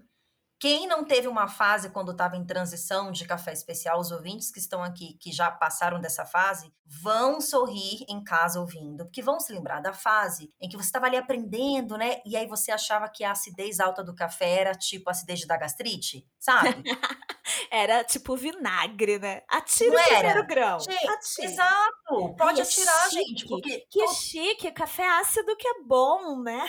Quem 0.59 0.87
não 0.87 1.05
teve 1.05 1.29
uma 1.29 1.49
fase 1.49 1.91
quando 1.91 2.13
estava 2.13 2.37
em 2.37 2.45
transição 2.45 3.13
de 3.13 3.27
café 3.27 3.53
especial, 3.53 4.01
os 4.01 4.11
ouvintes 4.11 4.51
que 4.51 4.59
estão 4.59 4.83
aqui, 4.83 5.19
que 5.21 5.31
já 5.31 5.51
passaram 5.51 6.01
dessa 6.01 6.25
fase, 6.25 6.73
vão 6.87 7.41
sorrir 7.41 8.05
em 8.09 8.23
casa 8.23 8.61
ouvindo, 8.61 9.05
porque 9.05 9.21
vão 9.21 9.39
se 9.39 9.53
lembrar 9.53 9.81
da 9.81 9.93
fase 9.93 10.53
em 10.61 10.69
que 10.69 10.77
você 10.77 10.87
estava 10.87 11.07
ali 11.07 11.17
aprendendo, 11.17 11.99
né? 11.99 12.21
E 12.25 12.37
aí 12.37 12.47
você 12.47 12.71
achava 12.71 13.09
que 13.09 13.25
a 13.25 13.33
acidez 13.33 13.81
alta 13.81 14.03
do 14.03 14.15
café 14.15 14.61
era 14.61 14.73
tipo 14.73 15.11
a 15.11 15.13
acidez 15.13 15.45
da 15.47 15.57
gastrite, 15.57 16.27
sabe? 16.39 16.83
Era 17.71 18.05
tipo 18.05 18.37
vinagre, 18.37 19.19
né? 19.19 19.43
Atira 19.49 19.91
Não 19.91 19.97
o 19.97 19.99
era? 20.01 20.17
primeiro 20.17 20.47
grão. 20.47 20.81
Gente, 20.81 21.09
Atira. 21.09 21.49
exato! 21.49 22.35
Pode 22.37 22.61
atirar, 22.61 23.11
gente, 23.11 23.47
porque 23.47 23.87
Que 23.91 24.09
chique, 24.09 24.71
café 24.73 25.07
ácido 25.21 25.57
que 25.57 25.67
é 25.67 25.83
bom, 25.85 26.41
né? 26.43 26.67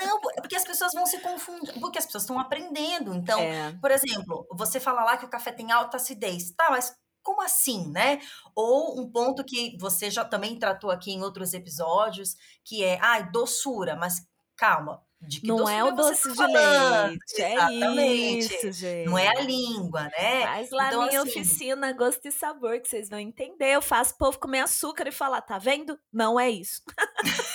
Não, 0.00 0.20
porque 0.20 0.56
as 0.56 0.64
pessoas 0.64 0.92
vão 0.92 1.06
se 1.06 1.18
confundir, 1.20 1.78
porque 1.80 1.98
as 1.98 2.06
pessoas 2.06 2.24
estão 2.24 2.38
aprendendo. 2.38 2.97
Então, 3.14 3.38
É. 3.40 3.72
por 3.80 3.90
exemplo, 3.90 4.46
você 4.52 4.78
fala 4.80 5.04
lá 5.04 5.16
que 5.16 5.24
o 5.24 5.30
café 5.30 5.52
tem 5.52 5.70
alta 5.72 5.96
acidez. 5.96 6.50
Tá, 6.52 6.68
mas 6.70 6.94
como 7.22 7.42
assim, 7.42 7.88
né? 7.90 8.20
Ou 8.54 8.98
um 9.00 9.10
ponto 9.10 9.44
que 9.44 9.76
você 9.78 10.10
já 10.10 10.24
também 10.24 10.58
tratou 10.58 10.90
aqui 10.90 11.10
em 11.12 11.22
outros 11.22 11.52
episódios, 11.52 12.34
que 12.64 12.82
é, 12.82 12.98
ai, 13.02 13.30
doçura, 13.30 13.96
mas 13.96 14.22
calma, 14.56 15.02
de 15.20 15.40
que 15.40 15.46
Não 15.48 15.68
é 15.68 15.82
o 15.84 15.90
doçura 15.90 16.34
doce 16.34 16.34
tá 16.36 16.46
de 16.46 16.52
leite, 16.52 17.42
é 17.42 17.54
Exatamente. 17.54 18.54
isso, 18.54 18.72
gente. 18.72 19.06
Não 19.08 19.18
é 19.18 19.28
a 19.28 19.40
língua, 19.40 20.02
né? 20.04 20.42
Faz 20.46 20.70
lá 20.70 20.86
Então, 20.88 21.06
minha 21.06 21.20
assim- 21.20 21.28
oficina 21.40 21.92
Gosto 21.92 22.26
e 22.26 22.32
Sabor, 22.32 22.80
que 22.80 22.88
vocês 22.88 23.08
vão 23.10 23.18
entender. 23.18 23.74
Eu 23.74 23.82
faço 23.82 24.14
o 24.14 24.18
povo 24.18 24.38
comer 24.38 24.60
açúcar 24.60 25.06
e 25.08 25.12
falar, 25.12 25.40
tá 25.42 25.58
vendo? 25.58 25.98
Não 26.12 26.38
é 26.40 26.48
isso. 26.48 26.82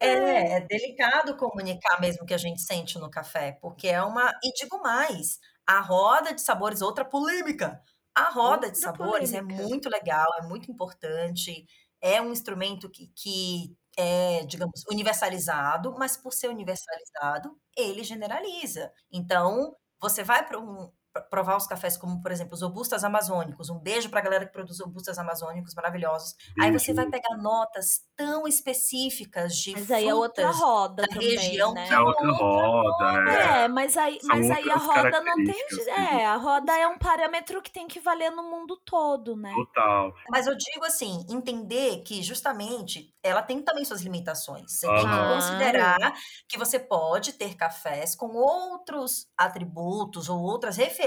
É, 0.00 0.56
é 0.56 0.60
delicado 0.60 1.36
comunicar 1.36 2.00
mesmo 2.00 2.22
o 2.24 2.26
que 2.26 2.34
a 2.34 2.38
gente 2.38 2.60
sente 2.60 2.98
no 2.98 3.10
café, 3.10 3.52
porque 3.60 3.88
é 3.88 4.02
uma. 4.02 4.30
E 4.44 4.52
digo 4.52 4.80
mais, 4.82 5.38
a 5.66 5.80
roda 5.80 6.34
de 6.34 6.40
sabores, 6.42 6.82
outra 6.82 7.04
polêmica. 7.04 7.80
A 8.14 8.30
roda 8.30 8.70
de 8.70 8.78
Outra 8.78 8.78
sabores 8.78 9.32
é 9.34 9.42
polêmica. 9.42 9.42
muito 9.42 9.88
legal, 9.90 10.26
é 10.40 10.42
muito 10.46 10.70
importante, 10.70 11.66
é 12.00 12.20
um 12.20 12.32
instrumento 12.32 12.88
que, 12.90 13.08
que 13.14 13.76
é, 13.96 14.44
digamos, 14.46 14.82
universalizado, 14.90 15.94
mas 15.98 16.16
por 16.16 16.32
ser 16.32 16.48
universalizado, 16.48 17.58
ele 17.76 18.02
generaliza. 18.04 18.90
Então, 19.12 19.74
você 20.00 20.22
vai 20.24 20.46
para 20.46 20.58
um 20.58 20.90
provar 21.22 21.56
os 21.56 21.66
cafés 21.66 21.96
como, 21.96 22.22
por 22.22 22.30
exemplo, 22.30 22.54
os 22.54 22.62
robustas 22.62 23.04
amazônicos. 23.04 23.70
Um 23.70 23.78
beijo 23.78 24.08
para 24.08 24.20
a 24.20 24.22
galera 24.22 24.46
que 24.46 24.52
produz 24.52 24.80
robustas 24.80 25.18
amazônicos 25.18 25.74
maravilhosos. 25.74 26.34
Aí 26.60 26.70
você 26.72 26.92
vai 26.92 27.06
pegar 27.08 27.36
notas 27.36 28.02
tão 28.16 28.46
específicas 28.46 29.56
de 29.56 29.72
Mas 29.72 29.90
aí 29.90 30.08
é 30.08 30.14
outra 30.14 30.50
roda 30.50 31.02
da 31.02 31.08
também, 31.08 31.36
região 31.36 31.72
né? 31.72 31.86
que 31.86 31.94
É 31.94 32.00
outra 32.00 32.30
roda, 32.32 33.30
é. 33.30 33.64
É, 33.64 33.68
mas 33.68 33.96
aí, 33.96 34.18
São 34.20 34.28
mas 34.28 34.50
aí 34.50 34.70
a 34.70 34.76
roda 34.76 35.20
não 35.20 35.36
tem. 35.36 35.66
É, 35.88 36.26
a 36.26 36.36
roda 36.36 36.76
é 36.76 36.86
um 36.86 36.98
parâmetro 36.98 37.62
que 37.62 37.70
tem 37.70 37.86
que 37.86 38.00
valer 38.00 38.30
no 38.30 38.42
mundo 38.42 38.80
todo, 38.84 39.36
né? 39.36 39.52
Total. 39.54 40.12
Mas 40.30 40.46
eu 40.46 40.56
digo 40.56 40.84
assim, 40.84 41.24
entender 41.28 42.02
que 42.02 42.22
justamente 42.22 43.14
ela 43.22 43.42
tem 43.42 43.60
também 43.60 43.84
suas 43.84 44.02
limitações. 44.02 44.72
Você 44.72 44.86
tem 44.86 44.96
que 44.96 45.34
considerar 45.34 46.14
que 46.48 46.58
você 46.58 46.78
pode 46.78 47.32
ter 47.32 47.56
cafés 47.56 48.14
com 48.14 48.28
outros 48.36 49.26
atributos 49.36 50.28
ou 50.28 50.40
outras 50.40 50.76
referências, 50.76 51.05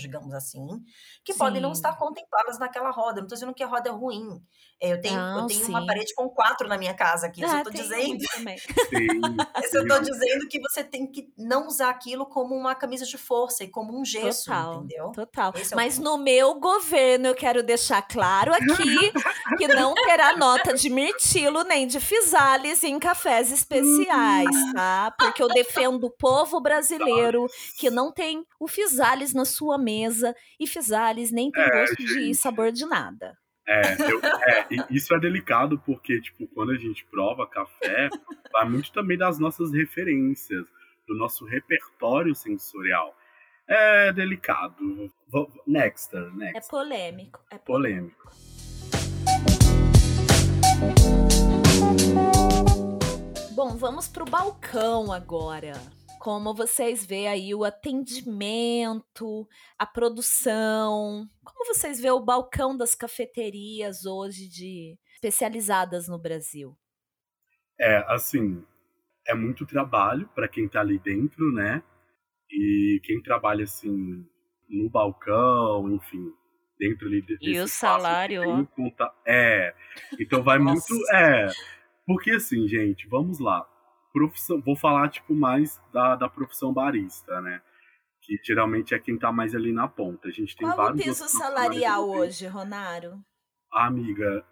digamos 0.00 0.32
assim, 0.34 0.66
que 1.24 1.34
podem 1.34 1.60
não 1.60 1.74
Sim. 1.74 1.78
estar 1.78 1.96
contempladas 1.96 2.58
naquela 2.58 2.90
roda. 2.90 3.18
Eu 3.18 3.22
não 3.22 3.26
estou 3.26 3.36
dizendo 3.36 3.54
que 3.54 3.62
a 3.62 3.66
roda 3.66 3.88
é 3.88 3.92
ruim. 3.92 4.42
Eu 4.80 4.98
tenho, 4.98 5.14
eu 5.18 5.22
Não, 5.42 5.46
tenho 5.46 5.68
uma 5.68 5.84
parede 5.84 6.14
com 6.14 6.26
quatro 6.30 6.66
na 6.66 6.78
minha 6.78 6.94
casa 6.94 7.26
aqui. 7.26 7.42
Eu 7.42 7.48
Ah, 7.50 7.58
estou 7.58 7.72
tem 7.72 7.82
dizendo 7.82 8.08
muito 8.08 8.26
também. 8.34 8.56
Sim, 8.88 9.20
Isso 9.62 9.76
eu 9.76 9.86
tô 9.86 9.98
dizendo 10.00 10.48
que 10.48 10.58
você 10.58 10.82
tem 10.82 11.06
que 11.06 11.30
não 11.36 11.66
usar 11.66 11.90
aquilo 11.90 12.24
como 12.24 12.54
uma 12.54 12.74
camisa 12.74 13.04
de 13.04 13.18
força 13.18 13.62
e 13.62 13.68
como 13.68 13.98
um 13.98 14.04
gesso, 14.04 14.46
Total, 14.46 14.74
entendeu? 14.76 15.12
total. 15.12 15.52
É 15.54 15.74
Mas 15.74 15.98
no 15.98 16.16
meu 16.16 16.54
governo 16.58 17.26
eu 17.26 17.34
quero 17.34 17.62
deixar 17.62 18.00
claro 18.02 18.54
aqui 18.54 18.62
que 19.58 19.68
não 19.68 19.94
terá 19.94 20.36
nota 20.38 20.72
de 20.72 20.88
mirtilo 20.88 21.62
nem 21.64 21.86
de 21.86 22.00
fisales 22.00 22.82
em 22.82 22.98
cafés 22.98 23.52
especiais, 23.52 24.48
tá? 24.74 25.14
Porque 25.18 25.42
eu 25.42 25.48
defendo 25.48 26.04
o 26.04 26.10
povo 26.10 26.60
brasileiro 26.60 27.46
que 27.78 27.90
não 27.90 28.10
tem 28.10 28.44
o 28.58 28.66
fisales 28.66 29.34
na 29.34 29.44
sua 29.44 29.76
mesa 29.76 30.34
e 30.58 30.66
fisales 30.66 31.30
nem 31.30 31.50
tem 31.50 31.62
É, 31.62 31.70
gosto 31.70 31.96
de 31.96 32.34
sabor 32.34 32.72
de 32.72 32.86
nada. 32.86 33.36
É, 33.72 34.12
eu- 34.12 34.20
é, 34.24 34.66
isso 34.90 35.14
é 35.14 35.20
delicado 35.20 35.78
porque, 35.86 36.20
tipo, 36.20 36.44
quando 36.48 36.72
a 36.72 36.76
gente 36.76 37.04
prova 37.06 37.46
café, 37.46 38.08
vai 38.52 38.68
muito 38.68 38.90
também 38.92 39.16
das 39.16 39.38
nossas 39.38 39.72
referências, 39.72 40.66
do 41.06 41.16
nosso 41.16 41.44
repertório 41.44 42.34
sensorial. 42.34 43.16
É 43.68 44.12
delicado. 44.12 44.76
V- 45.32 45.46
Next, 45.64 46.16
É 46.16 46.30
next. 46.32 46.68
polêmico. 46.68 47.38
É 47.48 47.58
Polêmico. 47.58 48.28
Bom, 53.52 53.76
vamos 53.76 54.08
pro 54.08 54.24
balcão 54.24 55.12
agora. 55.12 55.74
Como 56.20 56.52
vocês 56.54 57.06
veem 57.06 57.28
aí 57.28 57.54
o 57.54 57.64
atendimento, 57.64 59.48
a 59.78 59.86
produção, 59.86 61.26
como 61.42 61.64
vocês 61.74 61.98
veem 61.98 62.12
o 62.12 62.20
balcão 62.20 62.76
das 62.76 62.94
cafeterias 62.94 64.04
hoje 64.04 64.46
de 64.46 64.98
especializadas 65.14 66.08
no 66.08 66.18
Brasil? 66.18 66.76
É, 67.80 68.04
assim, 68.06 68.62
é 69.26 69.34
muito 69.34 69.64
trabalho 69.64 70.28
para 70.34 70.46
quem 70.46 70.68
tá 70.68 70.80
ali 70.80 70.98
dentro, 70.98 71.50
né? 71.54 71.82
E 72.50 73.00
quem 73.02 73.22
trabalha, 73.22 73.64
assim, 73.64 74.22
no 74.68 74.90
balcão, 74.90 75.90
enfim, 75.90 76.30
dentro 76.78 77.06
ali 77.06 77.22
de- 77.22 77.38
desse 77.38 77.50
E 77.52 77.60
o 77.60 77.66
salário, 77.66 78.42
ó. 78.46 78.64
conta- 78.76 79.14
É, 79.26 79.74
então 80.20 80.42
vai 80.42 80.58
muito... 80.84 80.92
É, 81.14 81.46
porque 82.06 82.32
assim, 82.32 82.68
gente, 82.68 83.08
vamos 83.08 83.38
lá. 83.40 83.66
Profissão, 84.12 84.60
vou 84.60 84.76
falar, 84.76 85.08
tipo, 85.08 85.34
mais 85.34 85.80
da, 85.92 86.16
da 86.16 86.28
profissão 86.28 86.72
barista, 86.72 87.40
né? 87.40 87.62
Que 88.22 88.38
geralmente 88.44 88.94
é 88.94 88.98
quem 88.98 89.18
tá 89.18 89.32
mais 89.32 89.54
ali 89.54 89.72
na 89.72 89.88
ponta. 89.88 90.28
A 90.28 90.30
gente 90.30 90.56
tem 90.56 90.66
Qual 90.66 90.74
o 90.74 90.76
vários 90.76 91.02
piso 91.02 91.22
outros 91.22 91.38
profissionais 91.38 91.68
salarial 91.68 92.10
hoje, 92.10 92.46
Ronaro? 92.46 93.20
Amiga, 93.72 94.44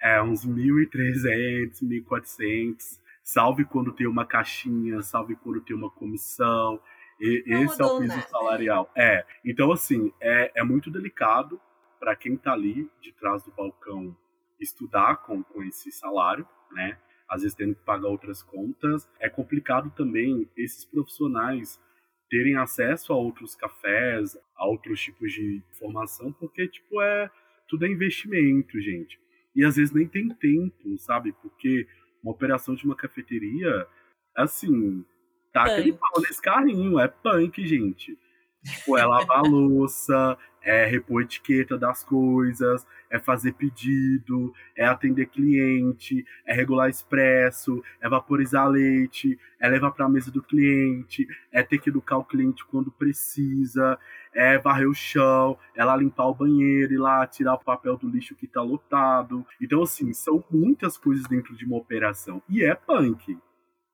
é 0.00 0.22
uns 0.22 0.46
1.300, 0.46 1.82
1.400. 1.82 2.76
Salve 3.22 3.64
quando 3.64 3.92
tem 3.92 4.06
uma 4.06 4.26
caixinha, 4.26 5.00
salve 5.02 5.36
quando 5.36 5.60
tem 5.60 5.76
uma 5.76 5.90
comissão. 5.90 6.80
E, 7.20 7.44
Não 7.46 7.64
esse 7.64 7.80
é 7.80 7.84
o 7.84 7.98
piso 8.00 8.16
nada. 8.16 8.28
salarial. 8.28 8.90
É. 8.96 9.24
Então, 9.44 9.72
assim, 9.72 10.12
é, 10.20 10.52
é 10.56 10.64
muito 10.64 10.90
delicado 10.90 11.60
para 11.98 12.14
quem 12.16 12.36
tá 12.36 12.52
ali 12.52 12.90
de 13.00 13.12
trás 13.12 13.42
do 13.42 13.52
balcão 13.52 14.14
estudar 14.60 15.16
com, 15.18 15.42
com 15.42 15.62
esse 15.62 15.90
salário, 15.90 16.46
né? 16.72 16.98
Às 17.34 17.42
vezes 17.42 17.56
tendo 17.56 17.74
que 17.74 17.82
pagar 17.82 18.08
outras 18.08 18.42
contas. 18.42 19.08
É 19.18 19.28
complicado 19.28 19.90
também 19.90 20.48
esses 20.56 20.84
profissionais 20.84 21.80
terem 22.30 22.56
acesso 22.56 23.12
a 23.12 23.16
outros 23.16 23.54
cafés, 23.54 24.38
a 24.56 24.66
outros 24.66 25.00
tipos 25.00 25.32
de 25.32 25.62
formação, 25.78 26.32
porque, 26.32 26.68
tipo, 26.68 27.00
é 27.02 27.30
tudo 27.68 27.86
é 27.86 27.88
investimento, 27.88 28.80
gente. 28.80 29.18
E 29.54 29.64
às 29.64 29.76
vezes 29.76 29.92
nem 29.92 30.06
tem 30.06 30.28
tempo, 30.28 30.96
sabe? 30.98 31.32
Porque 31.42 31.86
uma 32.22 32.32
operação 32.32 32.74
de 32.74 32.84
uma 32.84 32.94
cafeteria, 32.94 33.86
assim, 34.36 35.04
tá 35.52 35.64
aquele 35.64 35.92
Punk. 35.92 36.00
pau 36.00 36.22
nesse 36.22 36.40
carrinho, 36.40 36.98
é 37.00 37.08
punk, 37.08 37.66
gente. 37.66 38.16
Tipo, 38.64 38.96
é 38.96 39.04
lavar 39.04 39.42
louça, 39.42 40.38
é 40.62 40.86
repor 40.86 41.22
etiqueta 41.22 41.76
das 41.76 42.02
coisas, 42.02 42.86
é 43.10 43.18
fazer 43.18 43.52
pedido, 43.52 44.52
é 44.74 44.86
atender 44.86 45.26
cliente, 45.26 46.24
é 46.46 46.54
regular 46.54 46.88
expresso, 46.88 47.82
é 48.00 48.08
vaporizar 48.08 48.66
leite, 48.68 49.38
é 49.60 49.68
levar 49.68 49.90
para 49.90 50.06
a 50.06 50.08
mesa 50.08 50.30
do 50.30 50.42
cliente, 50.42 51.28
é 51.52 51.62
ter 51.62 51.78
que 51.78 51.90
educar 51.90 52.16
o 52.16 52.24
cliente 52.24 52.64
quando 52.64 52.90
precisa, 52.90 53.98
é 54.32 54.58
varrer 54.58 54.88
o 54.88 54.94
chão, 54.94 55.58
é 55.76 55.84
lá 55.84 55.94
limpar 55.94 56.26
o 56.26 56.34
banheiro 56.34 56.94
e 56.94 56.98
lá 56.98 57.26
tirar 57.26 57.54
o 57.54 57.62
papel 57.62 57.98
do 57.98 58.08
lixo 58.08 58.34
que 58.34 58.46
está 58.46 58.62
lotado. 58.62 59.46
Então, 59.60 59.82
assim, 59.82 60.12
são 60.14 60.42
muitas 60.50 60.96
coisas 60.96 61.26
dentro 61.26 61.54
de 61.54 61.66
uma 61.66 61.76
operação. 61.76 62.42
E 62.48 62.64
é 62.64 62.74
punk. 62.74 63.38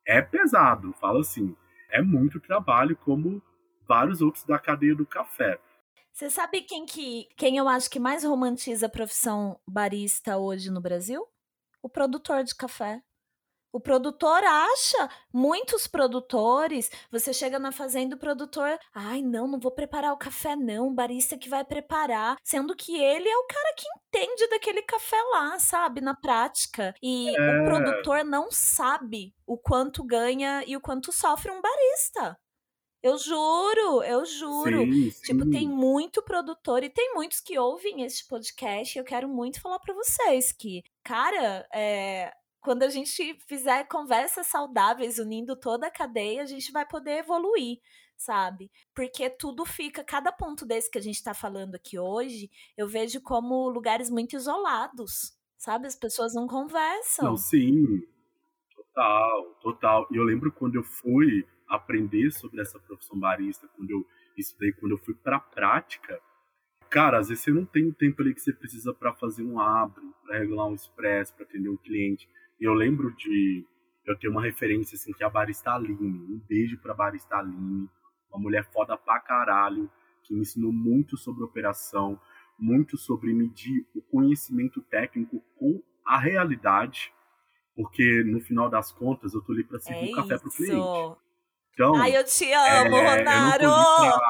É 0.06 0.22
pesado, 0.22 0.94
falo 1.00 1.18
assim. 1.18 1.54
É 1.90 2.00
muito 2.00 2.38
trabalho, 2.38 2.96
como 2.96 3.42
vários 3.90 4.22
outros 4.22 4.44
da 4.44 4.56
cadeia 4.56 4.94
do 4.94 5.04
café. 5.04 5.58
Você 6.12 6.30
sabe 6.30 6.62
quem 6.62 6.86
que 6.86 7.28
quem 7.36 7.56
eu 7.56 7.68
acho 7.68 7.90
que 7.90 7.98
mais 7.98 8.22
romantiza 8.22 8.86
a 8.86 8.88
profissão 8.88 9.58
barista 9.66 10.38
hoje 10.38 10.70
no 10.70 10.80
Brasil? 10.80 11.26
O 11.82 11.88
produtor 11.88 12.44
de 12.44 12.54
café. 12.54 13.02
O 13.72 13.80
produtor 13.80 14.42
acha, 14.44 15.08
muitos 15.32 15.86
produtores, 15.86 16.90
você 17.10 17.32
chega 17.32 17.56
na 17.56 17.70
fazenda, 17.70 18.16
o 18.16 18.18
produtor, 18.18 18.76
ai, 18.92 19.22
não, 19.22 19.46
não 19.46 19.60
vou 19.60 19.70
preparar 19.70 20.12
o 20.12 20.18
café, 20.18 20.56
não, 20.56 20.88
o 20.88 20.94
barista 20.94 21.38
que 21.38 21.48
vai 21.48 21.64
preparar. 21.64 22.36
Sendo 22.44 22.74
que 22.74 22.96
ele 22.96 23.28
é 23.28 23.36
o 23.36 23.46
cara 23.46 23.74
que 23.76 23.86
entende 23.96 24.48
daquele 24.48 24.82
café 24.82 25.20
lá, 25.32 25.58
sabe, 25.58 26.00
na 26.00 26.14
prática. 26.14 26.94
E 27.02 27.28
é... 27.28 27.60
o 27.60 27.64
produtor 27.64 28.24
não 28.24 28.50
sabe 28.50 29.32
o 29.46 29.56
quanto 29.56 30.04
ganha 30.04 30.64
e 30.66 30.76
o 30.76 30.80
quanto 30.80 31.12
sofre 31.12 31.50
um 31.52 31.60
barista. 31.60 32.36
Eu 33.02 33.16
juro, 33.16 34.02
eu 34.02 34.26
juro. 34.26 34.80
Sim, 34.80 35.10
tipo, 35.24 35.44
sim. 35.44 35.50
tem 35.50 35.68
muito 35.68 36.22
produtor 36.22 36.82
e 36.82 36.90
tem 36.90 37.14
muitos 37.14 37.40
que 37.40 37.58
ouvem 37.58 38.02
este 38.02 38.26
podcast. 38.28 38.96
E 38.96 39.00
eu 39.00 39.04
quero 39.04 39.28
muito 39.28 39.60
falar 39.60 39.78
para 39.78 39.94
vocês 39.94 40.52
que, 40.52 40.82
cara, 41.02 41.66
é, 41.72 42.30
quando 42.60 42.82
a 42.82 42.90
gente 42.90 43.34
fizer 43.46 43.84
conversas 43.84 44.46
saudáveis 44.48 45.18
unindo 45.18 45.56
toda 45.56 45.86
a 45.86 45.90
cadeia, 45.90 46.42
a 46.42 46.46
gente 46.46 46.70
vai 46.70 46.86
poder 46.86 47.20
evoluir, 47.20 47.78
sabe? 48.16 48.70
Porque 48.94 49.30
tudo 49.30 49.64
fica, 49.64 50.04
cada 50.04 50.30
ponto 50.30 50.66
desse 50.66 50.90
que 50.90 50.98
a 50.98 51.02
gente 51.02 51.16
está 51.16 51.32
falando 51.32 51.76
aqui 51.76 51.98
hoje, 51.98 52.50
eu 52.76 52.86
vejo 52.86 53.20
como 53.22 53.70
lugares 53.70 54.10
muito 54.10 54.36
isolados, 54.36 55.32
sabe? 55.56 55.86
As 55.86 55.96
pessoas 55.96 56.34
não 56.34 56.46
conversam. 56.46 57.30
Não, 57.30 57.36
sim. 57.36 58.02
Total, 58.76 59.44
total. 59.62 60.06
E 60.10 60.16
eu 60.16 60.24
lembro 60.24 60.52
quando 60.52 60.74
eu 60.74 60.84
fui 60.84 61.46
aprender 61.70 62.30
sobre 62.32 62.60
essa 62.60 62.78
profissão 62.78 63.18
barista, 63.18 63.68
quando 63.76 63.90
eu 63.90 64.06
estudei, 64.36 64.72
quando 64.72 64.92
eu 64.92 64.98
fui 64.98 65.14
para 65.14 65.36
a 65.36 65.40
prática, 65.40 66.20
cara, 66.90 67.18
às 67.18 67.28
vezes 67.28 67.44
você 67.44 67.52
não 67.52 67.64
tem 67.64 67.86
o 67.86 67.94
tempo 67.94 68.20
ali 68.20 68.34
que 68.34 68.40
você 68.40 68.52
precisa 68.52 68.92
para 68.92 69.14
fazer 69.14 69.44
um 69.44 69.60
abre, 69.60 70.02
para 70.24 70.38
regular 70.38 70.66
um 70.66 70.74
expresso, 70.74 71.34
para 71.34 71.44
atender 71.44 71.68
um 71.68 71.76
cliente. 71.76 72.28
E 72.60 72.64
eu 72.64 72.74
lembro 72.74 73.14
de 73.14 73.64
eu 74.04 74.18
ter 74.18 74.28
uma 74.28 74.42
referência 74.42 74.96
assim 74.96 75.12
que 75.12 75.22
é 75.22 75.26
a 75.26 75.30
barista 75.30 75.72
Aline. 75.72 76.18
Um 76.18 76.40
beijo 76.48 76.76
para 76.78 76.92
a 76.92 76.96
barista 76.96 77.36
Aline, 77.36 77.88
uma 78.28 78.40
mulher 78.40 78.64
foda 78.72 78.96
pra 78.96 79.20
caralho, 79.20 79.90
que 80.24 80.34
me 80.34 80.40
ensinou 80.40 80.72
muito 80.72 81.16
sobre 81.16 81.44
operação, 81.44 82.20
muito 82.58 82.98
sobre 82.98 83.32
medir 83.32 83.86
o 83.94 84.02
conhecimento 84.02 84.82
técnico 84.82 85.40
com 85.56 85.80
a 86.04 86.18
realidade, 86.18 87.12
porque 87.74 88.24
no 88.24 88.40
final 88.40 88.68
das 88.68 88.90
contas 88.90 89.32
eu 89.32 89.40
tô 89.40 89.52
ali 89.52 89.62
para 89.62 89.78
servir 89.78 90.08
é 90.08 90.12
um 90.12 90.16
café 90.16 90.38
pro 90.38 90.50
cliente. 90.50 91.20
Então, 91.80 91.96
Ai, 91.96 92.14
eu 92.14 92.22
te 92.22 92.52
amo, 92.52 92.94
é, 92.94 93.16
Ronaro! 93.16 94.20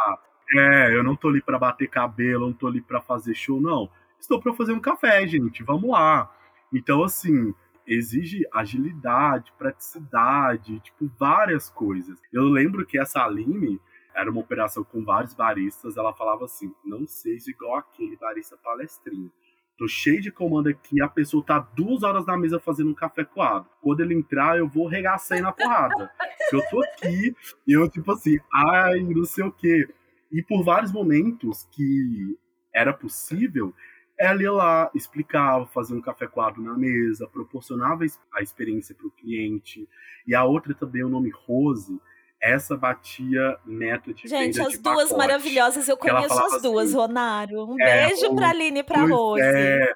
É, 0.54 0.94
eu 0.94 1.02
não 1.02 1.16
tô 1.16 1.28
ali 1.28 1.42
para 1.42 1.58
bater 1.58 1.88
cabelo, 1.88 2.46
não 2.46 2.52
tô 2.52 2.68
ali 2.68 2.80
para 2.80 3.00
fazer 3.00 3.34
show, 3.34 3.60
não. 3.60 3.90
Estou 4.20 4.40
para 4.40 4.54
fazer 4.54 4.72
um 4.72 4.78
café, 4.78 5.26
gente. 5.26 5.64
Vamos 5.64 5.90
lá. 5.90 6.32
Então, 6.72 7.02
assim, 7.02 7.52
exige 7.84 8.46
agilidade, 8.52 9.52
praticidade, 9.58 10.78
tipo, 10.78 11.10
várias 11.18 11.68
coisas. 11.68 12.22
Eu 12.32 12.44
lembro 12.44 12.86
que 12.86 12.96
essa 12.96 13.24
Aline 13.24 13.80
era 14.14 14.30
uma 14.30 14.40
operação 14.40 14.84
com 14.84 15.04
vários 15.04 15.34
baristas, 15.34 15.96
ela 15.96 16.14
falava 16.14 16.44
assim, 16.44 16.72
não 16.84 17.04
seja 17.04 17.50
igual 17.50 17.78
aquele 17.78 18.16
barista 18.16 18.56
palestrinho. 18.56 19.32
Tô 19.80 19.88
cheio 19.88 20.20
de 20.20 20.30
comando 20.30 20.68
aqui, 20.68 21.00
a 21.00 21.08
pessoa 21.08 21.42
tá 21.42 21.58
duas 21.58 22.02
horas 22.02 22.26
na 22.26 22.36
mesa 22.36 22.60
fazendo 22.60 22.90
um 22.90 22.94
café 22.94 23.24
coado. 23.24 23.66
Quando 23.80 24.00
ele 24.00 24.12
entrar, 24.12 24.58
eu 24.58 24.68
vou 24.68 24.86
regaçar 24.86 25.38
aí 25.38 25.42
na 25.42 25.52
porrada. 25.52 26.10
eu 26.52 26.60
tô 26.68 26.82
aqui 26.82 27.34
e 27.66 27.72
eu, 27.72 27.88
tipo 27.88 28.12
assim, 28.12 28.36
ai, 28.52 29.00
não 29.00 29.24
sei 29.24 29.42
o 29.42 29.50
quê. 29.50 29.88
E 30.30 30.42
por 30.42 30.62
vários 30.62 30.92
momentos 30.92 31.66
que 31.72 32.36
era 32.74 32.92
possível, 32.92 33.72
ela 34.18 34.42
ia 34.42 34.52
lá, 34.52 34.90
explicava, 34.94 35.66
fazia 35.66 35.96
um 35.96 36.02
café 36.02 36.26
coado 36.26 36.60
na 36.60 36.76
mesa, 36.76 37.26
proporcionava 37.26 38.04
a 38.34 38.42
experiência 38.42 38.94
para 38.94 39.06
o 39.06 39.10
cliente. 39.10 39.88
E 40.26 40.34
a 40.34 40.44
outra 40.44 40.74
também, 40.74 41.02
o 41.02 41.08
nome 41.08 41.30
Rose, 41.30 41.98
essa 42.40 42.76
batia 42.76 43.58
meta 43.66 44.14
de 44.14 44.26
Gente, 44.26 44.60
as 44.60 44.78
duas 44.78 45.10
pacote, 45.10 45.16
maravilhosas, 45.16 45.88
eu 45.88 45.96
conheço 45.96 46.32
as 46.32 46.54
assim, 46.54 46.62
duas, 46.62 46.94
Ronaro. 46.94 47.70
Um 47.70 47.80
é, 47.80 48.08
beijo 48.08 48.34
para 48.34 48.48
Aline 48.48 48.80
e 48.80 48.82
para 48.82 49.04
Rose. 49.04 49.42
É, 49.42 49.94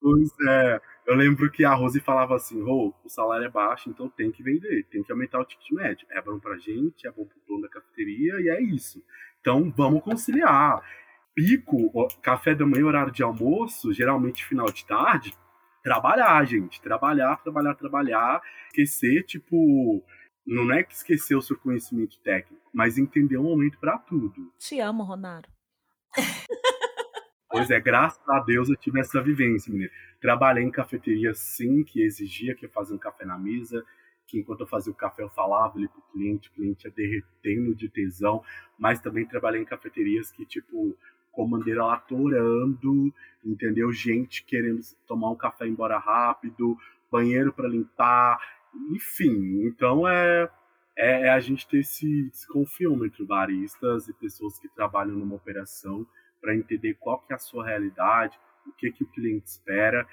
pois 0.00 0.28
é. 0.48 0.80
Eu 1.06 1.14
lembro 1.14 1.50
que 1.50 1.64
a 1.64 1.72
Rose 1.72 2.00
falava 2.00 2.34
assim, 2.34 2.60
Rô, 2.62 2.92
o 3.04 3.08
salário 3.08 3.46
é 3.46 3.48
baixo, 3.48 3.88
então 3.88 4.08
tem 4.08 4.30
que 4.30 4.42
vender, 4.42 4.84
tem 4.90 5.02
que 5.02 5.12
aumentar 5.12 5.40
o 5.40 5.44
ticket 5.44 5.70
médio. 5.70 6.06
É 6.10 6.20
bom 6.20 6.38
pra 6.38 6.58
gente, 6.58 7.06
é 7.06 7.10
bom 7.10 7.24
pro 7.24 7.40
dono 7.48 7.62
da 7.62 7.68
cafeteria 7.68 8.34
e 8.40 8.48
é 8.48 8.60
isso. 8.60 9.02
Então 9.40 9.72
vamos 9.74 10.02
conciliar. 10.02 10.82
Pico, 11.34 11.92
café 12.20 12.54
da 12.54 12.66
manhã, 12.66 12.86
horário 12.86 13.12
de 13.12 13.22
almoço, 13.22 13.92
geralmente 13.92 14.44
final 14.44 14.66
de 14.66 14.84
tarde, 14.84 15.36
trabalhar, 15.82 16.44
gente. 16.44 16.80
Trabalhar, 16.80 17.36
trabalhar, 17.36 17.74
trabalhar. 17.74 18.42
Esquecer, 18.68 19.22
tipo, 19.22 20.02
não 20.46 20.72
é 20.72 20.82
que 20.82 20.94
esquecer 20.94 21.34
o 21.34 21.42
seu 21.42 21.56
conhecimento 21.56 22.18
técnico, 22.20 22.62
mas 22.72 22.98
entender 22.98 23.36
um 23.36 23.44
momento 23.44 23.78
para 23.78 23.98
tudo. 23.98 24.52
Te 24.58 24.78
amo, 24.80 25.02
Ronaro. 25.02 25.48
Pois 27.48 27.70
é, 27.70 27.80
graças 27.80 28.28
a 28.28 28.40
Deus 28.40 28.68
eu 28.68 28.76
tive 28.76 29.00
essa 29.00 29.22
vivência, 29.22 29.72
menina. 29.72 29.90
Trabalhei 30.20 30.62
em 30.62 30.70
cafeteria, 30.70 31.32
sim, 31.34 31.82
que 31.84 32.02
exigia 32.02 32.54
que 32.54 32.66
eu 32.66 32.70
fazia 32.70 32.94
um 32.94 32.98
café 32.98 33.24
na 33.24 33.38
mesa, 33.38 33.82
que 34.26 34.38
enquanto 34.38 34.60
eu 34.60 34.66
fazia 34.66 34.92
o 34.92 34.96
café 34.96 35.22
eu 35.22 35.30
falava 35.30 35.78
ali 35.78 35.88
pro 35.88 36.02
cliente, 36.12 36.50
o 36.50 36.52
cliente 36.52 36.86
ia 36.86 36.92
derretendo 36.92 37.74
de 37.74 37.88
tesão, 37.88 38.42
mas 38.78 39.00
também 39.00 39.24
trabalhei 39.24 39.62
em 39.62 39.64
cafeterias 39.64 40.30
que, 40.30 40.44
tipo, 40.44 40.94
comandeira 41.32 41.84
lá 41.84 41.96
torando, 41.98 43.14
entendeu? 43.44 43.90
Gente 43.92 44.44
querendo 44.44 44.80
tomar 45.06 45.30
um 45.30 45.36
café 45.36 45.66
embora 45.66 45.98
rápido, 45.98 46.76
banheiro 47.10 47.52
para 47.52 47.68
limpar, 47.68 48.38
enfim, 48.90 49.66
então 49.66 50.06
é, 50.06 50.50
é, 50.96 51.26
é, 51.26 51.30
a 51.30 51.40
gente 51.40 51.66
ter 51.68 51.78
esse 51.80 52.30
desconfiômetro, 52.30 53.26
baristas 53.26 54.08
e 54.08 54.12
pessoas 54.14 54.58
que 54.58 54.68
trabalham 54.68 55.16
numa 55.16 55.36
operação, 55.36 56.06
para 56.40 56.54
entender 56.54 56.94
qual 56.94 57.18
que 57.20 57.32
é 57.32 57.36
a 57.36 57.38
sua 57.38 57.66
realidade, 57.66 58.38
o 58.66 58.72
que, 58.72 58.90
que 58.92 59.04
o 59.04 59.10
cliente 59.10 59.46
espera, 59.46 60.06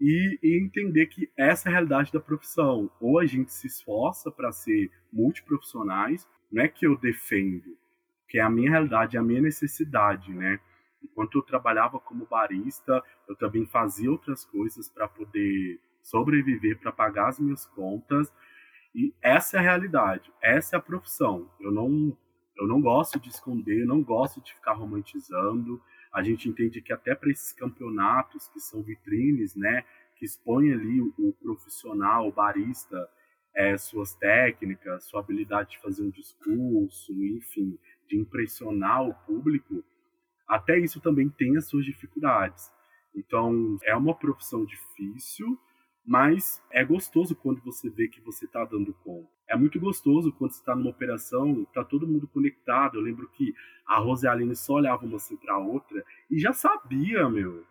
e, 0.00 0.38
e 0.42 0.64
entender 0.64 1.06
que 1.06 1.30
essa 1.36 1.68
é 1.68 1.70
a 1.70 1.72
realidade 1.72 2.12
da 2.12 2.20
profissão. 2.20 2.90
Ou 3.00 3.18
a 3.18 3.26
gente 3.26 3.52
se 3.52 3.66
esforça 3.66 4.30
para 4.30 4.52
ser 4.52 4.90
multiprofissionais, 5.12 6.28
não 6.50 6.62
é 6.62 6.68
que 6.68 6.86
eu 6.86 6.96
defendo, 6.96 7.76
que 8.28 8.38
é 8.38 8.42
a 8.42 8.50
minha 8.50 8.70
realidade, 8.70 9.16
é 9.16 9.20
a 9.20 9.22
minha 9.22 9.40
necessidade, 9.40 10.32
né? 10.32 10.60
Enquanto 11.02 11.38
eu 11.38 11.42
trabalhava 11.42 11.98
como 11.98 12.26
barista, 12.26 13.02
eu 13.28 13.36
também 13.36 13.66
fazia 13.66 14.10
outras 14.10 14.44
coisas 14.44 14.88
para 14.88 15.08
poder 15.08 15.80
sobreviver 16.02 16.78
para 16.78 16.92
pagar 16.92 17.28
as 17.28 17.38
minhas 17.38 17.66
contas. 17.66 18.32
E 18.94 19.14
essa 19.22 19.56
é 19.56 19.60
a 19.60 19.62
realidade, 19.62 20.32
essa 20.42 20.76
é 20.76 20.78
a 20.78 20.82
profissão. 20.82 21.50
Eu 21.60 21.70
não, 21.70 22.16
eu 22.56 22.66
não 22.66 22.80
gosto 22.80 23.20
de 23.20 23.28
esconder, 23.28 23.86
não 23.86 24.02
gosto 24.02 24.40
de 24.42 24.54
ficar 24.54 24.72
romantizando. 24.72 25.80
A 26.12 26.22
gente 26.22 26.48
entende 26.48 26.80
que 26.80 26.92
até 26.92 27.14
para 27.14 27.30
esses 27.30 27.52
campeonatos 27.52 28.48
que 28.48 28.60
são 28.60 28.82
vitrines, 28.82 29.54
né, 29.54 29.84
que 30.16 30.24
expõem 30.24 30.72
ali 30.72 31.00
o, 31.00 31.14
o 31.18 31.32
profissional, 31.34 32.26
o 32.26 32.32
barista, 32.32 33.08
é, 33.54 33.76
suas 33.76 34.14
técnicas, 34.14 35.04
sua 35.04 35.20
habilidade 35.20 35.70
de 35.70 35.80
fazer 35.80 36.02
um 36.02 36.10
discurso, 36.10 37.12
enfim, 37.12 37.78
de 38.08 38.16
impressionar 38.16 39.02
o 39.02 39.14
público, 39.26 39.84
até 40.48 40.78
isso 40.78 41.00
também 41.00 41.28
tem 41.28 41.56
as 41.56 41.66
suas 41.66 41.84
dificuldades. 41.84 42.70
Então, 43.14 43.76
é 43.84 43.94
uma 43.94 44.14
profissão 44.14 44.64
difícil, 44.64 45.58
mas 46.08 46.62
é 46.72 46.82
gostoso 46.82 47.36
quando 47.36 47.60
você 47.60 47.90
vê 47.90 48.08
que 48.08 48.18
você 48.22 48.46
está 48.46 48.64
dando 48.64 48.94
conta. 49.04 49.28
É 49.46 49.54
muito 49.54 49.78
gostoso 49.78 50.32
quando 50.32 50.52
você 50.52 50.60
está 50.60 50.74
numa 50.74 50.88
operação, 50.88 51.64
está 51.64 51.84
todo 51.84 52.08
mundo 52.08 52.26
conectado. 52.26 52.96
Eu 52.96 53.02
lembro 53.02 53.28
que 53.28 53.52
a 53.86 53.98
Rose 53.98 54.24
e 54.24 54.28
a 54.28 54.32
Aline 54.32 54.56
só 54.56 54.76
olhavam 54.76 55.06
uma 55.06 55.16
assim 55.16 55.36
para 55.36 55.52
a 55.52 55.58
outra 55.58 56.02
e 56.30 56.38
já 56.38 56.54
sabia, 56.54 57.28
meu. 57.28 57.62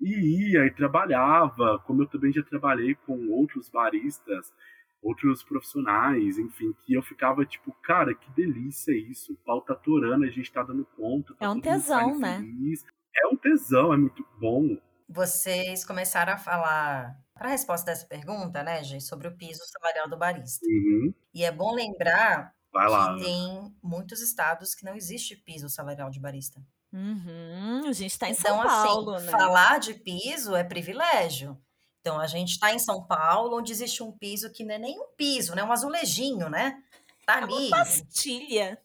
E 0.00 0.50
ia 0.50 0.66
e 0.66 0.70
trabalhava, 0.72 1.78
como 1.86 2.02
eu 2.02 2.08
também 2.08 2.32
já 2.32 2.42
trabalhei 2.42 2.96
com 2.96 3.28
outros 3.28 3.68
baristas 3.68 4.52
outros 5.00 5.44
profissionais, 5.44 6.36
enfim, 6.36 6.74
que 6.84 6.94
eu 6.94 7.02
ficava 7.02 7.46
tipo, 7.46 7.70
cara, 7.84 8.12
que 8.12 8.28
delícia 8.32 8.90
isso. 8.92 9.34
O 9.34 9.36
pau 9.36 9.60
tá 9.60 9.74
atorando, 9.74 10.24
a 10.24 10.30
gente 10.30 10.52
tá 10.52 10.64
dando 10.64 10.84
conta. 10.96 11.32
Tá 11.34 11.46
é 11.46 11.48
um 11.48 11.60
tesão, 11.60 12.18
né? 12.18 12.38
Feliz. 12.38 12.84
É 13.14 13.28
um 13.28 13.36
tesão, 13.36 13.94
é 13.94 13.96
muito 13.96 14.26
bom. 14.40 14.76
Vocês 15.08 15.84
começaram 15.84 16.32
a 16.32 16.38
falar, 16.38 17.14
para 17.36 17.48
a 17.48 17.50
resposta 17.50 17.86
dessa 17.86 18.06
pergunta, 18.06 18.62
né, 18.62 18.82
gente, 18.82 19.04
sobre 19.04 19.28
o 19.28 19.36
piso 19.36 19.60
salarial 19.66 20.08
do 20.08 20.16
barista. 20.16 20.64
Uhum. 20.66 21.14
E 21.34 21.44
é 21.44 21.52
bom 21.52 21.74
lembrar 21.74 22.54
Vai 22.72 22.88
lá. 22.88 23.14
que 23.14 23.24
tem 23.24 23.76
muitos 23.82 24.20
estados 24.22 24.74
que 24.74 24.84
não 24.84 24.94
existe 24.96 25.36
piso 25.36 25.68
salarial 25.68 26.10
de 26.10 26.18
barista. 26.18 26.60
Uhum, 26.92 27.82
a 27.86 27.92
gente 27.92 28.12
está 28.12 28.28
em 28.28 28.32
então, 28.32 28.56
São 28.56 28.62
Paulo, 28.66 29.14
assim, 29.14 29.26
né? 29.26 29.32
falar 29.32 29.78
de 29.78 29.94
piso 29.94 30.56
é 30.56 30.64
privilégio. 30.64 31.60
Então, 32.00 32.18
a 32.18 32.26
gente 32.26 32.52
está 32.52 32.72
em 32.72 32.78
São 32.78 33.04
Paulo, 33.04 33.58
onde 33.58 33.72
existe 33.72 34.02
um 34.02 34.12
piso 34.12 34.50
que 34.50 34.64
não 34.64 34.74
é 34.74 34.78
nem 34.78 34.98
um 34.98 35.08
piso, 35.16 35.54
né? 35.54 35.62
Um 35.62 35.72
azulejinho, 35.72 36.48
né? 36.48 36.80
Tá 37.26 37.40
É 37.40 37.42
ali. 37.42 37.52
uma 37.52 37.70
pastilha. 37.78 38.80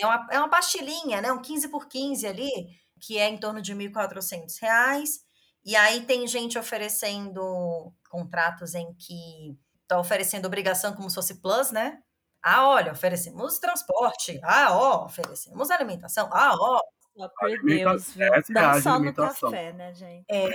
É 0.00 0.06
uma, 0.06 0.28
é 0.32 0.38
uma 0.38 0.48
pastilhinha, 0.48 1.20
né? 1.20 1.30
Um 1.30 1.42
15 1.42 1.68
por 1.68 1.86
15 1.86 2.26
ali, 2.26 2.50
que 2.98 3.18
é 3.18 3.28
em 3.28 3.36
torno 3.38 3.60
de 3.60 3.74
R$ 3.74 3.88
1.400. 3.90 5.20
E 5.64 5.74
aí 5.76 6.02
tem 6.02 6.26
gente 6.26 6.58
oferecendo 6.58 7.92
contratos 8.10 8.74
em 8.74 8.92
que 8.94 9.58
está 9.82 9.98
oferecendo 9.98 10.46
obrigação 10.46 10.94
como 10.94 11.08
se 11.08 11.14
fosse 11.14 11.40
plus, 11.40 11.70
né? 11.70 11.98
Ah, 12.42 12.68
olha, 12.68 12.92
oferecemos 12.92 13.58
transporte. 13.58 14.38
Ah, 14.42 14.76
ó, 14.76 15.06
oferecemos 15.06 15.70
alimentação. 15.70 16.28
Ah, 16.30 16.52
ó. 16.54 16.80
Oh, 17.16 17.28
por 17.28 17.62
Deus, 17.62 18.12
viu? 18.12 18.34
essa 18.34 18.52
é 18.52 18.58
a 18.58 18.74
Não 18.74 18.82
só 18.82 18.98
no 18.98 19.14
café, 19.14 19.72
né, 19.72 19.94
gente? 19.94 20.26
É, 20.28 20.48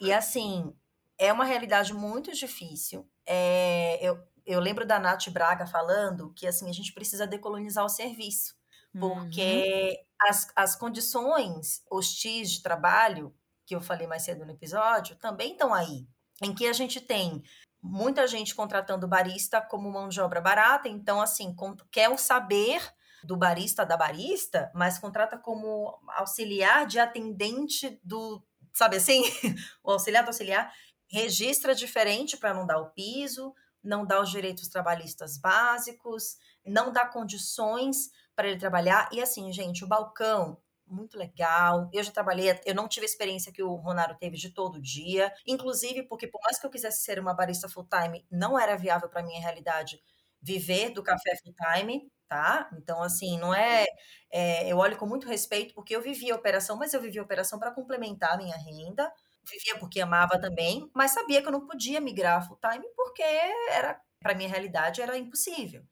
e 0.00 0.12
assim, 0.12 0.72
é 1.18 1.32
uma 1.32 1.44
realidade 1.44 1.92
muito 1.92 2.32
difícil. 2.32 3.06
É, 3.26 3.98
eu, 4.00 4.18
eu 4.46 4.60
lembro 4.60 4.86
da 4.86 4.98
Nath 4.98 5.28
Braga 5.28 5.66
falando 5.66 6.32
que 6.34 6.46
assim, 6.46 6.70
a 6.70 6.72
gente 6.72 6.94
precisa 6.94 7.26
decolonizar 7.26 7.84
o 7.84 7.88
serviço. 7.88 8.56
Uhum. 8.94 9.00
porque 9.00 10.00
as, 10.20 10.50
as 10.56 10.74
condições 10.74 11.82
hostis 11.90 12.52
de 12.52 12.62
trabalho, 12.62 13.34
que 13.68 13.76
eu 13.76 13.82
falei 13.82 14.06
mais 14.06 14.22
cedo 14.22 14.46
no 14.46 14.52
episódio, 14.52 15.14
também 15.16 15.52
estão 15.52 15.74
aí. 15.74 16.08
Em 16.42 16.54
que 16.54 16.66
a 16.66 16.72
gente 16.72 17.02
tem 17.02 17.42
muita 17.82 18.26
gente 18.26 18.54
contratando 18.54 19.06
barista 19.06 19.60
como 19.60 19.90
mão 19.90 20.08
de 20.08 20.22
obra 20.22 20.40
barata, 20.40 20.88
então, 20.88 21.20
assim, 21.20 21.54
quer 21.92 22.08
o 22.08 22.16
saber 22.16 22.80
do 23.22 23.36
barista 23.36 23.84
da 23.84 23.94
barista, 23.94 24.70
mas 24.74 24.98
contrata 24.98 25.36
como 25.36 26.00
auxiliar 26.16 26.86
de 26.86 26.98
atendente 26.98 28.00
do. 28.02 28.42
Sabe 28.72 28.96
assim? 28.96 29.22
o 29.84 29.90
auxiliar 29.90 30.22
do 30.22 30.28
auxiliar 30.28 30.72
registra 31.10 31.74
diferente 31.74 32.38
para 32.38 32.54
não 32.54 32.66
dar 32.66 32.78
o 32.78 32.90
piso, 32.90 33.54
não 33.84 34.06
dá 34.06 34.18
os 34.18 34.30
direitos 34.30 34.68
trabalhistas 34.68 35.38
básicos, 35.38 36.36
não 36.64 36.90
dá 36.90 37.04
condições 37.04 38.08
para 38.34 38.48
ele 38.48 38.58
trabalhar. 38.58 39.10
E 39.12 39.20
assim, 39.20 39.52
gente, 39.52 39.84
o 39.84 39.88
balcão, 39.88 40.56
muito 40.90 41.16
legal. 41.18 41.88
Eu 41.92 42.02
já 42.02 42.10
trabalhei, 42.12 42.58
eu 42.66 42.74
não 42.74 42.88
tive 42.88 43.04
a 43.06 43.08
experiência 43.08 43.52
que 43.52 43.62
o 43.62 43.74
Ronaro 43.74 44.16
teve 44.18 44.36
de 44.36 44.50
todo 44.50 44.80
dia. 44.80 45.32
Inclusive, 45.46 46.02
porque 46.04 46.26
por 46.26 46.40
mais 46.42 46.58
que 46.58 46.66
eu 46.66 46.70
quisesse 46.70 47.02
ser 47.02 47.18
uma 47.18 47.34
barista 47.34 47.68
full-time, 47.68 48.26
não 48.30 48.58
era 48.58 48.76
viável 48.76 49.08
para 49.08 49.22
minha 49.22 49.40
realidade 49.40 50.00
viver 50.40 50.90
do 50.90 51.02
café 51.02 51.32
full-time, 51.42 52.10
tá? 52.28 52.68
Então, 52.78 53.02
assim, 53.02 53.38
não 53.38 53.54
é, 53.54 53.84
é. 54.30 54.68
Eu 54.70 54.78
olho 54.78 54.96
com 54.96 55.06
muito 55.06 55.26
respeito, 55.28 55.74
porque 55.74 55.94
eu 55.94 56.02
vivia 56.02 56.34
a 56.34 56.36
operação, 56.36 56.76
mas 56.76 56.92
eu 56.94 57.00
vivia 57.00 57.20
a 57.20 57.24
operação 57.24 57.58
para 57.58 57.70
complementar 57.72 58.34
a 58.34 58.36
minha 58.36 58.56
renda. 58.56 59.12
Vivia 59.50 59.78
porque 59.78 60.00
amava 60.00 60.38
também, 60.40 60.90
mas 60.94 61.12
sabia 61.12 61.40
que 61.40 61.48
eu 61.48 61.52
não 61.52 61.66
podia 61.66 62.00
migrar 62.00 62.46
full-time 62.46 62.86
porque 62.94 63.22
era, 63.22 64.00
para 64.20 64.34
minha 64.34 64.48
realidade, 64.48 65.00
era 65.00 65.16
impossível. 65.16 65.82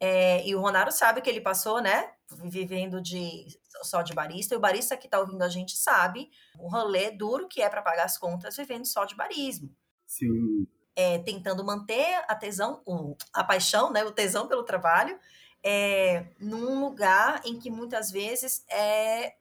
É, 0.00 0.46
e 0.46 0.54
o 0.54 0.60
Ronaro 0.60 0.92
sabe 0.92 1.20
que 1.20 1.30
ele 1.30 1.40
passou, 1.40 1.80
né? 1.80 2.12
Vivendo 2.44 3.00
de 3.00 3.46
só 3.82 4.02
de 4.02 4.12
barista. 4.12 4.54
E 4.54 4.58
o 4.58 4.60
barista 4.60 4.96
que 4.96 5.08
tá 5.08 5.18
ouvindo 5.18 5.42
a 5.42 5.48
gente 5.48 5.76
sabe 5.76 6.30
o 6.58 6.68
rolê 6.68 7.10
duro 7.10 7.48
que 7.48 7.62
é 7.62 7.68
para 7.68 7.82
pagar 7.82 8.04
as 8.04 8.18
contas 8.18 8.56
vivendo 8.56 8.86
só 8.86 9.04
de 9.04 9.14
barismo. 9.14 9.74
Sim. 10.06 10.66
É, 10.96 11.18
tentando 11.18 11.64
manter 11.64 12.24
a 12.28 12.34
tesão, 12.34 12.82
o, 12.86 13.16
a 13.32 13.42
paixão, 13.42 13.92
né? 13.92 14.04
O 14.04 14.12
tesão 14.12 14.46
pelo 14.46 14.62
trabalho, 14.62 15.18
é, 15.62 16.26
num 16.38 16.84
lugar 16.84 17.40
em 17.44 17.58
que 17.58 17.70
muitas 17.70 18.10
vezes 18.10 18.64
é 18.68 19.34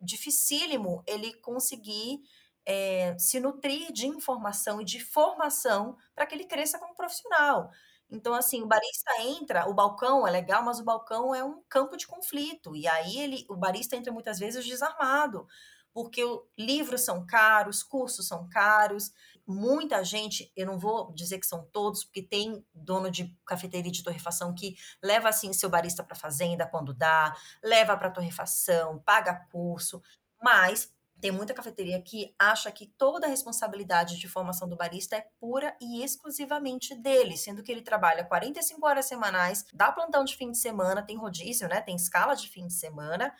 dificílimo 0.00 1.02
ele 1.06 1.34
conseguir 1.34 2.22
é, 2.64 3.16
se 3.18 3.40
nutrir 3.40 3.92
de 3.92 4.06
informação 4.06 4.80
e 4.80 4.84
de 4.84 5.00
formação 5.00 5.96
para 6.14 6.26
que 6.26 6.34
ele 6.34 6.44
cresça 6.44 6.78
como 6.78 6.94
profissional. 6.94 7.70
Então, 8.10 8.34
assim, 8.34 8.62
o 8.62 8.66
barista 8.66 9.10
entra, 9.22 9.68
o 9.68 9.74
balcão 9.74 10.26
é 10.26 10.30
legal, 10.30 10.62
mas 10.64 10.80
o 10.80 10.84
balcão 10.84 11.34
é 11.34 11.44
um 11.44 11.62
campo 11.68 11.96
de 11.96 12.06
conflito. 12.06 12.74
E 12.74 12.86
aí 12.88 13.18
ele, 13.18 13.44
o 13.50 13.56
barista 13.56 13.96
entra 13.96 14.12
muitas 14.12 14.38
vezes 14.38 14.64
desarmado, 14.66 15.46
porque 15.92 16.22
livros 16.56 17.02
são 17.02 17.26
caros, 17.26 17.82
cursos 17.82 18.26
são 18.26 18.48
caros. 18.48 19.10
Muita 19.46 20.02
gente, 20.04 20.50
eu 20.56 20.66
não 20.66 20.78
vou 20.78 21.12
dizer 21.12 21.38
que 21.38 21.46
são 21.46 21.66
todos, 21.72 22.04
porque 22.04 22.22
tem 22.22 22.64
dono 22.72 23.10
de 23.10 23.34
cafeteria 23.46 23.90
de 23.92 24.02
torrefação 24.02 24.54
que 24.54 24.74
leva 25.02 25.28
assim 25.28 25.52
seu 25.52 25.68
barista 25.68 26.02
para 26.04 26.14
fazenda 26.16 26.66
quando 26.66 26.94
dá, 26.94 27.34
leva 27.62 27.96
para 27.96 28.10
torrefação, 28.10 28.98
paga 29.00 29.34
curso, 29.50 30.02
mas 30.42 30.92
tem 31.20 31.30
muita 31.30 31.54
cafeteria 31.54 32.00
que 32.00 32.34
acha 32.38 32.70
que 32.70 32.86
toda 32.86 33.26
a 33.26 33.30
responsabilidade 33.30 34.18
de 34.18 34.28
formação 34.28 34.68
do 34.68 34.76
barista 34.76 35.16
é 35.16 35.26
pura 35.40 35.76
e 35.80 36.02
exclusivamente 36.02 36.94
dele, 36.94 37.36
sendo 37.36 37.62
que 37.62 37.72
ele 37.72 37.82
trabalha 37.82 38.24
45 38.24 38.86
horas 38.86 39.06
semanais, 39.06 39.64
dá 39.72 39.90
plantão 39.90 40.24
de 40.24 40.36
fim 40.36 40.50
de 40.50 40.58
semana, 40.58 41.02
tem 41.02 41.16
rodízio, 41.16 41.68
né? 41.68 41.80
Tem 41.80 41.96
escala 41.96 42.34
de 42.34 42.48
fim 42.48 42.66
de 42.66 42.74
semana, 42.74 43.34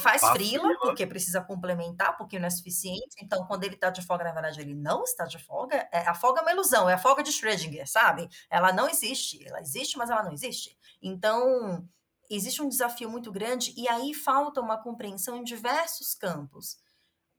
faz 0.00 0.22
frila, 0.28 0.68
porque 0.80 1.06
precisa 1.06 1.40
complementar, 1.40 2.16
porque 2.16 2.38
não 2.38 2.46
é 2.46 2.50
suficiente. 2.50 3.16
Então, 3.22 3.46
quando 3.46 3.64
ele 3.64 3.76
tá 3.76 3.90
de 3.90 4.02
folga, 4.02 4.24
na 4.24 4.32
verdade, 4.32 4.60
ele 4.60 4.74
não 4.74 5.02
está 5.02 5.24
de 5.24 5.38
folga. 5.38 5.88
É, 5.92 6.06
a 6.06 6.14
folga 6.14 6.40
é 6.40 6.42
uma 6.42 6.52
ilusão, 6.52 6.88
é 6.88 6.94
a 6.94 6.98
folga 6.98 7.22
de 7.22 7.30
Schrödinger, 7.30 7.88
sabe? 7.88 8.28
Ela 8.50 8.72
não 8.72 8.88
existe. 8.88 9.46
Ela 9.46 9.60
existe, 9.60 9.96
mas 9.96 10.10
ela 10.10 10.22
não 10.22 10.32
existe. 10.32 10.76
Então, 11.02 11.86
existe 12.30 12.62
um 12.62 12.68
desafio 12.68 13.08
muito 13.08 13.30
grande 13.30 13.72
e 13.76 13.88
aí 13.88 14.14
falta 14.14 14.60
uma 14.60 14.82
compreensão 14.82 15.36
em 15.36 15.44
diversos 15.44 16.14
campos 16.14 16.83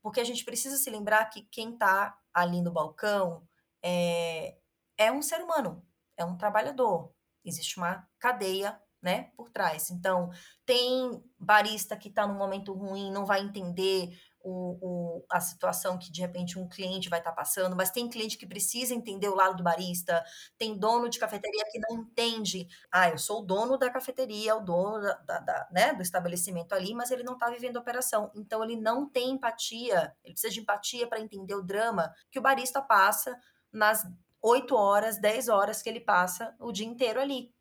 porque 0.05 0.21
a 0.21 0.23
gente 0.23 0.45
precisa 0.45 0.77
se 0.77 0.87
lembrar 0.91 1.25
que 1.31 1.41
quem 1.49 1.73
está 1.73 2.15
ali 2.31 2.61
no 2.61 2.71
balcão 2.71 3.41
é, 3.81 4.55
é 4.99 5.11
um 5.11 5.19
ser 5.19 5.41
humano, 5.41 5.83
é 6.15 6.23
um 6.23 6.37
trabalhador. 6.37 7.11
Existe 7.43 7.77
uma 7.77 8.07
cadeia 8.19 8.79
né, 9.01 9.31
por 9.35 9.49
trás. 9.49 9.89
Então, 9.89 10.29
tem 10.63 11.23
barista 11.39 11.97
que 11.97 12.09
está 12.09 12.27
num 12.27 12.37
momento 12.37 12.71
ruim, 12.71 13.11
não 13.11 13.25
vai 13.25 13.41
entender 13.41 14.15
o, 14.45 14.77
o, 14.79 15.25
a 15.27 15.39
situação 15.39 15.97
que 15.97 16.11
de 16.11 16.21
repente 16.21 16.59
um 16.59 16.69
cliente 16.69 17.09
vai 17.09 17.17
estar 17.17 17.31
tá 17.31 17.35
passando, 17.35 17.75
mas 17.75 17.89
tem 17.89 18.07
cliente 18.07 18.37
que 18.37 18.45
precisa 18.45 18.93
entender 18.93 19.27
o 19.27 19.35
lado 19.35 19.57
do 19.57 19.63
barista, 19.63 20.23
tem 20.55 20.77
dono 20.77 21.09
de 21.09 21.17
cafeteria 21.17 21.65
que 21.71 21.79
não 21.79 21.97
entende. 21.97 22.67
Ah, 22.91 23.09
eu 23.09 23.17
sou 23.17 23.41
o 23.41 23.45
dono 23.45 23.75
da 23.75 23.89
cafeteria, 23.89 24.55
o 24.55 24.61
dono 24.61 25.01
da, 25.01 25.13
da, 25.15 25.39
da, 25.39 25.67
né, 25.71 25.93
do 25.93 26.03
estabelecimento 26.03 26.73
ali, 26.73 26.93
mas 26.93 27.09
ele 27.09 27.23
não 27.23 27.33
está 27.33 27.49
vivendo 27.49 27.77
a 27.77 27.79
operação. 27.79 28.31
Então 28.35 28.63
ele 28.63 28.75
não 28.75 29.09
tem 29.09 29.31
empatia, 29.31 30.15
ele 30.23 30.33
precisa 30.33 30.53
de 30.53 30.59
empatia 30.59 31.07
para 31.07 31.19
entender 31.19 31.55
o 31.55 31.63
drama 31.63 32.13
que 32.29 32.37
o 32.37 32.41
barista 32.41 32.81
passa 32.83 33.35
nas 33.73 34.05
8 34.43 34.75
horas, 34.75 35.19
10 35.19 35.49
horas 35.49 35.81
que 35.81 35.89
ele 35.89 36.01
passa 36.01 36.55
o 36.59 36.71
dia 36.71 36.85
inteiro 36.85 37.19
ali. 37.19 37.51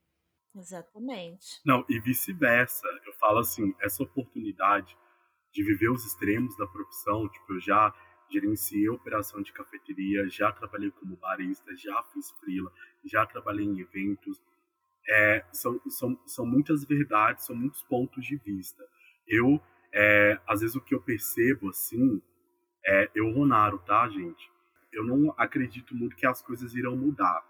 Exatamente. 0.54 1.60
Não, 1.64 1.84
e 1.88 1.98
vice-versa. 1.98 2.86
Eu 3.06 3.14
falo 3.14 3.38
assim, 3.38 3.74
essa 3.80 4.02
oportunidade 4.02 4.96
de 5.54 5.62
viver 5.62 5.88
os 5.88 6.04
extremos 6.04 6.56
da 6.56 6.66
profissão, 6.66 7.28
tipo, 7.28 7.54
eu 7.54 7.60
já 7.60 7.94
gerenciei 8.28 8.88
operação 8.88 9.40
de 9.40 9.52
cafeteria, 9.52 10.28
já 10.28 10.50
trabalhei 10.50 10.90
como 10.90 11.16
barista, 11.16 11.74
já 11.76 12.02
fiz 12.12 12.32
frila, 12.32 12.72
já 13.04 13.24
trabalhei 13.24 13.64
em 13.64 13.78
eventos. 13.80 14.42
É, 15.08 15.44
são, 15.52 15.80
são, 15.88 16.18
são 16.26 16.44
muitas 16.44 16.84
verdades, 16.84 17.46
são 17.46 17.54
muitos 17.54 17.82
pontos 17.82 18.26
de 18.26 18.36
vista. 18.36 18.84
Eu, 19.28 19.60
é, 19.92 20.40
às 20.46 20.60
vezes, 20.60 20.74
o 20.74 20.80
que 20.80 20.94
eu 20.94 21.00
percebo, 21.00 21.68
assim, 21.68 22.20
é, 22.84 23.10
eu, 23.14 23.30
Ronaro, 23.30 23.78
tá, 23.78 24.08
gente? 24.08 24.50
Eu 24.92 25.04
não 25.04 25.32
acredito 25.36 25.94
muito 25.94 26.16
que 26.16 26.26
as 26.26 26.42
coisas 26.42 26.74
irão 26.74 26.96
mudar. 26.96 27.44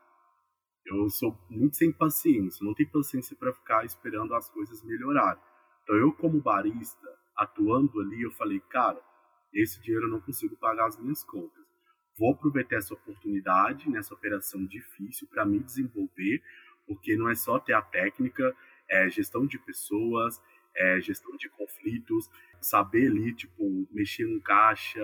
Eu 0.85 1.09
sou 1.09 1.39
muito 1.49 1.77
sem 1.77 1.91
paciência, 1.91 2.63
não 2.63 2.75
tenho 2.75 2.91
paciência 2.91 3.35
para 3.35 3.53
ficar 3.55 3.85
esperando 3.87 4.35
as 4.35 4.51
coisas 4.51 4.83
melhorarem. 4.83 5.43
Então, 5.83 5.97
eu, 5.97 6.13
como 6.13 6.43
barista, 6.43 7.09
atuando 7.36 8.01
ali, 8.01 8.23
eu 8.23 8.32
falei, 8.32 8.61
cara, 8.70 9.01
esse 9.52 9.81
dinheiro 9.81 10.06
eu 10.06 10.11
não 10.11 10.20
consigo 10.20 10.56
pagar 10.56 10.86
as 10.86 10.98
minhas 10.98 11.23
contas. 11.24 11.65
Vou 12.19 12.32
aproveitar 12.32 12.77
essa 12.77 12.94
oportunidade 12.94 13.89
nessa 13.90 14.15
operação 14.15 14.65
difícil 14.65 15.27
para 15.28 15.44
me 15.44 15.59
desenvolver, 15.59 16.43
porque 16.86 17.16
não 17.16 17.28
é 17.28 17.35
só 17.35 17.59
ter 17.59 17.73
a 17.73 17.82
técnica, 17.82 18.55
é 18.89 19.09
gestão 19.09 19.47
de 19.47 19.59
pessoas, 19.59 20.40
é 20.77 21.01
gestão 21.01 21.36
de 21.36 21.48
conflitos, 21.48 22.28
saber 22.61 23.09
ali, 23.09 23.35
tipo, 23.35 23.86
mexer 23.90 24.27
no 24.27 24.40
caixa, 24.40 25.01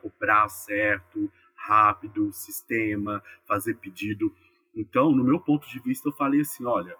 cobrar 0.00 0.48
certo, 0.48 1.30
rápido, 1.54 2.32
sistema, 2.32 3.22
fazer 3.46 3.74
pedido. 3.74 4.34
Então, 4.74 5.12
no 5.12 5.24
meu 5.24 5.40
ponto 5.40 5.68
de 5.68 5.78
vista, 5.80 6.08
eu 6.08 6.12
falei 6.12 6.40
assim, 6.40 6.64
olha, 6.64 6.96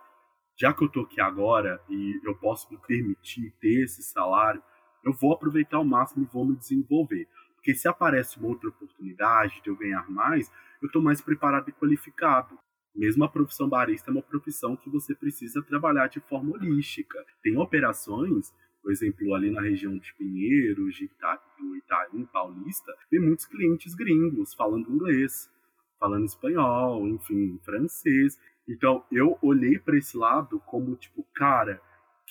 já 0.56 0.72
que 0.72 0.84
eu 0.84 0.88
tô 0.88 1.00
aqui 1.00 1.20
agora 1.20 1.82
e 1.88 2.20
eu 2.24 2.34
posso 2.36 2.70
me 2.70 2.78
permitir 2.78 3.52
ter 3.60 3.84
esse 3.84 4.02
salário, 4.02 4.62
eu 5.04 5.12
vou 5.12 5.32
aproveitar 5.32 5.76
ao 5.76 5.84
máximo 5.84 6.24
e 6.24 6.32
vou 6.32 6.44
me 6.44 6.56
desenvolver. 6.56 7.28
Porque 7.54 7.74
se 7.74 7.88
aparece 7.88 8.38
uma 8.38 8.48
outra 8.48 8.68
oportunidade 8.68 9.60
de 9.62 9.70
eu 9.70 9.76
ganhar 9.76 10.10
mais, 10.10 10.50
eu 10.82 10.86
estou 10.86 11.02
mais 11.02 11.20
preparado 11.20 11.68
e 11.68 11.72
qualificado. 11.72 12.58
Mesmo 12.94 13.24
a 13.24 13.28
profissão 13.28 13.68
barista 13.68 14.10
é 14.10 14.12
uma 14.12 14.22
profissão 14.22 14.76
que 14.76 14.88
você 14.88 15.14
precisa 15.14 15.62
trabalhar 15.62 16.08
de 16.08 16.20
forma 16.20 16.52
holística. 16.52 17.18
Tem 17.42 17.56
operações, 17.56 18.52
por 18.82 18.92
exemplo, 18.92 19.34
ali 19.34 19.50
na 19.50 19.62
região 19.62 19.96
de 19.96 20.14
Pinheiros, 20.14 20.94
de 20.94 21.06
Ita 21.06 21.40
do 21.58 21.74
Itaim 21.74 22.26
Paulista, 22.26 22.94
tem 23.10 23.18
muitos 23.18 23.46
clientes 23.46 23.94
gringos 23.94 24.54
falando 24.54 24.90
inglês, 24.90 25.50
falando 25.98 26.26
espanhol, 26.26 27.08
enfim, 27.08 27.58
francês. 27.64 28.38
Então 28.68 29.04
eu 29.10 29.38
olhei 29.42 29.78
para 29.78 29.96
esse 29.96 30.16
lado 30.16 30.60
como 30.60 30.94
tipo, 30.96 31.26
cara, 31.34 31.80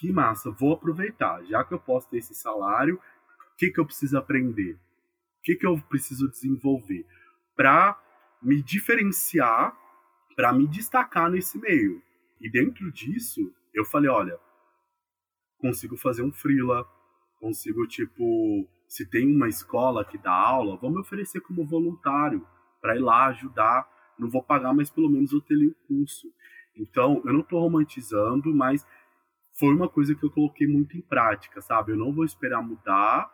que 0.03 0.11
massa, 0.11 0.51
vou 0.51 0.73
aproveitar. 0.73 1.41
Já 1.45 1.63
que 1.63 1.73
eu 1.73 1.79
posso 1.79 2.09
ter 2.09 2.17
esse 2.17 2.35
salário, 2.35 2.95
o 2.95 3.55
que, 3.57 3.71
que 3.71 3.79
eu 3.79 3.85
preciso 3.85 4.17
aprender? 4.17 4.73
O 4.73 5.41
que, 5.43 5.55
que 5.55 5.65
eu 5.65 5.81
preciso 5.87 6.29
desenvolver? 6.29 7.05
Para 7.55 7.97
me 8.41 8.61
diferenciar, 8.61 9.73
para 10.35 10.51
me 10.51 10.67
destacar 10.67 11.31
nesse 11.31 11.57
meio. 11.57 12.01
E 12.41 12.51
dentro 12.51 12.91
disso, 12.91 13.39
eu 13.73 13.85
falei, 13.85 14.09
olha, 14.09 14.37
consigo 15.57 15.95
fazer 15.95 16.21
um 16.21 16.33
freela, 16.33 16.85
consigo, 17.39 17.87
tipo, 17.87 18.67
se 18.89 19.09
tem 19.09 19.33
uma 19.33 19.47
escola 19.47 20.03
que 20.03 20.17
dá 20.17 20.33
aula, 20.33 20.75
vamos 20.75 20.95
me 20.95 21.01
oferecer 21.01 21.39
como 21.39 21.65
voluntário 21.65 22.45
para 22.81 22.97
ir 22.97 22.99
lá 22.99 23.27
ajudar. 23.27 23.87
Não 24.19 24.29
vou 24.29 24.43
pagar, 24.43 24.73
mas 24.73 24.89
pelo 24.89 25.09
menos 25.09 25.31
eu 25.31 25.39
tenho 25.39 25.69
o 25.69 25.75
curso. 25.87 26.27
Então, 26.75 27.21
eu 27.25 27.31
não 27.31 27.39
estou 27.39 27.61
romantizando, 27.61 28.53
mas 28.53 28.85
foi 29.59 29.73
uma 29.73 29.87
coisa 29.87 30.15
que 30.15 30.23
eu 30.23 30.31
coloquei 30.31 30.67
muito 30.67 30.97
em 30.97 31.01
prática, 31.01 31.61
sabe? 31.61 31.91
Eu 31.91 31.97
não 31.97 32.13
vou 32.13 32.25
esperar 32.25 32.61
mudar 32.61 33.31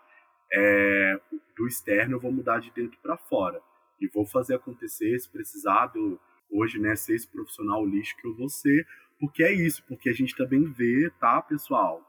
é, 0.52 1.20
do 1.56 1.68
externo, 1.68 2.16
eu 2.16 2.20
vou 2.20 2.32
mudar 2.32 2.60
de 2.60 2.72
dentro 2.72 3.00
para 3.02 3.18
fora. 3.18 3.62
E 4.00 4.08
vou 4.08 4.26
fazer 4.26 4.56
acontecer, 4.56 5.18
se 5.20 5.30
precisar 5.30 5.88
do, 5.88 6.20
hoje, 6.50 6.80
né, 6.80 6.96
ser 6.96 7.16
esse 7.16 7.28
profissional 7.28 7.86
lixo 7.86 8.16
que 8.18 8.28
eu 8.28 8.36
vou 8.36 8.50
ser, 8.50 8.86
porque 9.20 9.44
é 9.44 9.54
isso, 9.54 9.84
porque 9.88 10.10
a 10.10 10.14
gente 10.14 10.36
também 10.36 10.64
vê, 10.64 11.12
tá, 11.20 11.42
pessoal? 11.42 12.02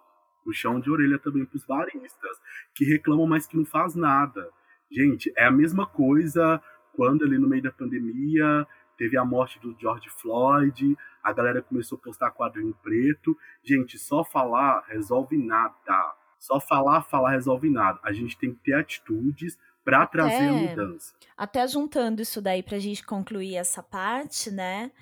O 0.46 0.52
chão 0.52 0.80
de 0.80 0.90
orelha 0.90 1.18
também 1.18 1.44
para 1.44 1.56
os 1.56 1.64
baristas, 1.64 2.38
que 2.74 2.84
reclamam, 2.84 3.26
mas 3.26 3.46
que 3.46 3.56
não 3.56 3.64
faz 3.64 3.94
nada. 3.94 4.48
Gente, 4.90 5.32
é 5.36 5.44
a 5.44 5.50
mesma 5.50 5.86
coisa 5.86 6.62
quando 6.94 7.24
ali 7.24 7.38
no 7.38 7.48
meio 7.48 7.62
da 7.62 7.70
pandemia 7.70 8.66
teve 9.00 9.16
a 9.16 9.24
morte 9.24 9.58
do 9.58 9.74
George 9.80 10.10
Floyd, 10.10 10.94
a 11.22 11.32
galera 11.32 11.62
começou 11.62 11.96
a 11.96 12.00
postar 12.02 12.30
quadrinho 12.32 12.76
preto. 12.82 13.34
Gente, 13.64 13.98
só 13.98 14.22
falar 14.22 14.84
resolve 14.88 15.38
nada. 15.38 16.14
Só 16.38 16.60
falar, 16.60 17.00
falar 17.00 17.30
resolve 17.30 17.70
nada. 17.70 17.98
A 18.02 18.12
gente 18.12 18.36
tem 18.36 18.52
que 18.52 18.60
ter 18.60 18.74
atitudes 18.74 19.58
para 19.82 20.06
trazer 20.06 20.48
a 20.48 20.52
mudança. 20.52 21.14
Até 21.34 21.66
juntando 21.66 22.20
isso 22.20 22.42
daí 22.42 22.62
para 22.62 22.76
a 22.76 22.80
gente 22.80 23.02
concluir 23.02 23.56
essa 23.56 23.82
parte, 23.82 24.50
né? 24.50 24.92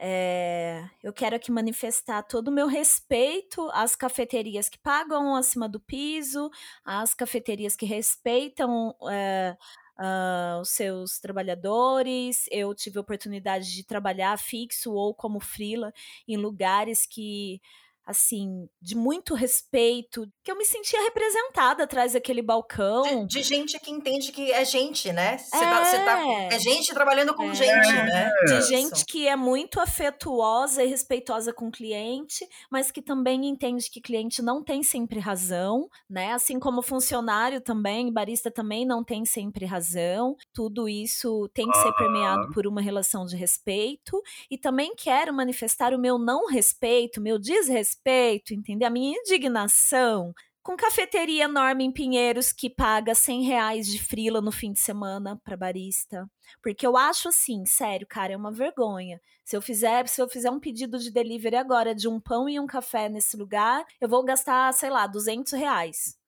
É, 0.00 0.88
eu 1.02 1.12
quero 1.12 1.34
aqui 1.34 1.50
manifestar 1.50 2.22
todo 2.22 2.48
o 2.48 2.52
meu 2.52 2.68
respeito 2.68 3.68
às 3.72 3.96
cafeterias 3.96 4.68
que 4.68 4.78
pagam 4.78 5.34
acima 5.34 5.68
do 5.68 5.80
piso, 5.80 6.48
às 6.84 7.12
cafeterias 7.12 7.74
que 7.74 7.84
respeitam 7.84 8.94
é, 9.10 9.56
uh, 9.98 10.60
os 10.60 10.70
seus 10.70 11.18
trabalhadores. 11.18 12.46
Eu 12.50 12.74
tive 12.74 12.98
a 12.98 13.00
oportunidade 13.00 13.72
de 13.74 13.84
trabalhar 13.84 14.38
fixo 14.38 14.92
ou 14.92 15.14
como 15.14 15.40
frila 15.40 15.92
em 16.26 16.36
lugares 16.36 17.04
que 17.06 17.60
assim, 18.08 18.66
de 18.80 18.96
muito 18.96 19.34
respeito, 19.34 20.26
que 20.42 20.50
eu 20.50 20.56
me 20.56 20.64
sentia 20.64 21.02
representada 21.02 21.84
atrás 21.84 22.14
daquele 22.14 22.40
balcão. 22.40 23.26
De, 23.26 23.34
de 23.34 23.42
gente 23.42 23.78
que 23.78 23.90
entende 23.90 24.32
que 24.32 24.50
é 24.50 24.64
gente, 24.64 25.12
né? 25.12 25.36
Você 25.36 25.54
é, 25.54 25.60
tá, 25.60 26.04
tá, 26.04 26.26
é, 26.26 26.54
é 26.54 26.58
gente 26.58 26.94
trabalhando 26.94 27.34
com 27.34 27.50
é, 27.50 27.54
gente, 27.54 27.92
né? 27.92 28.30
De 28.46 28.62
gente 28.62 29.04
que 29.04 29.28
é 29.28 29.36
muito 29.36 29.78
afetuosa 29.78 30.82
e 30.82 30.86
respeitosa 30.86 31.52
com 31.52 31.68
o 31.68 31.70
cliente, 31.70 32.48
mas 32.70 32.90
que 32.90 33.02
também 33.02 33.44
entende 33.44 33.90
que 33.90 34.00
cliente 34.00 34.40
não 34.40 34.64
tem 34.64 34.82
sempre 34.82 35.20
razão, 35.20 35.86
né? 36.08 36.32
Assim 36.32 36.58
como 36.58 36.80
funcionário 36.80 37.60
também, 37.60 38.10
barista 38.10 38.50
também 38.50 38.86
não 38.86 39.04
tem 39.04 39.26
sempre 39.26 39.66
razão. 39.66 40.34
Tudo 40.54 40.88
isso 40.88 41.46
tem 41.52 41.70
que 41.70 41.76
ser 41.76 41.92
permeado 41.92 42.50
por 42.54 42.66
uma 42.66 42.80
relação 42.80 43.26
de 43.26 43.36
respeito. 43.36 44.18
E 44.50 44.56
também 44.56 44.94
quero 44.96 45.34
manifestar 45.34 45.92
o 45.92 45.98
meu 45.98 46.16
não 46.16 46.46
respeito, 46.46 47.20
meu 47.20 47.38
desrespeito 47.38 47.97
respeito, 47.98 48.54
entender 48.54 48.84
a 48.84 48.90
minha 48.90 49.18
indignação 49.18 50.32
com 50.62 50.76
cafeteria 50.76 51.44
enorme 51.44 51.84
em 51.84 51.92
Pinheiros 51.92 52.52
que 52.52 52.68
paga 52.68 53.14
100 53.14 53.42
reais 53.44 53.86
de 53.86 53.98
frila 53.98 54.40
no 54.40 54.52
fim 54.52 54.72
de 54.72 54.80
semana 54.80 55.40
para 55.42 55.56
barista. 55.56 56.28
Porque 56.62 56.86
eu 56.86 56.96
acho 56.96 57.28
assim, 57.28 57.64
sério, 57.64 58.06
cara, 58.06 58.34
é 58.34 58.36
uma 58.36 58.52
vergonha. 58.52 59.20
Se 59.44 59.56
eu 59.56 59.62
fizer, 59.62 60.06
se 60.08 60.20
eu 60.20 60.28
fizer 60.28 60.50
um 60.50 60.60
pedido 60.60 60.98
de 60.98 61.10
delivery 61.10 61.56
agora 61.56 61.94
de 61.94 62.06
um 62.06 62.20
pão 62.20 62.48
e 62.48 62.60
um 62.60 62.66
café 62.66 63.08
nesse 63.08 63.36
lugar, 63.36 63.84
eu 64.00 64.08
vou 64.08 64.22
gastar, 64.22 64.72
sei 64.74 64.90
lá, 64.90 65.06
200 65.06 65.52
reais. 65.52 66.18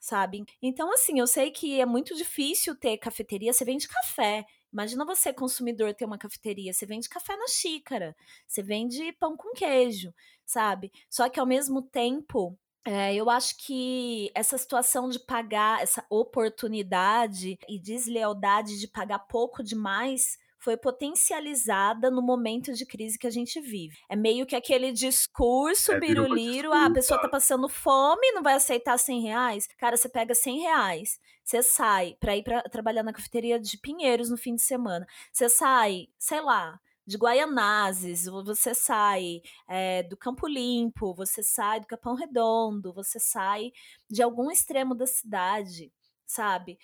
Sabe? 0.00 0.44
Então, 0.60 0.92
assim, 0.92 1.18
eu 1.18 1.26
sei 1.26 1.50
que 1.50 1.80
é 1.80 1.86
muito 1.86 2.14
difícil 2.14 2.76
ter 2.76 2.98
cafeteria. 2.98 3.52
Você 3.52 3.64
vende 3.64 3.88
café. 3.88 4.44
Imagina 4.74 5.04
você, 5.04 5.32
consumidor, 5.32 5.94
ter 5.94 6.04
uma 6.04 6.18
cafeteria. 6.18 6.72
Você 6.72 6.84
vende 6.84 7.08
café 7.08 7.36
na 7.36 7.46
xícara, 7.46 8.16
você 8.44 8.60
vende 8.60 9.12
pão 9.12 9.36
com 9.36 9.52
queijo, 9.52 10.12
sabe? 10.44 10.90
Só 11.08 11.28
que 11.28 11.38
ao 11.38 11.46
mesmo 11.46 11.80
tempo, 11.80 12.58
é, 12.84 13.14
eu 13.14 13.30
acho 13.30 13.56
que 13.64 14.32
essa 14.34 14.58
situação 14.58 15.08
de 15.08 15.20
pagar, 15.20 15.80
essa 15.80 16.04
oportunidade 16.10 17.56
e 17.68 17.78
deslealdade 17.78 18.80
de 18.80 18.88
pagar 18.88 19.20
pouco 19.20 19.62
demais 19.62 20.36
foi 20.64 20.78
potencializada 20.78 22.10
no 22.10 22.22
momento 22.22 22.72
de 22.72 22.86
crise 22.86 23.18
que 23.18 23.26
a 23.26 23.30
gente 23.30 23.60
vive. 23.60 23.94
É 24.08 24.16
meio 24.16 24.46
que 24.46 24.56
aquele 24.56 24.92
discurso 24.92 25.92
é, 25.92 26.00
biruliro, 26.00 26.72
ah, 26.72 26.86
a 26.86 26.90
pessoa 26.90 27.20
tá 27.20 27.28
passando 27.28 27.68
fome, 27.68 28.32
não 28.32 28.42
vai 28.42 28.54
aceitar 28.54 28.98
100 28.98 29.20
reais. 29.20 29.68
Cara, 29.76 29.94
você 29.94 30.08
pega 30.08 30.34
100 30.34 30.60
reais, 30.60 31.20
você 31.44 31.62
sai 31.62 32.16
para 32.18 32.34
ir 32.34 32.42
para 32.42 32.62
trabalhar 32.62 33.02
na 33.02 33.12
cafeteria 33.12 33.60
de 33.60 33.76
Pinheiros 33.76 34.30
no 34.30 34.38
fim 34.38 34.54
de 34.54 34.62
semana. 34.62 35.06
Você 35.30 35.50
sai, 35.50 36.08
sei 36.18 36.40
lá, 36.40 36.80
de 37.06 37.18
Guaianazes, 37.18 38.24
você 38.24 38.74
sai 38.74 39.42
é, 39.68 40.02
do 40.04 40.16
Campo 40.16 40.48
Limpo, 40.48 41.12
você 41.12 41.42
sai 41.42 41.80
do 41.80 41.86
Capão 41.86 42.14
Redondo, 42.14 42.94
você 42.94 43.20
sai 43.20 43.70
de 44.08 44.22
algum 44.22 44.50
extremo 44.50 44.94
da 44.94 45.06
cidade, 45.06 45.92
sabe? 46.24 46.78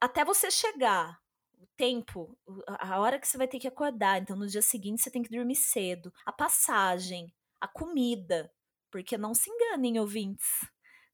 Até 0.00 0.24
você 0.24 0.48
chegar 0.48 1.18
o 1.58 1.66
tempo, 1.76 2.36
a 2.66 3.00
hora 3.00 3.18
que 3.18 3.26
você 3.26 3.38
vai 3.38 3.48
ter 3.48 3.58
que 3.58 3.68
acordar. 3.68 4.20
Então, 4.20 4.36
no 4.36 4.46
dia 4.46 4.62
seguinte, 4.62 5.02
você 5.02 5.10
tem 5.10 5.22
que 5.22 5.30
dormir 5.30 5.56
cedo. 5.56 6.12
A 6.24 6.32
passagem, 6.32 7.32
a 7.60 7.68
comida. 7.68 8.50
Porque 8.90 9.18
não 9.18 9.34
se 9.34 9.50
enganem, 9.50 9.98
ouvintes. 9.98 10.46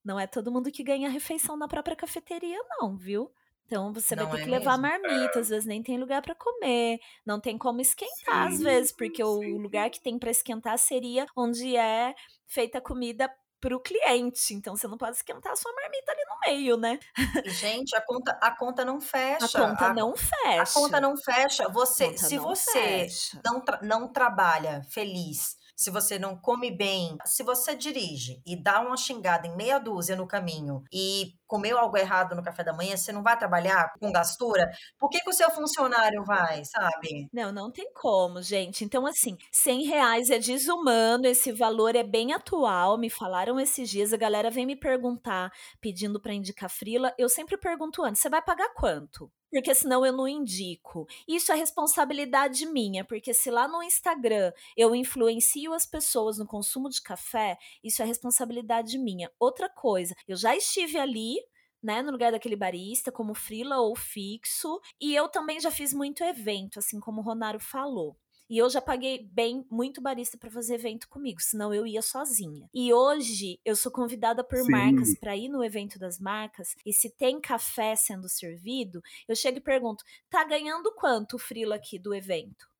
Não 0.05 0.19
é 0.19 0.27
todo 0.27 0.51
mundo 0.51 0.71
que 0.71 0.83
ganha 0.83 1.09
refeição 1.09 1.57
na 1.57 1.69
própria 1.69 1.97
cafeteria, 1.97 2.59
não, 2.69 2.97
viu? 2.97 3.33
Então 3.67 3.93
você 3.93 4.15
não 4.15 4.27
vai 4.27 4.37
ter 4.37 4.43
é 4.43 4.45
que 4.45 4.51
levar 4.51 4.77
mesmo. 4.77 5.09
marmita, 5.09 5.41
às 5.41 5.49
vezes 5.49 5.65
nem 5.65 5.83
tem 5.83 5.99
lugar 5.99 6.21
para 6.21 6.35
comer, 6.35 6.99
não 7.25 7.41
tem 7.41 7.57
como 7.57 7.81
esquentar 7.81 8.51
sim, 8.51 8.55
às 8.55 8.61
vezes, 8.61 8.93
porque 8.93 9.25
sim. 9.25 9.55
o 9.55 9.57
lugar 9.57 9.89
que 9.89 10.01
tem 10.01 10.19
para 10.19 10.31
esquentar 10.31 10.77
seria 10.77 11.27
onde 11.35 11.75
é 11.75 12.15
feita 12.47 12.79
a 12.79 12.83
comida 12.83 13.33
para 13.63 13.77
o 13.77 13.81
cliente. 13.81 14.53
Então 14.53 14.77
você 14.77 14.89
não 14.89 14.99
pode 14.99 15.17
esquentar 15.17 15.53
a 15.53 15.57
sua 15.57 15.73
marmita 15.73 16.11
ali 16.11 16.23
no 16.29 16.41
meio, 16.45 16.77
né? 16.77 16.99
Gente, 17.47 17.97
a 17.97 18.01
conta, 18.01 18.33
a 18.43 18.51
conta 18.51 18.85
não 18.85 19.01
fecha. 19.01 19.47
A 19.47 19.69
conta 19.69 19.87
a, 19.87 19.95
não 19.95 20.17
fecha. 20.17 20.63
A 20.63 20.67
conta 20.67 21.01
não 21.01 21.17
fecha. 21.17 21.69
Você, 21.69 22.19
se 22.19 22.37
você 22.37 22.73
fecha. 22.73 23.41
não, 23.45 23.61
tra 23.65 23.81
não 23.83 24.13
trabalha 24.13 24.83
feliz 24.91 25.57
se 25.75 25.91
você 25.91 26.19
não 26.19 26.37
come 26.37 26.71
bem, 26.71 27.17
se 27.25 27.43
você 27.43 27.75
dirige 27.75 28.41
e 28.47 28.55
dá 28.55 28.81
uma 28.81 28.97
xingada 28.97 29.49
em 29.49 29.57
meia 29.57 29.81
dúzia 29.81 30.15
no 30.15 30.29
caminho 30.29 30.85
e 30.93 31.35
comeu 31.53 31.77
algo 31.77 31.99
errado 31.99 32.35
no 32.35 32.43
café 32.43 32.65
da 32.65 32.73
manhã, 32.73 32.97
você 32.97 33.13
não 33.13 33.23
vai 33.23 33.39
trabalhar 33.39 33.93
com 34.01 34.11
gastura? 34.11 34.71
Por 34.99 35.11
que, 35.11 35.21
que 35.21 35.29
o 35.29 35.35
seu 35.35 35.51
funcionário 35.51 36.25
vai, 36.25 36.65
sabe? 36.65 37.29
Não, 37.31 37.53
não 37.53 37.71
tem 37.71 37.93
como, 37.93 38.41
gente. 38.41 38.87
Então, 38.87 39.07
assim, 39.07 39.37
100 39.53 39.85
reais 39.85 40.31
é 40.31 40.39
desumano, 40.39 41.27
esse 41.27 41.53
valor 41.53 41.95
é 41.95 42.03
bem 42.03 42.33
atual. 42.33 42.97
Me 42.97 43.11
falaram 43.11 43.61
esses 43.61 43.91
dias, 43.91 44.15
a 44.15 44.17
galera 44.17 44.51
vem 44.51 44.65
me 44.65 44.77
perguntar, 44.77 45.53
pedindo 45.79 46.19
para 46.19 46.33
indicar 46.33 46.71
frila. 46.71 47.13
Eu 47.19 47.29
sempre 47.29 47.59
pergunto 47.59 48.03
antes, 48.03 48.23
você 48.23 48.31
vai 48.31 48.41
pagar 48.41 48.73
quanto? 48.73 49.31
porque 49.53 49.75
senão 49.75 50.05
eu 50.05 50.15
não 50.15 50.27
indico. 50.27 51.07
Isso 51.29 51.53
é 51.53 51.55
responsabilidade 51.55 52.65
minha, 52.65 53.05
porque 53.05 53.35
se 53.35 53.51
lá 53.51 53.69
no 53.69 53.83
Instagram 53.83 54.51
eu 54.75 54.95
influencio 54.95 55.75
as 55.75 55.85
pessoas 55.85 56.39
no 56.39 56.47
consumo 56.47 56.89
de 56.89 57.03
café, 57.03 57.59
isso 57.85 58.03
é 58.03 58.07
responsabilidade 58.07 58.99
minha. 58.99 59.31
Outra 59.39 59.69
coisa, 59.69 60.15
eu 60.27 60.37
já 60.37 60.57
estive 60.57 60.99
ali, 60.99 61.35
né, 61.83 62.03
no 62.03 62.13
lugar 62.13 62.33
daquele 62.33 62.57
barista, 62.57 63.11
como 63.13 63.35
frila 63.35 63.79
ou 63.79 63.97
fixo, 63.97 64.81
e 65.01 65.15
eu 65.15 65.29
também 65.29 65.61
já 65.61 65.71
fiz 65.71 65.93
muito 65.93 66.23
evento, 66.25 66.79
assim 66.79 67.01
como 67.01 67.21
o 67.21 67.25
Ronaro 67.25 67.59
falou. 67.61 68.17
E 68.51 68.59
eu 68.59 68.69
já 68.69 68.81
paguei 68.83 69.27
bem 69.33 69.67
muito 69.71 70.01
barista 70.01 70.37
para 70.37 70.51
fazer 70.51 70.75
evento 70.75 71.09
comigo, 71.09 71.41
senão 71.41 71.73
eu 71.73 71.87
ia 71.87 72.03
sozinha. 72.03 72.69
E 72.75 72.93
hoje 72.93 73.59
eu 73.65 73.75
sou 73.75 73.91
convidada 73.91 74.45
por 74.45 74.63
Sim. 74.63 74.63
marcas 74.65 75.15
para 75.15 75.37
ir 75.37 75.49
no 75.49 75.65
evento 75.65 75.99
das 75.99 76.19
marcas 76.19 76.75
e 76.85 76.93
se 76.93 77.09
tem 77.11 77.41
café 77.41 77.97
sendo 77.97 78.29
servido, 78.29 79.01
eu 79.27 79.35
chego 79.35 79.59
e 79.59 79.61
pergunto: 79.61 80.05
"Tá 80.29 80.45
ganhando 80.45 80.93
quanto 80.95 81.35
o 81.37 81.39
frila 81.39 81.77
aqui 81.77 81.99
do 81.99 82.15
evento?" 82.15 82.72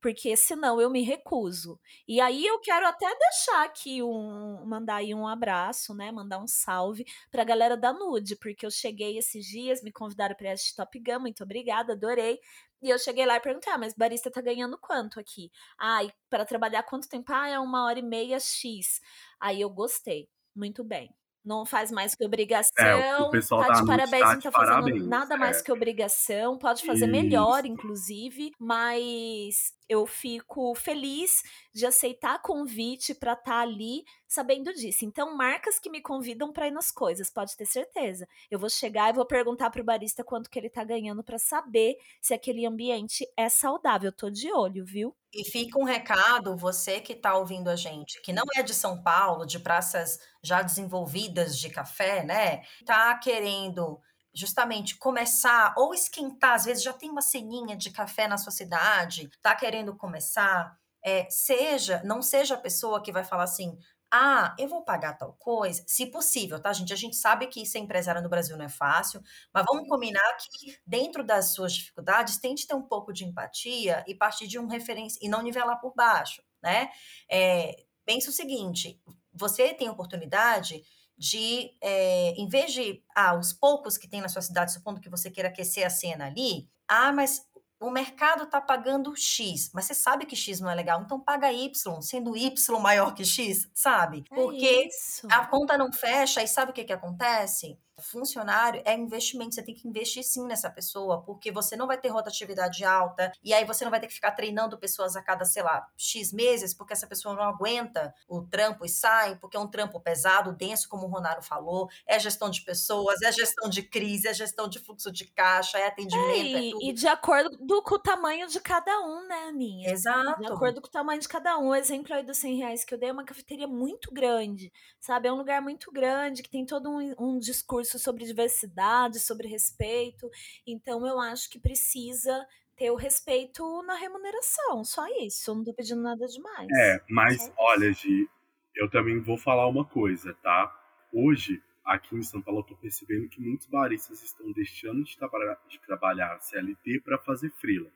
Porque 0.00 0.36
senão 0.36 0.80
eu 0.80 0.90
me 0.90 1.02
recuso. 1.02 1.80
E 2.06 2.20
aí 2.20 2.46
eu 2.46 2.58
quero 2.60 2.86
até 2.86 3.06
deixar 3.06 3.64
aqui 3.64 4.02
um 4.02 4.64
mandar 4.66 4.96
aí 4.96 5.14
um 5.14 5.26
abraço, 5.26 5.94
né, 5.94 6.12
mandar 6.12 6.38
um 6.38 6.46
salve 6.46 7.04
para 7.30 7.42
a 7.42 7.44
galera 7.44 7.76
da 7.76 7.92
Nude, 7.92 8.36
porque 8.36 8.66
eu 8.66 8.70
cheguei 8.70 9.18
esses 9.18 9.44
dias, 9.46 9.82
me 9.82 9.92
convidaram 9.92 10.34
para 10.34 10.52
este 10.52 10.74
Top 10.74 10.98
Gun, 10.98 11.20
muito 11.20 11.42
obrigada, 11.42 11.92
adorei. 11.92 12.38
E 12.82 12.90
eu 12.90 12.98
cheguei 12.98 13.24
lá 13.26 13.36
e 13.36 13.40
perguntei, 13.40 13.72
ah, 13.72 13.78
mas 13.78 13.94
barista 13.94 14.30
tá 14.30 14.40
ganhando 14.40 14.78
quanto 14.78 15.18
aqui? 15.18 15.50
Ah, 15.78 16.04
e 16.04 16.12
para 16.28 16.44
trabalhar 16.44 16.82
quanto 16.82 17.08
tempo? 17.08 17.32
Ah, 17.32 17.48
é 17.48 17.58
uma 17.58 17.84
hora 17.86 17.98
e 17.98 18.02
meia 18.02 18.38
X. 18.38 19.00
Aí 19.40 19.60
eu 19.60 19.70
gostei, 19.70 20.28
muito 20.54 20.84
bem 20.84 21.10
não 21.46 21.64
faz 21.64 21.92
mais 21.92 22.14
que 22.14 22.24
obrigação. 22.24 22.84
É, 22.84 23.18
o 23.18 23.30
pessoal 23.30 23.64
tá 23.64 23.74
de 23.74 23.86
parabéns, 23.86 24.22
tá 24.22 24.34
não 24.34 24.40
tá 24.40 24.50
fazendo 24.50 24.82
parabéns, 24.82 25.06
nada 25.06 25.34
é. 25.36 25.38
mais 25.38 25.62
que 25.62 25.70
obrigação. 25.70 26.58
Pode 26.58 26.84
fazer 26.84 27.04
Isso. 27.04 27.12
melhor, 27.12 27.64
inclusive, 27.64 28.50
mas 28.58 29.72
eu 29.88 30.06
fico 30.06 30.74
feliz 30.74 31.42
de 31.72 31.86
aceitar 31.86 32.40
convite 32.42 33.14
para 33.14 33.32
estar 33.32 33.44
tá 33.44 33.60
ali 33.60 34.04
sabendo 34.26 34.72
disso. 34.72 35.04
Então, 35.04 35.36
marcas 35.36 35.78
que 35.78 35.90
me 35.90 36.00
convidam 36.00 36.52
para 36.52 36.66
ir 36.66 36.72
nas 36.72 36.90
coisas, 36.90 37.30
pode 37.30 37.56
ter 37.56 37.66
certeza. 37.66 38.26
Eu 38.50 38.58
vou 38.58 38.68
chegar 38.68 39.10
e 39.10 39.16
vou 39.16 39.24
perguntar 39.24 39.70
pro 39.70 39.84
barista 39.84 40.24
quanto 40.24 40.50
que 40.50 40.58
ele 40.58 40.68
tá 40.68 40.82
ganhando 40.82 41.22
para 41.22 41.38
saber 41.38 41.96
se 42.20 42.34
aquele 42.34 42.66
ambiente 42.66 43.26
é 43.36 43.48
saudável. 43.48 44.08
Eu 44.08 44.16
tô 44.16 44.28
de 44.30 44.52
olho, 44.52 44.84
viu? 44.84 45.14
E 45.32 45.44
fica 45.44 45.78
um 45.78 45.84
recado, 45.84 46.56
você 46.56 47.00
que 47.00 47.12
está 47.12 47.36
ouvindo 47.36 47.68
a 47.68 47.76
gente, 47.76 48.20
que 48.22 48.32
não 48.32 48.44
é 48.56 48.62
de 48.62 48.72
São 48.72 49.02
Paulo, 49.02 49.44
de 49.44 49.58
praças 49.58 50.18
já 50.42 50.62
desenvolvidas 50.62 51.58
de 51.58 51.68
café, 51.68 52.24
né? 52.24 52.62
Tá 52.84 53.16
querendo 53.18 54.00
justamente 54.36 54.96
começar 54.98 55.72
ou 55.76 55.94
esquentar, 55.94 56.54
às 56.54 56.66
vezes 56.66 56.82
já 56.82 56.92
tem 56.92 57.10
uma 57.10 57.22
ceninha 57.22 57.76
de 57.76 57.90
café 57.90 58.28
na 58.28 58.36
sua 58.36 58.52
cidade, 58.52 59.30
tá 59.40 59.54
querendo 59.56 59.96
começar, 59.96 60.76
é, 61.02 61.26
seja, 61.30 62.02
não 62.04 62.20
seja 62.20 62.54
a 62.54 62.58
pessoa 62.58 63.02
que 63.02 63.10
vai 63.10 63.24
falar 63.24 63.44
assim, 63.44 63.78
ah, 64.12 64.54
eu 64.58 64.68
vou 64.68 64.82
pagar 64.84 65.14
tal 65.14 65.32
coisa, 65.34 65.82
se 65.86 66.06
possível, 66.06 66.60
tá, 66.60 66.72
gente? 66.72 66.92
A 66.92 66.96
gente 66.96 67.16
sabe 67.16 67.46
que 67.48 67.66
ser 67.66 67.78
empresária 67.78 68.20
no 68.20 68.28
Brasil 68.28 68.56
não 68.56 68.64
é 68.64 68.68
fácil, 68.68 69.20
mas 69.52 69.64
vamos 69.66 69.88
combinar 69.88 70.36
que 70.38 70.76
dentro 70.86 71.24
das 71.24 71.52
suas 71.54 71.72
dificuldades, 71.72 72.38
tente 72.38 72.66
ter 72.66 72.74
um 72.74 72.82
pouco 72.82 73.12
de 73.12 73.24
empatia 73.24 74.04
e 74.06 74.14
partir 74.14 74.46
de 74.46 74.58
um 74.58 74.66
referência 74.68 75.18
e 75.22 75.28
não 75.28 75.42
nivelar 75.42 75.80
por 75.80 75.94
baixo, 75.94 76.42
né? 76.62 76.90
É, 77.30 77.84
pensa 78.04 78.30
o 78.30 78.32
seguinte: 78.32 79.00
você 79.32 79.74
tem 79.74 79.88
oportunidade 79.88 80.82
de, 81.16 81.72
é, 81.80 82.30
em 82.32 82.48
vez 82.48 82.72
de, 82.72 83.02
ah, 83.14 83.34
os 83.34 83.52
poucos 83.52 83.96
que 83.96 84.08
tem 84.08 84.20
na 84.20 84.28
sua 84.28 84.42
cidade, 84.42 84.72
supondo 84.72 85.00
que 85.00 85.08
você 85.08 85.30
queira 85.30 85.48
aquecer 85.48 85.86
a 85.86 85.90
cena 85.90 86.26
ali, 86.26 86.68
ah, 86.88 87.12
mas 87.12 87.42
o 87.80 87.90
mercado 87.90 88.44
está 88.44 88.60
pagando 88.60 89.14
X, 89.16 89.70
mas 89.74 89.84
você 89.84 89.94
sabe 89.94 90.24
que 90.24 90.34
X 90.34 90.60
não 90.60 90.70
é 90.70 90.74
legal, 90.74 91.02
então 91.02 91.20
paga 91.20 91.52
Y, 91.52 92.00
sendo 92.00 92.36
Y 92.36 92.80
maior 92.80 93.14
que 93.14 93.24
X, 93.24 93.68
sabe? 93.74 94.24
É 94.30 94.34
Porque 94.34 94.88
é 95.24 95.34
a 95.34 95.46
conta 95.46 95.76
não 95.76 95.92
fecha 95.92 96.42
e 96.42 96.48
sabe 96.48 96.70
o 96.70 96.74
que, 96.74 96.84
que 96.84 96.92
acontece? 96.92 97.78
Funcionário 97.98 98.82
é 98.84 98.94
investimento, 98.94 99.54
você 99.54 99.62
tem 99.62 99.74
que 99.74 99.88
investir 99.88 100.22
sim 100.22 100.46
nessa 100.46 100.68
pessoa, 100.68 101.22
porque 101.22 101.50
você 101.50 101.76
não 101.76 101.86
vai 101.86 101.98
ter 101.98 102.08
rotatividade 102.08 102.84
alta, 102.84 103.32
e 103.42 103.54
aí 103.54 103.64
você 103.64 103.84
não 103.84 103.90
vai 103.90 104.00
ter 104.00 104.06
que 104.06 104.14
ficar 104.14 104.32
treinando 104.32 104.78
pessoas 104.78 105.16
a 105.16 105.22
cada, 105.22 105.44
sei 105.44 105.62
lá, 105.62 105.88
X 105.96 106.32
meses, 106.32 106.74
porque 106.74 106.92
essa 106.92 107.06
pessoa 107.06 107.34
não 107.34 107.42
aguenta 107.42 108.14
o 108.28 108.42
trampo 108.42 108.84
e 108.84 108.88
sai, 108.88 109.36
porque 109.36 109.56
é 109.56 109.60
um 109.60 109.66
trampo 109.66 109.98
pesado, 109.98 110.52
denso, 110.52 110.88
como 110.88 111.06
o 111.06 111.10
Ronaro 111.10 111.42
falou, 111.42 111.88
é 112.06 112.18
gestão 112.18 112.50
de 112.50 112.62
pessoas, 112.62 113.22
é 113.22 113.32
gestão 113.32 113.68
de 113.68 113.82
crise, 113.82 114.28
é 114.28 114.34
gestão 114.34 114.68
de 114.68 114.78
fluxo 114.78 115.10
de 115.10 115.24
caixa, 115.26 115.78
é 115.78 115.86
atendimento, 115.86 116.56
é, 116.56 116.60
e, 116.60 116.72
é 116.72 116.90
e 116.90 116.92
de 116.92 117.08
acordo 117.08 117.82
com 117.82 117.94
o 117.94 117.98
tamanho 117.98 118.46
de 118.46 118.60
cada 118.60 119.00
um, 119.00 119.26
né, 119.26 119.48
Aninha? 119.48 119.90
Exato. 119.90 120.40
De 120.40 120.46
acordo 120.46 120.82
com 120.82 120.88
o 120.88 120.90
tamanho 120.90 121.20
de 121.20 121.28
cada 121.28 121.58
um. 121.58 121.68
O 121.68 121.74
exemplo 121.74 122.12
aí 122.14 122.22
dos 122.22 122.36
100 122.38 122.56
reais 122.56 122.84
que 122.84 122.92
eu 122.92 122.98
dei 122.98 123.08
é 123.08 123.12
uma 123.12 123.24
cafeteria 123.24 123.66
muito 123.66 124.12
grande, 124.12 124.70
sabe? 125.00 125.28
É 125.28 125.32
um 125.32 125.36
lugar 125.36 125.62
muito 125.62 125.90
grande, 125.90 126.42
que 126.42 126.50
tem 126.50 126.66
todo 126.66 126.90
um, 126.90 127.14
um 127.18 127.38
discurso 127.38 127.85
discurso 127.86 127.98
sobre 127.98 128.24
diversidade, 128.24 129.20
sobre 129.20 129.48
respeito. 129.48 130.28
Então, 130.66 131.06
eu 131.06 131.20
acho 131.20 131.48
que 131.48 131.58
precisa 131.58 132.44
ter 132.76 132.90
o 132.90 132.96
respeito 132.96 133.82
na 133.84 133.94
remuneração, 133.94 134.84
só 134.84 135.06
isso. 135.24 135.54
Não 135.54 135.64
tô 135.64 135.72
pedindo 135.72 136.02
nada 136.02 136.26
demais. 136.26 136.68
É, 136.78 137.00
mas 137.08 137.52
olha, 137.56 137.92
Gi, 137.92 138.28
eu 138.74 138.90
também 138.90 139.20
vou 139.20 139.38
falar 139.38 139.66
uma 139.68 139.84
coisa, 139.84 140.34
tá? 140.42 140.74
Hoje, 141.12 141.62
aqui 141.84 142.14
em 142.14 142.22
São 142.22 142.42
Paulo, 142.42 142.60
eu 142.60 142.64
tô 142.64 142.76
percebendo 142.76 143.28
que 143.28 143.40
muitos 143.40 143.66
baristas 143.66 144.22
estão 144.22 144.52
deixando 144.52 145.02
de, 145.04 145.16
trabalhar, 145.16 145.58
de 145.68 145.80
trabalhar 145.80 146.38
CLT 146.40 147.00
para 147.00 147.18
fazer 147.18 147.50
freela, 147.52 147.90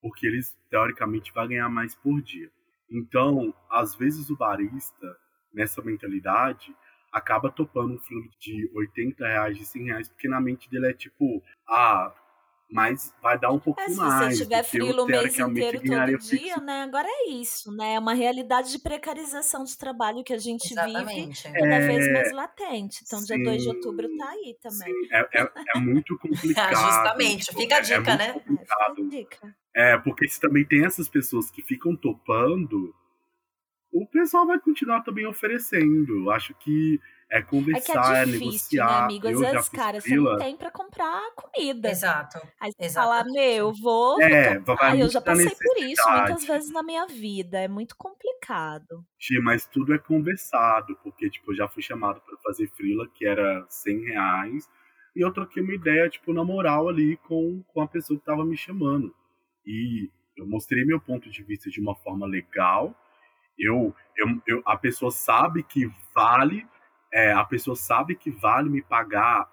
porque 0.00 0.26
eles, 0.26 0.56
teoricamente, 0.68 1.32
vão 1.32 1.48
ganhar 1.48 1.68
mais 1.68 1.94
por 1.94 2.22
dia. 2.22 2.50
Então, 2.88 3.54
às 3.68 3.94
vezes 3.94 4.30
o 4.30 4.36
barista, 4.36 5.16
nessa 5.52 5.82
mentalidade, 5.82 6.74
acaba 7.12 7.50
topando 7.50 7.94
um 7.94 7.98
filme 7.98 8.30
de 8.38 8.70
80 8.74 9.26
reais, 9.26 9.58
de 9.58 9.64
100 9.64 9.84
reais, 9.84 10.08
porque 10.08 10.28
na 10.28 10.40
mente 10.40 10.70
dele 10.70 10.90
é 10.90 10.92
tipo, 10.92 11.42
ah, 11.68 12.12
mas 12.70 13.12
vai 13.20 13.38
dar 13.38 13.50
um 13.50 13.58
pouco 13.58 13.80
é, 13.80 13.88
mais. 13.88 14.34
Se 14.34 14.38
você 14.38 14.44
tiver 14.44 14.62
frio 14.62 15.02
o 15.02 15.06
mês 15.06 15.38
inteiro 15.38 15.80
todo 15.82 16.18
dia, 16.18 16.56
né? 16.58 16.82
Agora 16.82 17.08
é 17.08 17.30
isso, 17.30 17.72
né? 17.72 17.94
É 17.94 17.98
uma 17.98 18.14
realidade 18.14 18.70
de 18.70 18.78
precarização 18.78 19.64
de 19.64 19.76
trabalho 19.76 20.22
que 20.22 20.32
a 20.32 20.38
gente 20.38 20.72
Exatamente. 20.72 21.48
vive 21.48 21.58
cada 21.58 21.74
é... 21.74 21.86
vez 21.86 22.12
mais 22.12 22.32
latente. 22.32 23.02
Então, 23.04 23.18
sim, 23.18 23.26
dia 23.26 23.44
2 23.44 23.62
de 23.62 23.68
outubro 23.68 24.16
tá 24.16 24.28
aí 24.28 24.56
também. 24.62 24.92
Sim, 24.94 25.08
é, 25.10 25.28
é, 25.40 25.52
é 25.74 25.78
muito 25.80 26.16
complicado. 26.18 26.76
Justamente, 26.76 27.46
tipo, 27.46 27.60
fica 27.60 27.74
a 27.74 27.78
é, 27.78 27.80
é 27.80 27.84
dica, 27.84 28.16
né? 28.16 28.32
Complicado. 28.34 28.94
É, 28.98 29.08
dica. 29.08 29.56
É, 29.74 29.98
porque 29.98 30.28
se 30.28 30.40
também 30.40 30.64
tem 30.64 30.84
essas 30.84 31.08
pessoas 31.08 31.50
que 31.50 31.62
ficam 31.62 31.96
topando 31.96 32.94
o 33.92 34.06
pessoal 34.06 34.46
vai 34.46 34.58
continuar 34.58 35.02
também 35.02 35.26
oferecendo. 35.26 36.30
Acho 36.30 36.54
que 36.54 37.00
é 37.30 37.40
conversar, 37.40 38.22
é, 38.22 38.24
que 38.24 38.30
é, 38.30 38.32
difícil, 38.32 38.82
é 38.82 38.86
negociar. 38.86 38.86
Né, 38.86 39.04
amigo? 39.04 39.28
Às 39.28 39.40
vezes, 39.40 39.68
cara, 39.68 40.00
você 40.00 40.16
não 40.16 40.38
tem 40.38 40.56
para 40.56 40.70
comprar 40.70 41.22
comida. 41.34 41.90
Exato. 41.90 42.40
Aí 42.60 42.72
você 42.72 42.90
fala, 42.90 43.24
meu, 43.24 43.72
vou. 43.72 44.20
É, 44.20 44.58
vou 44.58 44.76
ah, 44.80 44.96
eu 44.96 45.08
já 45.08 45.20
passei 45.20 45.50
por 45.50 45.78
isso 45.78 46.02
muitas 46.10 46.44
vezes 46.44 46.72
na 46.72 46.82
minha 46.82 47.06
vida. 47.06 47.58
É 47.58 47.68
muito 47.68 47.96
complicado. 47.96 49.04
Mas 49.42 49.66
tudo 49.66 49.94
é 49.94 49.98
conversado, 49.98 50.96
porque, 51.02 51.30
tipo, 51.30 51.52
eu 51.52 51.56
já 51.56 51.68
fui 51.68 51.82
chamado 51.82 52.20
para 52.20 52.36
fazer 52.38 52.68
frila, 52.76 53.08
que 53.14 53.26
era 53.26 53.64
100 53.68 54.04
reais. 54.06 54.68
E 55.14 55.24
eu 55.24 55.32
troquei 55.32 55.62
uma 55.62 55.74
ideia, 55.74 56.08
tipo, 56.08 56.32
na 56.32 56.44
moral 56.44 56.88
ali 56.88 57.16
com, 57.16 57.62
com 57.68 57.80
a 57.80 57.88
pessoa 57.88 58.18
que 58.18 58.24
tava 58.24 58.44
me 58.44 58.56
chamando. 58.56 59.14
E 59.66 60.08
eu 60.36 60.46
mostrei 60.46 60.84
meu 60.84 61.00
ponto 61.00 61.30
de 61.30 61.42
vista 61.42 61.68
de 61.68 61.80
uma 61.80 61.94
forma 61.94 62.26
legal 62.26 62.96
eu, 63.60 63.94
eu, 64.16 64.42
eu, 64.46 64.62
a 64.64 64.76
pessoa 64.76 65.10
sabe 65.10 65.62
que 65.62 65.90
vale, 66.14 66.66
é, 67.12 67.32
a 67.32 67.44
pessoa 67.44 67.76
sabe 67.76 68.16
que 68.16 68.30
vale 68.30 68.70
me 68.70 68.82
pagar 68.82 69.50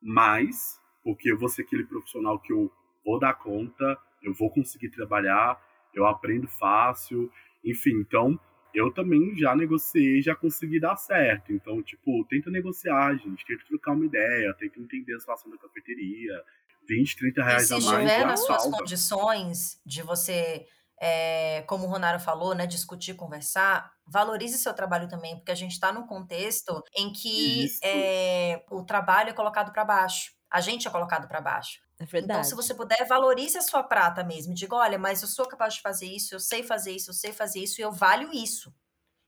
mais, 0.00 0.80
porque 1.02 1.32
eu 1.32 1.38
vou 1.38 1.48
ser 1.48 1.62
aquele 1.62 1.84
profissional 1.84 2.38
que 2.38 2.52
eu 2.52 2.70
vou 3.04 3.18
dar 3.18 3.34
conta, 3.34 3.98
eu 4.22 4.32
vou 4.32 4.50
conseguir 4.50 4.90
trabalhar, 4.90 5.60
eu 5.92 6.06
aprendo 6.06 6.46
fácil, 6.46 7.30
enfim, 7.64 7.94
então 8.00 8.38
eu 8.74 8.92
também 8.92 9.36
já 9.36 9.54
negociei, 9.54 10.20
já 10.20 10.34
consegui 10.34 10.80
dar 10.80 10.96
certo. 10.96 11.52
Então, 11.52 11.80
tipo, 11.82 12.24
tenta 12.28 12.50
negociar, 12.50 13.14
gente, 13.16 13.46
tenta 13.46 13.64
trocar 13.68 13.92
uma 13.92 14.04
ideia, 14.04 14.52
tenta 14.54 14.80
entender 14.80 15.14
a 15.14 15.20
situação 15.20 15.50
da 15.50 15.56
cafeteria. 15.58 16.42
20, 16.86 17.16
30 17.16 17.42
reais 17.42 17.72
a 17.72 17.74
mais. 17.76 17.84
Se 17.84 17.94
estiver 17.94 18.26
nas 18.26 18.44
suas 18.44 18.64
condições 18.64 19.80
de 19.86 20.02
você 20.02 20.66
é, 21.06 21.62
como 21.66 21.84
o 21.84 21.90
Ronaro 21.90 22.18
falou, 22.18 22.54
né, 22.54 22.66
discutir, 22.66 23.12
conversar, 23.12 23.92
valorize 24.06 24.56
seu 24.56 24.72
trabalho 24.72 25.06
também, 25.06 25.36
porque 25.36 25.52
a 25.52 25.54
gente 25.54 25.72
está 25.72 25.92
num 25.92 26.06
contexto 26.06 26.82
em 26.96 27.12
que 27.12 27.68
é, 27.84 28.64
o 28.70 28.82
trabalho 28.82 29.28
é 29.28 29.32
colocado 29.34 29.70
para 29.70 29.84
baixo, 29.84 30.32
a 30.50 30.62
gente 30.62 30.88
é 30.88 30.90
colocado 30.90 31.28
para 31.28 31.42
baixo. 31.42 31.82
É 32.00 32.06
verdade. 32.06 32.40
Então, 32.40 32.44
se 32.44 32.54
você 32.54 32.74
puder, 32.74 33.06
valorize 33.06 33.58
a 33.58 33.62
sua 33.62 33.82
prata 33.82 34.24
mesmo. 34.24 34.54
Diga, 34.54 34.76
olha, 34.76 34.98
mas 34.98 35.20
eu 35.20 35.28
sou 35.28 35.46
capaz 35.46 35.74
de 35.74 35.82
fazer 35.82 36.06
isso, 36.06 36.34
eu 36.34 36.40
sei 36.40 36.62
fazer 36.62 36.92
isso, 36.92 37.10
eu 37.10 37.14
sei 37.14 37.32
fazer 37.32 37.60
isso, 37.60 37.80
e 37.80 37.84
eu 37.84 37.92
valho 37.92 38.32
isso. 38.32 38.74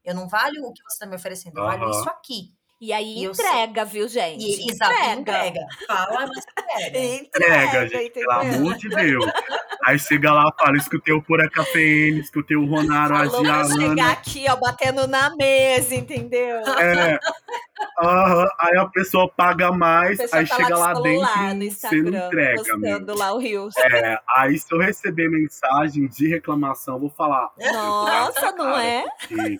Eu 0.02 0.14
não 0.14 0.26
valho 0.26 0.64
o 0.64 0.72
que 0.72 0.82
você 0.82 0.94
está 0.94 1.06
me 1.06 1.14
oferecendo, 1.14 1.58
eu 1.58 1.62
uhum. 1.62 1.68
valho 1.68 1.90
isso 1.90 2.08
aqui. 2.08 2.54
E 2.80 2.92
aí 2.92 3.18
e 3.18 3.24
entrega, 3.24 3.84
viu, 3.84 4.08
gente? 4.08 4.44
E, 4.44 4.70
exato, 4.70 4.92
entrega. 4.92 5.20
entrega. 5.20 5.66
Fala, 5.86 6.26
mas 6.26 6.44
entrega. 6.58 6.98
entrega, 7.26 7.88
gente, 7.88 8.10
pelo 8.10 8.32
amor 8.32 8.76
de 8.76 8.88
Deus. 8.88 9.26
Aí 9.86 10.00
chega 10.00 10.32
lá, 10.32 10.52
fala, 10.58 10.76
escutei 10.76 11.14
o 11.14 11.22
Pura 11.22 11.48
Cafeína, 11.48 12.18
escutei 12.18 12.56
o 12.56 12.66
Ronaro, 12.66 13.14
a 13.14 13.30
Falou 13.30 13.44
Gia, 13.44 13.54
pra 13.54 13.64
chegar 13.68 14.10
aqui, 14.10 14.44
ó, 14.50 14.56
batendo 14.56 15.06
na 15.06 15.36
mesa, 15.36 15.94
entendeu? 15.94 16.56
É, 16.76 17.20
aham, 18.02 18.48
aí 18.58 18.78
a 18.78 18.86
pessoa 18.86 19.28
paga 19.28 19.70
mais, 19.70 20.18
A 20.18 20.24
pessoa 20.24 20.40
aí 20.40 20.48
tá 20.48 20.56
chega 20.56 20.76
lá 20.76 20.92
dentro, 20.94 21.28
você 21.28 21.54
não 21.54 21.62
Instagram, 21.62 22.26
entrega, 22.26 22.76
meu. 22.78 23.14
lá 23.14 23.32
o 23.32 23.38
Rios. 23.38 23.76
É, 23.76 24.18
aí 24.36 24.58
se 24.58 24.66
eu 24.74 24.80
receber 24.80 25.28
mensagem 25.28 26.08
de 26.08 26.26
reclamação, 26.26 26.94
eu 26.94 27.00
vou 27.02 27.10
falar. 27.10 27.52
Nossa, 27.56 28.50
não 28.50 28.64
cara, 28.72 28.84
é? 28.84 29.04
porque, 29.20 29.56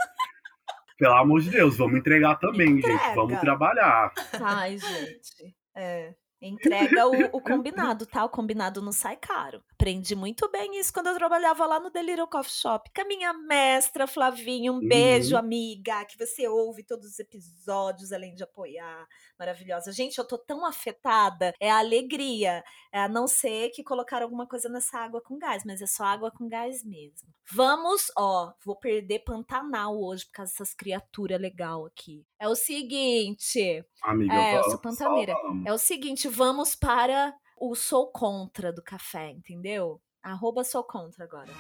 pelo 0.98 1.15
amor 1.15 1.40
de 1.40 1.51
Deus, 1.51 1.77
vamos 1.77 1.98
entregar 2.01 2.35
também, 2.40 2.78
Entrega. 2.78 2.98
gente. 2.98 3.15
Vamos 3.15 3.39
trabalhar. 3.39 4.12
Ai, 4.43 4.77
gente. 4.77 5.55
É. 5.73 6.15
Entrega 6.48 7.06
o, 7.06 7.36
o 7.36 7.40
combinado, 7.40 8.06
tá? 8.06 8.24
O 8.24 8.28
combinado 8.28 8.81
não 8.82 8.93
sai 8.93 9.16
caro. 9.16 9.62
Aprendi 9.74 10.14
muito 10.14 10.51
bem 10.51 10.78
isso 10.78 10.93
quando 10.93 11.09
eu 11.09 11.14
trabalhava 11.14 11.66
lá 11.66 11.78
no 11.81 11.90
Delírio 11.90 12.27
Coffee 12.27 12.52
Shop. 12.52 12.90
Com 12.94 13.02
a 13.02 13.05
minha 13.05 13.32
mestra, 13.32 14.06
Flavinha. 14.06 14.73
Um 14.73 14.77
Uhum. 14.77 14.89
beijo, 14.89 15.36
amiga, 15.36 16.05
que 16.05 16.16
você 16.18 16.47
ouve 16.48 16.82
todos 16.85 17.06
os 17.06 17.18
episódios, 17.18 18.12
além 18.12 18.35
de 18.35 18.43
apoiar. 18.44 19.06
Maravilhosa. 19.39 19.93
Gente, 19.93 20.18
eu 20.18 20.27
tô 20.27 20.39
tão 20.39 20.64
afetada. 20.64 21.52
É 21.60 21.70
a 21.70 21.78
alegria. 21.78 22.62
É 22.93 23.01
a 23.01 23.09
não 23.09 23.27
ser 23.27 23.70
que 23.70 23.82
colocaram 23.85 24.24
alguma 24.24 24.47
coisa 24.47 24.68
nessa 24.68 24.98
água 24.98 25.20
com 25.23 25.39
gás, 25.39 25.62
mas 25.66 25.82
é 25.82 25.86
só 25.86 26.05
água 26.05 26.31
com 26.31 26.48
gás 26.48 26.82
mesmo. 26.85 27.28
Vamos, 27.52 28.10
ó, 28.18 28.52
vou 28.64 28.77
perder 28.77 29.20
Pantanal 29.20 29.97
hoje 30.02 30.24
por 30.27 30.32
causa 30.32 30.51
dessas 30.52 30.74
criaturas 30.74 31.40
legal 31.40 31.86
aqui. 31.86 32.24
É 32.40 32.48
o 32.48 32.55
seguinte. 32.56 33.85
Amiga, 34.02 34.35
É, 34.35 34.59
eu 34.59 34.64
sou 34.64 34.78
pantaneira. 34.78 35.35
É 35.64 35.73
o 35.73 35.78
seguinte, 35.78 36.28
vamos 36.37 36.77
para 36.77 37.35
o 37.57 37.75
sou 37.75 38.13
contra 38.13 38.71
do 38.71 38.83
café, 38.83 39.31
entendeu? 39.31 39.99
Arroba 40.23 40.63
sou 40.65 40.85
contra 40.85 41.25
agora. 41.25 41.51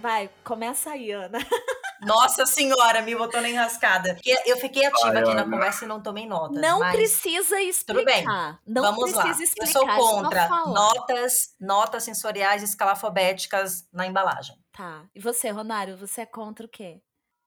Vai, 0.00 0.28
começa 0.42 0.90
aí, 0.90 1.12
Ana. 1.12 1.38
Nossa 2.04 2.44
senhora, 2.44 3.02
me 3.02 3.14
botou 3.14 3.40
na 3.40 3.48
enrascada. 3.48 4.14
Porque 4.14 4.36
Eu 4.44 4.56
fiquei 4.56 4.84
ativa 4.84 5.10
Ai, 5.10 5.22
aqui 5.22 5.32
na 5.34 5.44
conversa 5.44 5.84
e 5.84 5.88
não 5.88 6.02
tomei 6.02 6.26
notas. 6.26 6.60
Não 6.60 6.80
mas 6.80 6.96
precisa 6.96 7.56
tudo 7.86 8.04
bem. 8.04 8.16
explicar. 8.16 8.60
Não 8.66 8.82
Vamos 8.82 9.12
precisa 9.12 9.38
lá. 9.38 9.42
explicar. 9.42 9.66
Eu 9.68 9.72
sou 9.72 9.88
só 9.88 9.96
contra 9.96 10.48
notas, 10.66 11.56
notas 11.60 12.02
sensoriais 12.02 12.62
escalafobéticas 12.64 13.88
na 13.92 14.06
embalagem. 14.06 14.56
Tá. 14.72 15.06
E 15.14 15.20
você, 15.20 15.50
Ronário, 15.50 15.96
você 15.96 16.22
é 16.22 16.26
contra 16.26 16.66
o 16.66 16.68
quê? 16.68 17.00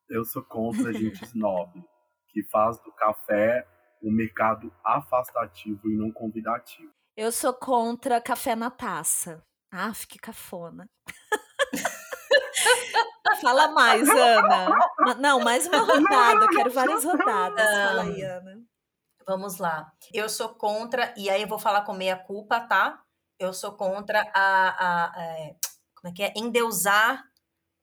Eu 0.09 0.23
sou 0.23 0.43
contra 0.43 0.89
a 0.89 0.93
gente 0.93 1.23
snob, 1.25 1.69
que 2.31 2.41
faz 2.49 2.79
do 2.79 2.91
café 2.93 3.67
um 4.01 4.11
mercado 4.11 4.73
afastativo 4.83 5.89
e 5.89 5.95
não 5.97 6.11
convidativo. 6.11 6.91
Eu 7.15 7.31
sou 7.31 7.53
contra 7.53 8.21
café 8.21 8.55
na 8.55 8.69
taça. 8.69 9.43
Ah, 9.71 9.91
que 10.07 10.19
cafona. 10.19 10.87
Fala 13.41 13.67
mais, 13.69 14.07
Ana. 14.09 15.15
Não, 15.19 15.39
mais 15.39 15.67
uma 15.67 15.79
rodada. 15.79 16.45
Eu 16.45 16.49
quero 16.49 16.71
várias 16.71 17.03
rodadas. 17.03 17.65
Fala 17.69 18.01
aí, 18.03 18.21
Ana. 18.21 18.61
Vamos 19.27 19.57
lá. 19.57 19.91
Eu 20.13 20.29
sou 20.29 20.49
contra, 20.55 21.13
e 21.17 21.29
aí 21.29 21.41
eu 21.41 21.47
vou 21.47 21.59
falar 21.59 21.81
com 21.83 21.93
meia 21.93 22.15
culpa, 22.15 22.61
tá? 22.61 23.01
Eu 23.39 23.53
sou 23.53 23.73
contra 23.73 24.21
a, 24.33 25.11
a- 25.13 25.21
é, 25.21 25.55
como 25.95 26.11
é 26.11 26.15
que 26.15 26.23
é? 26.23 26.33
Endeusar 26.35 27.23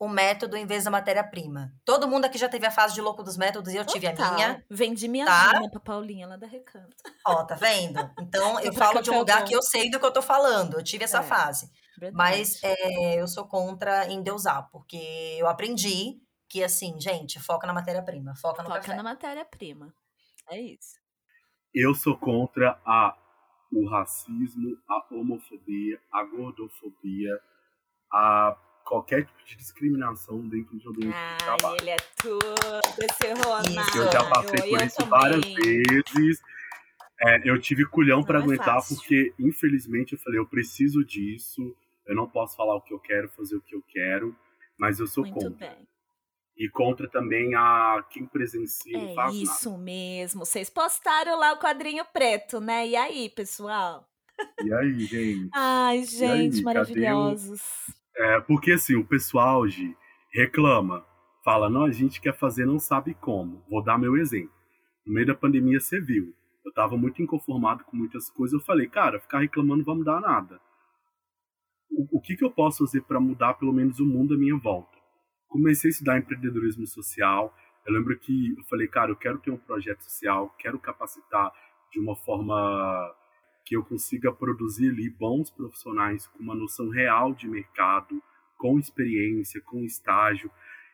o 0.05 0.09
método 0.09 0.57
em 0.57 0.67
vez 0.67 0.85
da 0.85 0.91
matéria-prima. 0.91 1.73
Todo 1.85 2.07
mundo 2.09 2.25
aqui 2.25 2.37
já 2.39 2.49
teve 2.49 2.67
a 2.67 2.71
fase 2.71 2.95
de 2.95 3.01
louco 3.01 3.23
dos 3.23 3.37
métodos 3.37 3.73
e 3.73 3.77
eu 3.77 3.85
tive 3.85 4.07
a 4.07 4.11
Total. 4.15 4.35
minha. 4.35 4.65
Vendi 4.71 5.09
minha 5.09 5.27
tá? 5.27 5.69
pra 5.71 5.81
Paulinha 5.81 6.27
lá 6.27 6.37
da 6.37 6.47
Recanto. 6.47 6.95
Ó, 7.27 7.45
tá 7.45 7.55
vendo? 7.55 7.99
Então 8.21 8.59
eu 8.61 8.73
falo 8.73 9.01
de 9.03 9.11
um 9.11 9.19
lugar 9.19 9.41
bom. 9.41 9.47
que 9.49 9.55
eu 9.57 9.63
sei 9.63 9.91
do 9.91 9.99
que 9.99 10.07
eu 10.07 10.13
tô 10.13 10.23
falando. 10.23 10.75
Eu 10.79 10.85
tive 10.85 11.05
essa 11.05 11.19
É. 11.19 11.23
fase. 11.23 11.71
Verdade. 11.99 12.17
Mas 12.17 12.63
é, 12.63 13.21
eu 13.21 13.27
sou 13.29 13.47
contra 13.47 14.11
endeusar, 14.13 14.69
porque 14.71 15.37
eu 15.39 15.47
aprendi 15.47 16.21
que, 16.49 16.63
assim, 16.63 17.01
gente, 17.01 17.41
foca 17.41 17.67
na 17.67 17.73
matéria-prima, 17.73 18.35
foca 18.37 18.63
no 18.63 18.69
Foca 18.69 18.81
café. 18.81 18.95
na 18.97 19.03
matéria-prima. 19.03 19.93
É 20.51 20.61
isso. 20.61 20.99
Eu 21.75 21.95
sou 21.95 22.17
contra 22.17 22.79
a, 22.85 23.17
o 23.73 23.89
racismo, 23.89 24.77
a 24.89 25.05
homofobia, 25.15 25.99
a 26.13 26.23
gordofobia, 26.25 27.41
a 28.13 28.57
qualquer 28.85 29.25
tipo 29.25 29.45
de 29.47 29.57
discriminação 29.57 30.47
dentro 30.49 30.77
de 30.79 30.87
ambiente 30.89 31.09
de 31.09 31.15
Ai, 31.15 31.39
trabalho. 31.39 31.77
ele 31.81 31.91
é 31.91 31.97
tudo, 32.21 32.45
esse 33.03 33.33
Ronaldo. 33.33 33.69
Eu 33.97 34.13
já 34.13 34.29
passei 34.31 34.61
por 34.71 34.81
eu 34.81 34.87
isso 34.87 35.07
várias 35.07 35.41
também. 35.41 35.83
vezes. 35.83 36.43
É, 37.21 37.49
eu 37.49 37.61
tive 37.61 37.87
culhão 37.87 38.23
pra 38.23 38.39
Não 38.39 38.45
é 38.45 38.45
aguentar, 38.47 38.75
fácil. 38.75 38.97
porque, 38.97 39.33
infelizmente, 39.39 40.13
eu 40.15 40.19
falei, 40.19 40.39
eu 40.39 40.47
preciso 40.47 41.05
disso, 41.05 41.75
eu 42.07 42.15
não 42.15 42.29
posso 42.29 42.57
falar 42.57 42.75
o 42.77 42.81
que 42.81 42.93
eu 42.93 42.99
quero, 42.99 43.29
fazer 43.31 43.57
o 43.57 43.61
que 43.61 43.75
eu 43.75 43.83
quero, 43.89 44.37
mas 44.77 44.99
eu 45.01 45.07
sou 45.07 45.25
Muito 45.25 45.35
contra. 45.39 45.69
bem. 45.69 45.89
E 46.57 46.69
contra 46.69 47.09
também 47.09 47.55
a 47.57 48.05
quem 48.11 48.27
presencia 48.27 48.97
e 48.97 49.11
É 49.11 49.15
faz 49.15 49.35
isso 49.35 49.77
mesmo. 49.77 50.45
Vocês 50.45 50.71
postaram 50.71 51.37
lá 51.39 51.53
o 51.53 51.59
quadrinho 51.59 52.05
preto, 52.13 52.61
né? 52.61 52.87
E 52.87 52.95
aí, 52.95 53.29
pessoal? 53.31 54.07
nada. 54.37 54.65
E 54.65 54.73
aí, 54.75 55.01
gente? 55.07 55.51
Ai, 55.53 56.05
gente, 56.05 56.51
cadê 56.57 56.61
o- 56.61 56.65
maravilhosos. 56.65 57.63
É, 58.17 58.41
porque 58.41 58.73
assim, 58.73 58.95
o 58.95 59.07
pessoal 59.07 59.67
Gi, 59.67 59.97
reclama, 60.33 61.05
fala, 61.45 61.69
não, 61.69 61.85
a 61.85 61.91
gente 61.91 62.21
quer 62.21 62.37
fazer, 62.37 62.65
não 62.65 62.79
sabe 62.79 63.15
como. 63.15 63.63
Vou 63.69 63.83
dar 63.83 63.99
meu 63.99 64.17
exemplo. 64.17 64.55
No 65.07 65.13
meio 65.13 65.27
da 65.27 65.35
pandemia, 65.35 65.81
você 65.81 66.01
viu. 66.01 66.35
Eu 66.65 66.73
tava 66.73 66.97
muito 66.97 67.21
inconformado 67.23 67.85
com 67.85 67.97
muitas 67.97 68.31
coisas. 68.31 68.59
Eu 68.59 68.65
falei, 68.65 68.89
cara, 68.89 69.21
ficar 69.21 69.41
reclamando 69.41 69.79
não 69.79 69.85
vai 69.85 69.97
mudar 69.97 70.21
nada. 70.21 70.59
O, 71.91 72.19
o 72.19 72.21
que, 72.21 72.37
que 72.37 72.45
eu 72.45 72.51
posso 72.51 72.87
fazer 72.87 73.03
para 73.03 73.21
mudar 73.21 73.55
pelo 73.55 73.73
menos 73.73 74.01
o 74.01 74.07
mundo 74.07 74.35
à 74.35 74.39
minha 74.39 74.57
volta? 74.57 74.97
Comecei 75.49 75.89
a 75.89 75.93
estudar 75.93 76.19
empreendedorismo 76.19 76.87
social. 76.87 77.55
Eu 77.87 77.93
lembro 77.93 78.19
que 78.19 78.55
eu 78.57 78.65
falei, 78.65 78.89
cara, 78.89 79.11
eu 79.11 79.17
quero 79.17 79.39
ter 79.39 79.51
um 79.51 79.59
projeto 79.59 80.03
social, 80.03 80.55
quero 80.59 80.79
capacitar 80.79 81.53
de 81.93 82.01
uma 82.01 82.17
forma 82.17 83.15
que 83.65 83.77
eu 83.77 83.83
consiga 83.85 84.31
produzir 84.33 84.91
ali 84.91 85.09
bons 85.09 85.51
profissionais 85.51 86.27
com 86.27 86.43
uma 86.43 86.55
noção 86.55 86.89
real 86.91 87.33
de 87.33 87.49
mercado, 87.49 88.23
com 88.59 88.79
experiência, 88.79 89.61
com 89.63 89.85
estágio. 89.85 90.51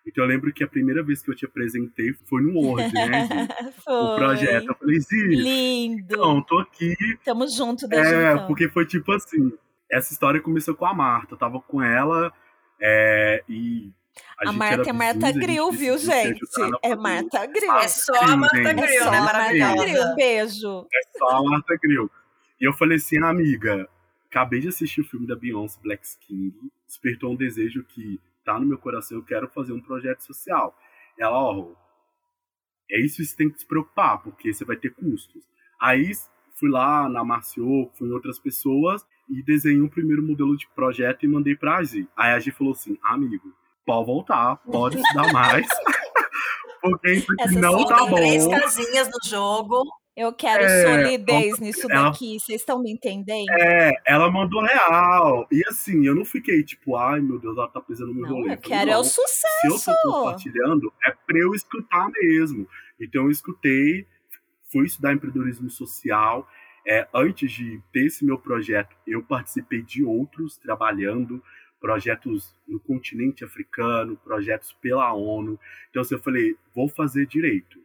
Então 0.07 0.25
eu 0.25 0.29
lembro 0.29 0.53
que 0.53 0.65
a 0.65 0.69
primeira 0.69 1.03
vez 1.03 1.21
que 1.23 1.31
eu 1.31 1.35
te 1.35 1.45
apresentei 1.45 2.15
foi 2.27 2.43
no 2.43 2.55
Word, 2.59 2.93
né? 2.95 3.27
Gi? 3.29 3.69
o 3.69 3.83
Foi. 3.83 4.17
projeto. 4.17 4.67
Eu 4.69 4.75
falei, 4.77 5.01
Zi, 5.01 5.27
Lindo. 5.27 6.17
não, 6.17 6.43
tô 6.43 6.59
aqui. 6.59 6.95
Tamo 7.25 7.47
junto 7.49 7.87
desde 7.87 8.15
É, 8.15 8.33
então. 8.33 8.47
porque 8.47 8.69
foi 8.69 8.87
tipo 8.87 9.13
assim. 9.13 9.53
Essa 9.91 10.13
história 10.13 10.41
começou 10.41 10.75
com 10.75 10.87
a 10.87 10.95
Marta. 10.95 11.35
Eu 11.35 11.39
tava 11.39 11.61
com 11.61 11.83
ela 11.83 12.33
é, 12.81 13.43
e. 13.49 13.91
A, 14.39 14.51
A 14.51 14.53
Marta 14.53 14.89
é 14.91 14.93
Marta 14.93 15.33
Grill, 15.33 15.71
viu, 15.73 15.99
gente? 15.99 16.41
É. 16.83 16.95
Marta 16.97 17.45
Grill. 17.47 17.73
É 17.75 17.89
só 17.89 18.15
a 18.15 18.37
Marta. 18.37 18.57
É 18.59 18.75
Grill, 18.75 19.05
só 19.05 19.11
né? 19.11 19.19
a 19.19 19.23
Marta 19.23 19.49
Grill. 19.49 19.67
Maravilhosa. 19.67 20.15
Beijo. 20.15 20.87
É 20.93 21.19
só 21.19 21.29
a 21.37 21.43
Marta 21.43 21.77
Grill. 21.83 22.11
E 22.61 22.65
eu 22.69 22.73
falei 22.73 22.97
assim, 22.99 23.19
amiga, 23.23 23.89
acabei 24.31 24.61
de 24.61 24.69
assistir 24.69 25.01
o 25.01 25.05
filme 25.05 25.27
da 25.27 25.35
Beyoncé, 25.37 25.79
Black 25.83 26.07
King, 26.21 26.55
despertou 26.87 27.33
um 27.33 27.37
desejo 27.37 27.85
que 27.85 28.21
tá 28.45 28.59
no 28.59 28.67
meu 28.67 28.79
coração, 28.79 29.19
eu 29.19 29.25
quero 29.25 29.49
fazer 29.49 29.73
um 29.73 29.81
projeto 29.81 30.21
social. 30.21 30.77
Ela, 31.19 31.39
ó, 31.39 31.73
é 32.91 33.01
isso 33.01 33.17
que 33.17 33.25
você 33.25 33.37
tem 33.37 33.51
que 33.51 33.61
se 33.61 33.67
preocupar, 33.67 34.23
porque 34.23 34.53
você 34.53 34.65
vai 34.65 34.77
ter 34.77 34.91
custos. 34.91 35.43
Aí 35.81 36.13
fui 36.59 36.69
lá 36.69 37.09
na 37.09 37.25
Marcio, 37.25 37.91
fui 37.97 38.09
em 38.09 38.13
outras 38.13 38.39
pessoas 38.39 39.05
e 39.29 39.43
desenhei 39.43 39.81
um 39.81 39.89
primeiro 39.89 40.23
modelo 40.23 40.57
de 40.57 40.69
projeto 40.75 41.25
e 41.25 41.29
mandei 41.29 41.55
pra 41.55 41.79
Agi. 41.79 42.07
Aí 42.17 42.33
a 42.33 42.35
Agi 42.37 42.51
falou 42.51 42.73
assim, 42.73 42.99
amigo, 43.03 43.55
pode 43.87 44.07
voltar, 44.07 44.57
pode 44.57 44.99
estudar 44.99 45.33
mais, 45.33 45.67
porque 46.83 47.13
isso 47.13 47.27
Essa 47.39 47.61
não 47.61 47.85
tá 47.87 48.05
Tem 48.05 48.15
três 48.15 48.45
bom. 48.45 48.51
casinhas 48.51 49.09
no 49.09 49.29
jogo. 49.29 49.85
Eu 50.21 50.33
quero 50.35 50.65
É, 50.65 50.83
solidez 50.85 51.59
nisso 51.59 51.91
ela- 51.91 52.11
daqui. 52.11 52.39
Vocês 52.39 52.61
estão 52.61 52.83
me 52.83 52.93
entendendo? 52.93 53.49
É, 53.53 53.91
ela 54.07 54.31
mandou 54.31 54.63
real. 54.63 55.47
E 55.51 55.63
assim, 55.67 56.07
eu 56.07 56.15
não 56.15 56.25
fiquei 56.25 56.63
tipo, 56.63 56.95
ai 56.97 57.21
meu 57.21 57.39
Deus, 57.39 57.57
ela 57.57 57.69
tá 57.69 57.81
pisando 57.81 58.13
no 58.13 58.21
meu 58.21 58.29
Não, 58.31 58.37
rolê. 58.41 58.53
eu 58.53 58.59
quero 58.59 58.91
é 58.91 58.93
não, 58.95 59.01
o 59.01 59.05
Se 59.05 59.19
eu 59.21 59.27
sucesso. 59.79 59.91
tô 60.03 60.13
compartilhando, 60.13 60.93
é 61.05 61.11
pra 61.11 61.39
eu 61.39 61.55
escutar 61.55 62.11
mesmo. 62.11 62.69
Então 63.01 63.25
eu 63.25 63.31
escutei, 63.31 64.07
fui 64.71 64.85
estudar 64.87 65.15
empreendedorismo 65.15 65.71
social. 65.71 66.47
É, 66.87 67.07
antes 67.15 67.51
de 67.53 67.81
ter 67.93 68.07
esse 68.07 68.25
meu 68.25 68.39
projeto, 68.39 68.95
eu 69.07 69.23
participei 69.23 69.81
de 69.83 70.03
outros 70.05 70.57
trabalhando, 70.59 71.43
projetos 71.81 72.55
no 72.69 72.79
continente 72.79 73.43
africano, 73.45 74.17
projetos 74.23 74.73
pela 74.83 75.13
ONU. 75.15 75.59
Então 75.89 76.03
assim, 76.03 76.15
eu 76.15 76.21
falei, 76.21 76.57
vou 76.75 76.89
fazer 76.89 77.27
direito. 77.27 77.79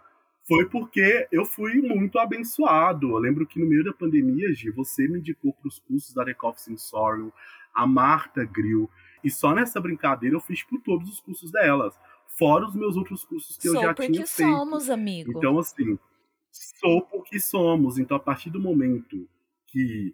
foi 0.47 0.67
porque 0.69 1.27
eu 1.31 1.45
fui 1.45 1.81
muito 1.81 2.19
abençoado. 2.19 3.11
Eu 3.11 3.17
lembro 3.17 3.47
que 3.47 3.59
no 3.59 3.65
meio 3.65 3.83
da 3.83 3.93
pandemia, 3.93 4.53
Gi, 4.53 4.69
você 4.71 5.07
me 5.07 5.19
indicou 5.19 5.53
para 5.53 5.67
os 5.67 5.79
cursos 5.79 6.13
da 6.13 6.23
Recoff 6.23 6.61
Sensorium, 6.61 7.31
a 7.73 7.87
Marta 7.87 8.43
Grill, 8.43 8.89
e 9.23 9.31
só 9.31 9.53
nessa 9.53 9.79
brincadeira 9.79 10.35
eu 10.35 10.41
fiz 10.41 10.63
por 10.63 10.79
todos 10.81 11.09
os 11.09 11.19
cursos 11.19 11.51
delas 11.51 11.97
fora 12.37 12.65
os 12.65 12.75
meus 12.75 12.97
outros 12.97 13.23
cursos 13.23 13.57
que 13.57 13.67
sou 13.67 13.75
eu 13.75 13.81
já 13.81 13.93
tinha 13.93 14.25
feito. 14.25 14.51
somos, 14.51 14.89
amigo. 14.89 15.31
Então, 15.35 15.57
assim, 15.59 15.97
sou 16.51 17.01
porque 17.01 17.39
somos. 17.39 17.97
Então, 17.97 18.17
a 18.17 18.19
partir 18.19 18.49
do 18.49 18.59
momento 18.59 19.27
que 19.67 20.13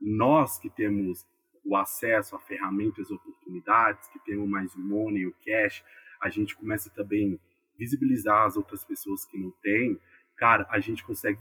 nós 0.00 0.58
que 0.58 0.70
temos 0.70 1.26
o 1.64 1.76
acesso 1.76 2.34
a 2.34 2.40
ferramentas 2.40 3.10
oportunidades, 3.10 4.08
que 4.08 4.18
temos 4.20 4.48
mais 4.48 4.74
o 4.74 4.80
money, 4.80 5.26
o 5.26 5.34
cash, 5.44 5.84
a 6.20 6.28
gente 6.28 6.56
começa 6.56 6.90
também 6.90 7.38
visibilizar 7.80 8.44
as 8.44 8.56
outras 8.56 8.84
pessoas 8.84 9.24
que 9.24 9.38
não 9.38 9.50
têm. 9.62 9.98
Cara, 10.36 10.66
a 10.70 10.78
gente 10.78 11.02
consegue 11.02 11.40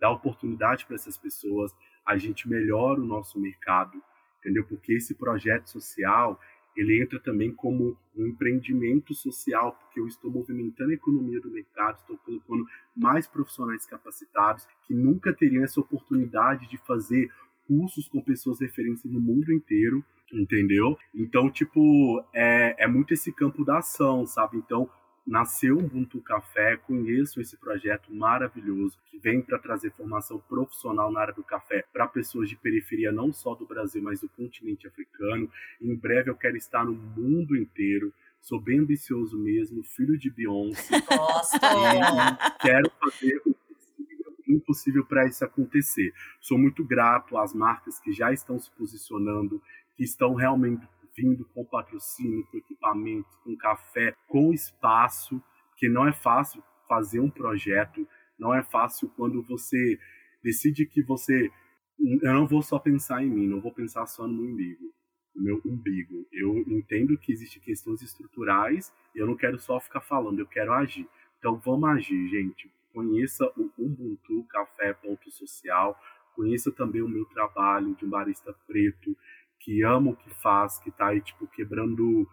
dar 0.00 0.10
oportunidade 0.10 0.86
para 0.86 0.96
essas 0.96 1.18
pessoas, 1.18 1.70
a 2.04 2.16
gente 2.16 2.48
melhora 2.48 3.00
o 3.00 3.04
nosso 3.04 3.38
mercado, 3.38 4.02
entendeu? 4.38 4.64
Porque 4.64 4.94
esse 4.94 5.14
projeto 5.14 5.68
social, 5.68 6.40
ele 6.74 7.02
entra 7.02 7.20
também 7.20 7.52
como 7.52 7.96
um 8.16 8.26
empreendimento 8.26 9.14
social, 9.14 9.72
porque 9.72 10.00
eu 10.00 10.06
estou 10.06 10.30
movimentando 10.30 10.90
a 10.90 10.94
economia 10.94 11.40
do 11.40 11.50
mercado, 11.50 11.98
estou 11.98 12.16
colocando 12.18 12.64
mais 12.94 13.26
profissionais 13.26 13.86
capacitados 13.86 14.66
que 14.86 14.94
nunca 14.94 15.34
teriam 15.34 15.64
essa 15.64 15.80
oportunidade 15.80 16.68
de 16.68 16.78
fazer 16.78 17.30
cursos 17.66 18.08
com 18.08 18.22
pessoas 18.22 18.60
referências 18.60 19.12
no 19.12 19.20
mundo 19.20 19.52
inteiro, 19.52 20.04
entendeu? 20.32 20.96
Então, 21.14 21.50
tipo, 21.50 22.24
é, 22.32 22.84
é 22.84 22.86
muito 22.86 23.12
esse 23.12 23.32
campo 23.32 23.64
da 23.64 23.78
ação, 23.78 24.24
sabe? 24.26 24.56
Então, 24.56 24.88
nasceu 25.26 25.78
Ubuntu 25.78 26.20
Café, 26.20 26.76
conheço 26.76 27.40
esse 27.40 27.56
projeto 27.56 28.14
maravilhoso 28.14 28.96
que 29.06 29.18
vem 29.18 29.42
para 29.42 29.58
trazer 29.58 29.90
formação 29.90 30.38
profissional 30.38 31.10
na 31.10 31.20
área 31.20 31.34
do 31.34 31.42
café 31.42 31.84
para 31.92 32.06
pessoas 32.06 32.48
de 32.48 32.56
periferia 32.56 33.10
não 33.10 33.32
só 33.32 33.54
do 33.54 33.66
Brasil, 33.66 34.02
mas 34.02 34.20
do 34.20 34.28
continente 34.28 34.86
africano. 34.86 35.50
Em 35.80 35.94
breve 35.96 36.30
eu 36.30 36.36
quero 36.36 36.56
estar 36.56 36.84
no 36.84 36.92
mundo 36.92 37.56
inteiro. 37.56 38.12
Sou 38.40 38.60
bem 38.60 38.78
ambicioso 38.78 39.36
mesmo, 39.36 39.82
filho 39.82 40.16
de 40.16 40.30
Beyoncé. 40.30 41.00
Gosto! 41.00 41.58
quero 42.62 42.90
fazer 43.00 43.42
o 43.44 43.56
impossível 44.48 45.04
para 45.04 45.26
isso 45.26 45.44
acontecer. 45.44 46.12
Sou 46.40 46.56
muito 46.56 46.84
grato 46.84 47.36
às 47.36 47.52
marcas 47.52 47.98
que 47.98 48.12
já 48.12 48.32
estão 48.32 48.58
se 48.58 48.70
posicionando, 48.70 49.60
que 49.96 50.04
estão 50.04 50.34
realmente 50.34 50.86
vindo 51.16 51.44
com 51.54 51.64
patrocínio, 51.64 52.46
com 52.50 52.58
equipamento, 52.58 53.28
com 53.42 53.56
café, 53.56 54.14
com 54.28 54.52
espaço, 54.52 55.42
que 55.76 55.88
não 55.88 56.06
é 56.06 56.12
fácil 56.12 56.62
fazer 56.88 57.20
um 57.20 57.30
projeto, 57.30 58.06
não 58.38 58.54
é 58.54 58.62
fácil 58.62 59.08
quando 59.16 59.42
você 59.42 59.98
decide 60.42 60.86
que 60.86 61.02
você 61.02 61.50
eu 61.98 62.34
não 62.34 62.46
vou 62.46 62.62
só 62.62 62.78
pensar 62.78 63.24
em 63.24 63.30
mim, 63.30 63.46
não 63.46 63.60
vou 63.60 63.72
pensar 63.72 64.06
só 64.06 64.26
no 64.26 64.42
umbigo, 64.42 64.92
no 65.34 65.42
meu 65.42 65.60
umbigo. 65.64 66.26
Eu 66.30 66.58
entendo 66.68 67.16
que 67.16 67.32
existem 67.32 67.60
questões 67.62 68.02
estruturais 68.02 68.92
e 69.14 69.18
eu 69.18 69.26
não 69.26 69.34
quero 69.34 69.58
só 69.58 69.80
ficar 69.80 70.02
falando, 70.02 70.38
eu 70.38 70.46
quero 70.46 70.72
agir. 70.72 71.08
Então 71.38 71.56
vamos 71.56 71.88
agir, 71.88 72.28
gente. 72.28 72.70
Conheça 72.92 73.44
o 73.56 73.70
Ubuntu 73.78 74.44
Café 74.44 74.92
Ponto 74.92 75.30
Social, 75.30 75.98
conheça 76.34 76.70
também 76.70 77.02
o 77.02 77.08
meu 77.08 77.24
trabalho 77.26 77.94
de 77.94 78.04
um 78.04 78.10
barista 78.10 78.54
preto, 78.66 79.16
que 79.66 79.82
ama 79.82 80.12
o 80.12 80.16
que 80.16 80.30
faz, 80.40 80.78
que 80.78 80.92
tá 80.92 81.08
aí, 81.08 81.20
tipo, 81.20 81.44
quebrando 81.48 82.24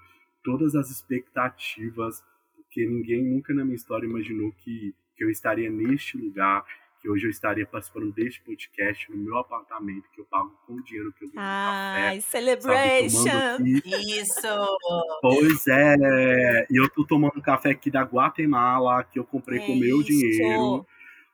todas 0.44 0.76
as 0.76 0.92
expectativas, 0.92 2.24
porque 2.56 2.86
ninguém 2.86 3.24
nunca 3.24 3.52
na 3.56 3.66
minha 3.66 3.76
história 3.76 4.06
imaginou 4.06 4.52
que, 4.52 4.94
que 5.18 5.24
eu 5.24 5.32
estaria 5.32 5.68
neste 5.72 6.16
lugar, 6.16 6.64
que 7.02 7.10
hoje 7.10 7.26
eu 7.26 7.32
estaria 7.32 7.66
participando 7.66 8.14
deste 8.14 8.40
podcast 8.42 9.10
no 9.10 9.18
meu 9.18 9.36
apartamento, 9.40 10.12
que 10.14 10.22
eu 10.22 10.26
pago 10.26 10.56
com 10.68 10.76
o 10.76 10.84
dinheiro 10.84 11.12
que 11.12 11.26
eu 11.26 11.30
ganho 11.30 11.40
Ai, 11.44 12.18
café, 12.18 12.22
celebration! 12.22 13.24
Sabe, 13.24 13.82
Isso! 13.84 14.78
Pois 15.20 15.66
é, 15.68 16.68
e 16.70 16.80
eu 16.80 16.88
tô 16.88 17.04
tomando 17.04 17.42
café 17.42 17.72
aqui 17.72 17.90
da 17.90 18.04
Guatemala, 18.04 19.04
que 19.06 19.18
eu 19.18 19.24
comprei 19.24 19.60
é 19.60 19.66
com 19.66 19.74
o 19.74 19.80
meu 19.80 20.02
isso. 20.02 20.08
dinheiro. 20.08 20.86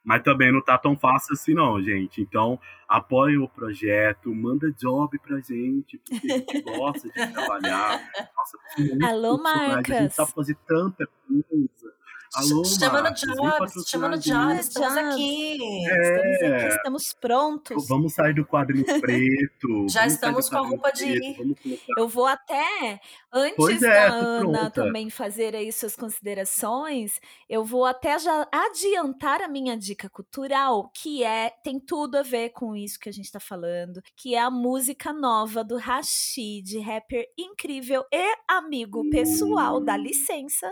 Mas 0.04 0.24
também 0.24 0.52
não 0.52 0.62
tá 0.62 0.78
tão 0.78 0.98
fácil 0.98 1.34
assim, 1.34 1.54
não, 1.54 1.82
gente. 1.82 2.22
Então, 2.22 2.60
apoiem 2.88 3.38
o 3.38 3.48
projeto, 3.48 4.34
manda 4.34 4.72
job 4.72 5.20
pra 5.20 5.40
gente, 5.40 5.98
porque 6.00 6.32
a 6.32 6.38
gente 6.38 6.62
gosta 6.62 7.08
de 7.10 7.14
trabalhar. 7.34 8.02
Nossa, 8.36 9.08
Alô, 9.08 9.38
Marcas! 9.38 9.96
A 9.96 10.02
gente 10.02 10.16
tá 10.16 10.26
fazendo 10.26 10.60
tanta 10.66 11.08
coisa. 11.28 11.99
Alô, 12.36 12.64
chama 12.64 13.02
no 13.02 13.12
Jobs, 13.12 13.90
chama 13.90 14.08
no 14.10 14.18
Jobs, 14.20 14.68
estamos 14.68 14.98
aqui. 14.98 15.58
É, 15.90 16.02
estamos 16.02 16.44
aqui, 16.44 16.76
estamos 16.76 17.14
prontos. 17.14 17.88
Vamos 17.88 18.14
sair 18.14 18.36
do 18.36 18.46
quadrinho 18.46 18.86
preto. 19.02 19.88
Já 19.90 20.06
estamos 20.06 20.48
com 20.48 20.58
a 20.58 20.68
roupa 20.68 20.92
de 20.92 21.06
ir. 21.06 21.80
Eu 21.98 22.08
vou 22.08 22.28
até, 22.28 23.00
antes 23.34 23.82
é, 23.82 23.90
da 23.90 24.14
Ana 24.14 24.70
também 24.70 25.10
fazer 25.10 25.56
aí 25.56 25.72
suas 25.72 25.96
considerações, 25.96 27.20
eu 27.50 27.66
vou 27.66 27.84
até 27.84 28.20
já 28.20 28.48
adiantar 28.52 29.42
a 29.42 29.48
minha 29.48 29.76
dica 29.76 30.08
cultural, 30.08 30.92
que 30.94 31.24
é, 31.24 31.50
tem 31.64 31.80
tudo 31.80 32.16
a 32.16 32.22
ver 32.22 32.50
com 32.50 32.76
isso 32.76 33.00
que 33.00 33.10
a 33.10 33.14
gente 33.14 33.26
está 33.26 33.40
falando, 33.40 34.04
que 34.16 34.36
é 34.36 34.40
a 34.40 34.52
música 34.52 35.12
nova 35.12 35.64
do 35.64 35.78
Rashid, 35.78 36.80
rapper 36.80 37.26
incrível 37.36 38.06
e 38.14 38.36
amigo 38.48 39.10
pessoal, 39.10 39.82
dá 39.82 39.98
licença 39.98 40.72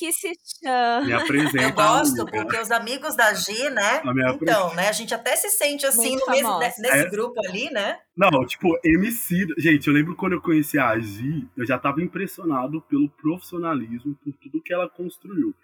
que 0.00 0.12
se 0.14 0.32
chama. 0.64 1.04
Me 1.04 1.12
apresenta. 1.12 1.62
Eu 1.62 1.72
gosto, 1.72 2.24
porque 2.24 2.56
os 2.56 2.70
amigos 2.70 3.14
da 3.14 3.34
G, 3.34 3.68
né? 3.68 4.02
Então, 4.40 4.74
né? 4.74 4.88
A 4.88 4.92
gente 4.92 5.14
até 5.14 5.36
se 5.36 5.50
sente 5.50 5.84
assim 5.84 6.16
no 6.16 6.26
mesmo, 6.26 6.58
nesse 6.58 6.86
é. 6.86 7.10
grupo 7.10 7.38
ali, 7.46 7.70
né? 7.70 7.98
Não, 8.16 8.46
tipo, 8.46 8.78
MC. 8.82 9.46
Gente, 9.58 9.88
eu 9.88 9.92
lembro 9.92 10.16
quando 10.16 10.32
eu 10.32 10.40
conheci 10.40 10.78
a 10.78 10.98
G, 10.98 11.44
eu 11.54 11.66
já 11.66 11.78
tava 11.78 12.00
impressionado 12.00 12.80
pelo 12.82 13.10
profissionalismo, 13.10 14.16
por 14.24 14.32
tudo 14.40 14.62
que 14.62 14.72
ela 14.72 14.88
construiu. 14.88 15.54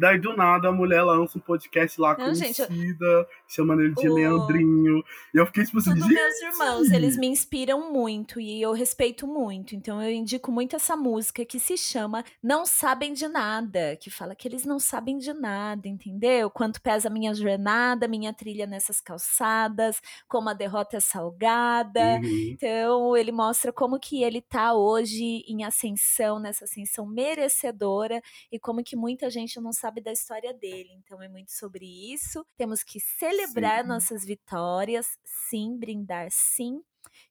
Daí, 0.00 0.18
do 0.18 0.34
nada, 0.34 0.68
a 0.68 0.72
mulher 0.72 1.02
lança 1.02 1.36
um 1.36 1.42
podcast 1.42 2.00
lá 2.00 2.14
com 2.14 2.34
Cida, 2.34 3.28
chamando 3.46 3.82
ele 3.82 3.94
de 3.94 4.08
o... 4.08 4.14
Leandrinho. 4.14 5.04
E 5.34 5.36
eu 5.36 5.44
fiquei 5.44 5.62
tipo 5.62 5.76
assim, 5.76 5.92
Tudo 5.92 6.08
meus 6.08 6.40
irmãos, 6.40 6.90
eles 6.90 7.18
me 7.18 7.26
inspiram 7.26 7.92
muito 7.92 8.40
e 8.40 8.62
eu 8.62 8.72
respeito 8.72 9.26
muito. 9.26 9.76
Então, 9.76 10.02
eu 10.02 10.10
indico 10.10 10.50
muito 10.50 10.74
essa 10.74 10.96
música 10.96 11.44
que 11.44 11.60
se 11.60 11.76
chama 11.76 12.24
Não 12.42 12.64
Sabem 12.64 13.12
de 13.12 13.28
Nada, 13.28 13.94
que 13.96 14.08
fala 14.08 14.34
que 14.34 14.48
eles 14.48 14.64
não 14.64 14.78
sabem 14.78 15.18
de 15.18 15.34
nada, 15.34 15.86
entendeu? 15.86 16.48
Quanto 16.48 16.80
pesa 16.80 17.08
a 17.08 17.12
minha 17.12 17.34
jornada, 17.34 18.08
minha 18.08 18.32
trilha 18.32 18.66
nessas 18.66 19.02
calçadas, 19.02 20.00
como 20.26 20.48
a 20.48 20.54
derrota 20.54 20.96
é 20.96 21.00
salgada. 21.00 22.00
Uhum. 22.22 22.48
Então, 22.52 23.14
ele 23.14 23.32
mostra 23.32 23.70
como 23.70 24.00
que 24.00 24.22
ele 24.22 24.40
tá 24.40 24.72
hoje 24.72 25.44
em 25.46 25.62
ascensão, 25.62 26.38
nessa 26.38 26.64
ascensão 26.64 27.04
merecedora 27.04 28.22
e 28.50 28.58
como 28.58 28.82
que 28.82 28.96
muita 28.96 29.28
gente 29.28 29.60
não 29.60 29.74
sabe 29.74 29.89
da 29.98 30.12
história 30.12 30.52
dele. 30.52 30.90
Então 30.92 31.22
é 31.22 31.28
muito 31.28 31.50
sobre 31.52 31.86
isso. 32.12 32.46
Temos 32.56 32.82
que 32.82 33.00
celebrar 33.00 33.82
sim. 33.82 33.88
nossas 33.88 34.24
vitórias, 34.24 35.18
sim, 35.24 35.78
brindar 35.78 36.28
sim. 36.30 36.82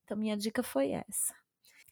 Então 0.04 0.18
minha 0.18 0.36
dica 0.36 0.64
foi 0.64 0.92
essa. 0.92 1.39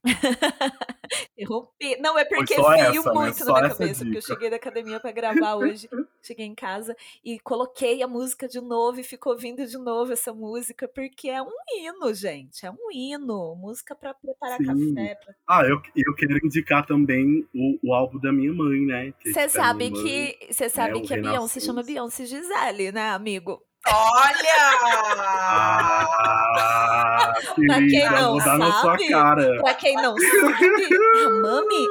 Interrompi. 1.38 1.98
Não, 2.02 2.18
é 2.18 2.26
porque 2.26 2.56
veio 2.56 2.74
essa, 2.74 3.14
né? 3.14 3.20
muito 3.20 3.46
na 3.46 3.54
minha 3.54 3.70
cabeça, 3.70 3.78
dica. 3.78 4.06
porque 4.06 4.18
eu 4.18 4.22
cheguei 4.22 4.50
da 4.50 4.56
academia 4.58 5.00
para 5.00 5.12
gravar 5.12 5.56
hoje. 5.58 5.90
cheguei 6.22 6.46
em 6.46 6.56
casa 6.56 6.96
e 7.24 7.40
coloquei 7.40 8.04
a 8.04 8.08
música 8.08 8.48
de 8.48 8.60
novo 8.60 9.00
e 9.00 9.04
ficou 9.04 9.38
vindo 9.38 9.66
de 9.66 9.78
novo 9.78 10.12
essa 10.12 10.34
música, 10.34 10.88
porque 10.88 11.30
é 11.30 11.42
um 11.42 11.52
hino, 11.76 12.14
gente. 12.14 12.66
É 12.66 12.72
um 12.72 12.92
hino. 12.92 13.56
Música 13.56 13.96
para 13.96 14.14
preparar 14.14 14.58
Sim. 14.58 14.66
café. 14.66 15.16
Pra... 15.16 15.36
Ah, 15.48 15.64
eu, 15.64 15.82
eu 15.96 16.16
quero 16.16 16.46
indicar 16.46 16.86
também 16.86 17.48
o, 17.54 17.80
o 17.90 17.94
álbum 17.94 18.20
da 18.20 18.32
minha 18.32 18.54
mãe, 18.54 18.82
né? 18.82 19.14
Você 19.24 19.50
sabe 19.50 19.92
que. 19.92 20.54
Sabe 20.70 21.00
né, 21.00 21.06
que 21.06 21.14
a 21.14 21.22
Beyoncé 21.22 21.60
chama 21.60 21.84
Beyoncé 21.84 22.26
Gisele, 22.26 22.92
né, 22.92 23.10
amigo? 23.10 23.62
Olha! 23.90 25.78
Ah, 26.10 27.34
pra 27.68 27.78
quem 27.80 28.12
não 28.12 28.40
sabe, 28.40 28.60
na 28.60 28.72
sua 28.82 28.98
cara. 29.10 29.58
pra 29.62 29.74
quem 29.74 29.96
não 29.96 30.16
sabe, 30.18 30.96
a 31.26 31.30
Mami. 31.42 31.88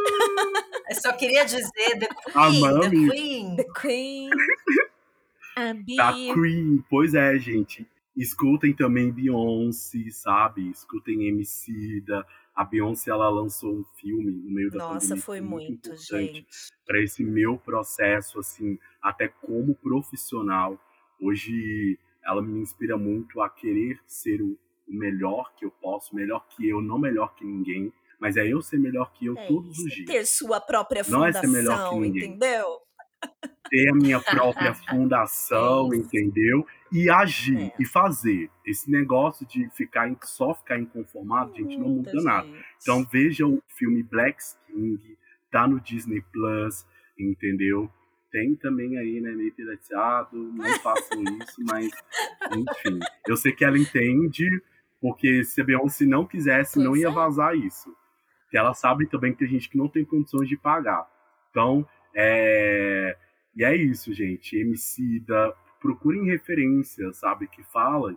Eu 0.91 0.97
só 0.97 1.13
queria 1.13 1.45
dizer 1.45 1.99
The 1.99 2.09
Queen. 2.09 2.35
A 2.35 2.51
Mami. 2.51 3.09
The 3.09 3.15
Queen. 3.15 3.57
The 3.57 3.65
Queen. 3.81 4.31
A 5.57 5.73
Da 5.97 6.13
Queen. 6.13 6.85
Pois 6.89 7.15
é, 7.15 7.39
gente. 7.39 7.87
Escutem 8.17 8.73
também 8.75 9.13
Beyoncé, 9.13 10.11
sabe? 10.11 10.71
Escutem 10.71 11.29
MC 11.29 12.01
da. 12.07 12.25
A 12.55 12.65
Beyoncé 12.65 13.11
ela 13.11 13.29
lançou 13.29 13.71
um 13.71 13.85
filme 14.01 14.33
no 14.33 14.51
meio 14.51 14.71
da 14.71 14.79
Nossa, 14.79 15.01
pandemia. 15.01 15.23
foi 15.23 15.41
muito, 15.43 15.91
muito 15.91 16.03
gente. 16.03 16.47
Para 16.87 17.03
esse 17.03 17.23
meu 17.23 17.59
processo, 17.59 18.39
assim, 18.39 18.79
até 19.03 19.29
como 19.29 19.75
profissional 19.75 20.79
Hoje 21.21 21.99
ela 22.25 22.43
me 22.43 22.61
inspira 22.61 22.97
muito 22.97 23.41
a 23.41 23.49
querer 23.49 24.01
ser 24.07 24.43
o 24.43 24.59
melhor 24.87 25.53
que 25.57 25.65
eu 25.65 25.71
posso, 25.71 26.15
melhor 26.15 26.47
que 26.49 26.69
eu, 26.69 26.81
não 26.81 26.99
melhor 26.99 27.35
que 27.35 27.45
ninguém, 27.45 27.93
mas 28.19 28.37
é 28.37 28.47
eu 28.47 28.61
ser 28.63 28.79
melhor 28.79 29.13
que 29.13 29.27
eu 29.27 29.37
é 29.37 29.47
todos 29.47 29.73
isso, 29.73 29.87
os 29.87 29.95
dias. 29.95 30.07
Ter 30.07 30.27
sua 30.27 30.61
própria 30.61 31.05
fundação, 31.05 31.21
não 31.21 31.27
é 31.27 31.33
ser 31.33 31.47
melhor 31.47 31.91
que 31.91 31.97
ninguém. 31.97 32.25
entendeu? 32.25 32.81
Ter 33.69 33.91
a 33.91 33.95
minha 33.95 34.21
própria 34.21 34.75
fundação, 34.89 35.93
é 35.93 35.97
entendeu? 35.97 36.67
E 36.93 37.11
agir 37.11 37.59
é. 37.59 37.75
e 37.79 37.85
fazer. 37.85 38.51
Esse 38.65 38.91
negócio 38.91 39.47
de 39.47 39.69
ficar 39.71 40.09
só 40.23 40.55
ficar 40.55 40.79
inconformado, 40.79 41.55
gente, 41.55 41.77
não 41.77 41.89
muda 41.89 42.11
gente. 42.11 42.25
nada. 42.25 42.49
Então 42.81 43.05
veja 43.05 43.47
o 43.47 43.63
filme 43.77 44.03
Black 44.03 44.39
King, 44.67 45.19
tá 45.51 45.67
no 45.67 45.81
Disney 45.81 46.23
Plus, 46.33 46.87
entendeu? 47.19 47.91
Tem 48.31 48.55
também 48.57 48.99
aí, 48.99 49.21
né, 49.21 49.33
meio 49.33 49.53
pirateado, 49.55 50.37
não 50.37 50.65
façam 50.81 51.23
isso, 51.23 51.63
mas 51.65 51.91
enfim. 52.53 52.99
Eu 53.27 53.37
sei 53.37 53.53
que 53.53 53.65
ela 53.65 53.79
entende, 53.79 54.47
porque 55.01 55.45
se 55.45 55.61
a 55.61 55.65
Beyoncé 55.65 56.05
não 56.05 56.27
quisesse, 56.27 56.75
pois 56.75 56.85
não 56.85 56.97
ia 56.97 57.09
é. 57.09 57.13
vazar 57.13 57.57
isso. 57.57 57.95
Que 58.51 58.57
ela 58.57 58.75
sabe 58.75 59.07
também 59.07 59.33
que 59.33 59.39
tem 59.39 59.49
gente 59.49 59.69
que 59.69 59.79
não 59.79 59.89
tem 59.89 60.05
condições 60.05 60.49
de 60.49 60.57
pagar. 60.57 61.07
Então, 61.51 61.87
é... 62.15 63.17
E 63.55 63.65
é 63.65 63.75
isso, 63.75 64.13
gente. 64.13 64.57
MC 64.57 65.21
da... 65.21 65.53
Procurem 65.81 66.25
referência, 66.25 67.13
sabe? 67.13 67.47
Que 67.47 67.63
fala 67.65 68.17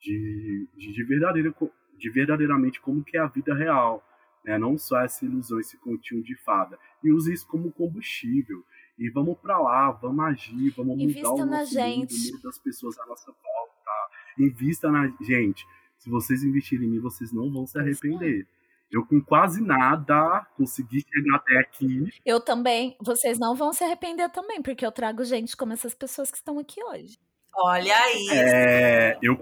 de, 0.00 0.68
de, 0.76 0.92
de, 0.92 1.04
verdadeira, 1.04 1.54
de 1.96 2.10
verdadeiramente 2.10 2.80
como 2.80 3.04
que 3.04 3.16
é 3.16 3.20
a 3.20 3.26
vida 3.26 3.54
real. 3.54 4.02
Né? 4.44 4.58
Não 4.58 4.78
só 4.78 5.00
essa 5.00 5.24
ilusão, 5.24 5.60
esse 5.60 5.76
continho 5.78 6.22
de 6.22 6.36
fada. 6.36 6.78
E 7.02 7.12
use 7.12 7.32
isso 7.32 7.46
como 7.46 7.72
combustível. 7.72 8.64
E 8.98 9.10
vamos 9.10 9.36
para 9.38 9.58
lá, 9.58 9.90
vamos 9.90 10.24
agir, 10.24 10.70
vamos 10.76 10.98
Invista 10.98 11.28
mudar 11.28 11.42
o 11.42 11.46
nosso 11.46 11.72
gente. 11.72 12.14
mundo, 12.14 12.28
o 12.28 12.32
mundo 12.32 12.42
das 12.42 12.58
pessoas 12.58 12.98
à 12.98 13.06
nossa 13.06 13.26
volta. 13.30 13.90
Invista 14.38 14.90
na 14.90 15.12
gente. 15.20 15.66
Se 15.98 16.08
vocês 16.08 16.42
investirem 16.42 16.88
em 16.88 16.92
mim, 16.92 17.00
vocês 17.00 17.32
não 17.32 17.52
vão 17.52 17.66
se 17.66 17.78
arrepender. 17.78 18.46
Eu 18.90 19.04
com 19.04 19.20
quase 19.20 19.60
nada 19.60 20.46
consegui 20.56 21.00
chegar 21.00 21.36
até 21.36 21.58
aqui. 21.58 22.08
Eu 22.24 22.40
também. 22.40 22.96
Vocês 23.02 23.38
não 23.38 23.54
vão 23.54 23.72
se 23.72 23.82
arrepender 23.82 24.30
também, 24.30 24.62
porque 24.62 24.86
eu 24.86 24.92
trago 24.92 25.24
gente 25.24 25.56
como 25.56 25.72
essas 25.72 25.94
pessoas 25.94 26.30
que 26.30 26.36
estão 26.36 26.58
aqui 26.58 26.82
hoje. 26.84 27.18
Olha 27.54 27.96
aí. 27.96 28.28
É, 28.30 29.18
eu 29.20 29.36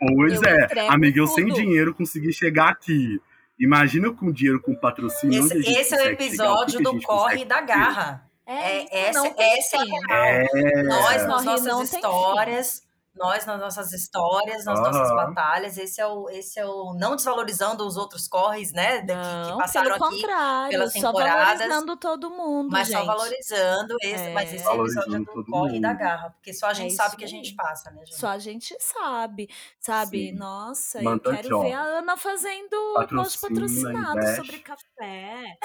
Pois 0.00 0.40
eu 0.40 0.48
é, 0.48 0.88
amiga, 0.88 1.20
eu 1.20 1.26
sem 1.26 1.46
dinheiro 1.46 1.94
consegui 1.94 2.32
chegar 2.32 2.70
aqui. 2.70 3.20
Imagina 3.58 4.10
com 4.10 4.32
dinheiro, 4.32 4.60
com 4.62 4.74
patrocínio. 4.74 5.44
Esse, 5.44 5.58
esse 5.58 5.94
é 5.94 6.02
o 6.02 6.06
episódio 6.06 6.82
do 6.82 6.98
Corre 7.02 7.44
da 7.44 7.60
Garra. 7.60 8.29
É, 8.46 8.98
é 8.98 9.08
essa, 9.08 9.34
essa 9.38 9.76
é 9.76 10.12
a 10.12 10.26
é. 10.26 10.82
Nós, 10.82 11.26
nas 11.26 11.44
nossas 11.64 11.92
histórias, 11.92 12.82
nós 13.20 13.44
nas 13.44 13.60
nossas 13.60 13.92
histórias, 13.92 14.64
nas 14.64 14.78
uhum. 14.78 14.84
nossas 14.86 15.10
batalhas, 15.10 15.76
esse 15.76 16.00
é 16.00 16.06
o 16.06 16.28
esse 16.30 16.58
é 16.58 16.66
o 16.66 16.94
não 16.94 17.14
desvalorizando 17.14 17.86
os 17.86 17.96
outros 17.96 18.26
corres, 18.26 18.72
né, 18.72 19.02
não, 19.02 19.44
que, 19.44 19.52
que 19.52 19.58
passaram 19.58 19.92
pelo 19.92 20.04
aqui 20.06 20.22
pelas 20.70 20.92
temporadas, 20.92 21.02
só 21.02 21.12
valorizando 21.12 21.96
todo 21.96 22.30
mundo, 22.30 22.70
mas 22.70 22.88
gente. 22.88 22.98
só 22.98 23.04
valorizando 23.04 23.96
esse, 24.02 24.24
é. 24.24 24.32
mas 24.32 24.52
esse 24.52 24.66
episódio 24.66 25.16
é 25.16 25.18
do 25.18 25.44
corre 25.44 25.76
e 25.76 25.80
da 25.80 25.92
garra, 25.92 26.30
porque 26.30 26.54
só 26.54 26.66
a 26.66 26.72
gente 26.72 26.92
é 26.92 26.96
sabe 26.96 27.16
que 27.16 27.24
a 27.24 27.28
gente 27.28 27.54
passa, 27.54 27.90
né, 27.90 27.98
gente? 28.06 28.18
Só 28.18 28.28
a 28.28 28.38
gente 28.38 28.74
sabe, 28.80 29.48
sabe? 29.78 30.30
Sim. 30.30 30.32
Nossa, 30.32 31.02
Manda 31.02 31.22
eu 31.24 31.36
quero 31.36 31.60
ver 31.60 31.72
a 31.72 31.82
Ana 31.82 32.16
fazendo 32.16 33.06
post 33.08 33.40
patrocinado 33.40 34.26
sobre 34.36 34.58
café. 34.60 35.58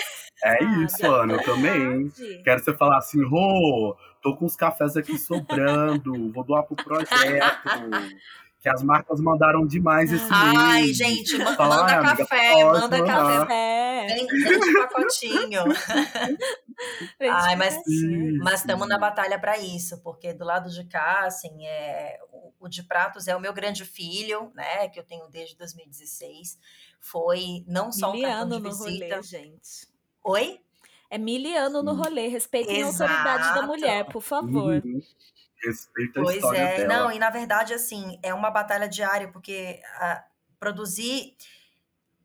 É 0.44 0.64
isso, 0.84 1.06
Ana, 1.06 1.34
eu 1.34 1.44
também. 1.44 2.11
Quero 2.44 2.64
você 2.64 2.73
falar 2.73 2.98
assim, 2.98 3.23
Rô, 3.23 3.91
oh, 3.91 3.95
tô 4.26 4.35
com 4.35 4.45
os 4.45 4.56
cafés 4.56 4.97
aqui 4.97 5.19
sobrando, 5.19 6.31
vou 6.31 6.43
doar 6.43 6.64
pro 6.64 6.76
projeto. 6.76 7.60
que 8.60 8.68
as 8.68 8.81
marcas 8.81 9.22
mandaram 9.22 9.68
demais 9.68 10.11
esse 10.11 10.23
mês. 10.23 10.34
Ai, 10.34 10.88
gente, 10.88 11.38
manda, 11.38 11.56
Fala, 11.56 11.76
manda 11.84 12.15
café, 12.18 12.52
pode, 12.53 12.81
manda 12.81 13.06
café. 13.06 14.07
Vem, 14.07 14.26
vem 14.26 14.60
de 14.60 14.73
pacotinho. 14.73 15.61
Ai, 17.22 17.56
mas 17.56 17.77
mas 18.41 18.61
estamos 18.61 18.88
na 18.88 18.97
batalha 18.97 19.38
para 19.38 19.60
isso, 19.60 20.02
porque 20.02 20.34
do 20.34 20.43
lado 20.43 20.72
de 20.72 20.84
cá, 20.85 21.26
assim, 21.27 21.64
é 21.68 22.18
o, 22.31 22.52
o, 22.61 22.68
de 22.68 22.81
pratos 22.81 23.27
é 23.27 23.35
o 23.35 23.39
meu 23.39 23.53
grande 23.53 23.85
filho, 23.85 24.52
né, 24.56 24.89
que 24.89 24.99
eu 24.99 25.03
tenho 25.03 25.27
desde 25.30 25.56
2016. 25.56 26.57
Foi 26.99 27.64
não 27.68 27.91
só 27.91 28.11
um 28.11 28.19
cartão 28.19 28.49
de 28.49 28.69
visita, 28.69 29.15
rolê, 29.18 29.22
gente. 29.22 29.88
Oi? 30.23 30.65
É 31.16 31.18
miliano 31.18 31.82
no 31.82 31.94
rolê. 31.94 32.28
Respeitem 32.28 32.82
Exato. 32.82 33.10
a 33.10 33.16
autoridade 33.16 33.56
da 33.56 33.66
mulher, 33.66 34.06
por 34.06 34.22
favor. 34.22 34.82
Uhum. 34.84 35.00
Respeita 35.64 36.20
a 36.20 36.24
pois 36.24 36.36
história 36.36 36.58
é, 36.58 36.78
dela. 36.80 36.94
não, 36.94 37.12
e 37.12 37.18
na 37.18 37.30
verdade, 37.30 37.74
assim, 37.74 38.20
é 38.22 38.34
uma 38.34 38.52
batalha 38.52 38.90
diária, 38.90 39.30
porque 39.30 39.80
uh, 40.02 40.24
produzir. 40.60 41.38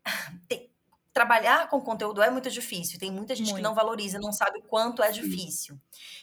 Tem, 0.49 0.69
trabalhar 1.13 1.69
com 1.69 1.79
conteúdo 1.79 2.21
é 2.21 2.29
muito 2.29 2.49
difícil. 2.49 2.99
Tem 2.99 3.11
muita 3.11 3.33
gente 3.33 3.47
muito. 3.47 3.57
que 3.57 3.63
não 3.63 3.73
valoriza, 3.73 4.19
não 4.19 4.33
sabe 4.33 4.59
o 4.59 4.63
quanto 4.63 5.01
é 5.01 5.11
difícil. 5.11 5.79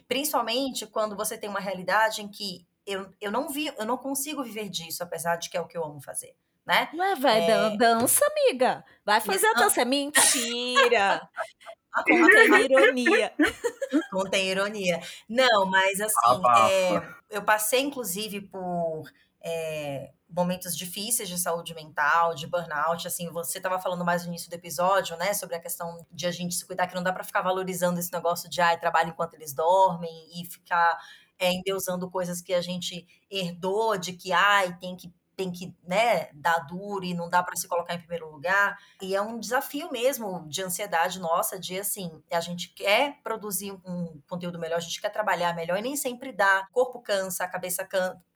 Principalmente 0.07 0.87
quando 0.87 1.17
você 1.17 1.39
tem 1.39 1.49
uma 1.49 1.61
realidade 1.61 2.21
em 2.21 2.29
que 2.29 2.67
eu, 2.87 3.11
eu 3.19 3.31
não 3.31 3.49
vi, 3.49 3.73
eu 3.79 3.87
não 3.87 3.97
consigo 3.97 4.43
viver 4.43 4.69
disso, 4.69 5.03
apesar 5.03 5.37
de 5.37 5.49
que 5.49 5.57
é 5.57 5.61
o 5.61 5.67
que 5.67 5.77
eu 5.77 5.85
amo 5.85 6.01
fazer. 6.01 6.35
Né? 6.67 6.89
Não 6.93 7.05
é, 7.05 7.15
vai, 7.15 7.51
é... 7.51 7.77
dança, 7.79 8.23
amiga. 8.27 8.85
Vai 9.05 9.23
fazer 9.23 9.47
a 9.47 9.55
dança. 9.55 9.81
É 9.81 9.85
mentira. 9.87 11.27
Contém 11.93 12.65
ironia. 12.65 13.33
Contém 14.11 14.49
ironia. 14.49 15.01
Não, 15.29 15.67
mas 15.67 16.01
assim, 16.01 16.43
é, 16.71 17.03
eu 17.31 17.43
passei, 17.43 17.81
inclusive, 17.81 18.41
por 18.43 19.11
é, 19.43 20.11
momentos 20.29 20.77
difíceis 20.77 21.29
de 21.29 21.39
saúde 21.39 21.75
mental, 21.75 22.35
de 22.35 22.47
burnout. 22.47 23.07
Assim, 23.07 23.29
você 23.31 23.59
estava 23.59 23.79
falando 23.79 24.05
mais 24.05 24.23
no 24.23 24.29
início 24.29 24.51
do 24.51 24.55
episódio, 24.55 25.17
né, 25.17 25.33
sobre 25.35 25.57
a 25.57 25.61
questão 25.61 26.07
de 26.11 26.27
a 26.27 26.31
gente 26.31 26.55
se 26.55 26.67
cuidar, 26.67 26.87
que 26.87 26.95
não 26.95 27.03
dá 27.03 27.13
para 27.13 27.25
ficar 27.25 27.43
valorizando 27.43 27.99
esse 27.99 28.13
negócio 28.13 28.49
de 28.49 28.61
ai, 28.61 28.79
trabalho 28.79 29.11
enquanto 29.11 29.35
eles 29.35 29.53
dormem 29.55 30.11
e 30.35 30.45
ficar 30.45 30.99
é, 31.39 31.53
endeusando 31.53 32.11
coisas 32.11 32.43
que 32.43 32.53
a 32.53 32.61
gente 32.61 33.07
herdou, 33.31 33.97
de 33.97 34.13
que 34.13 34.33
ai, 34.33 34.77
tem 34.79 34.97
que 34.97 35.13
tem 35.39 35.53
que 35.53 35.73
né, 35.87 36.29
dar 36.35 36.59
duro 36.67 37.05
e 37.05 37.15
não 37.15 37.31
dá 37.31 37.41
para 37.45 37.55
se 37.55 37.69
colocar 37.69 37.95
em 37.95 38.01
primeiro 38.01 38.29
lugar. 38.29 38.77
E 39.01 39.15
é 39.15 39.23
um 39.23 39.39
desafio 39.39 39.89
mesmo 39.93 40.45
de 40.49 40.61
ansiedade 40.61 41.21
nossa, 41.21 41.57
de 41.61 41.79
assim, 41.79 42.21
a 42.29 42.41
gente 42.41 42.75
quer 42.75 43.23
produzir 43.23 43.71
um 43.71 44.21
conteúdo 44.29 44.59
melhor, 44.59 44.79
a 44.79 44.81
gente 44.81 45.01
quer 45.01 45.11
trabalhar 45.11 45.55
melhor 45.55 45.79
e 45.79 45.83
nem 45.83 45.95
sempre 45.95 46.33
dá. 46.33 46.67
O 46.71 46.73
corpo 46.73 47.01
cansa, 47.01 47.45
a 47.45 47.49
cabeça 47.49 47.87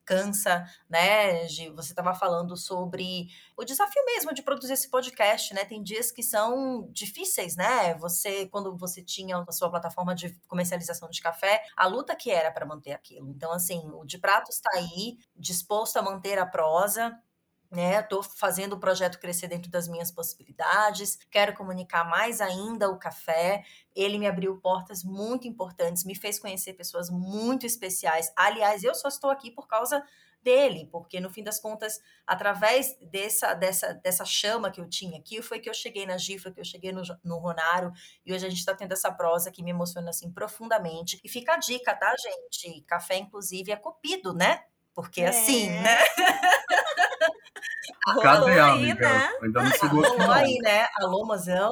cansa, 0.04 0.64
né? 0.88 1.44
De, 1.46 1.70
você 1.70 1.92
estava 1.92 2.14
falando 2.14 2.56
sobre 2.56 3.28
o 3.56 3.64
desafio 3.64 4.04
mesmo 4.04 4.32
de 4.32 4.42
produzir 4.42 4.72
esse 4.72 4.90
podcast, 4.90 5.54
né? 5.54 5.64
Tem 5.64 5.82
dias 5.82 6.10
que 6.10 6.22
são 6.22 6.88
difíceis, 6.92 7.56
né? 7.56 7.94
Você, 7.94 8.46
quando 8.48 8.76
você 8.76 9.02
tinha 9.02 9.38
a 9.38 9.52
sua 9.52 9.70
plataforma 9.70 10.14
de 10.14 10.30
comercialização 10.48 11.08
de 11.10 11.20
café, 11.20 11.62
a 11.76 11.86
luta 11.86 12.16
que 12.16 12.30
era 12.30 12.50
para 12.50 12.66
manter 12.66 12.92
aquilo. 12.92 13.30
Então, 13.30 13.52
assim, 13.52 13.80
o 13.94 14.04
de 14.04 14.18
pratos 14.18 14.56
está 14.56 14.70
aí, 14.74 15.16
disposto 15.36 15.96
a 15.96 16.02
manter 16.02 16.38
a 16.38 16.46
prosa, 16.46 17.18
né? 17.72 18.00
Estou 18.00 18.22
fazendo 18.22 18.74
o 18.74 18.78
projeto 18.78 19.18
crescer 19.18 19.48
dentro 19.48 19.70
das 19.70 19.88
minhas 19.88 20.10
possibilidades, 20.10 21.18
quero 21.30 21.54
comunicar 21.54 22.04
mais 22.04 22.40
ainda 22.40 22.90
o 22.90 22.98
café. 22.98 23.64
Ele 23.96 24.18
me 24.18 24.26
abriu 24.26 24.60
portas 24.60 25.02
muito 25.02 25.48
importantes, 25.48 26.04
me 26.04 26.14
fez 26.14 26.38
conhecer 26.38 26.74
pessoas 26.74 27.08
muito 27.08 27.64
especiais. 27.64 28.30
Aliás, 28.36 28.84
eu 28.84 28.94
só 28.94 29.08
estou 29.08 29.30
aqui 29.30 29.50
por 29.50 29.66
causa 29.66 30.04
dele, 30.42 30.88
porque 30.90 31.20
no 31.20 31.30
fim 31.30 31.42
das 31.42 31.58
contas, 31.58 32.00
através 32.26 32.96
dessa, 33.00 33.54
dessa, 33.54 33.94
dessa 33.94 34.24
chama 34.24 34.70
que 34.70 34.80
eu 34.80 34.88
tinha 34.88 35.18
aqui, 35.18 35.40
foi 35.40 35.58
que 35.58 35.70
eu 35.70 35.74
cheguei 35.74 36.04
na 36.04 36.18
Gifa, 36.18 36.50
que 36.50 36.60
eu 36.60 36.64
cheguei 36.64 36.92
no, 36.92 37.02
no 37.24 37.38
Ronaro, 37.38 37.92
e 38.26 38.34
hoje 38.34 38.46
a 38.46 38.50
gente 38.50 38.58
está 38.58 38.74
tendo 38.74 38.92
essa 38.92 39.10
prosa 39.10 39.50
que 39.50 39.62
me 39.62 39.70
emociona 39.70 40.10
assim 40.10 40.30
profundamente. 40.30 41.18
E 41.24 41.28
fica 41.28 41.54
a 41.54 41.56
dica, 41.56 41.94
tá, 41.94 42.14
gente? 42.20 42.82
Café, 42.82 43.16
inclusive, 43.16 43.72
é 43.72 43.76
copido, 43.76 44.34
né? 44.34 44.64
Porque 44.94 45.22
é. 45.22 45.28
assim, 45.28 45.70
né? 45.70 45.98
Cadê, 48.22 48.58
amiga? 48.58 49.08
Né? 49.08 49.28
Ainda 49.42 49.62
não 49.62 49.70
chegou 49.78 50.00
aqui. 50.04 50.16
Rolou 50.16 50.32
aí, 50.32 50.58
né? 50.62 50.86
Alô, 50.96 51.26
mozão. 51.26 51.70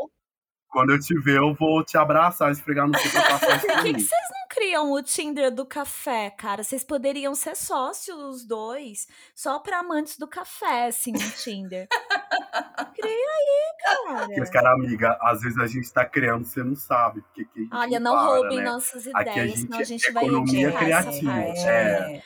Quando 0.69 0.93
eu 0.93 1.01
te 1.01 1.19
ver, 1.21 1.39
eu 1.39 1.55
vou 1.55 1.85
te 1.85 1.99
abraçar, 1.99 2.53
esfregar 2.53 2.87
no 2.87 2.97
seu 2.97 3.11
pra 3.11 3.39
Por 3.39 3.83
que, 3.83 3.95
que 3.95 4.01
vocês 4.01 4.21
não 4.31 4.40
criam 4.51 4.91
o 4.91 5.01
Tinder 5.01 5.55
do 5.55 5.65
café, 5.65 6.29
cara? 6.29 6.65
Vocês 6.65 6.83
poderiam 6.83 7.35
ser 7.37 7.55
sócios 7.55 8.19
os 8.19 8.45
dois, 8.45 9.07
só 9.33 9.61
pra 9.61 9.79
amantes 9.79 10.19
do 10.19 10.27
café, 10.27 10.89
assim, 10.89 11.13
no 11.13 11.31
Tinder. 11.31 11.87
Cria 12.95 13.13
aí, 13.13 13.75
cara. 13.85 14.27
Porque, 14.27 14.51
cara, 14.51 14.73
amiga, 14.73 15.17
às 15.23 15.41
vezes 15.41 15.57
a 15.57 15.67
gente 15.69 15.91
tá 15.93 16.05
criando, 16.05 16.45
você 16.45 16.65
não 16.65 16.75
sabe. 16.75 17.23
Porque 17.23 17.45
que 17.45 17.69
Olha, 17.73 18.01
não 18.01 18.13
para, 18.13 18.25
roubem 18.25 18.59
né? 18.59 18.65
nossas 18.65 19.07
ideias, 19.07 19.29
aqui 19.29 19.41
a 19.41 19.47
gente, 19.47 19.61
senão 19.61 19.79
a 19.79 19.85
gente 19.85 20.09
é 20.09 20.13
vai 20.13 20.25
economia 20.25 20.73
criativa. 20.73 21.33
É. 21.33 22.17
é. 22.17 22.23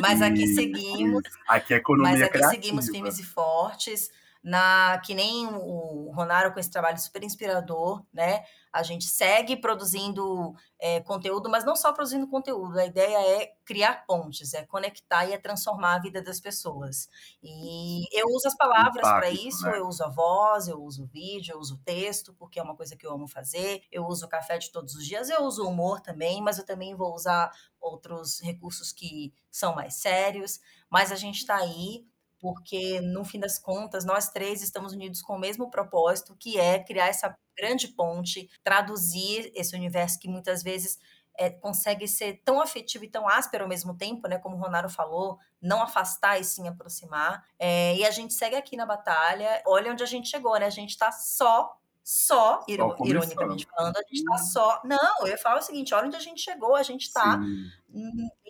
Mas 0.00 0.20
aqui 0.20 0.46
seguimos. 0.48 1.22
Aqui 1.46 1.74
é 1.74 1.76
economia 1.76 2.12
Mas 2.12 2.22
aqui 2.22 2.32
criativa. 2.32 2.62
seguimos 2.62 2.88
firmes 2.88 3.18
e 3.20 3.24
fortes 3.24 4.10
na 4.42 5.00
que 5.04 5.14
nem 5.14 5.46
o 5.46 6.10
Ronaro 6.12 6.52
com 6.52 6.58
esse 6.58 6.70
trabalho 6.70 6.98
super 6.98 7.22
inspirador, 7.22 8.02
né? 8.12 8.42
A 8.72 8.82
gente 8.82 9.04
segue 9.04 9.56
produzindo 9.56 10.54
é, 10.78 11.00
conteúdo, 11.00 11.50
mas 11.50 11.64
não 11.64 11.76
só 11.76 11.92
produzindo 11.92 12.26
conteúdo. 12.26 12.78
A 12.78 12.86
ideia 12.86 13.42
é 13.42 13.54
criar 13.64 14.06
pontes, 14.06 14.54
é 14.54 14.64
conectar 14.64 15.26
e 15.26 15.32
é 15.32 15.38
transformar 15.38 15.96
a 15.96 15.98
vida 15.98 16.22
das 16.22 16.40
pessoas. 16.40 17.08
E 17.42 18.04
eu 18.12 18.26
uso 18.28 18.48
as 18.48 18.56
palavras 18.56 19.02
para 19.02 19.30
isso. 19.30 19.64
Né? 19.64 19.78
Eu 19.78 19.86
uso 19.86 20.02
a 20.02 20.08
voz, 20.08 20.68
eu 20.68 20.82
uso 20.82 21.04
o 21.04 21.06
vídeo, 21.06 21.52
eu 21.52 21.58
uso 21.58 21.74
o 21.74 21.78
texto, 21.78 22.32
porque 22.34 22.58
é 22.58 22.62
uma 22.62 22.74
coisa 22.74 22.96
que 22.96 23.06
eu 23.06 23.12
amo 23.12 23.28
fazer. 23.28 23.82
Eu 23.90 24.06
uso 24.06 24.24
o 24.24 24.28
café 24.28 24.56
de 24.56 24.70
todos 24.72 24.94
os 24.94 25.06
dias. 25.06 25.28
Eu 25.28 25.42
uso 25.42 25.64
o 25.64 25.68
humor 25.68 26.00
também, 26.00 26.40
mas 26.40 26.58
eu 26.58 26.64
também 26.64 26.94
vou 26.94 27.14
usar 27.14 27.52
outros 27.80 28.40
recursos 28.40 28.90
que 28.90 29.34
são 29.50 29.74
mais 29.74 29.94
sérios. 29.94 30.60
Mas 30.88 31.12
a 31.12 31.16
gente 31.16 31.38
está 31.38 31.56
aí 31.56 32.06
porque 32.42 33.00
no 33.00 33.24
fim 33.24 33.38
das 33.38 33.56
contas 33.56 34.04
nós 34.04 34.30
três 34.30 34.62
estamos 34.62 34.92
unidos 34.92 35.22
com 35.22 35.36
o 35.36 35.38
mesmo 35.38 35.70
propósito, 35.70 36.34
que 36.36 36.58
é 36.58 36.82
criar 36.82 37.06
essa 37.06 37.38
grande 37.56 37.88
ponte, 37.88 38.48
traduzir 38.62 39.52
esse 39.54 39.74
universo 39.74 40.18
que 40.18 40.28
muitas 40.28 40.62
vezes 40.62 40.98
é, 41.36 41.50
consegue 41.50 42.06
ser 42.06 42.42
tão 42.44 42.60
afetivo 42.60 43.04
e 43.04 43.08
tão 43.08 43.28
áspero 43.28 43.64
ao 43.64 43.68
mesmo 43.68 43.96
tempo, 43.96 44.28
né? 44.28 44.38
Como 44.38 44.56
o 44.56 44.58
Ronaro 44.58 44.88
falou, 44.88 45.38
não 45.60 45.82
afastar 45.82 46.38
e 46.38 46.44
sim 46.44 46.68
aproximar. 46.68 47.44
É, 47.58 47.96
e 47.96 48.04
a 48.04 48.10
gente 48.10 48.34
segue 48.34 48.56
aqui 48.56 48.76
na 48.76 48.86
batalha. 48.86 49.62
Olha 49.66 49.92
onde 49.92 50.02
a 50.02 50.06
gente 50.06 50.28
chegou, 50.28 50.58
né? 50.58 50.66
A 50.66 50.70
gente 50.70 50.90
está 50.90 51.10
só 51.10 51.76
só, 52.04 52.64
iro, 52.66 52.96
ironicamente 53.04 53.66
falando, 53.66 53.96
a 53.96 54.00
gente 54.00 54.18
está 54.18 54.38
só. 54.38 54.80
Não, 54.84 55.20
eu 55.20 55.28
ia 55.28 55.38
falar 55.38 55.60
o 55.60 55.62
seguinte: 55.62 55.94
olha 55.94 56.06
onde 56.06 56.16
a 56.16 56.20
gente 56.20 56.40
chegou, 56.40 56.74
a 56.74 56.82
gente 56.82 57.02
está 57.02 57.40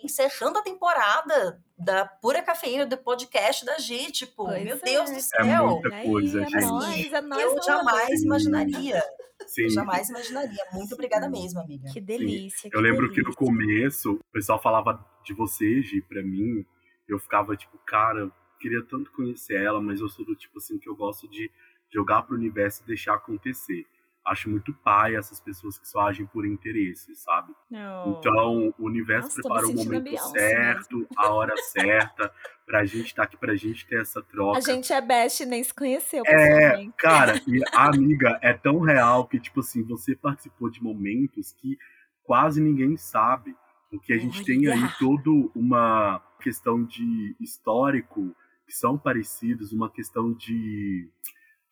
encerrando 0.03 0.57
a 0.57 0.63
temporada 0.63 1.61
da 1.77 2.05
pura 2.05 2.41
cafeína 2.41 2.85
do 2.85 2.97
podcast 2.97 3.63
da 3.63 3.77
G, 3.77 4.11
tipo, 4.11 4.45
pois 4.45 4.63
meu 4.63 4.75
é. 4.75 4.79
Deus 4.79 5.11
do 5.11 5.21
céu. 5.21 5.45
É 5.45 5.61
muita 5.61 5.89
coisa, 6.03 6.39
aí, 6.39 6.49
gente. 6.49 6.63
É 6.63 6.65
nóis, 6.65 7.13
é 7.13 7.21
nóis, 7.21 7.43
eu 7.43 7.63
jamais 7.63 8.23
imaginaria. 8.23 9.03
Sim. 9.45 9.63
Eu 9.63 9.69
jamais 9.69 10.09
imaginaria. 10.09 10.65
Muito 10.71 10.93
obrigada 10.93 11.29
mesmo, 11.29 11.59
amiga. 11.59 11.91
Que 11.91 12.01
delícia. 12.01 12.69
Que 12.69 12.75
eu 12.75 12.81
lembro 12.81 13.07
delícia. 13.07 13.23
que 13.23 13.29
no 13.29 13.35
começo 13.35 14.13
o 14.13 14.31
pessoal 14.31 14.59
falava 14.59 15.05
de 15.23 15.33
você, 15.33 15.81
Gi, 15.81 16.01
pra 16.01 16.23
mim. 16.23 16.65
Eu 17.07 17.19
ficava 17.19 17.55
tipo, 17.55 17.77
cara, 17.85 18.31
queria 18.59 18.81
tanto 18.83 19.11
conhecer 19.11 19.61
ela, 19.61 19.81
mas 19.81 19.99
eu 19.99 20.07
sou 20.07 20.25
do 20.25 20.35
tipo 20.35 20.57
assim 20.57 20.79
que 20.79 20.87
eu 20.87 20.95
gosto 20.95 21.27
de 21.27 21.51
jogar 21.93 22.23
para 22.23 22.33
o 22.33 22.37
universo 22.37 22.83
e 22.83 22.87
deixar 22.87 23.15
acontecer. 23.15 23.85
Acho 24.25 24.49
muito 24.49 24.73
pai 24.73 25.15
essas 25.15 25.41
pessoas 25.41 25.77
que 25.77 25.85
só 25.85 26.07
agem 26.07 26.25
por 26.25 26.45
interesse, 26.45 27.13
sabe? 27.13 27.53
Então, 27.69 28.73
o 28.79 28.85
universo 28.85 29.27
Nossa, 29.27 29.41
prepara 29.41 29.67
o 29.67 29.73
momento 29.73 30.17
certo, 30.29 30.97
mesmo. 30.99 31.09
a 31.17 31.29
hora 31.33 31.57
certa, 31.57 32.33
pra 32.65 32.85
gente 32.85 33.07
estar 33.07 33.23
tá 33.23 33.27
aqui, 33.27 33.35
pra 33.35 33.53
gente 33.55 33.85
ter 33.85 33.99
essa 33.99 34.23
troca. 34.23 34.59
A 34.59 34.61
gente 34.61 34.93
é 34.93 35.01
best 35.01 35.43
e 35.43 35.45
nem 35.45 35.61
se 35.61 35.73
conheceu. 35.73 36.23
É, 36.25 36.87
cara, 36.97 37.41
e 37.45 37.61
a 37.73 37.89
amiga 37.89 38.39
é 38.41 38.53
tão 38.53 38.79
real 38.79 39.27
que, 39.27 39.37
tipo 39.37 39.59
assim, 39.59 39.83
você 39.83 40.15
participou 40.15 40.69
de 40.69 40.81
momentos 40.81 41.51
que 41.51 41.77
quase 42.23 42.61
ninguém 42.61 42.95
sabe. 42.95 43.53
Porque 43.89 44.13
a 44.13 44.17
gente 44.17 44.37
Olha. 44.37 44.45
tem 44.45 44.67
aí 44.71 44.89
toda 44.97 45.29
uma 45.53 46.19
questão 46.41 46.83
de 46.83 47.35
histórico 47.39 48.35
que 48.65 48.73
são 48.73 48.97
parecidos, 48.97 49.71
uma 49.71 49.89
questão 49.89 50.33
de 50.33 51.09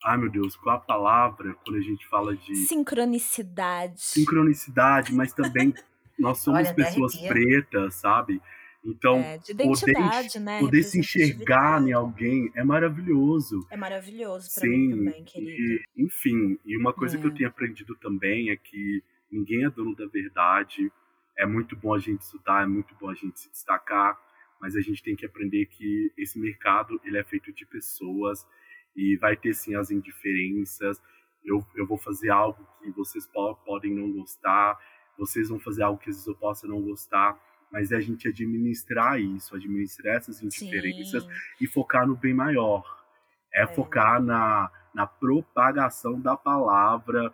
Ai, 0.04 0.18
meu 0.18 0.30
Deus, 0.30 0.56
qual 0.56 0.76
a 0.76 0.80
palavra 0.80 1.54
quando 1.64 1.76
a 1.76 1.80
gente 1.80 2.06
fala 2.08 2.34
de. 2.34 2.54
Sincronicidade. 2.56 4.00
Sincronicidade, 4.00 5.14
mas 5.14 5.32
também 5.32 5.72
nós 6.18 6.38
somos 6.38 6.60
Olha, 6.60 6.74
pessoas 6.74 7.16
pretas, 7.16 7.94
sabe? 7.94 8.40
Então, 8.84 9.20
é, 9.20 9.38
poder, 9.38 10.40
né? 10.40 10.58
poder 10.58 10.82
se 10.82 10.98
enxergar 10.98 11.80
em 11.86 11.92
alguém 11.92 12.50
é 12.56 12.64
maravilhoso. 12.64 13.64
É 13.70 13.76
maravilhoso 13.76 14.52
para 14.58 14.68
mim 14.68 14.90
também, 14.90 15.24
querido. 15.24 15.50
E, 15.50 15.84
enfim, 15.96 16.58
e 16.64 16.76
uma 16.76 16.92
coisa 16.92 17.16
é. 17.16 17.20
que 17.20 17.26
eu 17.26 17.30
é. 17.30 17.34
tenho 17.34 17.48
aprendido 17.48 17.94
também 17.96 18.50
é 18.50 18.56
que 18.56 19.02
ninguém 19.30 19.64
é 19.64 19.70
dono 19.70 19.94
da 19.94 20.06
verdade. 20.06 20.90
É 21.38 21.46
muito 21.46 21.76
bom 21.76 21.94
a 21.94 21.98
gente 21.98 22.22
estudar, 22.22 22.64
é 22.64 22.66
muito 22.66 22.92
bom 23.00 23.08
a 23.08 23.14
gente 23.14 23.38
se 23.38 23.50
destacar, 23.50 24.18
mas 24.60 24.74
a 24.74 24.80
gente 24.80 25.00
tem 25.00 25.14
que 25.14 25.24
aprender 25.24 25.66
que 25.66 26.12
esse 26.18 26.38
mercado 26.38 27.00
ele 27.04 27.18
é 27.18 27.24
feito 27.24 27.52
de 27.52 27.64
pessoas 27.64 28.44
e 28.96 29.16
vai 29.16 29.36
ter 29.36 29.54
sim 29.54 29.74
as 29.74 29.90
indiferenças. 29.90 31.00
Eu, 31.44 31.64
eu 31.74 31.86
vou 31.86 31.98
fazer 31.98 32.30
algo 32.30 32.66
que 32.80 32.90
vocês 32.92 33.26
po 33.26 33.54
podem 33.64 33.94
não 33.94 34.12
gostar, 34.12 34.78
vocês 35.18 35.48
vão 35.48 35.58
fazer 35.58 35.82
algo 35.82 35.98
que 35.98 36.10
às 36.10 36.16
vezes 36.16 36.28
eu 36.28 36.36
possa 36.36 36.66
não 36.66 36.80
gostar, 36.80 37.38
mas 37.70 37.90
é 37.90 37.96
a 37.96 38.00
gente 38.00 38.28
administrar 38.28 39.20
isso, 39.20 39.54
administrar 39.56 40.16
essas 40.16 40.42
indiferenças 40.42 41.22
sim. 41.22 41.30
e 41.60 41.66
focar 41.66 42.06
no 42.06 42.16
bem 42.16 42.34
maior. 42.34 42.84
É, 43.54 43.62
é, 43.62 43.66
focar 43.66 44.22
na, 44.22 44.70
na 44.94 45.06
propagação 45.06 46.20
da 46.20 46.36
palavra, 46.36 47.32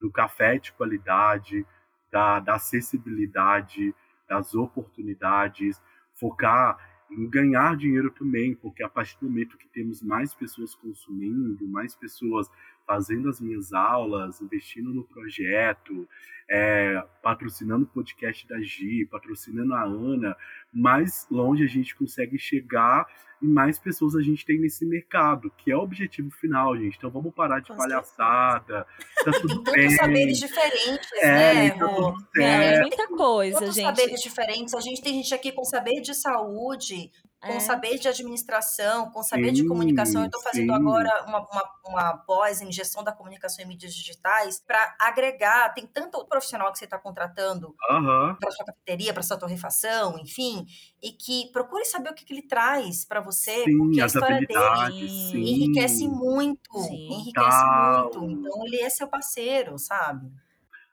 do 0.00 0.10
café 0.10 0.58
de 0.58 0.72
qualidade, 0.72 1.66
da, 2.10 2.40
da 2.40 2.54
acessibilidade, 2.54 3.94
das 4.28 4.54
oportunidades, 4.54 5.80
focar 6.14 6.78
em 7.10 7.28
ganhar 7.28 7.76
dinheiro 7.76 8.10
também, 8.10 8.54
porque 8.54 8.82
a 8.82 8.88
partir 8.88 9.18
do 9.20 9.28
momento 9.28 9.56
que 9.56 9.68
temos 9.68 10.02
mais 10.02 10.34
pessoas 10.34 10.74
consumindo, 10.74 11.66
mais 11.68 11.94
pessoas 11.94 12.48
fazendo 12.88 13.28
as 13.28 13.38
minhas 13.38 13.74
aulas, 13.74 14.40
investindo 14.40 14.94
no 14.94 15.04
projeto, 15.04 16.08
é, 16.50 17.04
patrocinando 17.22 17.84
o 17.84 17.86
podcast 17.86 18.48
da 18.48 18.58
Gi, 18.62 19.04
patrocinando 19.04 19.74
a 19.74 19.82
Ana, 19.82 20.34
mais 20.72 21.26
longe 21.30 21.62
a 21.62 21.68
gente 21.68 21.94
consegue 21.94 22.38
chegar 22.38 23.06
e 23.42 23.46
mais 23.46 23.78
pessoas 23.78 24.16
a 24.16 24.22
gente 24.22 24.44
tem 24.44 24.58
nesse 24.58 24.86
mercado, 24.86 25.52
que 25.58 25.70
é 25.70 25.76
o 25.76 25.80
objetivo 25.80 26.30
final, 26.30 26.76
gente. 26.76 26.96
Então 26.96 27.10
vamos 27.10 27.32
parar 27.34 27.60
de 27.60 27.68
Com 27.68 27.76
palhaçada. 27.76 28.86
Tá 29.22 29.30
tudo 29.32 29.62
tem 29.70 29.74
bem. 29.74 29.90
saberes 29.90 30.38
diferentes, 30.38 31.12
é, 31.20 31.30
né? 31.30 31.70
Tá 31.70 31.88
tudo 31.88 32.26
é, 32.36 32.74
é 32.74 32.80
muita 32.80 33.06
coisa, 33.08 33.60
Tantos 33.60 33.74
gente. 33.74 33.84
saberes 33.84 34.20
diferentes. 34.20 34.74
A 34.74 34.80
gente 34.80 35.02
tem 35.02 35.14
gente 35.14 35.34
aqui 35.34 35.52
com 35.52 35.62
saber 35.62 36.00
de 36.00 36.14
saúde, 36.14 37.12
com 37.40 37.52
é. 37.52 37.60
saber 37.60 37.98
de 37.98 38.08
administração, 38.08 39.10
com 39.10 39.22
saber 39.22 39.48
sim, 39.48 39.62
de 39.62 39.66
comunicação. 39.66 40.22
Eu 40.22 40.26
estou 40.26 40.42
fazendo 40.42 40.70
sim. 40.70 40.74
agora 40.74 41.24
uma, 41.26 41.46
uma, 41.48 41.70
uma 41.86 42.16
pós 42.18 42.60
em 42.60 42.72
gestão 42.72 43.04
da 43.04 43.12
comunicação 43.12 43.64
em 43.64 43.68
mídias 43.68 43.94
digitais 43.94 44.60
para 44.66 44.96
agregar. 45.00 45.72
Tem 45.72 45.86
tanto 45.86 46.24
profissional 46.26 46.72
que 46.72 46.78
você 46.78 46.84
está 46.84 46.98
contratando 46.98 47.68
uhum. 47.90 48.34
para 48.40 48.50
sua 48.50 48.66
cafeteria, 48.66 49.14
para 49.14 49.22
sua 49.22 49.36
torrefação, 49.38 50.18
enfim, 50.18 50.66
e 51.00 51.12
que 51.12 51.50
procure 51.52 51.84
saber 51.84 52.10
o 52.10 52.14
que, 52.14 52.24
que 52.24 52.32
ele 52.32 52.42
traz 52.42 53.04
para 53.04 53.20
você, 53.20 53.64
sim, 53.64 53.78
porque 53.78 54.00
a 54.00 54.06
história 54.06 54.40
dele 54.40 55.38
enriquece 55.38 56.08
muito, 56.08 56.76
enriquece 56.76 57.64
muito. 57.64 58.24
Então 58.24 58.66
ele 58.66 58.80
é 58.80 58.90
seu 58.90 59.06
parceiro, 59.06 59.78
sabe? 59.78 60.28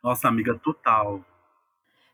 Nossa 0.04 0.28
amiga 0.28 0.54
total. 0.60 1.26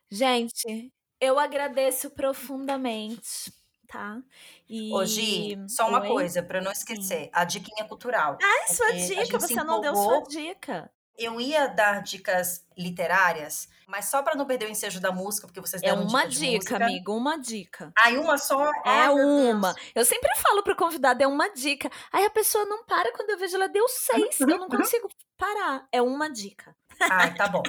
Gente, 0.10 0.92
eu 1.20 1.38
agradeço 1.38 2.10
profundamente 2.12 3.52
tá? 3.92 4.22
E... 4.70 4.94
Hoje, 4.94 5.58
só 5.68 5.88
uma 5.90 6.02
Oi? 6.02 6.08
coisa, 6.08 6.42
para 6.42 6.62
não 6.62 6.72
esquecer, 6.72 7.26
Sim. 7.26 7.30
a 7.34 7.44
diquinha 7.44 7.86
cultural. 7.88 8.38
Ah, 8.42 8.74
sua 8.74 8.94
dica, 8.94 9.38
você 9.38 9.64
não 9.64 9.82
deu 9.82 9.94
sua 9.96 10.24
dica. 10.24 10.90
Eu 11.18 11.40
ia 11.40 11.68
dar 11.68 12.02
dicas 12.02 12.66
literárias, 12.76 13.68
mas 13.86 14.06
só 14.06 14.24
para 14.24 14.34
não 14.34 14.46
perder 14.46 14.66
o 14.66 14.70
ensejo 14.70 15.00
da 15.00 15.12
música, 15.12 15.46
porque 15.46 15.60
vocês 15.60 15.84
É 15.84 15.94
uma 15.94 16.26
dica, 16.26 16.78
de 16.78 16.84
amigo, 16.84 17.16
uma 17.16 17.38
dica. 17.38 17.92
Aí 17.98 18.18
uma 18.18 18.38
só? 18.38 18.66
É 18.86 19.06
ah, 19.06 19.12
uma. 19.12 19.76
Eu 19.94 20.06
sempre 20.06 20.32
falo 20.38 20.64
pro 20.64 20.76
convidado, 20.76 21.22
é 21.22 21.28
uma 21.28 21.50
dica. 21.50 21.92
Aí 22.12 22.26
a 22.26 22.30
pessoa 22.30 22.66
não 22.66 22.86
para 22.86 23.12
quando 23.12 23.30
eu 23.30 23.38
vejo 23.38 23.56
ela 23.56 23.68
deu 23.68 23.88
seis. 23.90 24.40
eu 24.40 24.48
não 24.48 24.70
consigo 24.70 25.10
parar. 25.38 25.86
É 25.92 26.02
uma 26.02 26.30
dica. 26.30 26.76
Ah, 27.02 27.30
tá 27.30 27.48
bom. 27.48 27.64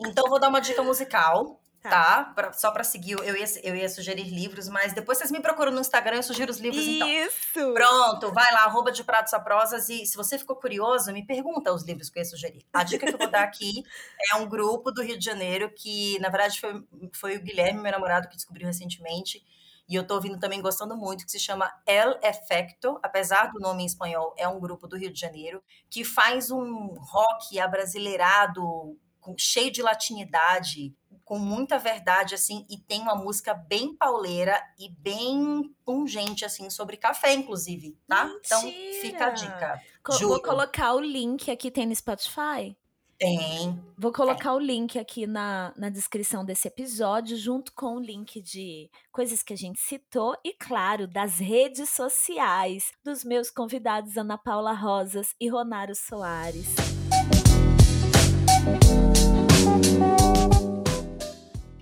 Então 0.00 0.28
vou 0.28 0.40
dar 0.40 0.48
uma 0.48 0.60
dica 0.60 0.82
musical 0.82 1.59
tá? 1.82 1.90
tá? 1.90 2.24
Pra, 2.34 2.52
só 2.52 2.70
para 2.70 2.84
seguir, 2.84 3.12
eu 3.12 3.36
ia, 3.36 3.44
eu 3.62 3.74
ia 3.74 3.88
sugerir 3.88 4.28
livros, 4.28 4.68
mas 4.68 4.92
depois 4.92 5.18
vocês 5.18 5.30
me 5.30 5.40
procuram 5.40 5.72
no 5.72 5.80
Instagram, 5.80 6.16
eu 6.16 6.22
sugiro 6.22 6.50
os 6.50 6.58
livros 6.58 6.82
Isso. 6.82 6.90
então. 6.90 7.08
Isso! 7.08 7.74
Pronto, 7.74 8.32
vai 8.32 8.52
lá, 8.52 8.64
arroba 8.64 8.92
de 8.92 9.02
pratos 9.02 9.32
a 9.32 9.40
prosas, 9.40 9.88
e 9.88 10.04
se 10.04 10.16
você 10.16 10.38
ficou 10.38 10.56
curioso, 10.56 11.12
me 11.12 11.24
pergunta 11.24 11.72
os 11.72 11.84
livros 11.84 12.10
que 12.10 12.18
eu 12.18 12.22
ia 12.22 12.28
sugerir. 12.28 12.66
A 12.72 12.84
dica 12.84 13.06
que 13.06 13.14
eu 13.14 13.18
vou 13.18 13.30
dar 13.30 13.42
aqui 13.42 13.82
é 14.32 14.36
um 14.36 14.48
grupo 14.48 14.90
do 14.90 15.02
Rio 15.02 15.18
de 15.18 15.24
Janeiro 15.24 15.70
que, 15.74 16.18
na 16.20 16.28
verdade, 16.28 16.60
foi, 16.60 16.84
foi 17.12 17.36
o 17.36 17.42
Guilherme, 17.42 17.80
meu 17.80 17.92
namorado, 17.92 18.28
que 18.28 18.36
descobriu 18.36 18.66
recentemente, 18.66 19.44
e 19.90 19.96
eu 19.96 20.06
tô 20.06 20.14
ouvindo 20.14 20.38
também 20.38 20.62
gostando 20.62 20.96
muito, 20.96 21.24
que 21.24 21.32
se 21.32 21.40
chama 21.40 21.68
El 21.84 22.16
Efecto, 22.22 23.00
apesar 23.02 23.50
do 23.50 23.58
nome 23.58 23.82
em 23.82 23.86
espanhol, 23.86 24.32
é 24.38 24.46
um 24.46 24.60
grupo 24.60 24.86
do 24.86 24.96
Rio 24.96 25.12
de 25.12 25.18
Janeiro, 25.18 25.60
que 25.90 26.04
faz 26.04 26.48
um 26.52 26.94
rock 26.94 27.58
abrasileirado, 27.58 28.96
com, 29.20 29.36
cheio 29.36 29.68
de 29.68 29.82
latinidade, 29.82 30.94
com 31.30 31.38
muita 31.38 31.78
verdade, 31.78 32.34
assim, 32.34 32.66
e 32.68 32.76
tem 32.76 33.02
uma 33.02 33.14
música 33.14 33.54
bem 33.54 33.94
pauleira 33.94 34.60
e 34.76 34.88
bem 34.88 35.72
pungente, 35.84 36.44
assim, 36.44 36.68
sobre 36.68 36.96
café, 36.96 37.32
inclusive, 37.32 37.96
tá? 38.08 38.24
Mentira. 38.24 38.40
Então, 38.44 38.62
fica 39.00 39.26
a 39.26 39.30
dica. 39.30 39.80
Co 40.02 40.18
vou 40.18 40.42
colocar 40.42 40.92
o 40.92 40.98
link 40.98 41.48
aqui, 41.48 41.70
tem 41.70 41.86
no 41.86 41.94
Spotify? 41.94 42.76
Tem. 43.16 43.80
Vou 43.96 44.10
colocar 44.10 44.54
o 44.54 44.58
link 44.58 44.98
aqui 44.98 45.24
na, 45.24 45.72
na 45.76 45.88
descrição 45.88 46.44
desse 46.44 46.66
episódio, 46.66 47.36
junto 47.36 47.72
com 47.74 47.98
o 47.98 48.00
link 48.00 48.42
de 48.42 48.90
coisas 49.12 49.40
que 49.40 49.52
a 49.52 49.56
gente 49.56 49.78
citou 49.78 50.36
e, 50.44 50.52
claro, 50.52 51.06
das 51.06 51.38
redes 51.38 51.90
sociais 51.90 52.90
dos 53.04 53.22
meus 53.22 53.52
convidados 53.52 54.16
Ana 54.16 54.36
Paula 54.36 54.72
Rosas 54.72 55.32
e 55.38 55.48
Ronaro 55.48 55.94
Soares. 55.94 56.99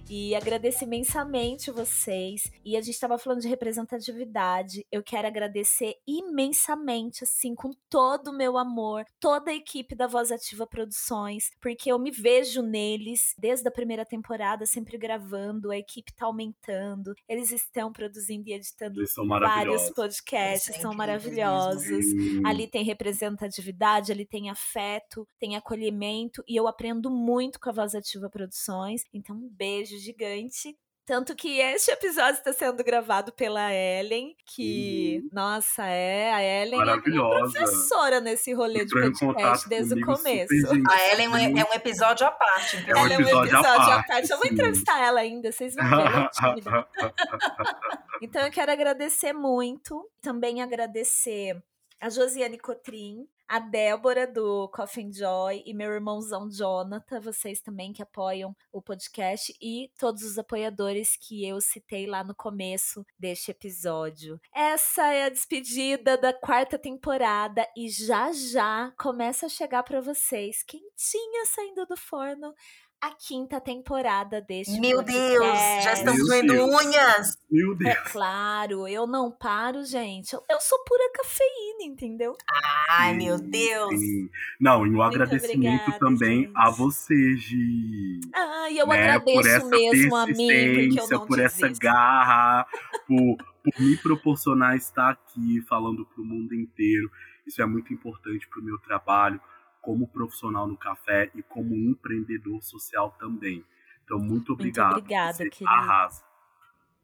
E 0.08 0.34
agradeço 0.34 0.84
imensamente 0.84 1.70
vocês. 1.70 2.50
E 2.64 2.76
a 2.76 2.80
gente 2.80 2.94
estava 2.94 3.18
falando 3.18 3.40
de 3.40 3.48
representatividade. 3.48 4.86
Eu 4.90 5.02
quero 5.02 5.28
agradecer 5.28 5.96
imensamente, 6.06 7.24
assim, 7.24 7.54
com 7.54 7.70
todo 7.90 8.28
o 8.28 8.36
meu 8.36 8.56
amor, 8.56 9.04
toda 9.20 9.50
a 9.50 9.54
equipe 9.54 9.94
da 9.94 10.06
Voz 10.06 10.32
Ativa 10.32 10.66
Produções, 10.66 11.50
porque 11.60 11.92
eu 11.92 11.98
me 11.98 12.10
vejo 12.10 12.62
neles 12.62 13.34
desde 13.36 13.68
a 13.68 13.70
primeira 13.70 14.04
temporada, 14.04 14.64
sempre 14.64 14.96
gravando. 14.96 15.70
A 15.70 15.76
equipe 15.76 16.12
tá 16.14 16.24
aumentando. 16.24 17.14
Eles 17.28 17.52
estão 17.52 17.92
produzindo 17.92 18.48
e 18.48 18.54
editando 18.54 19.02
vários 19.28 19.90
podcasts, 19.90 20.80
são 20.80 20.94
maravilhosos. 20.94 22.06
Ali 22.46 22.66
tem 22.66 22.82
representatividade, 22.82 24.10
ali 24.10 24.24
tem 24.24 24.48
afeto, 24.48 25.28
tem 25.38 25.56
acolhimento. 25.56 26.42
E 26.48 26.56
eu 26.56 26.66
aprendo 26.66 27.10
muito 27.10 27.60
com 27.60 27.68
a 27.68 27.72
Voz 27.72 27.94
Ativa 27.94 28.30
Produções. 28.30 29.02
Então, 29.12 29.36
um 29.36 29.48
beijo 29.48 29.97
gigante. 29.98 30.76
Tanto 31.08 31.34
que 31.34 31.58
este 31.58 31.90
episódio 31.90 32.34
está 32.34 32.52
sendo 32.52 32.84
gravado 32.84 33.32
pela 33.32 33.72
Ellen, 33.72 34.36
que, 34.44 35.22
uhum. 35.22 35.30
nossa, 35.32 35.86
é, 35.86 36.30
a 36.34 36.42
Ellen 36.42 36.82
é 36.82 37.00
professora 37.00 38.20
nesse 38.20 38.52
rolê 38.52 38.84
de 38.84 38.92
podcast 38.92 39.66
desde 39.70 39.94
o 39.94 40.04
começo. 40.04 40.52
A 40.86 41.14
Ellen 41.14 41.34
é, 41.34 41.60
é 41.60 41.64
um 41.64 41.72
episódio 41.72 42.26
à 42.26 42.30
parte. 42.30 42.76
É 42.86 42.94
um 42.94 42.98
ela 42.98 43.14
episódio 43.14 43.30
é 43.30 43.36
um 43.36 43.42
episódio 43.42 43.66
à 43.66 43.86
parte. 43.86 44.08
parte. 44.08 44.30
Eu 44.30 44.36
vou 44.36 44.46
entrevistar 44.48 45.02
ela 45.02 45.20
ainda, 45.20 45.50
vocês 45.50 45.74
vão 45.74 45.84
ver. 45.88 45.92
Ela 45.92 46.30
é 47.00 47.12
então 48.20 48.42
eu 48.42 48.50
quero 48.50 48.70
agradecer 48.70 49.32
muito, 49.32 50.06
também 50.20 50.60
agradecer 50.60 51.56
a 51.98 52.10
Josiane 52.10 52.58
Cotrim, 52.58 53.26
a 53.48 53.58
Débora 53.58 54.26
do 54.26 54.68
Coffin 54.68 55.10
Joy 55.10 55.62
e 55.64 55.72
meu 55.72 55.90
irmãozão 55.90 56.50
Jonathan, 56.50 57.18
vocês 57.18 57.62
também 57.62 57.94
que 57.94 58.02
apoiam 58.02 58.54
o 58.70 58.82
podcast 58.82 59.56
e 59.60 59.90
todos 59.98 60.22
os 60.22 60.38
apoiadores 60.38 61.16
que 61.16 61.48
eu 61.48 61.58
citei 61.58 62.06
lá 62.06 62.22
no 62.22 62.34
começo 62.34 63.06
deste 63.18 63.50
episódio. 63.50 64.38
Essa 64.54 65.14
é 65.14 65.24
a 65.24 65.28
despedida 65.30 66.18
da 66.18 66.32
quarta 66.32 66.78
temporada 66.78 67.66
e 67.74 67.88
já 67.88 68.30
já 68.32 68.92
começa 68.98 69.46
a 69.46 69.48
chegar 69.48 69.82
para 69.82 70.02
vocês 70.02 70.62
quentinha 70.62 71.46
saindo 71.46 71.86
do 71.86 71.96
forno 71.96 72.54
a 73.00 73.10
quinta 73.10 73.60
temporada 73.60 74.40
deste 74.40 74.80
Meu 74.80 74.96
podcast. 74.96 75.38
Deus, 75.38 75.84
já 75.84 75.92
estamos 75.92 76.26
doendo 76.26 76.52
unhas. 76.54 77.38
Meu 77.50 77.74
Deus. 77.76 77.90
É 77.90 77.94
claro, 78.10 78.88
eu 78.88 79.06
não 79.06 79.30
paro, 79.30 79.84
gente. 79.84 80.32
Eu, 80.32 80.42
eu 80.50 80.60
sou 80.60 80.78
pura 80.84 81.10
cafeína, 81.14 81.84
entendeu? 81.84 82.36
Ai, 82.90 83.12
sim, 83.12 83.18
meu 83.18 83.38
Deus. 83.38 83.98
Sim. 83.98 84.28
Não, 84.60 84.84
e 84.84 84.90
um 84.90 84.92
Muito 84.94 85.02
agradecimento 85.02 85.82
obrigada, 85.82 85.98
também 85.98 86.42
gente. 86.42 86.52
a 86.56 86.70
você, 86.70 87.36
Gi. 87.36 88.20
Ah, 88.34 88.68
e 88.70 88.78
eu 88.78 88.86
né, 88.86 89.10
agradeço 89.10 89.68
mesmo 89.68 90.16
a 90.16 90.26
mim, 90.26 90.34
porque 90.34 91.00
eu 91.00 91.08
não 91.08 91.26
por 91.26 91.36
desisto. 91.36 91.66
essa 91.66 91.78
garra, 91.80 92.66
por, 93.06 93.36
por 93.62 93.80
me 93.80 93.96
proporcionar 93.96 94.76
estar 94.76 95.10
aqui 95.10 95.62
falando 95.68 96.04
para 96.04 96.20
o 96.20 96.24
mundo 96.24 96.52
inteiro. 96.52 97.08
Isso 97.46 97.62
é 97.62 97.66
muito 97.66 97.94
importante 97.94 98.46
para 98.48 98.60
o 98.60 98.64
meu 98.64 98.78
trabalho 98.80 99.40
como 99.80 100.06
profissional 100.08 100.66
no 100.66 100.76
café 100.76 101.30
e 101.34 101.42
como 101.42 101.74
empreendedor 101.74 102.62
social 102.62 103.14
também. 103.18 103.64
Então, 104.04 104.18
muito 104.18 104.52
obrigado. 104.52 104.92
Muito 104.92 105.04
obrigada, 105.04 105.32
você 105.34 105.50
querida. 105.50 105.70
arrasa. 105.70 106.28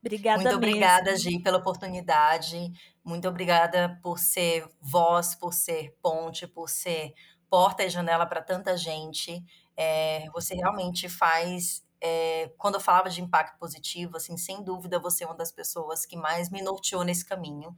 Obrigada 0.00 0.36
Muito 0.36 0.48
mesmo. 0.48 0.58
obrigada, 0.58 1.16
Gi, 1.16 1.38
pela 1.38 1.56
oportunidade. 1.56 2.70
Muito 3.02 3.26
obrigada 3.26 3.98
por 4.02 4.18
ser 4.18 4.68
voz, 4.78 5.34
por 5.34 5.54
ser 5.54 5.96
ponte, 6.02 6.46
por 6.46 6.68
ser 6.68 7.14
porta 7.48 7.84
e 7.84 7.88
janela 7.88 8.26
para 8.26 8.42
tanta 8.42 8.76
gente. 8.76 9.42
É, 9.74 10.28
você 10.30 10.54
realmente 10.54 11.08
faz. 11.08 11.82
É, 12.02 12.52
quando 12.58 12.74
eu 12.74 12.80
falava 12.80 13.08
de 13.08 13.22
impacto 13.22 13.58
positivo, 13.58 14.18
assim, 14.18 14.36
sem 14.36 14.62
dúvida, 14.62 14.98
você 14.98 15.24
é 15.24 15.26
uma 15.26 15.36
das 15.36 15.50
pessoas 15.50 16.04
que 16.04 16.18
mais 16.18 16.50
me 16.50 16.60
norteou 16.60 17.02
nesse 17.02 17.24
caminho. 17.24 17.74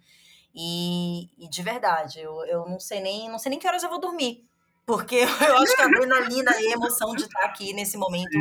E, 0.52 1.30
e 1.38 1.48
de 1.48 1.62
verdade, 1.62 2.18
eu, 2.18 2.44
eu 2.46 2.68
não 2.68 2.80
sei 2.80 3.00
nem 3.00 3.28
não 3.30 3.38
sei 3.38 3.50
nem 3.50 3.58
que 3.58 3.68
horas 3.68 3.84
eu 3.84 3.90
vou 3.90 4.00
dormir 4.00 4.48
porque 4.86 5.16
eu 5.16 5.26
acho 5.58 5.76
que 5.76 5.82
a 5.82 5.86
adrenalina 5.86 6.52
e 6.60 6.68
a 6.68 6.72
emoção 6.72 7.14
de 7.14 7.24
estar 7.24 7.44
aqui 7.44 7.72
nesse 7.72 7.98
momento, 7.98 8.38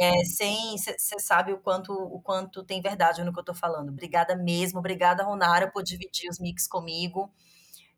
é, 0.00 0.24
sem 0.24 0.76
você 0.76 1.18
sabe 1.20 1.52
o 1.52 1.58
quanto 1.58 1.92
o 1.92 2.20
quanto 2.20 2.64
tem 2.64 2.82
verdade 2.82 3.22
no 3.22 3.32
que 3.32 3.38
eu 3.38 3.42
estou 3.42 3.54
falando. 3.54 3.90
Obrigada 3.90 4.36
mesmo, 4.36 4.80
obrigada 4.80 5.22
Ronara 5.22 5.70
por 5.70 5.82
dividir 5.84 6.28
os 6.28 6.40
mix 6.40 6.66
comigo. 6.66 7.32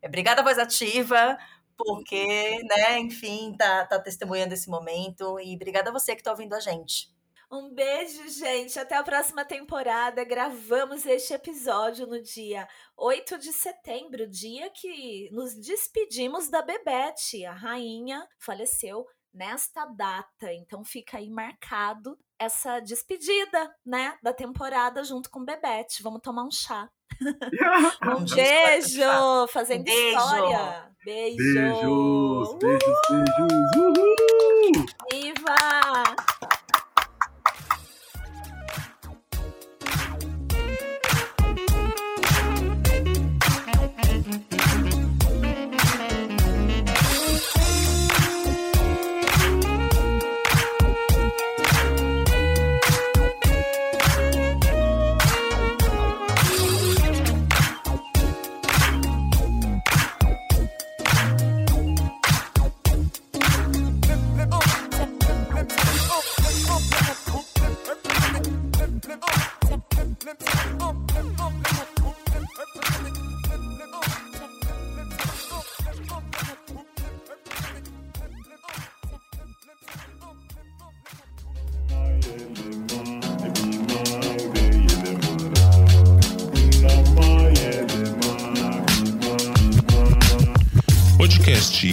É, 0.01 0.07
obrigada 0.07 0.43
voz 0.43 0.59
ativa 0.59 1.37
porque, 1.75 2.61
né, 2.63 2.99
enfim, 2.99 3.55
tá, 3.57 3.85
tá 3.87 3.99
testemunhando 3.99 4.53
esse 4.53 4.69
momento 4.69 5.39
e 5.39 5.55
obrigada 5.55 5.89
a 5.89 5.93
você 5.93 6.13
que 6.13 6.21
está 6.21 6.31
ouvindo 6.31 6.53
a 6.53 6.59
gente. 6.59 7.09
Um 7.51 7.69
beijo, 7.73 8.29
gente. 8.29 8.79
Até 8.79 8.95
a 8.95 9.03
próxima 9.03 9.43
temporada. 9.43 10.23
Gravamos 10.23 11.05
este 11.05 11.33
episódio 11.33 12.07
no 12.07 12.21
dia 12.21 12.65
8 12.95 13.37
de 13.37 13.51
setembro, 13.51 14.25
dia 14.25 14.69
que 14.69 15.29
nos 15.33 15.53
despedimos 15.55 16.49
da 16.49 16.61
Bebete. 16.61 17.43
A 17.45 17.51
rainha 17.51 18.25
faleceu 18.39 19.05
nesta 19.33 19.83
data. 19.85 20.53
Então 20.53 20.85
fica 20.85 21.17
aí 21.17 21.29
marcado 21.29 22.17
essa 22.39 22.79
despedida, 22.79 23.75
né, 23.85 24.17
da 24.23 24.31
temporada 24.31 25.03
junto 25.03 25.29
com 25.29 25.43
Bebete. 25.43 26.01
Vamos 26.01 26.21
tomar 26.21 26.45
um 26.45 26.51
chá. 26.51 26.89
um 28.17 28.23
beijo, 28.33 29.47
fazendo 29.49 29.83
beijo. 29.83 30.17
história. 30.17 30.89
Beijo. 31.03 31.53
Beijos, 31.53 32.55
beijos, 32.59 32.99
beijos. 33.09 33.75
Uhul! 33.75 34.85
Viva! 35.11 36.30